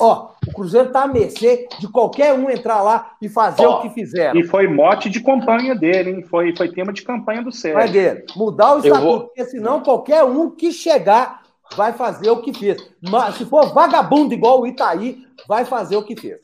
ó, 0.00 0.30
o 0.46 0.52
Cruzeiro 0.52 0.88
está 0.88 1.02
à 1.02 1.06
mercê 1.08 1.66
de 1.78 1.88
qualquer 1.88 2.32
um 2.34 2.48
entrar 2.50 2.82
lá 2.82 3.12
e 3.20 3.28
fazer 3.28 3.66
Ó, 3.66 3.78
o 3.78 3.82
que 3.82 3.90
fizeram. 3.90 4.38
E 4.38 4.44
foi 4.44 4.66
mote 4.68 5.08
de 5.10 5.20
campanha 5.20 5.74
dele, 5.74 6.10
hein? 6.10 6.22
Foi, 6.22 6.54
foi 6.56 6.68
tema 6.70 6.92
de 6.92 7.02
campanha 7.02 7.40
do 7.42 7.50
Vai 7.50 7.52
Sérgio. 7.60 7.92
dele. 7.92 8.24
Mudar 8.36 8.74
o 8.76 8.78
estatuto, 8.78 9.02
vou- 9.02 9.20
porque 9.20 9.44
senão 9.44 9.80
qualquer 9.82 10.24
um 10.24 10.50
que 10.50 10.72
chegar 10.72 11.42
vai 11.76 11.92
fazer 11.92 12.30
o 12.30 12.40
que 12.40 12.52
fez. 12.54 12.82
Mas 13.00 13.34
se 13.36 13.44
for 13.44 13.72
vagabundo 13.74 14.32
igual 14.32 14.60
o 14.60 14.66
Itaí, 14.66 15.18
vai 15.46 15.64
fazer 15.64 15.96
o 15.96 16.02
que 16.02 16.16
fez. 16.16 16.40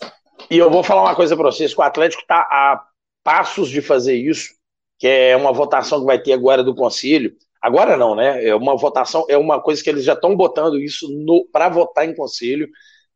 E 0.50 0.58
eu 0.58 0.70
vou 0.70 0.82
falar 0.82 1.02
uma 1.02 1.14
coisa 1.14 1.34
para 1.34 1.46
vocês, 1.50 1.72
que 1.72 1.80
o 1.80 1.84
Atlético 1.84 2.22
está 2.22 2.40
a 2.40 2.82
passos 3.22 3.70
de 3.70 3.80
fazer 3.80 4.14
isso, 4.16 4.50
que 4.98 5.06
é 5.06 5.34
uma 5.36 5.52
votação 5.52 6.00
que 6.00 6.06
vai 6.06 6.18
ter 6.18 6.32
agora 6.34 6.62
do 6.62 6.74
Conselho. 6.74 7.32
Agora 7.62 7.96
não, 7.96 8.14
né? 8.14 8.46
É 8.46 8.54
uma 8.54 8.76
votação, 8.76 9.24
é 9.30 9.38
uma 9.38 9.58
coisa 9.58 9.82
que 9.82 9.88
eles 9.88 10.04
já 10.04 10.12
estão 10.12 10.36
botando 10.36 10.78
isso 10.78 11.08
para 11.50 11.70
votar 11.70 12.06
em 12.06 12.14
Conselho, 12.14 12.68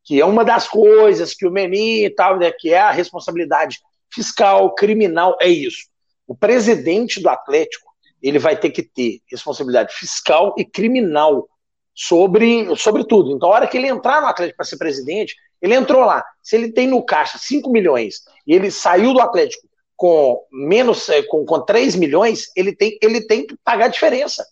que 0.09 0.19
é 0.19 0.25
uma 0.25 0.43
das 0.43 0.67
coisas 0.67 1.35
que 1.35 1.47
o 1.47 1.51
Menin 1.51 2.05
e 2.05 2.09
tal, 2.09 2.39
né, 2.39 2.51
que 2.51 2.73
é 2.73 2.79
a 2.81 2.91
responsabilidade 2.91 3.79
fiscal, 4.11 4.75
criminal, 4.75 5.37
é 5.39 5.49
isso. 5.49 5.87
O 6.27 6.35
presidente 6.35 7.21
do 7.21 7.29
Atlético, 7.29 7.87
ele 8.23 8.39
vai 8.39 8.57
ter 8.57 8.71
que 8.71 8.83
ter 8.83 9.21
responsabilidade 9.31 9.93
fiscal 9.93 10.55
e 10.57 10.65
criminal 10.65 11.47
sobre, 11.95 12.75
sobre 12.75 13.05
tudo. 13.05 13.33
Então, 13.33 13.51
a 13.51 13.57
hora 13.57 13.67
que 13.67 13.77
ele 13.77 13.87
entrar 13.87 14.23
no 14.23 14.29
Atlético 14.29 14.57
para 14.57 14.65
ser 14.65 14.79
presidente, 14.79 15.37
ele 15.61 15.75
entrou 15.75 16.03
lá. 16.03 16.25
Se 16.43 16.57
ele 16.57 16.73
tem 16.73 16.87
no 16.87 17.03
caixa 17.05 17.37
5 17.37 17.71
milhões 17.71 18.23
e 18.47 18.55
ele 18.55 18.71
saiu 18.71 19.13
do 19.13 19.21
Atlético 19.21 19.69
com 19.95 20.43
menos 20.51 21.07
eh, 21.11 21.23
com, 21.25 21.45
com 21.45 21.61
3 21.61 21.97
milhões, 21.97 22.51
ele 22.57 22.75
tem, 22.75 22.97
ele 23.03 23.21
tem 23.27 23.47
que 23.47 23.55
pagar 23.63 23.85
a 23.85 23.89
diferença. 23.89 24.47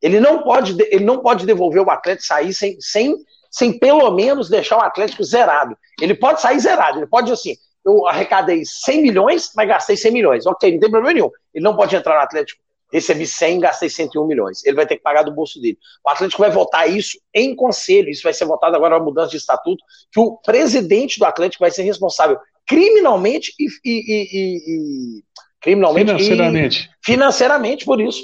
Ele 0.00 0.20
não 0.20 0.44
pode, 0.44 0.74
de- 0.74 0.88
ele 0.94 1.04
não 1.04 1.18
pode 1.18 1.44
devolver 1.44 1.82
o 1.82 1.90
Atlético 1.90 2.28
sair 2.28 2.54
sem, 2.54 2.80
sem, 2.80 3.16
sem 3.50 3.78
pelo 3.78 4.10
menos 4.12 4.48
deixar 4.48 4.78
o 4.78 4.82
Atlético 4.82 5.24
zerado. 5.24 5.76
Ele 6.00 6.14
pode 6.14 6.40
sair 6.40 6.58
zerado, 6.60 6.98
ele 6.98 7.06
pode 7.06 7.26
dizer 7.30 7.34
assim, 7.34 7.56
eu 7.84 8.06
arrecadei 8.06 8.62
100 8.64 9.02
milhões, 9.02 9.50
mas 9.56 9.66
gastei 9.68 9.96
100 9.96 10.12
milhões. 10.12 10.46
Ok, 10.46 10.70
não 10.72 10.78
tem 10.80 10.90
problema 10.90 11.14
nenhum. 11.14 11.30
Ele 11.54 11.64
não 11.64 11.74
pode 11.74 11.96
entrar 11.96 12.14
no 12.14 12.20
Atlético, 12.20 12.60
recebi 12.92 13.26
100, 13.26 13.58
gastei 13.60 13.88
101 13.88 14.26
milhões. 14.26 14.64
Ele 14.64 14.76
vai 14.76 14.86
ter 14.86 14.96
que 14.96 15.02
pagar 15.02 15.22
do 15.22 15.32
bolso 15.32 15.60
dele. 15.60 15.78
O 16.04 16.10
Atlético 16.10 16.42
vai 16.42 16.50
votar 16.50 16.88
isso 16.90 17.18
em 17.34 17.54
conselho, 17.56 18.08
isso 18.10 18.22
vai 18.22 18.32
ser 18.34 18.44
votado 18.44 18.76
agora 18.76 18.98
na 18.98 19.04
mudança 19.04 19.30
de 19.30 19.36
estatuto, 19.38 19.82
que 20.12 20.20
o 20.20 20.36
presidente 20.38 21.18
do 21.18 21.24
Atlético 21.24 21.64
vai 21.64 21.70
ser 21.70 21.82
responsável 21.82 22.38
criminalmente 22.66 23.52
e, 23.58 23.64
e- 23.64 23.68
e- 23.84 25.18
e- 25.18 25.22
criminalmente 25.60 26.06
Financeiramente. 26.12 26.90
e 27.02 27.04
financeiramente 27.04 27.84
por 27.84 28.00
isso. 28.00 28.22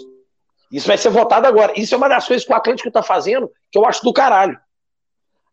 Isso 0.70 0.86
vai 0.86 0.98
ser 0.98 1.10
votado 1.10 1.46
agora. 1.46 1.72
Isso 1.76 1.94
é 1.94 1.98
uma 1.98 2.08
das 2.08 2.26
coisas 2.26 2.46
que 2.46 2.52
o 2.52 2.56
Atlético 2.56 2.88
está 2.88 3.02
fazendo 3.02 3.50
que 3.70 3.78
eu 3.78 3.86
acho 3.86 4.02
do 4.02 4.12
caralho. 4.12 4.58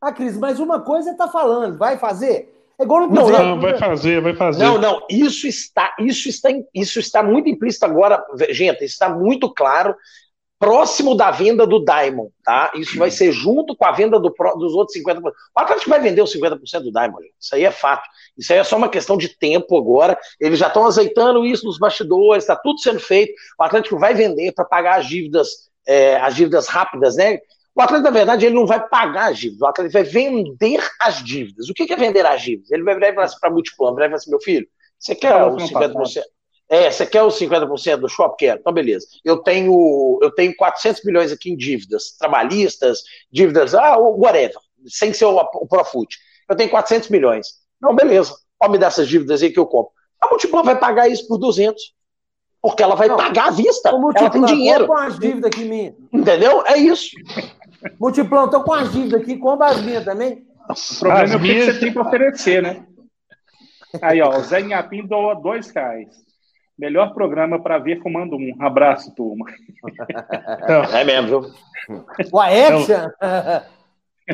Ah, 0.03 0.11
Cris, 0.11 0.37
mas 0.37 0.59
uma 0.59 0.81
coisa 0.81 1.11
é 1.11 1.13
tá 1.13 1.29
falando, 1.29 1.77
vai 1.77 1.97
fazer? 1.97 2.53
É 2.77 2.83
igual 2.83 3.07
no 3.07 3.15
Não. 3.15 3.29
Não, 3.29 3.61
vai 3.61 3.77
fazer, 3.77 4.21
vai 4.21 4.35
fazer. 4.35 4.61
Não, 4.61 4.77
não, 4.77 5.01
isso 5.09 5.47
está, 5.47 5.95
isso 5.97 6.27
está, 6.27 6.49
isso 6.75 6.99
está 6.99 7.23
muito 7.23 7.47
implícito 7.47 7.85
agora, 7.85 8.21
gente, 8.49 8.83
isso 8.83 8.95
está 8.95 9.07
muito 9.07 9.49
claro, 9.53 9.95
próximo 10.59 11.15
da 11.15 11.31
venda 11.31 11.65
do 11.65 11.85
Diamond, 11.85 12.31
tá? 12.43 12.73
Isso 12.75 12.97
vai 12.97 13.11
ser 13.11 13.31
junto 13.31 13.77
com 13.77 13.85
a 13.85 13.93
venda 13.93 14.19
do 14.19 14.29
dos 14.57 14.73
outros 14.73 14.97
50%. 14.97 15.21
O 15.21 15.59
Atlético 15.59 15.89
vai 15.89 16.01
vender 16.01 16.21
os 16.21 16.35
50% 16.35 16.81
do 16.81 16.91
Diamond, 16.91 17.25
isso 17.39 17.55
aí 17.55 17.63
é 17.63 17.71
fato. 17.71 18.03
Isso 18.37 18.51
aí 18.51 18.59
é 18.59 18.63
só 18.65 18.75
uma 18.75 18.89
questão 18.89 19.15
de 19.17 19.29
tempo 19.29 19.77
agora. 19.77 20.17
Eles 20.37 20.59
já 20.59 20.67
estão 20.67 20.85
azeitando 20.85 21.45
isso 21.45 21.65
nos 21.65 21.79
bastidores, 21.79 22.43
está 22.43 22.57
tudo 22.57 22.77
sendo 22.79 22.99
feito. 22.99 23.33
O 23.57 23.63
Atlético 23.63 23.97
vai 23.97 24.13
vender 24.13 24.51
para 24.51 24.65
pagar 24.65 24.99
as 24.99 25.07
dívidas, 25.07 25.69
é, 25.87 26.17
as 26.17 26.35
dívidas 26.35 26.67
rápidas, 26.67 27.15
né? 27.15 27.39
O 27.75 27.81
Atlético, 27.81 28.09
na 28.09 28.11
verdade, 28.11 28.45
ele 28.45 28.55
não 28.55 28.67
vai 28.67 28.87
pagar 28.87 29.31
as 29.31 29.39
dívidas, 29.39 29.61
o 29.61 29.65
Atlético 29.65 29.93
vai 29.93 30.03
vender 30.03 30.79
as 31.01 31.23
dívidas. 31.23 31.69
O 31.69 31.73
que 31.73 31.91
é 31.91 31.95
vender 31.95 32.25
as 32.25 32.41
dívidas? 32.41 32.71
Ele 32.71 32.83
vai 32.83 32.93
virar 32.93 33.23
assim 33.23 33.39
para 33.39 33.49
a 33.49 33.53
Multiplan, 33.53 33.93
vai 33.95 34.05
falar 34.05 34.15
assim, 34.15 34.29
meu 34.29 34.39
filho, 34.39 34.67
você 34.99 35.15
quer 35.15 35.35
os 35.35 35.67
semana 35.67 35.93
50%? 35.93 36.21
É, 36.69 36.89
você 36.89 37.05
quer 37.05 37.23
os 37.23 37.37
50% 37.37 37.97
do 37.97 38.07
shopping? 38.07 38.35
Quero. 38.37 38.59
Então, 38.59 38.73
beleza. 38.73 39.05
Eu 39.23 39.37
tenho, 39.37 40.19
eu 40.21 40.31
tenho 40.31 40.55
400 40.55 41.03
milhões 41.03 41.31
aqui 41.31 41.51
em 41.51 41.57
dívidas 41.57 42.15
trabalhistas, 42.17 42.99
dívidas, 43.31 43.75
ah, 43.75 43.97
whatever, 43.97 44.57
sem 44.87 45.13
ser 45.13 45.25
o, 45.25 45.37
o 45.37 45.67
Profut. 45.67 46.17
Eu 46.49 46.55
tenho 46.55 46.69
400 46.69 47.09
milhões. 47.09 47.47
Não, 47.81 47.95
beleza. 47.95 48.35
Pode 48.57 48.71
me 48.71 48.77
dar 48.77 48.87
essas 48.87 49.07
dívidas 49.07 49.43
aí 49.43 49.51
que 49.51 49.59
eu 49.59 49.65
compro. 49.65 49.91
A 50.21 50.29
Multiplan 50.29 50.63
vai 50.63 50.79
pagar 50.79 51.09
isso 51.09 51.27
por 51.27 51.37
200. 51.37 51.93
Porque 52.61 52.81
ela 52.81 52.95
vai 52.95 53.09
Não. 53.09 53.17
pagar 53.17 53.47
à 53.47 53.51
vista. 53.51 53.89
Ela 53.89 54.29
tem 54.29 54.45
dinheiro. 54.45 54.87
com 54.87 54.93
as 54.93 55.19
dívidas 55.19 55.51
aqui 55.51 55.65
minhas. 55.65 55.95
Entendeu? 56.13 56.63
É 56.65 56.77
isso. 56.77 57.09
Multiplão, 57.99 58.49
tô 58.49 58.63
com 58.63 58.73
as 58.73 58.91
dívidas 58.91 59.21
aqui, 59.21 59.37
compra 59.37 59.67
as 59.67 59.81
minhas 59.81 60.03
também. 60.05 60.45
O 60.69 60.99
problema 60.99 61.23
As 61.23 61.31
é 61.31 61.35
o 61.35 61.39
que 61.39 61.47
minhas- 61.47 61.65
você 61.65 61.79
tem 61.79 61.93
para 61.93 62.01
oferecer, 62.03 62.61
né? 62.63 62.85
Aí, 64.01 64.21
ó, 64.21 64.37
o 64.37 64.41
Zé 64.41 64.61
Inhapim 64.61 65.05
doa 65.05 65.35
dois 65.35 65.69
reais. 65.69 66.07
Melhor 66.79 67.13
programa 67.13 67.61
para 67.61 67.77
ver 67.77 68.01
fumando 68.01 68.35
um. 68.35 68.55
Abraço, 68.59 69.13
turma. 69.13 69.45
Então, 70.63 70.83
É 70.97 71.03
mesmo, 71.03 71.41
viu? 71.41 71.53
O 72.31 72.39
Action. 72.39 73.09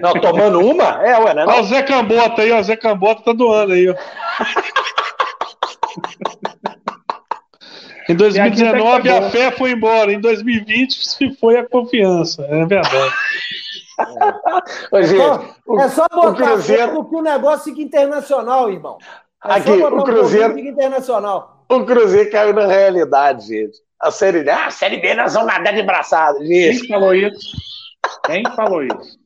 Não, 0.02 0.14
tomando 0.22 0.60
uma? 0.60 1.04
É, 1.04 1.18
ué, 1.20 1.34
né? 1.34 1.46
Olha 1.46 1.62
o 1.62 1.64
Zé 1.64 1.82
Cambota 1.82 2.44
aí, 2.44 2.52
ó. 2.52 2.60
O 2.60 2.64
Zé 2.64 2.76
Cambota 2.78 3.24
tá 3.24 3.34
doando 3.34 3.74
aí, 3.74 3.90
ó. 3.90 3.96
Em 8.10 8.16
2019 8.16 9.08
E 9.08 9.12
aqui 9.12 9.20
tá 9.22 9.28
a 9.28 9.30
fé 9.30 9.52
foi 9.52 9.72
embora, 9.72 10.12
em 10.12 10.20
2020 10.20 10.94
se 11.08 11.34
foi 11.36 11.58
a 11.58 11.68
confiança, 11.68 12.44
é 12.50 12.66
verdade. 12.66 13.14
Gente, 15.04 15.18
Só- 15.18 15.56
o- 15.68 15.80
é 15.82 15.90
só 15.90 16.06
o 16.12 16.16
botar 16.16 16.34
Cruzeiro- 16.34 16.92
fogo 16.94 17.10
que 17.10 17.16
o 17.16 17.22
negócio 17.22 17.66
fica 17.66 17.82
internacional, 17.82 18.72
irmão. 18.72 18.98
É 19.46 19.54
Aqui, 19.54 19.68
só 19.68 19.90
botar 19.90 19.96
o 19.96 20.04
Cruzeiro- 20.04 20.60
internacional. 20.60 21.66
O 21.70 21.86
Cruzeiro 21.86 22.32
caiu 22.32 22.54
na 22.54 22.66
realidade, 22.66 23.48
gente. 23.48 23.78
A 24.02 24.10
Série 24.12 24.44
B, 24.44 24.50
ah, 24.50 24.68
a 24.68 24.72
Série 24.72 24.98
B 24.98 25.14
nós 25.14 25.34
vamos 25.34 25.50
nadar 25.54 25.74
de 25.74 25.84
braçada. 25.84 26.40
Gente, 26.46 26.80
Quem 26.80 26.88
falou 26.88 27.14
isso? 27.14 27.40
Quem 28.26 28.44
falou 28.56 28.84
isso? 28.84 29.20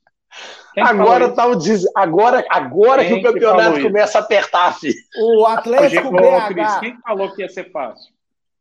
Quem 0.73 0.83
agora 0.83 1.29
tá 1.29 1.45
o 1.45 1.55
des... 1.55 1.85
agora, 1.95 2.43
agora 2.49 3.05
que 3.05 3.13
o 3.13 3.17
que 3.17 3.21
campeonato 3.21 3.77
isso? 3.77 3.87
começa 3.87 4.17
a 4.17 4.21
apertar, 4.21 4.73
filho. 4.79 4.95
O 5.21 5.45
Atlético 5.45 6.09
Cris, 6.11 6.55
BH. 6.55 6.79
quem 6.79 6.97
falou 7.01 7.31
que 7.31 7.43
ia 7.43 7.49
ser 7.49 7.71
fácil? 7.71 8.11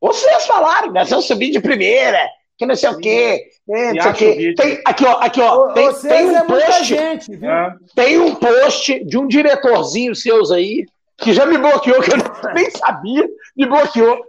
Vocês 0.03 0.47
falaram, 0.47 0.93
nós 0.93 1.09
vamos 1.09 1.27
subir 1.27 1.53
de 1.53 1.61
primeira, 1.61 2.29
que 2.59 2.67
não 2.67 2.75
sei 2.75 2.91
o 2.91 2.99
quê. 2.99 3.45
E 3.69 3.93
não 3.93 4.03
sei 4.03 4.11
o 4.11 4.15
quê. 4.15 4.55
Tem, 4.57 4.83
aqui, 4.85 5.05
ó, 5.05 5.13
aqui, 5.21 5.41
ó. 5.41 5.69
Tem, 5.69 5.95
tem 5.95 6.27
um 6.27 6.37
é 6.37 6.45
post, 6.45 6.85
gente, 6.85 7.37
viu? 7.37 7.49
Ah, 7.49 7.77
tem 7.95 8.19
um 8.19 8.35
post 8.35 9.05
de 9.05 9.17
um 9.17 9.29
diretorzinho 9.29 10.13
seus 10.17 10.51
aí, 10.51 10.85
que 11.17 11.33
já 11.33 11.47
me 11.47 11.57
bloqueou, 11.57 12.03
que 12.03 12.11
eu 12.11 12.17
nem 12.53 12.69
sabia, 12.73 13.29
me 13.57 13.65
bloqueou. 13.65 14.21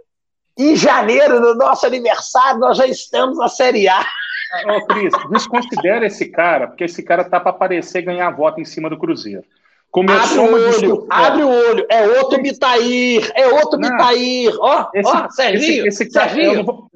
Em 0.56 0.76
janeiro, 0.76 1.40
no 1.40 1.56
nosso 1.56 1.84
aniversário, 1.84 2.60
nós 2.60 2.78
já 2.78 2.86
estamos 2.86 3.36
na 3.36 3.48
Série 3.48 3.88
A. 3.88 4.06
Ô, 4.66 4.86
Cris, 4.86 5.12
desconsidera 5.32 6.06
esse 6.06 6.26
cara, 6.26 6.68
porque 6.68 6.84
esse 6.84 7.02
cara 7.02 7.24
tá 7.24 7.40
para 7.40 7.50
aparecer 7.50 7.98
e 7.98 8.02
ganhar 8.02 8.30
voto 8.30 8.60
em 8.60 8.64
cima 8.64 8.88
do 8.88 8.96
Cruzeiro. 8.96 9.42
Abre 10.00 10.16
Começou 10.16 10.44
o 10.44 10.48
uma 10.48 10.58
olho, 10.58 10.68
discussão. 10.70 11.06
abre 11.10 11.42
o 11.44 11.48
olho. 11.48 11.86
É 11.88 12.06
outro 12.18 12.42
Mitair, 12.42 13.32
é 13.34 13.46
outro 13.48 13.78
Não. 13.78 13.88
Mitair. 13.90 14.52
Ó, 14.58 14.90
Esse, 14.94 15.08
ó, 15.10 15.30
Serginho, 15.30 15.86
esse, 15.86 16.02
esse 16.02 16.12
cara, 16.12 16.30
eu 16.30 16.36
não, 16.36 16.42
Serginho. 16.44 16.64
vou, 16.64 16.90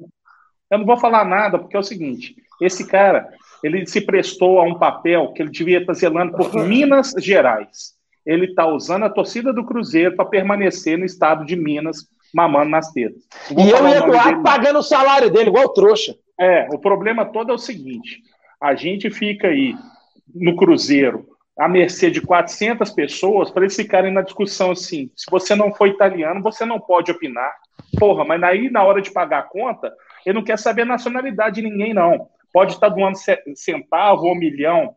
eu 0.71 0.77
não 0.79 0.85
vou 0.85 0.97
falar 0.97 1.23
nada, 1.25 1.57
porque 1.57 1.75
é 1.77 1.79
o 1.79 1.83
seguinte: 1.83 2.35
esse 2.61 2.85
cara 2.87 3.29
ele 3.63 3.85
se 3.85 4.01
prestou 4.01 4.59
a 4.59 4.63
um 4.63 4.75
papel 4.75 5.31
que 5.33 5.41
ele 5.41 5.49
devia 5.51 5.79
estar 5.79 5.93
zelando 5.93 6.33
por 6.33 6.53
Minas 6.65 7.13
Gerais. 7.17 7.93
Ele 8.25 8.45
está 8.45 8.67
usando 8.67 9.03
a 9.03 9.09
torcida 9.09 9.51
do 9.53 9.65
Cruzeiro 9.65 10.15
para 10.15 10.25
permanecer 10.25 10.97
no 10.97 11.05
estado 11.05 11.45
de 11.45 11.55
Minas, 11.55 12.05
mamando 12.33 12.69
nas 12.69 12.91
tetas. 12.91 13.23
E 13.49 13.69
eu 13.69 13.77
o 13.77 13.83
dele, 13.83 14.35
não. 14.35 14.43
pagando 14.43 14.79
o 14.79 14.83
salário 14.83 15.29
dele, 15.29 15.49
igual 15.49 15.69
trouxa. 15.69 16.15
É, 16.39 16.67
o 16.71 16.77
problema 16.77 17.25
todo 17.25 17.51
é 17.51 17.53
o 17.53 17.57
seguinte: 17.57 18.21
a 18.61 18.75
gente 18.75 19.09
fica 19.09 19.47
aí 19.47 19.73
no 20.33 20.55
Cruzeiro 20.55 21.25
à 21.59 21.67
mercê 21.67 22.09
de 22.09 22.21
400 22.21 22.89
pessoas 22.91 23.51
para 23.51 23.63
eles 23.63 23.75
ficarem 23.75 24.13
na 24.13 24.21
discussão 24.21 24.71
assim. 24.71 25.11
Se 25.13 25.29
você 25.29 25.55
não 25.55 25.73
for 25.73 25.87
italiano, 25.87 26.41
você 26.41 26.65
não 26.65 26.79
pode 26.79 27.11
opinar. 27.11 27.53
Porra, 27.99 28.23
mas 28.23 28.41
aí 28.41 28.69
na 28.69 28.81
hora 28.83 29.01
de 29.01 29.11
pagar 29.11 29.39
a 29.39 29.43
conta, 29.43 29.93
ele 30.25 30.35
não 30.35 30.43
quer 30.43 30.57
saber 30.57 30.83
a 30.83 30.85
nacionalidade 30.85 31.61
de 31.61 31.69
ninguém, 31.69 31.93
não. 31.93 32.29
Pode 32.53 32.73
estar 32.73 32.87
doando 32.87 33.17
centavo 33.55 34.25
ou 34.25 34.35
milhão, 34.35 34.95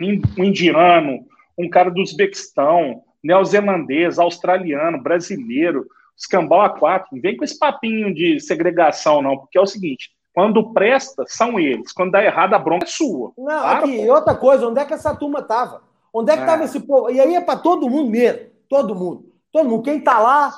um 0.00 0.44
indiano, 0.44 1.26
um 1.58 1.68
cara 1.68 1.90
do 1.90 2.00
Uzbequistão, 2.00 3.02
neozelandês, 3.22 4.20
australiano, 4.20 5.02
brasileiro, 5.02 5.84
escambau 6.16 6.62
a 6.62 6.70
quatro. 6.70 7.08
Não 7.12 7.20
vem 7.20 7.36
com 7.36 7.44
esse 7.44 7.58
papinho 7.58 8.14
de 8.14 8.38
segregação, 8.38 9.20
não, 9.20 9.36
porque 9.36 9.58
é 9.58 9.60
o 9.60 9.66
seguinte: 9.66 10.10
quando 10.32 10.72
presta, 10.72 11.24
são 11.26 11.58
eles. 11.58 11.92
Quando 11.92 12.12
dá 12.12 12.24
errado, 12.24 12.54
a 12.54 12.58
bronca 12.60 12.84
é 12.84 12.88
sua. 12.88 13.32
Não, 13.36 13.62
Para, 13.62 13.78
aqui, 13.80 14.08
outra 14.08 14.34
coisa, 14.36 14.68
onde 14.68 14.78
é 14.78 14.84
que 14.84 14.94
essa 14.94 15.12
turma 15.12 15.42
tava? 15.42 15.87
Onde 16.12 16.32
é 16.32 16.36
que 16.36 16.42
estava 16.42 16.62
é. 16.62 16.64
esse 16.64 16.80
povo? 16.80 17.10
E 17.10 17.20
aí 17.20 17.34
é 17.34 17.40
para 17.40 17.58
todo 17.58 17.88
mundo 17.88 18.10
mesmo. 18.10 18.40
Todo 18.68 18.94
mundo. 18.94 19.24
Todo 19.52 19.68
mundo. 19.68 19.82
Quem 19.82 19.98
está 19.98 20.18
lá, 20.18 20.54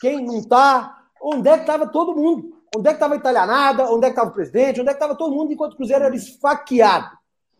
quem 0.00 0.24
não 0.24 0.38
está. 0.38 0.98
Onde 1.22 1.48
é 1.48 1.54
que 1.54 1.60
estava 1.60 1.86
todo 1.86 2.14
mundo? 2.14 2.54
Onde 2.76 2.88
é 2.88 2.90
que 2.90 2.96
estava 2.96 3.14
a 3.14 3.16
italianada? 3.16 3.84
Onde 3.90 4.06
é 4.06 4.08
que 4.08 4.14
estava 4.14 4.30
o 4.30 4.34
presidente? 4.34 4.80
Onde 4.80 4.90
é 4.90 4.92
que 4.92 4.98
estava 4.98 5.14
todo 5.14 5.34
mundo 5.34 5.52
enquanto 5.52 5.74
o 5.74 5.76
Cruzeiro 5.76 6.04
era 6.04 6.14
esfaqueado? 6.14 7.10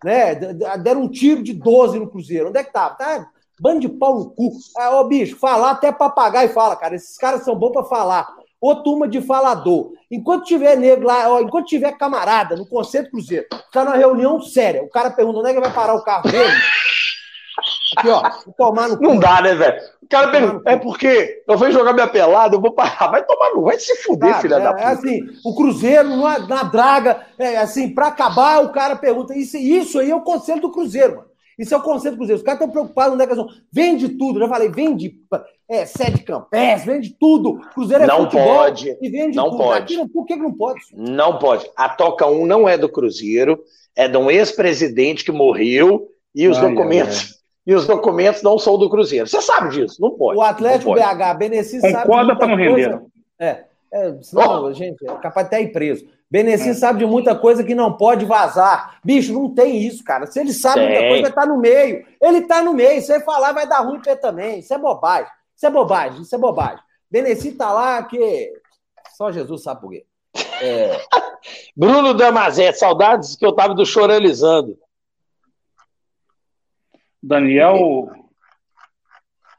Né? 0.04 0.34
Deram 0.34 1.02
um 1.02 1.08
tiro 1.08 1.42
de 1.42 1.52
12 1.54 1.98
no 1.98 2.10
Cruzeiro. 2.10 2.48
Onde 2.48 2.58
é 2.58 2.62
que 2.62 2.70
estava? 2.70 2.94
Tá? 2.94 3.26
Bando 3.60 3.80
de 3.80 3.88
pau 3.88 4.18
no 4.18 4.30
cu. 4.30 4.50
Ah, 4.76 4.98
ô, 4.98 5.04
bicho, 5.04 5.36
falar 5.36 5.70
até 5.70 5.92
papagaio 5.92 6.50
fala, 6.50 6.76
cara. 6.76 6.96
Esses 6.96 7.16
caras 7.16 7.44
são 7.44 7.54
bons 7.54 7.72
para 7.72 7.84
falar. 7.84 8.28
Ô, 8.60 8.74
turma 8.76 9.06
de 9.06 9.20
falador. 9.20 9.92
Enquanto 10.10 10.44
tiver 10.44 10.76
negro 10.76 11.06
lá, 11.06 11.28
ó, 11.30 11.40
enquanto 11.40 11.66
tiver 11.66 11.92
camarada 11.92 12.56
no 12.56 12.66
Conceito 12.66 13.10
Cruzeiro, 13.10 13.46
tá 13.72 13.84
numa 13.84 13.96
reunião 13.96 14.40
séria, 14.40 14.82
o 14.82 14.88
cara 14.88 15.10
pergunta 15.10 15.38
onde 15.38 15.50
é 15.50 15.54
que 15.54 15.60
vai 15.60 15.72
parar 15.72 15.94
o 15.94 16.02
carro 16.02 16.30
dele. 16.30 16.52
Aqui, 17.96 18.08
ó, 18.08 18.22
tomar 18.56 18.88
no 18.88 19.00
Não 19.00 19.18
dá, 19.18 19.40
né, 19.40 19.54
velho? 19.54 19.80
O 20.02 20.08
cara 20.08 20.28
pergunta, 20.28 20.70
é 20.70 20.76
porque 20.76 21.42
eu 21.48 21.56
vou 21.56 21.70
jogar 21.70 21.92
minha 21.92 22.06
pelada, 22.06 22.56
eu 22.56 22.60
vou 22.60 22.72
parar. 22.72 23.08
Vai 23.10 23.24
tomar 23.24 23.50
no. 23.54 23.62
Vai 23.62 23.78
se 23.78 23.96
fuder, 24.02 24.30
cara, 24.30 24.42
filha 24.42 24.54
é, 24.56 24.60
da 24.60 24.72
puta. 24.72 24.84
É 24.84 24.86
assim, 24.86 25.20
o 25.44 25.54
Cruzeiro, 25.54 26.16
na, 26.16 26.38
na 26.40 26.62
draga, 26.64 27.26
é 27.38 27.56
assim, 27.56 27.94
pra 27.94 28.08
acabar, 28.08 28.62
o 28.62 28.72
cara 28.72 28.96
pergunta. 28.96 29.36
Isso, 29.36 29.56
isso 29.56 29.98
aí 29.98 30.10
é 30.10 30.14
o 30.14 30.22
conselho 30.22 30.60
do 30.60 30.70
Cruzeiro, 30.70 31.16
mano. 31.16 31.34
Isso 31.58 31.72
é 31.72 31.76
o 31.76 31.82
conceito 31.82 32.14
do 32.14 32.18
Cruzeiro. 32.18 32.38
Os 32.38 32.44
caras 32.44 32.60
estão 32.60 32.72
preocupados 32.72 33.14
onde 33.14 33.22
é 33.22 33.26
vão. 33.26 33.48
Vende 33.72 34.08
tudo, 34.10 34.40
já 34.40 34.48
falei, 34.48 34.68
vende 34.68 35.20
é, 35.68 35.86
sede 35.86 36.22
campés, 36.22 36.84
vende 36.84 37.16
tudo. 37.18 37.60
Cruzeiro 37.74 38.04
é 38.04 38.06
não 38.06 38.24
futebol 38.24 38.56
pode, 38.56 38.98
e 39.00 39.08
vende 39.08 39.36
não 39.36 39.50
tudo. 39.50 39.62
Pode. 39.62 39.94
Aqui, 39.94 40.08
por 40.08 40.26
que 40.26 40.36
não 40.36 40.52
pode? 40.52 40.80
Não 40.92 41.38
pode. 41.38 41.70
A 41.76 41.88
Toca 41.88 42.26
1 42.26 42.46
não 42.46 42.68
é 42.68 42.76
do 42.76 42.88
Cruzeiro, 42.88 43.62
é 43.94 44.08
de 44.08 44.16
um 44.16 44.30
ex-presidente 44.30 45.24
que 45.24 45.32
morreu 45.32 46.08
e 46.34 46.48
os 46.48 46.58
ai, 46.58 46.68
documentos. 46.68 47.43
E 47.66 47.74
os 47.74 47.86
documentos 47.86 48.42
não 48.42 48.58
são 48.58 48.76
do 48.76 48.90
Cruzeiro. 48.90 49.26
Você 49.26 49.40
sabe 49.40 49.70
disso, 49.70 50.00
não 50.00 50.10
pode. 50.10 50.38
O 50.38 50.42
Atlético 50.42 50.94
pode. 50.94 51.00
BH, 51.00 51.38
Benecis 51.38 51.80
sabe. 51.80 52.06
Concorda 52.06 52.36
para 52.36 52.46
não 52.46 52.56
render. 52.56 53.00
É, 53.38 53.64
é, 53.92 54.14
senão, 54.22 54.64
oh. 54.64 54.72
gente, 54.72 55.02
é 55.08 55.14
capaz 55.14 55.48
de 55.48 55.54
até 55.54 55.62
ir 55.62 55.72
preso. 55.72 56.06
Benessim 56.30 56.70
é. 56.70 56.74
sabe 56.74 56.98
de 56.98 57.06
muita 57.06 57.34
coisa 57.36 57.62
que 57.62 57.76
não 57.76 57.96
pode 57.96 58.24
vazar. 58.24 58.98
Bicho, 59.04 59.32
não 59.32 59.54
tem 59.54 59.78
isso, 59.86 60.02
cara. 60.02 60.26
Se 60.26 60.40
ele 60.40 60.52
sabe 60.52 60.80
tem. 60.80 60.88
muita 60.88 61.00
coisa, 61.02 61.22
vai 61.22 61.30
estar 61.30 61.40
tá 61.42 61.46
no 61.46 61.58
meio. 61.58 62.04
Ele 62.20 62.38
está 62.38 62.62
no 62.62 62.74
meio. 62.74 63.00
Se 63.00 63.12
ele 63.12 63.22
falar, 63.22 63.52
vai 63.52 63.68
dar 63.68 63.80
ruim 63.80 64.00
para 64.00 64.16
também. 64.16 64.58
Isso 64.58 64.74
é 64.74 64.78
bobagem. 64.78 65.30
Isso 65.54 65.66
é 65.66 65.70
bobagem. 65.70 66.22
Isso 66.22 66.34
é 66.34 66.38
bobagem. 66.38 66.80
Benessim 67.08 67.52
tá 67.52 67.72
lá 67.72 68.02
que 68.02 68.52
só 69.16 69.30
Jesus 69.30 69.62
sabe 69.62 69.80
por 69.80 69.90
quê. 69.90 70.04
É... 70.60 71.00
Bruno 71.76 72.14
Damazete, 72.14 72.78
saudades 72.78 73.36
que 73.36 73.46
eu 73.46 73.52
tava 73.52 73.72
do 73.72 73.86
choralizando. 73.86 74.76
Daniel. 77.26 78.10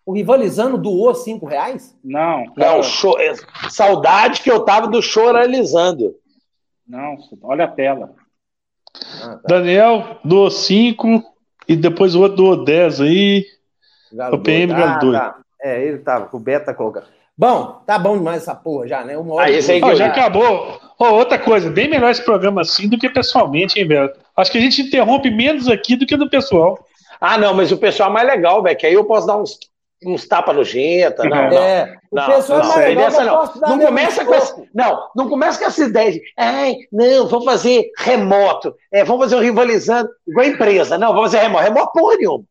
O 0.05 0.13
rivalizando 0.13 0.77
doou 0.77 1.15
cinco 1.15 1.47
reais? 1.47 1.97
Não. 2.03 2.45
Cara... 2.53 2.73
Não, 2.73 2.83
cho... 2.83 3.17
É, 3.17 3.33
saudade 3.69 4.41
que 4.41 4.51
eu 4.51 4.63
tava 4.63 4.87
do 4.87 5.01
choralizando. 5.01 6.15
Não, 6.87 7.17
olha 7.41 7.65
a 7.65 7.67
tela. 7.67 8.13
Ah, 9.23 9.37
tá. 9.37 9.41
Daniel 9.47 10.19
doou 10.23 10.51
5 10.51 11.23
e 11.67 11.75
depois 11.75 12.13
o 12.13 12.21
outro 12.21 12.37
doou 12.37 12.63
10 12.63 13.01
aí. 13.01 13.45
Galo 14.13 14.35
o 14.35 14.41
PM 14.43 14.71
ah, 14.73 14.99
2. 14.99 15.17
Tá. 15.17 15.35
É, 15.61 15.83
ele 15.83 15.97
tava 15.99 16.27
com 16.27 16.37
o 16.37 16.39
Beta 16.39 16.73
colocando. 16.73 17.07
Bom, 17.37 17.81
tá 17.85 17.99
bom 17.99 18.17
demais 18.17 18.43
essa 18.43 18.55
porra 18.55 18.87
já, 18.87 19.03
né? 19.03 19.17
Uma 19.17 19.33
hora 19.33 19.47
ah, 19.47 19.51
esse 19.51 19.71
aí 19.71 19.81
oh, 19.83 19.95
já 19.95 20.05
acabou. 20.05 20.79
Oh, 20.97 21.05
outra 21.05 21.37
coisa, 21.37 21.69
bem 21.69 21.89
melhor 21.89 22.11
esse 22.11 22.23
programa 22.23 22.61
assim 22.61 22.87
do 22.87 22.97
que 22.97 23.09
pessoalmente, 23.09 23.79
hein, 23.79 23.87
velho? 23.87 24.13
Acho 24.37 24.51
que 24.51 24.57
a 24.57 24.61
gente 24.61 24.83
interrompe 24.83 25.29
menos 25.29 25.67
aqui 25.67 25.95
do 25.95 26.05
que 26.05 26.15
no 26.15 26.29
pessoal. 26.29 26.84
Ah, 27.19 27.37
não, 27.37 27.53
mas 27.53 27.71
o 27.71 27.77
pessoal 27.77 28.09
é 28.09 28.13
mais 28.13 28.27
legal, 28.27 28.61
velho, 28.61 28.77
que 28.77 28.85
aí 28.85 28.93
eu 28.93 29.05
posso 29.05 29.27
dar 29.27 29.37
uns 29.37 29.57
uns 30.05 30.27
tapa 30.27 30.53
nojenta, 30.53 31.23
não, 31.23 31.37
é, 31.37 31.97
não. 32.11 32.23
O 32.23 32.35
pessoal 32.35 32.59
não, 32.63 32.79
é 32.79 32.95
não, 32.95 33.09
não. 33.09 33.77
não 33.77 33.79
começa 33.79 34.25
com 34.25 34.33
essa, 34.33 34.63
não, 34.73 35.07
não 35.15 35.29
começa 35.29 35.59
com 35.59 35.65
essa 35.65 35.83
ideia 35.83 36.11
de, 36.11 36.21
ai, 36.37 36.75
não, 36.91 37.27
vamos 37.27 37.45
fazer 37.45 37.89
remoto, 37.97 38.75
é, 38.91 39.03
vamos 39.03 39.23
fazer 39.23 39.35
um 39.35 39.39
rivalizando, 39.39 40.09
igual 40.27 40.45
a 40.45 40.49
empresa, 40.49 40.97
não, 40.97 41.13
vamos 41.13 41.31
fazer 41.31 41.43
remoto, 41.43 41.63
remoto 41.63 41.91
porra 41.93 42.15
nenhuma. 42.17 42.43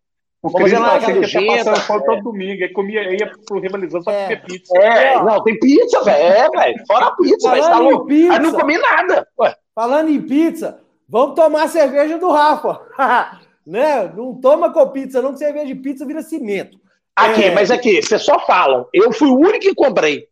O 0.42 0.50
vamos 0.50 0.70
fazer 0.70 0.78
lá 0.78 0.98
que 0.98 1.32
tá 1.32 1.40
passando 1.46 1.80
fome 1.80 2.04
todo 2.04 2.22
domingo, 2.22 2.62
aí 2.62 2.68
comia, 2.70 3.02
ia 3.16 3.32
pro 3.46 3.60
rivalizando 3.60 4.04
só 4.04 4.10
é. 4.10 4.24
comer 4.24 4.42
pizza. 4.44 4.78
É, 4.78 5.22
não, 5.22 5.42
tem 5.42 5.58
pizza, 5.58 6.02
velho, 6.02 6.22
é, 6.22 6.50
velho, 6.50 6.86
fora 6.86 7.06
a 7.06 7.16
pizza, 7.16 7.50
velho, 7.50 7.62
tá 7.62 7.78
louco. 7.78 8.10
Aí 8.10 8.38
não 8.40 8.52
comi 8.52 8.76
nada. 8.76 9.26
Ué. 9.40 9.56
Falando 9.74 10.10
em 10.10 10.20
pizza, 10.20 10.80
vamos 11.08 11.34
tomar 11.34 11.62
a 11.62 11.68
cerveja 11.68 12.18
do 12.18 12.30
Rafa. 12.30 12.80
né? 13.66 14.12
Não 14.14 14.34
toma 14.40 14.72
com 14.72 14.88
pizza, 14.90 15.22
não, 15.22 15.32
que 15.32 15.38
cerveja 15.38 15.66
de 15.66 15.74
pizza 15.74 16.06
vira 16.06 16.22
cimento. 16.22 16.78
Aqui, 17.16 17.44
é... 17.44 17.54
mas 17.54 17.70
aqui, 17.70 18.02
vocês 18.02 18.22
só 18.22 18.40
falam. 18.40 18.86
Eu 18.92 19.12
fui 19.12 19.28
o 19.28 19.38
único 19.38 19.60
que 19.60 19.74
comprei. 19.74 20.26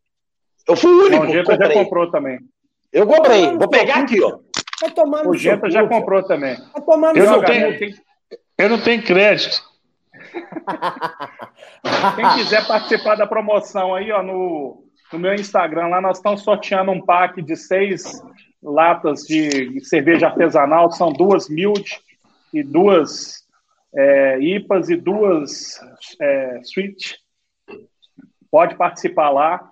Eu 0.67 0.77
fui 0.77 0.91
o 0.91 1.07
único. 1.07 1.25
O 1.25 1.29
Genta 1.29 1.57
já 1.57 1.73
comprou 1.73 2.11
também. 2.11 2.41
Eu 2.93 3.07
comprei. 3.07 3.57
Vou 3.57 3.69
pegar 3.69 3.99
aqui, 3.99 4.23
ó. 4.23 4.39
Vai 4.81 4.91
tomar 4.91 5.27
o 5.27 5.35
Genta 5.35 5.71
já 5.71 5.87
comprou 5.87 6.23
também. 6.25 6.57
Vai 6.73 6.83
tomar 6.83 7.15
no 7.15 7.19
eu, 7.19 7.31
não 7.31 7.43
tenho, 7.43 7.95
eu 8.59 8.69
não 8.69 8.83
tenho 8.83 9.05
crédito. 9.05 9.63
Quem 12.17 12.35
quiser 12.35 12.67
participar 12.67 13.17
da 13.17 13.27
promoção 13.27 13.95
aí, 13.95 14.11
ó, 14.11 14.23
no, 14.23 14.85
no 15.13 15.19
meu 15.19 15.35
Instagram, 15.35 15.89
lá 15.89 16.01
nós 16.01 16.19
estamos 16.19 16.43
sorteando 16.43 16.91
um 16.91 17.05
pack 17.05 17.43
de 17.43 17.57
seis 17.57 18.23
latas 18.63 19.23
de 19.23 19.81
cerveja 19.85 20.29
artesanal, 20.29 20.91
são 20.91 21.13
duas 21.13 21.49
mild 21.49 21.85
e 22.53 22.63
duas 22.63 23.43
é, 23.95 24.39
IPAs 24.39 24.89
e 24.89 24.97
duas 24.97 25.81
é, 26.21 26.61
Switch. 26.65 27.15
Pode 28.51 28.77
participar 28.77 29.31
lá. 29.31 29.71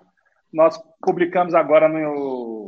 Nós 0.51 0.79
publicamos 1.01 1.53
agora 1.53 1.87
no, 1.87 2.65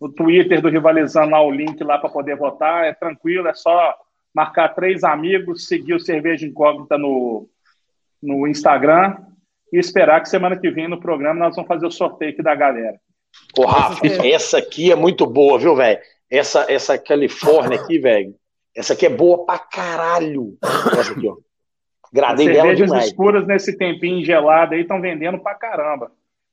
no 0.00 0.12
Twitter 0.12 0.60
do 0.60 0.68
Rivalizando 0.68 1.32
lá 1.32 1.42
o 1.42 1.50
link 1.50 1.82
lá 1.82 1.98
para 1.98 2.10
poder 2.10 2.36
votar. 2.36 2.84
É 2.84 2.92
tranquilo, 2.92 3.48
é 3.48 3.54
só 3.54 3.94
marcar 4.34 4.70
três 4.70 5.04
amigos, 5.04 5.66
seguir 5.66 5.94
o 5.94 6.00
Cerveja 6.00 6.46
Incógnita 6.46 6.96
no, 6.96 7.48
no 8.22 8.46
Instagram 8.46 9.16
e 9.72 9.78
esperar 9.78 10.20
que 10.20 10.28
semana 10.28 10.58
que 10.58 10.70
vem 10.70 10.88
no 10.88 11.00
programa 11.00 11.38
nós 11.38 11.54
vamos 11.54 11.68
fazer 11.68 11.86
o 11.86 11.90
sorteio 11.90 12.32
aqui 12.32 12.42
da 12.42 12.54
galera. 12.54 12.98
Ô, 13.56 13.64
Rafa, 13.64 14.04
essa 14.26 14.58
aqui 14.58 14.90
é 14.90 14.96
muito 14.96 15.26
boa, 15.26 15.58
viu, 15.58 15.76
velho? 15.76 16.00
Essa, 16.28 16.66
essa 16.68 16.98
Califórnia 16.98 17.80
aqui, 17.80 17.98
velho, 17.98 18.34
essa 18.76 18.92
aqui 18.92 19.06
é 19.06 19.10
boa 19.10 19.44
pra 19.44 19.58
caralho. 19.58 20.56
Essa 20.98 21.12
aqui, 21.12 21.28
ó. 21.28 21.36
Gradei 22.12 22.52
dela 22.52 22.74
demais. 22.74 23.06
escuras 23.06 23.46
nesse 23.46 23.76
tempinho 23.76 24.24
gelado 24.24 24.74
aí 24.74 24.80
estão 24.80 25.00
vendendo 25.00 25.38
pra 25.38 25.54
caramba. 25.54 26.10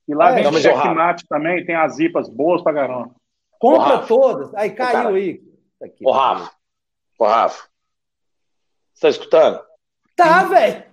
E 0.08 0.14
lá 0.14 0.38
é, 0.38 0.44
vem 0.44 0.62
checkmate 0.62 1.26
também, 1.28 1.66
tem 1.66 1.76
as 1.76 2.00
IPAs 2.00 2.30
boas 2.30 2.62
pra 2.62 2.74
caramba. 2.74 3.12
Compra 3.60 4.00
todas. 4.00 4.54
Aí 4.54 4.72
caiu 4.72 5.16
aí. 5.16 5.42
Aqui, 5.82 6.06
Ô, 6.06 6.12
Rafa. 6.12 6.52
Ô, 7.20 7.26
Rafa. 7.26 7.68
Você 8.94 9.02
tá 9.02 9.10
escutando? 9.10 9.62
Tá, 10.16 10.44
velho. 10.44 10.84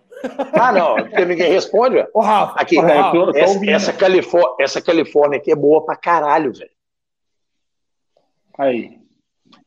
Ah, 0.58 0.72
não, 0.72 0.94
porque 0.96 1.24
ninguém 1.24 1.52
responde, 1.52 1.96
velho. 1.96 2.08
Ô, 2.14 2.20
Rafa. 2.20 2.58
Aqui, 2.58 2.78
Ô, 2.78 2.82
Rafa, 2.82 3.38
essa, 3.38 3.70
essa, 3.70 3.92
Califórnia, 3.92 4.56
essa 4.60 4.82
Califórnia 4.82 5.38
aqui 5.38 5.52
é 5.52 5.56
boa 5.56 5.84
pra 5.84 5.96
caralho, 5.96 6.52
velho. 6.52 6.70
Aí. 8.58 9.03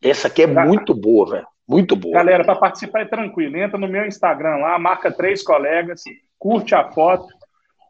Essa 0.02 0.28
aqui 0.28 0.44
é 0.44 0.48
muito 0.48 0.94
boa, 0.94 1.30
velho. 1.30 1.48
Muito 1.68 1.96
boa. 1.96 2.14
Galera, 2.14 2.44
para 2.46 2.56
participar 2.56 3.02
é 3.02 3.06
tranquilo. 3.06 3.58
Entra 3.58 3.78
no 3.78 3.88
meu 3.88 4.06
Instagram 4.06 4.58
lá, 4.58 4.80
marca 4.80 5.12
três 5.12 5.44
colegas, 5.44 6.04
curte 6.40 6.74
a 6.74 6.90
foto 6.92 7.28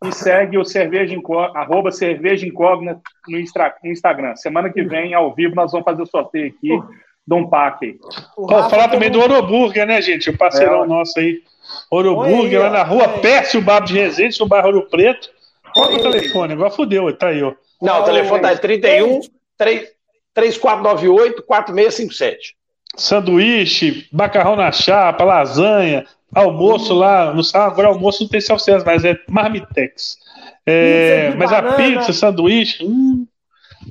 e 0.03 0.11
segue 0.11 0.57
o 0.57 0.65
Cerveja 0.65 1.13
Incógnita, 1.13 1.59
arroba 1.59 1.91
Cerveja 1.91 2.45
Incógnita 2.45 3.01
no 3.27 3.37
Instagram. 3.37 4.35
Semana 4.35 4.71
que 4.71 4.83
vem, 4.83 5.13
ao 5.13 5.33
vivo, 5.33 5.55
nós 5.55 5.71
vamos 5.71 5.85
fazer 5.85 6.01
o 6.01 6.07
sorteio 6.07 6.47
aqui 6.47 6.69
de 7.27 7.35
um 7.35 7.47
pack. 7.47 7.99
Vou 8.35 8.69
falar 8.69 8.87
também 8.87 9.11
do 9.11 9.19
Oroburger, 9.19 9.85
né, 9.85 10.01
gente? 10.01 10.29
O 10.29 10.37
parceirão 10.37 10.85
é, 10.85 10.87
nosso 10.87 11.19
aí. 11.19 11.41
Oroburger, 11.91 12.61
lá 12.61 12.69
na 12.69 12.83
rua 12.83 13.19
Pércio 13.19 13.61
Babo 13.61 13.85
de 13.85 13.93
Resende, 13.93 14.39
no 14.39 14.47
bairro 14.47 14.67
Ouro 14.67 14.87
Preto. 14.89 15.29
Qual 15.73 15.93
o 15.93 16.01
telefone? 16.01 16.53
Agora 16.53 16.69
fudeu, 16.71 17.15
tá 17.15 17.27
aí, 17.27 17.43
ó. 17.43 17.53
Não, 17.81 18.01
o 18.01 18.05
telefone 18.05 18.41
tá 18.41 18.55
31 18.55 19.19
3, 19.57 19.87
3498-4657. 20.37 22.37
Sanduíche, 22.95 24.07
macarrão 24.11 24.55
na 24.55 24.71
chapa, 24.71 25.23
lasanha, 25.23 26.05
almoço 26.33 26.93
lá. 26.93 27.33
No, 27.33 27.41
agora 27.53 27.89
almoço 27.89 28.23
não 28.23 28.29
tem 28.29 28.41
self 28.41 28.63
mas 28.85 29.03
é 29.03 29.17
marmitex. 29.27 30.17
É, 30.65 31.33
mas 31.35 31.51
a 31.51 31.73
pizza, 31.73 32.13
sanduíche, 32.13 32.85
hum, 32.85 33.27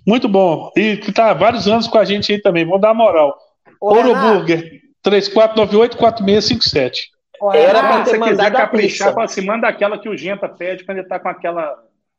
muito 0.07 0.29
bom. 0.29 0.71
E 0.77 0.97
que 0.97 1.13
tá 1.13 1.31
há 1.31 1.35
vários 1.35 1.69
anos 1.69 1.89
com 1.89 1.99
a 1.99 2.05
gente 2.05 2.33
aí 2.33 2.41
também. 2.41 2.65
Vamos 2.65 2.81
dar 2.81 2.93
uma 2.93 3.05
moral. 3.05 3.37
Ouro 3.81 4.15
Burger, 4.15 4.81
3498-4657. 5.05 7.09
Era 7.55 7.81
pra 7.81 8.03
ter 8.03 8.19
mandado 8.19 8.57
caprichar, 8.57 9.13
fala 9.13 9.27
assim, 9.27 9.43
manda 9.43 9.69
aquela 9.69 9.99
que 9.99 10.09
o 10.09 10.17
Genta 10.17 10.49
pede 10.49 10.85
quando 10.85 10.99
ele 10.99 11.07
tá 11.07 11.21
com 11.21 11.29
aquela 11.29 11.77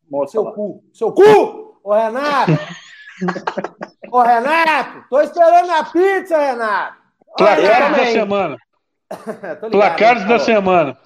moça 0.10 0.34
Seu 0.34 0.44
lá. 0.44 0.52
cu. 0.52 0.84
Seu 0.94 1.12
cu! 1.12 1.80
Ô, 1.84 1.94
Renato! 1.94 2.52
Ô, 4.12 4.22
Renato! 4.22 5.06
Tô 5.10 5.22
esperando 5.22 5.72
a 5.72 5.84
pizza, 5.84 6.38
Renato! 6.38 6.98
Placares 7.38 7.98
da 7.98 8.06
semana. 8.06 8.58
Placares 9.72 10.28
da 10.28 10.40
semana. 10.40 10.98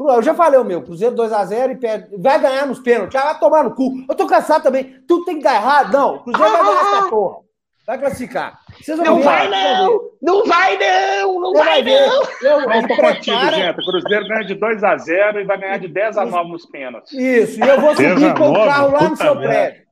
Eu 0.00 0.22
já 0.22 0.32
falei 0.34 0.60
o 0.60 0.64
meu, 0.64 0.82
Cruzeiro 0.82 1.16
2x0 1.16 1.72
e 1.72 1.76
perde. 1.76 2.16
Vai 2.18 2.38
ganhar 2.40 2.66
nos 2.66 2.78
pênaltis. 2.78 3.20
vai 3.20 3.38
tomar 3.38 3.64
no 3.64 3.74
cu. 3.74 4.04
Eu 4.08 4.14
tô 4.14 4.26
cansado 4.26 4.62
também. 4.62 5.02
Tudo 5.08 5.24
tem 5.24 5.38
que 5.38 5.42
dar 5.42 5.56
errado. 5.56 5.92
Não, 5.92 6.14
o 6.16 6.24
Cruzeiro 6.24 6.52
vai 6.52 6.62
ganhar 6.64 6.80
essa 6.80 7.08
porra. 7.08 7.48
Vai 7.84 7.98
classificar. 7.98 8.60
Vocês 8.80 8.98
não 8.98 9.16
ver, 9.16 9.24
vai, 9.24 9.48
não! 9.48 10.00
Não 10.20 10.44
vai, 10.44 10.76
não! 10.76 11.40
Não 11.40 11.52
vai, 11.54 11.82
não! 11.82 12.22
Eu, 12.42 12.70
eu 12.70 12.86
tô 12.86 12.96
contigo, 12.96 13.50
gente. 13.50 13.80
O 13.80 13.84
Cruzeiro 13.84 14.28
ganha 14.28 14.44
de 14.44 14.54
2x0 14.54 15.40
e 15.40 15.44
vai 15.44 15.58
ganhar 15.58 15.78
de 15.78 15.88
10x9 15.88 16.48
nos 16.48 16.66
pênaltis. 16.66 17.12
Isso, 17.14 17.58
e 17.58 17.66
eu 17.66 17.80
vou 17.80 17.96
subir 17.96 18.34
com 18.34 18.50
o 18.50 18.54
carro 18.66 18.92
lá 18.92 19.08
no 19.08 19.16
seu 19.16 19.34
prédio. 19.36 19.82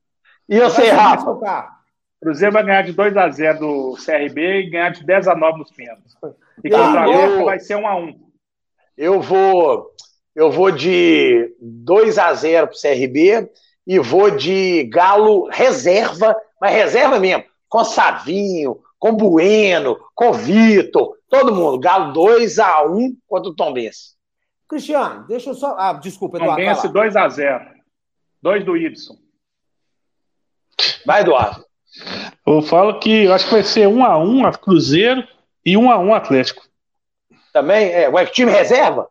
E 0.46 0.56
eu 0.56 0.70
sei, 0.70 0.90
Rafa. 0.90 1.75
Cruzeiro 2.20 2.52
vai 2.52 2.64
ganhar 2.64 2.82
de 2.82 2.94
2x0 2.94 3.58
do 3.58 3.94
CRB 4.04 4.60
e 4.60 4.70
ganhar 4.70 4.90
de 4.90 5.04
10x9 5.04 5.58
nos 5.58 5.70
pênaltis. 5.70 6.14
E 6.64 6.70
contra 6.70 7.02
a 7.02 7.08
eu... 7.08 7.44
vai 7.44 7.60
ser 7.60 7.76
1x1. 7.76 8.16
Eu 8.96 9.20
vou, 9.20 9.90
eu 10.34 10.50
vou 10.50 10.70
de 10.70 11.54
2x0 11.62 12.68
pro 12.68 12.80
CRB 12.80 13.50
e 13.86 13.98
vou 13.98 14.30
de 14.30 14.84
Galo 14.84 15.48
reserva, 15.50 16.34
mas 16.60 16.72
reserva 16.72 17.20
mesmo 17.20 17.44
com 17.68 17.84
Savinho, 17.84 18.80
com 18.98 19.12
Bueno, 19.12 19.98
com 20.14 20.32
Vitor, 20.32 21.18
todo 21.28 21.54
mundo. 21.54 21.78
Galo 21.78 22.14
2x1 22.14 23.16
contra 23.28 23.50
o 23.50 23.54
Tom 23.54 23.74
Benz. 23.74 24.16
Cristiano, 24.66 25.26
deixa 25.26 25.50
eu 25.50 25.54
só. 25.54 25.76
Ah, 25.78 25.92
desculpa, 25.92 26.38
Eduardo. 26.38 26.56
Tom 26.56 26.92
Benz 26.92 27.14
2x0. 27.14 27.76
2 28.42 28.64
do 28.64 28.76
Y. 28.76 28.94
Vai, 31.04 31.20
Eduardo. 31.20 31.65
Eu 32.46 32.62
falo 32.62 32.98
que 32.98 33.24
eu 33.24 33.32
acho 33.32 33.46
que 33.46 33.54
vai 33.54 33.62
ser 33.62 33.88
1x1 33.88 34.48
a 34.48 34.52
Cruzeiro 34.52 35.24
e 35.64 35.74
1x1 35.74 36.14
Atlético. 36.14 36.62
Também? 37.52 37.90
É, 37.90 38.08
o 38.08 38.26
time 38.26 38.52
reserva? 38.52 39.08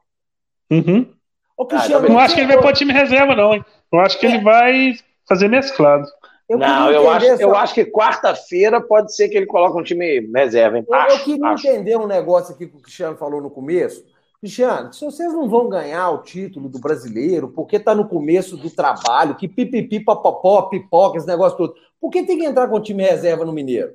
Uhum. 0.69 1.11
Ô, 1.57 1.65
Cristiano, 1.65 2.05
ah, 2.05 2.09
não 2.09 2.19
acho 2.19 2.35
que 2.35 2.41
ele 2.41 2.53
vai 2.53 2.61
pôr 2.61 2.73
time 2.73 2.93
reserva, 2.93 3.35
não. 3.35 3.53
Hein? 3.53 3.65
Eu 3.91 3.99
acho 3.99 4.19
que 4.19 4.25
é. 4.25 4.29
ele 4.29 4.43
vai 4.43 4.93
fazer 5.27 5.47
mesclado. 5.47 6.05
Eu 6.47 6.59
não, 6.59 6.91
eu 6.91 7.09
acho, 7.09 7.25
essa... 7.25 7.41
eu 7.41 7.55
acho 7.55 7.73
que 7.73 7.85
quarta-feira 7.85 8.79
pode 8.79 9.15
ser 9.15 9.29
que 9.29 9.37
ele 9.37 9.47
coloque 9.47 9.79
um 9.79 9.83
time 9.83 10.19
reserva. 10.35 10.77
Hein? 10.77 10.85
Eu, 10.87 10.93
acho, 10.93 11.15
eu 11.15 11.23
queria 11.23 11.47
acho. 11.47 11.67
entender 11.67 11.97
um 11.97 12.05
negócio 12.05 12.53
aqui 12.53 12.67
que 12.67 12.77
o 12.77 12.81
Cristiano 12.81 13.17
falou 13.17 13.41
no 13.41 13.49
começo. 13.49 14.05
Cristiano, 14.39 14.93
se 14.93 15.03
vocês 15.03 15.33
não 15.33 15.49
vão 15.49 15.67
ganhar 15.69 16.11
o 16.11 16.19
título 16.19 16.69
do 16.69 16.77
brasileiro, 16.77 17.47
porque 17.47 17.77
está 17.77 17.95
no 17.95 18.07
começo 18.07 18.55
do 18.55 18.69
trabalho, 18.69 19.33
que 19.33 19.47
pipipi, 19.47 19.99
papapó, 19.99 20.63
pipoca, 20.63 21.17
esse 21.17 21.25
negócio 21.25 21.57
todo, 21.57 21.75
por 21.99 22.09
que 22.09 22.23
tem 22.23 22.37
que 22.37 22.45
entrar 22.45 22.67
com 22.67 22.75
o 22.75 22.81
time 22.81 23.03
reserva 23.03 23.45
no 23.45 23.53
Mineiro? 23.53 23.93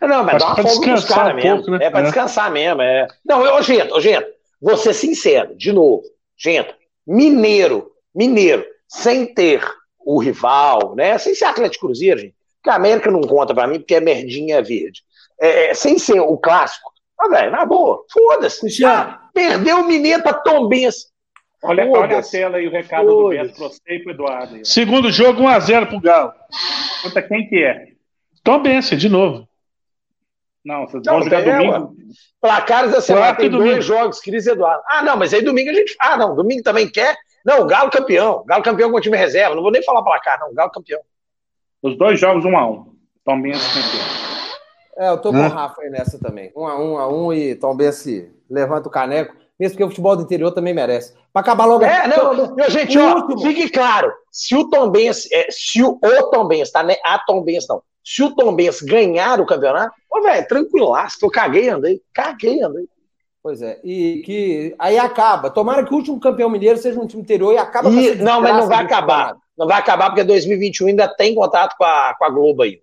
Não, 0.00 0.24
mas 0.24 0.42
dá 0.42 0.48
uma 0.48 0.56
folga 0.56 0.80
pros 0.80 1.04
caras 1.04 1.32
um 1.32 1.36
mesmo. 1.36 1.56
Pouco, 1.56 1.70
né? 1.70 1.86
É 1.86 1.90
para 1.90 2.00
é. 2.00 2.02
descansar 2.04 2.50
mesmo. 2.50 2.82
É. 2.82 3.06
Não, 3.24 3.44
eu, 3.44 3.62
gente, 3.62 3.92
ô, 3.92 4.00
gente, 4.00 4.26
vou 4.60 4.76
ser 4.76 4.92
sincero, 4.92 5.54
de 5.56 5.72
novo. 5.72 6.02
Gente, 6.36 6.74
mineiro, 7.06 7.92
mineiro, 8.14 8.64
sem 8.88 9.32
ter 9.32 9.62
o 9.98 10.18
rival, 10.18 10.94
né? 10.94 11.16
Sem 11.18 11.34
ser 11.34 11.46
Atlético 11.46 11.86
Cruzeiro, 11.86 12.20
gente. 12.20 12.34
Porque 12.56 12.70
a 12.70 12.74
América 12.74 13.10
não 13.10 13.20
conta 13.22 13.54
para 13.54 13.66
mim, 13.66 13.78
porque 13.78 13.94
é 13.94 14.00
merdinha 14.00 14.62
verde. 14.62 15.02
É, 15.40 15.70
é, 15.70 15.74
sem 15.74 15.98
ser 15.98 16.20
o 16.20 16.36
clássico. 16.36 16.90
Ah, 17.18 17.28
velho, 17.28 17.50
na 17.50 17.64
boa, 17.64 18.04
foda-se. 18.12 18.68
Já 18.68 19.20
perdeu 19.32 19.78
o 19.78 19.86
Mineiro 19.86 20.22
pra 20.22 20.34
Tom 20.34 20.68
Benz. 20.68 21.06
Olha, 21.62 21.88
olha 21.88 22.18
a 22.18 22.22
tela 22.22 22.58
aí, 22.58 22.66
o 22.66 22.70
recado 22.70 23.08
do 23.08 23.28
Beto 23.30 23.54
pra 23.56 23.68
você 23.68 23.80
e 23.88 24.02
pro 24.02 24.12
Eduardo. 24.12 24.54
Aí. 24.56 24.64
Segundo 24.64 25.10
jogo, 25.10 25.42
1x0 25.42 25.88
pro 25.88 26.00
Galo. 26.00 26.32
Conta 27.02 27.22
quem 27.22 27.48
que 27.48 27.62
é? 27.62 27.86
Tom 28.44 28.62
Benz, 28.62 28.88
de 28.90 29.08
novo. 29.08 29.48
Não, 30.64 30.86
vocês 30.86 31.02
vão 31.04 31.22
jogar 31.22 31.46
é, 31.46 31.56
domingo? 31.56 31.96
Placares 32.40 32.90
da 32.90 33.00
semana 33.00 33.34
tem 33.34 33.48
dois 33.48 33.62
domingo. 33.62 33.82
jogos, 33.82 34.20
Cris 34.20 34.46
Eduardo. 34.46 34.82
Ah, 34.88 35.02
não, 35.02 35.16
mas 35.16 35.32
aí 35.32 35.42
domingo 35.42 35.70
a 35.70 35.74
gente. 35.74 35.96
Ah, 36.00 36.16
não, 36.16 36.34
domingo 36.34 36.62
também 36.62 36.90
quer? 36.90 37.16
Não, 37.44 37.66
Galo 37.66 37.90
campeão. 37.90 38.44
Galo 38.44 38.64
campeão 38.64 38.90
com 38.90 38.96
o 38.96 39.00
time 39.00 39.16
reserva. 39.16 39.54
Não 39.54 39.62
vou 39.62 39.70
nem 39.70 39.82
falar 39.82 40.02
placar, 40.02 40.40
não. 40.40 40.52
Galo 40.52 40.70
campeão. 40.70 41.00
Os 41.80 41.96
dois 41.96 42.18
jogos, 42.18 42.44
um 42.44 42.56
a 42.56 42.68
um. 42.68 42.92
Tom 43.24 43.40
Benz 43.40 43.64
campeão. 43.68 44.26
É, 44.98 45.10
eu 45.10 45.18
tô 45.18 45.30
com 45.30 45.38
o 45.38 45.48
Rafa 45.48 45.82
aí 45.82 45.90
nessa 45.90 46.18
também. 46.18 46.50
Um 46.56 46.66
a 46.66 46.78
um, 46.78 46.98
a 46.98 47.08
um 47.08 47.32
e 47.32 47.54
Tom 47.54 47.76
Benz 47.76 48.04
levanta 48.50 48.88
o 48.88 48.90
caneco. 48.90 49.36
Mesmo 49.58 49.74
porque 49.74 49.84
o 49.84 49.88
futebol 49.88 50.16
do 50.16 50.22
interior 50.22 50.52
também 50.52 50.74
merece. 50.74 51.14
Para 51.32 51.42
acabar 51.42 51.64
logo. 51.64 51.84
É, 51.84 52.06
não, 52.08 52.54
meu, 52.54 52.70
gente, 52.70 52.98
ó, 52.98 53.16
último. 53.16 53.40
fique 53.40 53.70
claro. 53.70 54.12
Se 54.30 54.54
o 54.54 54.68
Tom 54.68 54.90
Benz, 54.90 55.26
é, 55.32 55.46
se 55.50 55.82
o, 55.82 55.98
o 56.02 56.30
Tom 56.30 56.46
Benz, 56.46 56.70
tá? 56.70 56.82
Né? 56.82 56.96
A 57.04 57.18
Tom 57.18 57.42
Benz 57.42 57.66
não. 57.66 57.82
Se 58.04 58.22
o 58.22 58.34
Tom 58.34 58.54
Benz 58.54 58.82
ganhar 58.82 59.40
o 59.40 59.46
campeonato, 59.46 59.94
ô, 60.10 60.20
velho, 60.22 60.46
tranquilaço. 60.46 61.18
Eu 61.22 61.30
caguei, 61.30 61.68
andei. 61.70 62.00
Caguei, 62.12 62.62
andei. 62.62 62.86
Pois 63.42 63.62
é, 63.62 63.78
e 63.84 64.22
que 64.26 64.74
aí 64.78 64.98
acaba. 64.98 65.50
Tomara 65.50 65.84
que 65.84 65.94
o 65.94 65.96
último 65.96 66.18
campeão 66.18 66.50
mineiro 66.50 66.76
seja 66.78 67.00
um 67.00 67.06
time 67.06 67.22
interior 67.22 67.54
e 67.54 67.58
acaba 67.58 67.88
e, 67.88 68.16
Não, 68.16 68.40
mas 68.42 68.56
não 68.56 68.66
vai 68.66 68.84
acabar. 68.84 69.36
Não 69.56 69.66
vai 69.66 69.78
acabar 69.78 70.10
porque 70.10 70.24
2021 70.24 70.88
ainda 70.88 71.08
tem 71.08 71.34
contato 71.34 71.76
com 71.78 71.84
a, 71.84 72.14
com 72.18 72.24
a 72.24 72.28
Globo 72.28 72.62
aí. 72.62 72.80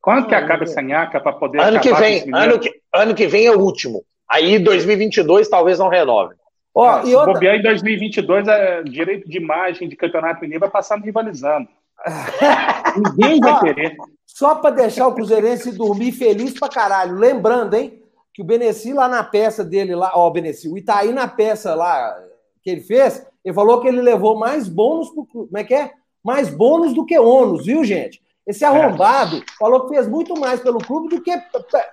Quando 0.00 0.26
que 0.26 0.34
acaba 0.34 0.64
essa 0.64 0.80
nhaca 0.80 1.20
para 1.20 1.34
poder 1.34 1.60
ano 1.60 1.80
que 1.80 1.92
vem, 1.92 2.24
ano 2.32 2.58
que, 2.58 2.72
ano 2.94 3.14
que 3.14 3.26
vem 3.26 3.46
é 3.46 3.52
o 3.52 3.60
último. 3.60 4.02
Aí 4.30 4.58
2022 4.58 5.48
talvez 5.48 5.78
não 5.78 5.88
renove. 5.88 6.34
Ó, 6.74 7.00
é, 7.00 7.06
e 7.06 7.14
outra... 7.14 7.32
bobear 7.32 7.56
em 7.56 7.62
2022, 7.62 8.46
é, 8.46 8.82
direito 8.82 9.28
de 9.28 9.38
imagem 9.38 9.88
de 9.88 9.96
campeonato 9.96 10.40
mineiro 10.40 10.60
vai 10.60 10.70
passar 10.70 10.98
rivalizando. 10.98 11.68
Ninguém 13.16 13.40
vai 13.40 13.60
querer. 13.60 13.96
Só 14.26 14.54
para 14.54 14.70
deixar 14.70 15.08
o 15.08 15.14
Cruzeirense 15.14 15.76
dormir 15.76 16.12
feliz 16.12 16.58
pra 16.58 16.68
caralho. 16.68 17.16
Lembrando, 17.16 17.74
hein? 17.74 18.02
que 18.38 18.42
o 18.42 18.44
Beneci 18.44 18.92
lá 18.92 19.08
na 19.08 19.24
peça 19.24 19.64
dele, 19.64 19.96
lá, 19.96 20.12
ó, 20.14 20.28
o 20.28 20.30
Beneci, 20.30 20.68
o 20.68 20.78
Itaí 20.78 21.12
na 21.12 21.26
peça 21.26 21.74
lá 21.74 22.16
que 22.62 22.70
ele 22.70 22.82
fez, 22.82 23.26
ele 23.44 23.52
falou 23.52 23.80
que 23.80 23.88
ele 23.88 24.00
levou 24.00 24.38
mais 24.38 24.68
bônus 24.68 25.10
pro 25.10 25.26
Como 25.26 25.58
é 25.58 25.64
que 25.64 25.74
é? 25.74 25.90
Mais 26.22 26.48
bônus 26.48 26.94
do 26.94 27.04
que 27.04 27.18
ônus, 27.18 27.66
viu, 27.66 27.82
gente? 27.82 28.22
Esse 28.46 28.64
arrombado 28.64 29.38
é. 29.38 29.42
falou 29.58 29.80
que 29.80 29.94
fez 29.96 30.06
muito 30.06 30.38
mais 30.38 30.60
pelo 30.60 30.78
clube 30.78 31.08
do 31.08 31.20
que 31.20 31.32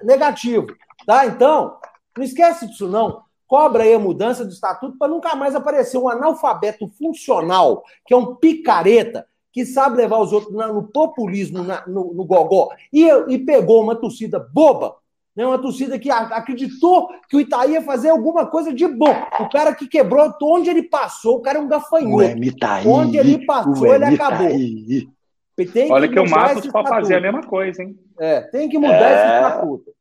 negativo, 0.03 0.67
tá? 1.07 1.25
Então, 1.25 1.77
não 2.17 2.23
esquece 2.23 2.67
disso, 2.67 2.87
não. 2.87 3.23
Cobra 3.47 3.83
aí 3.83 3.93
a 3.93 3.99
mudança 3.99 4.43
do 4.43 4.51
estatuto 4.51 4.97
para 4.97 5.11
nunca 5.11 5.35
mais 5.35 5.55
aparecer 5.55 5.97
um 5.97 6.09
analfabeto 6.09 6.87
funcional, 6.97 7.83
que 8.05 8.13
é 8.13 8.17
um 8.17 8.35
picareta, 8.35 9.27
que 9.51 9.65
sabe 9.65 9.97
levar 9.97 10.19
os 10.19 10.33
outros 10.33 10.53
no 10.53 10.83
populismo, 10.83 11.63
na, 11.63 11.85
no, 11.87 12.13
no 12.13 12.25
gogó, 12.25 12.69
e, 12.91 13.07
e 13.29 13.37
pegou 13.37 13.81
uma 13.83 13.95
torcida 13.95 14.39
boba 14.39 14.95
né? 15.35 15.45
Uma 15.45 15.59
torcida 15.59 15.99
que 15.99 16.09
acreditou 16.09 17.09
que 17.27 17.35
o 17.35 17.41
Itaí 17.41 17.73
ia 17.73 17.81
fazer 17.81 18.09
alguma 18.09 18.45
coisa 18.45 18.73
de 18.73 18.87
bom. 18.87 19.13
O 19.39 19.49
cara 19.49 19.75
que 19.75 19.87
quebrou 19.87 20.33
onde 20.43 20.69
ele 20.69 20.83
passou, 20.83 21.37
o 21.37 21.41
cara 21.41 21.57
é 21.57 21.61
um 21.61 21.67
gafanhoto. 21.67 22.41
Itaí, 22.41 22.87
onde 22.87 23.17
ele 23.17 23.45
passou, 23.45 23.93
ele 23.93 24.05
acabou. 24.05 24.47
Tem 25.71 25.91
Olha 25.91 26.07
que, 26.07 26.13
que 26.13 26.19
o 26.19 26.29
Matos 26.29 26.67
pode 26.67 26.89
fazer 26.89 27.15
a 27.15 27.21
mesma 27.21 27.41
coisa, 27.41 27.81
hein? 27.81 27.97
É, 28.19 28.41
tem 28.41 28.67
que 28.69 28.77
mudar 28.77 29.09
é... 29.09 29.15
esse 29.15 29.25
estatuto. 29.25 29.94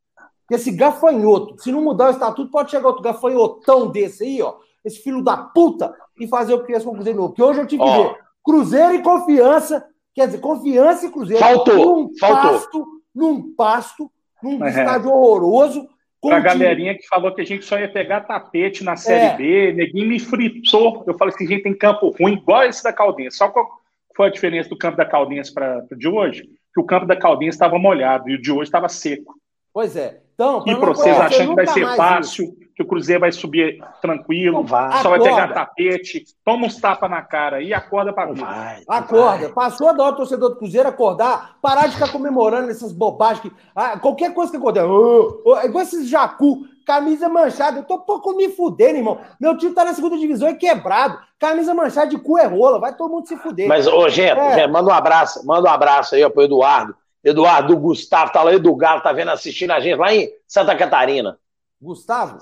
Porque 0.45 0.55
esse 0.55 0.71
gafanhoto, 0.71 1.61
se 1.61 1.71
não 1.71 1.81
mudar 1.81 2.07
o 2.07 2.11
estatuto, 2.11 2.51
pode 2.51 2.69
chegar 2.69 2.87
outro 2.87 3.01
gafanhotão 3.01 3.89
desse 3.89 4.23
aí, 4.23 4.41
ó, 4.41 4.55
esse 4.83 4.99
filho 4.99 5.23
da 5.23 5.35
puta, 5.35 5.93
e 6.19 6.27
fazer 6.27 6.53
o 6.53 6.63
que 6.63 6.79
com 6.79 6.91
o 6.91 6.93
Cruzeiro 6.93 7.17
novo. 7.17 7.29
Porque 7.29 7.43
hoje 7.43 7.61
eu 7.61 7.67
tive 7.67 7.83
que 7.83 7.89
ver 7.89 8.15
Cruzeiro 8.43 8.93
e 8.93 9.01
Confiança, 9.01 9.83
quer 10.13 10.27
dizer, 10.27 10.39
Confiança 10.39 11.07
e 11.07 11.11
Cruzeiro. 11.11 11.41
Faltou, 11.41 11.75
num 11.75 12.17
faltou. 12.19 12.51
Pasto, 12.51 12.87
num 13.13 13.55
pasto 13.55 14.11
num 14.45 14.63
é. 14.63 14.69
estádio 14.69 15.09
horroroso. 15.09 15.89
Pra 16.21 16.39
galerinha 16.39 16.95
que 16.95 17.07
falou 17.07 17.33
que 17.33 17.41
a 17.41 17.45
gente 17.45 17.65
só 17.65 17.77
ia 17.77 17.91
pegar 17.91 18.21
tapete 18.21 18.83
na 18.83 18.95
Série 18.95 19.25
é. 19.25 19.37
B, 19.37 19.73
neguinho 19.73 20.07
me 20.07 20.19
fritou. 20.19 21.03
Eu 21.05 21.15
falei 21.15 21.33
assim, 21.33 21.45
gente 21.45 21.63
tem 21.63 21.77
campo 21.77 22.09
ruim, 22.19 22.33
igual 22.33 22.63
esse 22.63 22.83
da 22.83 22.91
Caldense. 22.91 23.37
Só 23.37 23.49
qual 23.49 23.67
foi 24.15 24.27
a 24.27 24.31
diferença 24.31 24.69
do 24.69 24.77
campo 24.77 24.97
da 24.97 25.05
Caldense 25.05 25.53
para 25.53 25.85
de 25.95 26.07
hoje? 26.07 26.49
Que 26.73 26.81
o 26.81 26.85
campo 26.85 27.05
da 27.05 27.15
Caldense 27.15 27.55
estava 27.55 27.77
molhado 27.77 28.27
e 28.27 28.35
o 28.35 28.41
de 28.41 28.51
hoje 28.51 28.63
estava 28.63 28.89
seco. 28.89 29.35
Pois 29.71 29.95
é. 29.95 30.24
Então, 30.35 30.63
E 30.67 30.75
para 30.75 30.89
vocês 30.93 31.17
achando 31.19 31.49
que 31.49 31.55
vai 31.55 31.67
ser 31.67 31.87
fácil, 31.95 32.55
que 32.75 32.83
o 32.83 32.85
Cruzeiro 32.85 33.21
vai 33.21 33.31
subir 33.31 33.81
tranquilo, 34.01 34.57
Não 34.57 34.65
vai. 34.65 35.01
só 35.01 35.09
vai 35.09 35.19
pegar 35.21 35.53
tapete, 35.53 36.25
toma 36.43 36.67
uns 36.67 36.75
tapas 36.79 37.09
na 37.09 37.21
cara 37.21 37.61
e 37.61 37.73
acorda 37.73 38.11
vai. 38.11 38.33
não 38.33 38.43
Acorda. 38.89 39.37
vai. 39.45 39.49
Passou 39.53 39.95
da 39.95 40.03
hora 40.03 40.11
do 40.11 40.17
torcedor 40.17 40.49
do 40.49 40.55
Cruzeiro 40.57 40.89
acordar, 40.89 41.55
parar 41.61 41.87
de 41.87 41.93
ficar 41.93 42.11
comemorando 42.11 42.69
essas 42.69 42.91
bobagens. 42.91 43.39
Que, 43.43 43.51
ah, 43.73 43.97
qualquer 43.97 44.33
coisa 44.33 44.51
que 44.51 44.57
aconteça. 44.57 44.85
ô, 44.87 45.55
é 45.57 45.65
igual 45.67 45.83
esses 45.83 46.09
jacu, 46.09 46.65
camisa 46.85 47.29
manchada. 47.29 47.79
Eu 47.79 47.83
tô 47.83 47.99
pouco 47.99 48.35
me 48.35 48.49
fudendo, 48.49 48.97
irmão. 48.97 49.19
Meu 49.39 49.57
time 49.57 49.73
tá 49.73 49.85
na 49.85 49.93
segunda 49.93 50.17
divisão 50.17 50.49
e 50.49 50.55
quebrado. 50.55 51.17
Camisa 51.39 51.73
manchada 51.73 52.07
de 52.09 52.17
cu 52.17 52.37
é 52.37 52.45
rola. 52.45 52.77
Vai 52.77 52.93
todo 52.93 53.09
mundo 53.09 53.25
se 53.25 53.37
fuder. 53.37 53.69
Mas, 53.69 53.87
ô, 53.87 54.09
gente, 54.09 54.37
É. 54.37 54.67
manda 54.67 54.89
um 54.89 54.93
abraço, 54.93 55.45
manda 55.47 55.69
um 55.69 55.71
abraço 55.73 56.13
aí 56.15 56.23
ó, 56.25 56.29
pro 56.29 56.43
Eduardo. 56.43 56.93
Eduardo 57.25 57.73
do 57.73 57.79
Gustavo, 57.81 58.31
tá 58.31 58.43
lá, 58.43 58.53
Edu 58.53 58.75
Galo, 58.75 59.01
tá 59.01 59.11
vendo, 59.11 59.31
assistindo 59.31 59.71
a 59.71 59.79
gente 59.79 59.97
lá 59.97 60.13
em 60.13 60.29
Santa 60.47 60.75
Catarina. 60.75 61.37
Gustavo? 61.81 62.37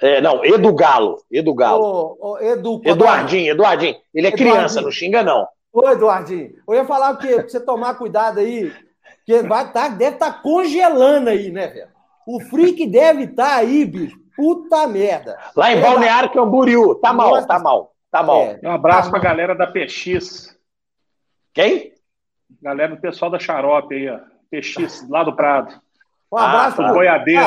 É, 0.00 0.20
não, 0.22 0.42
Edu 0.44 0.74
Galo, 0.74 1.22
Edu 1.30 1.54
Galo. 1.54 1.82
Ô, 2.18 2.32
ô, 2.32 2.38
Edu. 2.38 2.80
Eduardinho, 2.84 3.50
Eduardinho. 3.52 3.94
Ele 4.14 4.26
é 4.26 4.30
Eduardinho. 4.30 4.52
criança, 4.54 4.80
não 4.80 4.90
xinga, 4.90 5.22
não. 5.22 5.46
Ô, 5.72 5.88
Eduardinho. 5.88 6.50
Eu 6.66 6.74
ia 6.74 6.84
falar 6.86 7.12
o 7.14 7.18
quê? 7.18 7.34
Pra 7.36 7.48
você 7.48 7.60
tomar 7.60 7.94
cuidado 7.96 8.40
aí. 8.40 8.72
Porque 9.18 9.42
vai 9.42 9.70
tá, 9.72 9.88
deve 9.88 10.16
estar 10.16 10.40
congelando 10.42 11.28
aí, 11.30 11.50
né, 11.50 11.66
velho? 11.68 11.88
O 12.26 12.40
frio 12.40 12.74
que 12.74 12.86
deve 12.86 13.24
estar 13.24 13.56
aí, 13.56 13.84
bicho. 13.84 14.16
Puta 14.36 14.86
merda. 14.86 15.38
Lá 15.54 15.72
em 15.72 15.78
É, 15.78 15.80
Balneário 15.80 16.30
Camboriú. 16.32 16.94
Tá 16.96 17.12
mal, 17.12 17.30
Nossa. 17.30 17.46
tá 17.46 17.58
mal, 17.58 17.92
tá 18.10 18.22
mal. 18.22 18.40
É. 18.42 18.60
Um 18.62 18.70
abraço 18.70 19.08
Ah, 19.08 19.10
pra 19.12 19.20
galera 19.20 19.54
da 19.54 19.66
PX, 19.66 20.54
Quem? 21.54 21.92
Galera 22.62 22.94
do 22.94 23.00
pessoal 23.00 23.30
da 23.30 23.38
Xarope 23.38 23.94
aí, 23.94 24.08
ó. 24.08 24.18
PX, 24.50 25.08
lá 25.08 25.24
do 25.24 25.34
Prado. 25.34 25.74
Um 26.32 26.38
abraço 26.38 26.82
Ah, 26.82 26.90
O 26.90 26.94
boiadeiro. 26.94 27.40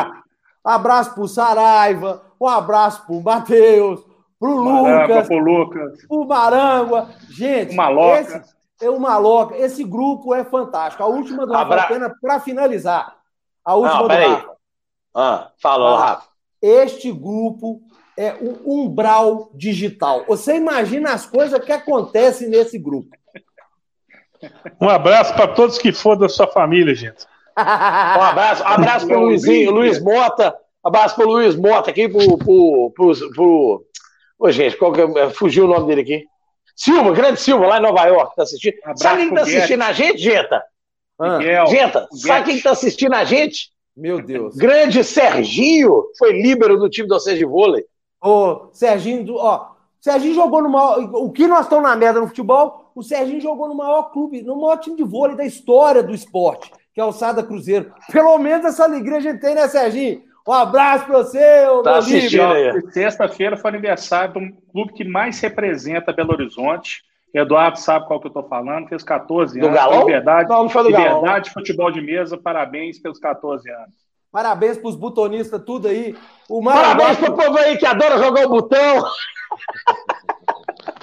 Ah, 0.64 0.76
abraço 0.76 1.14
pro 1.14 1.28
Saraiva, 1.28 2.22
um 2.40 2.48
abraço 2.48 3.06
pro 3.06 3.22
Matheus, 3.22 4.02
pro 4.40 4.56
Lucas, 4.56 5.28
pro 5.28 5.38
Lucas. 5.38 6.06
pro 6.08 6.26
Marangua. 6.26 7.10
Gente, 7.30 7.74
O 7.74 7.78
Maloca. 7.78 8.20
esse 8.22 8.42
é 8.82 8.90
o 8.90 9.00
Maloca. 9.00 9.58
Esse 9.58 9.84
grupo 9.84 10.34
é 10.34 10.44
fantástico. 10.44 11.02
A 11.04 11.08
última 11.08 11.46
do 11.46 11.54
Abra- 11.54 11.82
Rafa 11.82 11.94
Pena, 11.94 12.16
para 12.22 12.40
finalizar. 12.40 13.16
A 13.66 13.76
última 13.76 13.96
Não, 13.96 14.04
do 14.04 14.08
peraí. 14.10 14.30
Rafa. 14.34 14.50
Ah, 15.16 15.52
falou, 15.62 15.96
Ah. 15.96 16.06
Rafa. 16.06 16.30
Este 16.62 17.12
grupo 17.12 17.82
é 18.18 18.34
o 18.42 18.84
umbral 18.84 19.50
digital. 19.54 20.26
Você 20.28 20.56
imagina 20.58 21.14
as 21.14 21.26
coisas 21.26 21.64
que 21.64 21.72
acontecem 21.72 22.50
nesse 22.50 22.78
grupo. 22.78 23.16
Um 24.80 24.90
abraço 24.90 25.34
para 25.34 25.48
todos 25.48 25.78
que 25.78 25.92
for 25.92 26.16
da 26.16 26.30
sua 26.30 26.48
família, 26.48 26.96
gente. 26.96 27.26
Um 27.58 27.62
abraço, 27.62 28.64
abraço 28.64 29.08
pro 29.08 29.20
Luizinho, 29.20 29.72
Luiz 29.72 30.02
Mota. 30.02 30.56
Abraço 30.84 31.16
pro 31.16 31.28
Luiz 31.28 31.56
Mota 31.56 31.90
aqui, 31.92 32.08
pro. 32.08 32.38
pro, 32.38 32.92
pro, 32.96 33.32
pro... 33.34 33.86
Ô, 34.40 34.52
gente, 34.52 34.78
qual 34.78 34.94
que 34.94 35.02
é... 35.02 35.30
fugiu 35.32 35.66
o 35.66 35.68
nome 35.68 35.88
dele 35.88 36.02
aqui? 36.02 36.26
Silva, 36.76 37.12
grande 37.12 37.42
Silva, 37.42 37.68
lá 37.68 37.78
em 37.78 37.82
Nova 37.82 38.06
York, 38.06 38.36
tá 38.36 38.44
assistindo. 38.44 38.76
Abraço 38.84 39.04
sabe 39.04 39.22
quem 39.24 39.34
tá 39.34 39.44
Guedes. 39.44 39.56
assistindo 39.56 39.82
a 39.82 39.92
gente, 39.92 40.18
Genta? 40.18 40.64
Ah, 41.20 41.38
Miguel. 41.38 41.68
Genta, 41.68 42.08
o 42.10 42.16
sabe 42.16 42.46
quem 42.46 42.62
tá 42.62 42.72
assistindo 42.72 43.14
a 43.14 43.26
gente? 43.26 43.72
meu 44.00 44.22
Deus. 44.22 44.56
Grande 44.56 45.04
Serginho, 45.04 46.06
foi 46.18 46.42
líbero 46.42 46.80
do 46.80 46.90
time 46.90 47.08
do 47.08 47.16
vocês 47.16 47.38
de 47.38 47.44
vôlei. 47.44 47.84
Ô, 48.24 48.70
Serginho, 48.72 49.36
ó, 49.36 49.72
Serginho 50.00 50.36
jogou 50.36 50.62
no 50.62 50.70
maior. 50.70 51.00
O 51.16 51.30
que 51.32 51.48
nós 51.48 51.66
estamos 51.66 51.84
na 51.84 51.96
merda 51.98 52.22
no 52.22 52.28
futebol, 52.28 52.79
o 53.00 53.04
Serginho 53.04 53.42
jogou 53.42 53.68
no 53.68 53.76
maior 53.76 54.12
clube, 54.12 54.42
no 54.42 54.56
maior 54.60 54.78
time 54.78 54.96
de 54.96 55.04
vôlei 55.04 55.36
da 55.36 55.46
história 55.46 56.04
do 56.04 56.14
esporte, 56.14 56.72
que 56.94 57.02
é 57.02 57.04
o 57.06 57.12
Sada 57.12 57.42
Cruzeiro. 57.44 57.92
Pelo 58.12 58.38
menos 58.38 58.66
essa 58.66 58.84
alegria 58.84 59.18
a 59.18 59.22
gente 59.22 59.40
tem, 59.40 59.56
né, 59.56 59.68
Serginho? 59.68 60.22
Um 60.48 60.54
abraço 60.54 61.06
pra 61.06 61.18
você, 61.18 61.68
ô, 61.68 61.84
Tá 61.84 61.98
assistindo 61.98 62.42
aí. 62.44 62.82
Sexta-feira 62.92 63.56
foi 63.58 63.70
aniversário 63.70 64.34
de 64.34 64.40
um 64.40 64.52
clube 64.72 64.94
que 64.94 65.04
mais 65.04 65.40
representa 65.40 66.12
Belo 66.14 66.32
Horizonte. 66.34 67.04
Eduardo 67.32 67.78
sabe 67.78 68.08
qual 68.08 68.20
que 68.20 68.26
eu 68.28 68.32
tô 68.32 68.42
falando, 68.44 68.88
fez 68.88 69.04
14 69.04 69.60
Do 69.60 69.68
anos. 69.68 69.78
Galão? 69.78 70.00
Liberdade, 70.00 70.50
Não, 70.50 70.64
não 70.64 70.70
foi 70.70 70.84
do 70.84 70.92
Galão. 70.92 71.18
Liberdade 71.20 71.52
Futebol 71.52 71.92
de 71.92 72.02
Mesa, 72.02 72.36
parabéns 72.38 72.98
pelos 72.98 73.20
14 73.20 73.70
anos. 73.70 73.94
Parabéns 74.32 74.78
pros 74.80 74.96
butonistas, 74.96 75.62
tudo 75.64 75.88
aí. 75.88 76.16
O 76.50 76.64
Parabéns 76.64 77.20
Maranguá- 77.20 77.36
pro 77.36 77.46
povo 77.46 77.58
aí 77.60 77.78
que 77.78 77.86
adora 77.86 78.18
jogar 78.18 78.46
o 78.48 78.50
botão. 78.50 78.98
Ô, 79.00 79.04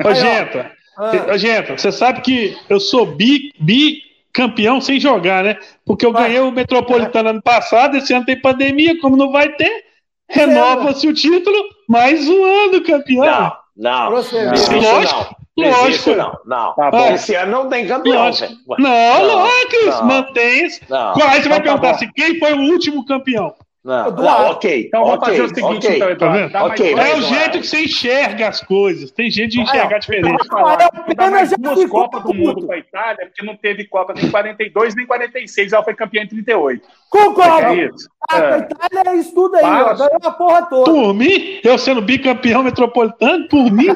Aí, 0.08 0.10
ó. 0.10 0.14
Genta, 0.14 0.72
Ah, 0.96 1.32
ô, 1.34 1.38
Genta, 1.38 1.76
você 1.76 1.92
sabe 1.92 2.20
que 2.22 2.56
eu 2.68 2.80
sou 2.80 3.04
bi, 3.06 3.52
bicampeão 3.60 4.80
sem 4.80 4.98
jogar, 4.98 5.44
né? 5.44 5.58
Porque 5.84 6.04
eu 6.06 6.12
Vai. 6.12 6.24
ganhei 6.24 6.40
o 6.40 6.50
Metropolitano 6.50 7.28
ano 7.30 7.42
passado, 7.42 7.96
esse 7.96 8.12
ano 8.14 8.24
tem 8.24 8.40
pandemia, 8.40 8.98
como 9.00 9.16
não 9.16 9.30
vai 9.30 9.50
ter, 9.56 9.84
renova-se 10.28 11.06
o 11.08 11.14
título, 11.14 11.56
mais 11.88 12.28
um 12.28 12.44
ano 12.44 12.82
campeão. 12.82 13.24
Não, 13.24 13.52
não. 13.76 14.04
Não 14.04 14.10
Lógico, 14.10 15.36
não. 15.56 15.70
Lógico. 15.70 16.10
não. 16.14 16.38
Não. 16.44 16.74
Tá 16.74 16.90
bom. 16.90 17.12
Esse 17.14 17.34
ano 17.34 17.52
não 17.52 17.68
tem 17.68 17.86
campeão, 17.86 18.24
Lógico. 18.24 18.52
Não, 18.78 18.88
Não, 18.90 19.26
lógico, 19.26 19.86
não. 19.86 20.04
mantém. 20.04 20.68
Não, 20.88 21.08
Aí 21.08 21.14
você 21.14 21.22
vai 21.22 21.38
Então 21.38 21.50
tá 21.50 21.60
perguntar 21.60 21.88
bom. 21.88 21.94
assim, 21.94 22.10
quem 22.14 22.38
foi 22.38 22.52
o 22.52 22.60
último 22.72 23.04
campeão? 23.06 23.54
Não, 23.86 24.08
Eduardo. 24.08 24.22
não, 24.22 24.50
ok. 24.50 24.84
Então 24.86 25.00
vamos 25.04 25.18
ok, 25.18 25.28
fazer 25.28 25.42
o 25.42 25.48
seguinte, 25.48 25.86
ok. 25.86 25.96
então, 25.96 26.06
Tá 26.08 26.12
Eduardo. 26.12 26.38
vendo? 26.38 26.52
Dá 26.52 26.60
mais 26.60 26.72
Ok, 26.80 26.94
duas- 26.94 27.06
É 27.06 27.14
o 27.16 27.22
jeito 27.22 27.60
que 27.60 27.66
você 27.66 27.84
enxerga 27.84 28.48
as 28.48 28.60
coisas. 28.60 29.10
Tem 29.10 29.30
jeito 29.30 29.50
de 29.52 29.60
enxergar 29.60 29.98
diferente. 29.98 30.46
Falar, 30.48 30.70
Rafael 30.72 30.90
vou 31.06 31.14
dar 31.14 31.30
mais 31.30 31.50
duas 31.56 31.84
Copas 31.90 32.22
do 32.24 32.34
Mundo 32.34 32.66
para 32.66 32.76
a 32.76 32.78
Itália, 32.78 33.26
porque 33.26 33.44
não 33.46 33.56
teve 33.56 33.84
Copa 33.86 34.12
nem 34.14 34.30
42 34.30 34.94
nem 34.94 35.06
46, 35.06 35.72
ela 35.72 35.84
foi 35.84 35.94
campeã 35.94 36.22
em 36.22 36.28
38. 36.28 36.82
Concordo. 37.08 37.80
É. 37.80 37.90
Ah, 38.28 38.38
É. 38.38 38.54
a 38.54 38.58
Itália 38.58 39.10
é 39.12 39.16
isso 39.16 39.32
tudo 39.34 39.54
aí, 39.56 39.62
ó. 39.64 39.68
Fácil. 39.68 39.96
Ganhou 39.98 40.18
a 40.24 40.30
porra 40.32 40.62
toda. 40.66 40.90
Por 40.90 41.14
mim, 41.14 41.60
eu 41.62 41.78
sendo 41.78 42.02
bicampeão 42.02 42.62
metropolitano, 42.64 43.46
por 43.48 43.70
mim, 43.70 43.86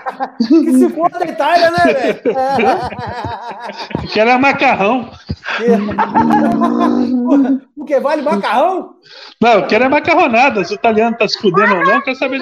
Que 0.48 0.72
se 0.72 0.88
for 0.90 1.10
da 1.10 1.26
Itália, 1.26 1.70
né, 1.72 1.92
velho? 1.92 2.20
que 4.12 4.20
era 4.20 4.38
macarrão. 4.38 5.10
Porque 7.76 7.98
vale 8.00 8.22
macarrão? 8.22 8.94
Não, 9.40 9.50
eu 9.52 9.66
quero 9.66 9.79
é 9.84 9.88
macarronada. 9.88 10.64
Se 10.64 10.74
o 10.74 10.76
italiano 10.76 11.16
tá 11.16 11.26
se 11.28 11.38
fudendo 11.38 11.76
ou 11.76 11.84
não, 11.84 12.00
quero 12.02 12.16
saber. 12.16 12.40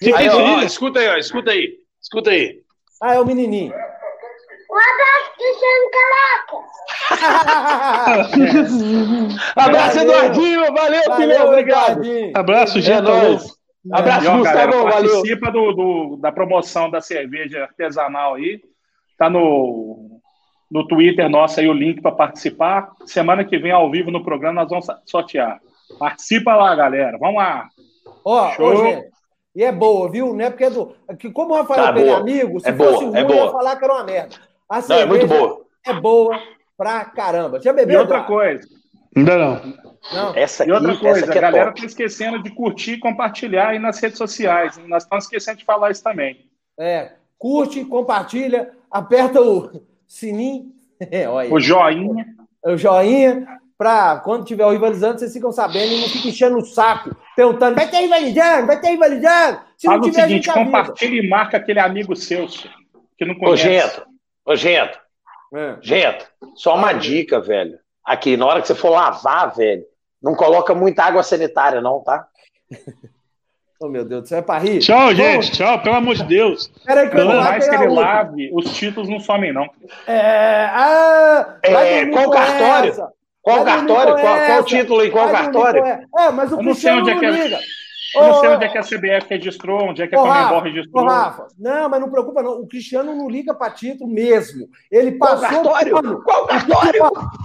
Que 0.00 0.12
é 0.12 0.16
Aí, 0.16 0.28
ó, 0.28 0.58
aí? 0.58 0.66
escuta 0.66 0.98
aí, 1.00 1.08
ó, 1.08 1.16
escuta 1.16 1.50
aí. 1.50 1.74
Escuta 2.02 2.30
aí. 2.30 2.60
Ah, 3.02 3.14
é 3.14 3.20
o 3.20 3.26
menininho. 3.26 3.72
Abraço, 9.56 9.96
Valeu. 9.98 10.12
Eduardinho. 10.14 10.72
Valeu, 10.74 11.16
filhão. 11.16 11.46
Obrigado. 11.48 12.02
Abraço, 12.34 12.78
É 12.78 12.80
gente. 12.82 13.02
nóis. 13.02 13.44
Abraço, 13.92 14.24
E, 14.24 14.28
ó, 14.28 14.42
galera, 14.42 14.66
Gustavo. 14.66 14.82
Valeu. 14.90 15.10
participa 15.12 15.50
do, 15.50 15.72
do- 15.72 16.16
da 16.20 16.30
promoção 16.30 16.90
da 16.90 17.00
cerveja 17.00 17.62
artesanal 17.64 18.34
aí. 18.34 18.60
Tá 19.18 19.28
no, 19.30 20.19
no 20.70 20.86
Twitter 20.86 21.28
nosso 21.28 21.58
aí 21.60 21.68
o 21.68 21.72
link 21.72 22.00
para 22.00 22.12
participar. 22.12 22.92
Semana 23.06 23.44
que 23.44 23.58
vem, 23.58 23.72
ao 23.72 23.90
vivo 23.90 24.10
no 24.10 24.22
programa, 24.24 24.62
nós 24.62 24.70
vamos 24.70 24.86
sortear. 25.06 25.60
Participa 25.98 26.54
lá, 26.54 26.74
galera. 26.74 27.18
Vamos 27.18 27.36
lá. 27.36 27.68
Ó, 28.24 28.50
Show. 28.52 28.76
gente. 28.84 29.08
E 29.56 29.64
é 29.64 29.72
boa, 29.72 30.08
viu? 30.08 30.32
Não 30.32 30.44
é 30.44 30.50
porque 30.50 30.64
é 30.64 30.70
do. 30.70 30.94
é 31.08 31.16
que 31.16 31.28
como 31.30 31.52
o 31.54 31.56
Rafael 31.56 31.82
Tá 31.92 32.00
é 32.00 32.04
boa. 32.04 32.18
amigo, 32.18 32.60
se 32.60 32.68
É 32.68 32.72
fosse 32.72 32.90
boa, 32.92 33.10
ruim, 33.10 33.16
é 33.16 33.22
eu 33.22 33.28
ia 33.28 33.34
boa. 33.36 33.52
falar 33.52 33.76
que 33.76 33.84
era 33.84 33.94
uma 33.94 34.04
merda. 34.04 34.36
A 34.68 34.80
Não, 34.80 34.96
é 34.96 35.06
muito 35.06 35.26
boa. 35.26 35.60
é 35.86 35.92
boa 35.94 36.38
pra 36.78 37.04
caramba. 37.06 37.60
Já 37.60 37.70
E 37.70 37.74
bebeu? 37.74 38.00
outra 38.00 38.18
Eduardo? 38.18 38.32
coisa, 38.34 38.68
Ainda 39.16 39.36
não. 39.36 39.60
Não. 40.14 40.34
Essa 40.36 40.62
aqui, 40.62 40.70
e 40.70 40.72
outra 40.74 40.92
essa 40.92 41.00
coisa, 41.00 41.24
aqui 41.26 41.32
a 41.34 41.36
é 41.38 41.40
galera 41.42 41.66
top. 41.66 41.80
tá 41.80 41.86
esquecendo 41.88 42.40
de 42.40 42.50
curtir 42.54 42.92
e 42.92 42.98
compartilhar 43.00 43.70
aí 43.70 43.78
nas 43.80 43.98
redes 44.00 44.16
sociais. 44.18 44.78
Nós 44.86 45.02
estamos 45.02 45.24
esquecendo 45.24 45.58
de 45.58 45.64
falar 45.64 45.90
isso 45.90 46.02
também. 46.04 46.48
É, 46.78 47.10
curte, 47.36 47.84
compartilha, 47.84 48.70
aperta 48.88 49.40
o 49.42 49.82
sininho. 50.10 50.72
É, 51.10 51.26
olha. 51.26 51.50
O 51.50 51.58
joinha. 51.58 52.26
o 52.62 52.76
joinha, 52.76 53.46
pra 53.78 54.20
quando 54.20 54.44
tiver 54.44 54.66
o 54.66 54.70
rivalizando, 54.70 55.18
vocês 55.18 55.32
ficam 55.32 55.50
sabendo 55.50 55.94
e 55.94 56.00
não 56.02 56.08
fiquem 56.10 56.30
enchendo 56.30 56.58
o 56.58 56.62
saco, 56.66 57.16
perguntando, 57.34 57.74
vai 57.74 57.88
ter 57.90 58.00
rivalizando, 58.00 58.66
vai 58.66 58.78
ter 58.78 58.88
rivalizando. 58.90 59.60
Se 59.78 59.86
Faz 59.86 59.98
não 59.98 60.06
o 60.06 60.10
tiver, 60.10 60.22
seguinte, 60.24 60.24
a 60.24 60.28
gente 60.28 60.50
avisa. 60.50 60.64
compartilha 60.66 61.22
e 61.22 61.26
marca 61.26 61.56
aquele 61.56 61.80
amigo 61.80 62.14
seu, 62.14 62.46
senhor, 62.50 62.76
que 63.16 63.24
não 63.24 63.34
Ô, 63.36 63.38
conhece. 63.38 63.62
Gento. 63.62 64.06
Ô, 64.44 64.54
Gento. 64.54 65.00
É. 65.54 65.76
Gento. 65.80 66.26
Só 66.54 66.74
uma 66.76 66.92
dica, 66.92 67.40
velho. 67.40 67.78
Aqui, 68.04 68.36
na 68.36 68.44
hora 68.44 68.60
que 68.60 68.68
você 68.68 68.74
for 68.74 68.90
lavar, 68.90 69.56
velho, 69.56 69.86
não 70.22 70.34
coloca 70.34 70.74
muita 70.74 71.02
água 71.04 71.22
sanitária, 71.22 71.80
não, 71.80 72.00
tá? 72.02 72.28
Oh, 73.82 73.88
meu 73.88 74.04
Deus 74.04 74.22
do 74.22 74.28
céu, 74.28 74.38
é 74.38 74.42
pra 74.42 74.58
rir? 74.58 74.78
Tchau, 74.80 74.98
Vamos- 74.98 75.16
gente. 75.16 75.52
Tchau, 75.52 75.80
pelo 75.82 75.94
amor 75.96 76.14
de 76.14 76.24
Deus. 76.24 76.70
Peraí 76.84 77.08
que 77.08 77.16
eu 77.16 77.26
lá 77.26 77.42
mais 77.44 77.66
que 77.66 77.74
ele 77.74 77.86
outra. 77.88 78.04
lave, 78.04 78.50
os 78.52 78.74
títulos 78.74 79.08
não 79.08 79.18
somem, 79.18 79.54
não. 79.54 79.64
É, 80.06 80.66
ah, 80.70 81.56
É, 81.62 82.06
qual 82.06 82.30
cartório? 82.30 82.90
essa. 82.90 83.08
Qual 83.40 83.64
cartório? 83.64 84.12
Qual, 84.12 84.22
qual 84.22 84.36
essa. 84.36 84.62
título 84.64 85.02
e 85.02 85.10
qual 85.10 85.30
cartório? 85.30 85.82
É, 85.82 86.04
mas 86.34 86.52
o 86.52 86.56
Eu 86.56 86.62
não 86.62 86.74
sei 86.74 86.92
Cristiano 86.92 87.00
onde 87.00 87.10
é 87.10 87.14
não 87.14 87.20
que 87.20 87.26
é- 87.26 87.30
liga. 87.44 87.58
Eu 88.12 88.22
não 88.24 88.34
sei 88.40 88.48
onde 88.50 88.64
é 88.64 88.68
que 88.68 88.76
a 88.76 88.82
CBF 88.82 89.26
registrou, 89.30 89.88
onde 89.88 90.02
é 90.02 90.06
que 90.08 90.14
a 90.16 90.18
Comembol 90.18 90.42
Rafa, 90.42 90.56
Ô, 90.56 90.60
registrou. 90.60 91.04
Rafa, 91.06 91.46
não, 91.58 91.88
mas 91.88 92.00
não 92.00 92.10
preocupa 92.10 92.42
não. 92.42 92.60
O 92.60 92.66
Cristiano 92.66 93.14
não 93.14 93.30
liga 93.30 93.54
para 93.54 93.70
título 93.72 94.10
mesmo. 94.12 94.66
Ele 94.90 95.12
Qual 95.12 95.30
passou 95.38 95.62
cartório? 95.72 95.92
pano. 95.94 96.22
Qual 96.24 96.44
cartório? 96.46 97.02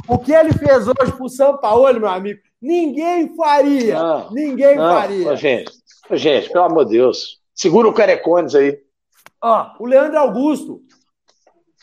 O 0.08 0.18
que 0.18 0.34
ele 0.34 0.52
fez 0.54 0.86
hoje 0.88 1.12
pro 1.16 1.30
São 1.30 1.56
Paulo, 1.60 1.98
meu 2.00 2.10
amigo, 2.10 2.40
Ninguém 2.62 3.32
faria. 3.38 3.94
Não, 3.94 4.32
Ninguém 4.32 4.76
Não, 4.76 4.96
faria. 4.96 5.36
gente, 5.36 5.72
gente, 6.12 6.50
pelo 6.50 6.66
amor 6.66 6.86
de 6.86 6.92
Deus. 6.92 7.40
Segura 7.54 7.88
o 7.88 7.94
Carecones 7.94 8.56
aí. 8.56 8.78
Ó, 9.42 9.72
o 9.80 9.86
Leandro 9.86 10.20
Augusto 10.20 10.82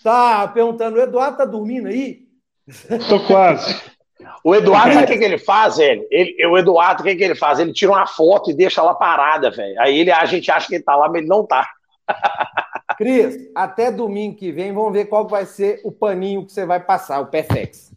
tá 0.03 0.47
perguntando: 0.49 0.97
o 0.97 1.01
Eduardo 1.01 1.39
tá 1.39 1.44
dormindo 1.44 1.89
aí? 1.89 2.23
Tô 3.09 3.20
quase. 3.27 3.81
O 4.44 4.55
Eduardo, 4.55 4.94
sabe 4.94 5.05
o 5.05 5.09
que, 5.09 5.19
que 5.19 5.24
ele 5.24 5.39
faz, 5.44 5.77
velho? 5.77 6.07
Ele, 6.11 6.47
o 6.47 6.59
Eduardo, 6.59 7.03
o 7.03 7.05
que, 7.05 7.16
que 7.16 7.24
ele 7.24 7.35
faz? 7.35 7.59
Ele 7.59 7.73
tira 7.73 7.93
uma 7.93 8.07
foto 8.07 8.51
e 8.51 8.55
deixa 8.55 8.81
ela 8.81 8.94
parada, 8.94 9.51
velho. 9.51 9.81
Aí 9.81 9.99
ele, 9.99 10.11
a 10.11 10.24
gente 10.24 10.51
acha 10.51 10.69
que 10.69 10.77
ele 10.77 10.85
tá 10.85 10.97
lá, 10.97 11.09
mas 11.09 11.19
ele 11.19 11.28
não 11.28 11.47
tá. 11.47 11.69
Cris, 12.99 13.51
até 13.55 13.90
domingo 13.90 14.36
que 14.36 14.53
vem, 14.53 14.73
vamos 14.73 14.93
ver 14.93 15.07
qual 15.07 15.27
vai 15.27 15.47
ser 15.47 15.81
o 15.85 15.90
paninho 15.90 16.44
que 16.44 16.53
você 16.53 16.66
vai 16.66 16.81
passar, 16.81 17.20
o 17.20 17.27
Perfex. 17.27 17.93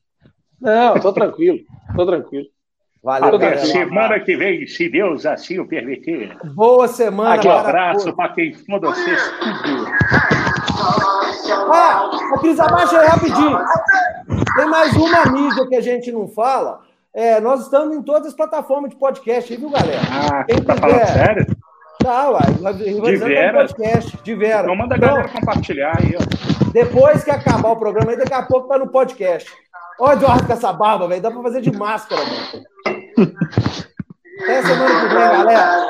Não, 0.60 1.00
tô 1.00 1.12
tranquilo, 1.12 1.60
tô 1.96 2.06
tranquilo. 2.06 2.48
Valeu, 3.06 3.36
Até 3.36 3.58
semana 3.58 4.20
que 4.20 4.36
vem, 4.36 4.66
se 4.66 4.90
Deus 4.90 5.28
assim 5.28 5.60
o 5.60 5.68
permitir. 5.68 6.36
Boa 6.56 6.88
semana. 6.88 7.36
Aqui, 7.36 7.48
Um 7.48 7.52
abraço 7.52 8.12
para 8.16 8.30
quem 8.34 8.52
for 8.52 8.80
vocês 8.82 9.22
tudo. 9.40 9.86
Ah, 11.72 12.10
ô, 12.34 12.40
Cris, 12.40 12.60
abaixa 12.60 13.00
aí 13.00 13.08
rapidinho. 13.08 13.60
Tem 14.56 14.66
mais 14.68 14.92
uma 14.96 15.24
mídia 15.32 15.68
que 15.68 15.76
a 15.76 15.82
gente 15.82 16.12
não 16.12 16.28
fala. 16.28 16.80
É, 17.14 17.40
nós 17.40 17.62
estamos 17.62 17.96
em 17.96 18.02
todas 18.02 18.30
as 18.30 18.34
plataformas 18.34 18.90
de 18.90 18.96
podcast, 18.96 19.56
viu, 19.56 19.70
galera? 19.70 20.02
Ah, 20.12 20.44
Quem 20.44 20.58
tá 20.64 20.74
quiser. 20.74 20.80
falando 20.90 21.08
sério? 21.08 21.46
Tá, 22.06 22.30
uai. 22.30 22.42
Rivalizando 22.86 23.34
com 23.34 23.40
Vera? 23.42 23.58
podcast, 23.68 24.18
de 24.24 24.36
Vera. 24.36 24.62
Então 24.62 24.76
manda 24.76 24.94
a 24.94 24.98
Então, 24.98 25.10
galera 25.10 25.28
compartilhar 25.30 25.98
aí, 25.98 26.16
ó. 26.16 26.66
Depois 26.72 27.24
que 27.24 27.32
acabar 27.32 27.72
o 27.72 27.78
programa, 27.78 28.12
aí 28.12 28.18
daqui 28.18 28.34
a 28.34 28.44
pouco 28.44 28.68
tá 28.68 28.78
no 28.78 28.90
podcast. 28.90 29.52
Ó, 30.00 30.14
Eduardo 30.14 30.46
com 30.46 30.54
essa 30.54 30.72
barba, 30.72 31.08
velho. 31.08 31.20
Dá 31.24 31.32
pra 31.32 31.42
fazer 31.42 31.62
de 31.62 31.72
máscara, 31.76 32.22
mano. 32.22 32.64
Até 34.44 34.62
semana 34.62 35.00
que 35.02 35.08
vem, 35.08 35.18
galera. 35.18 35.84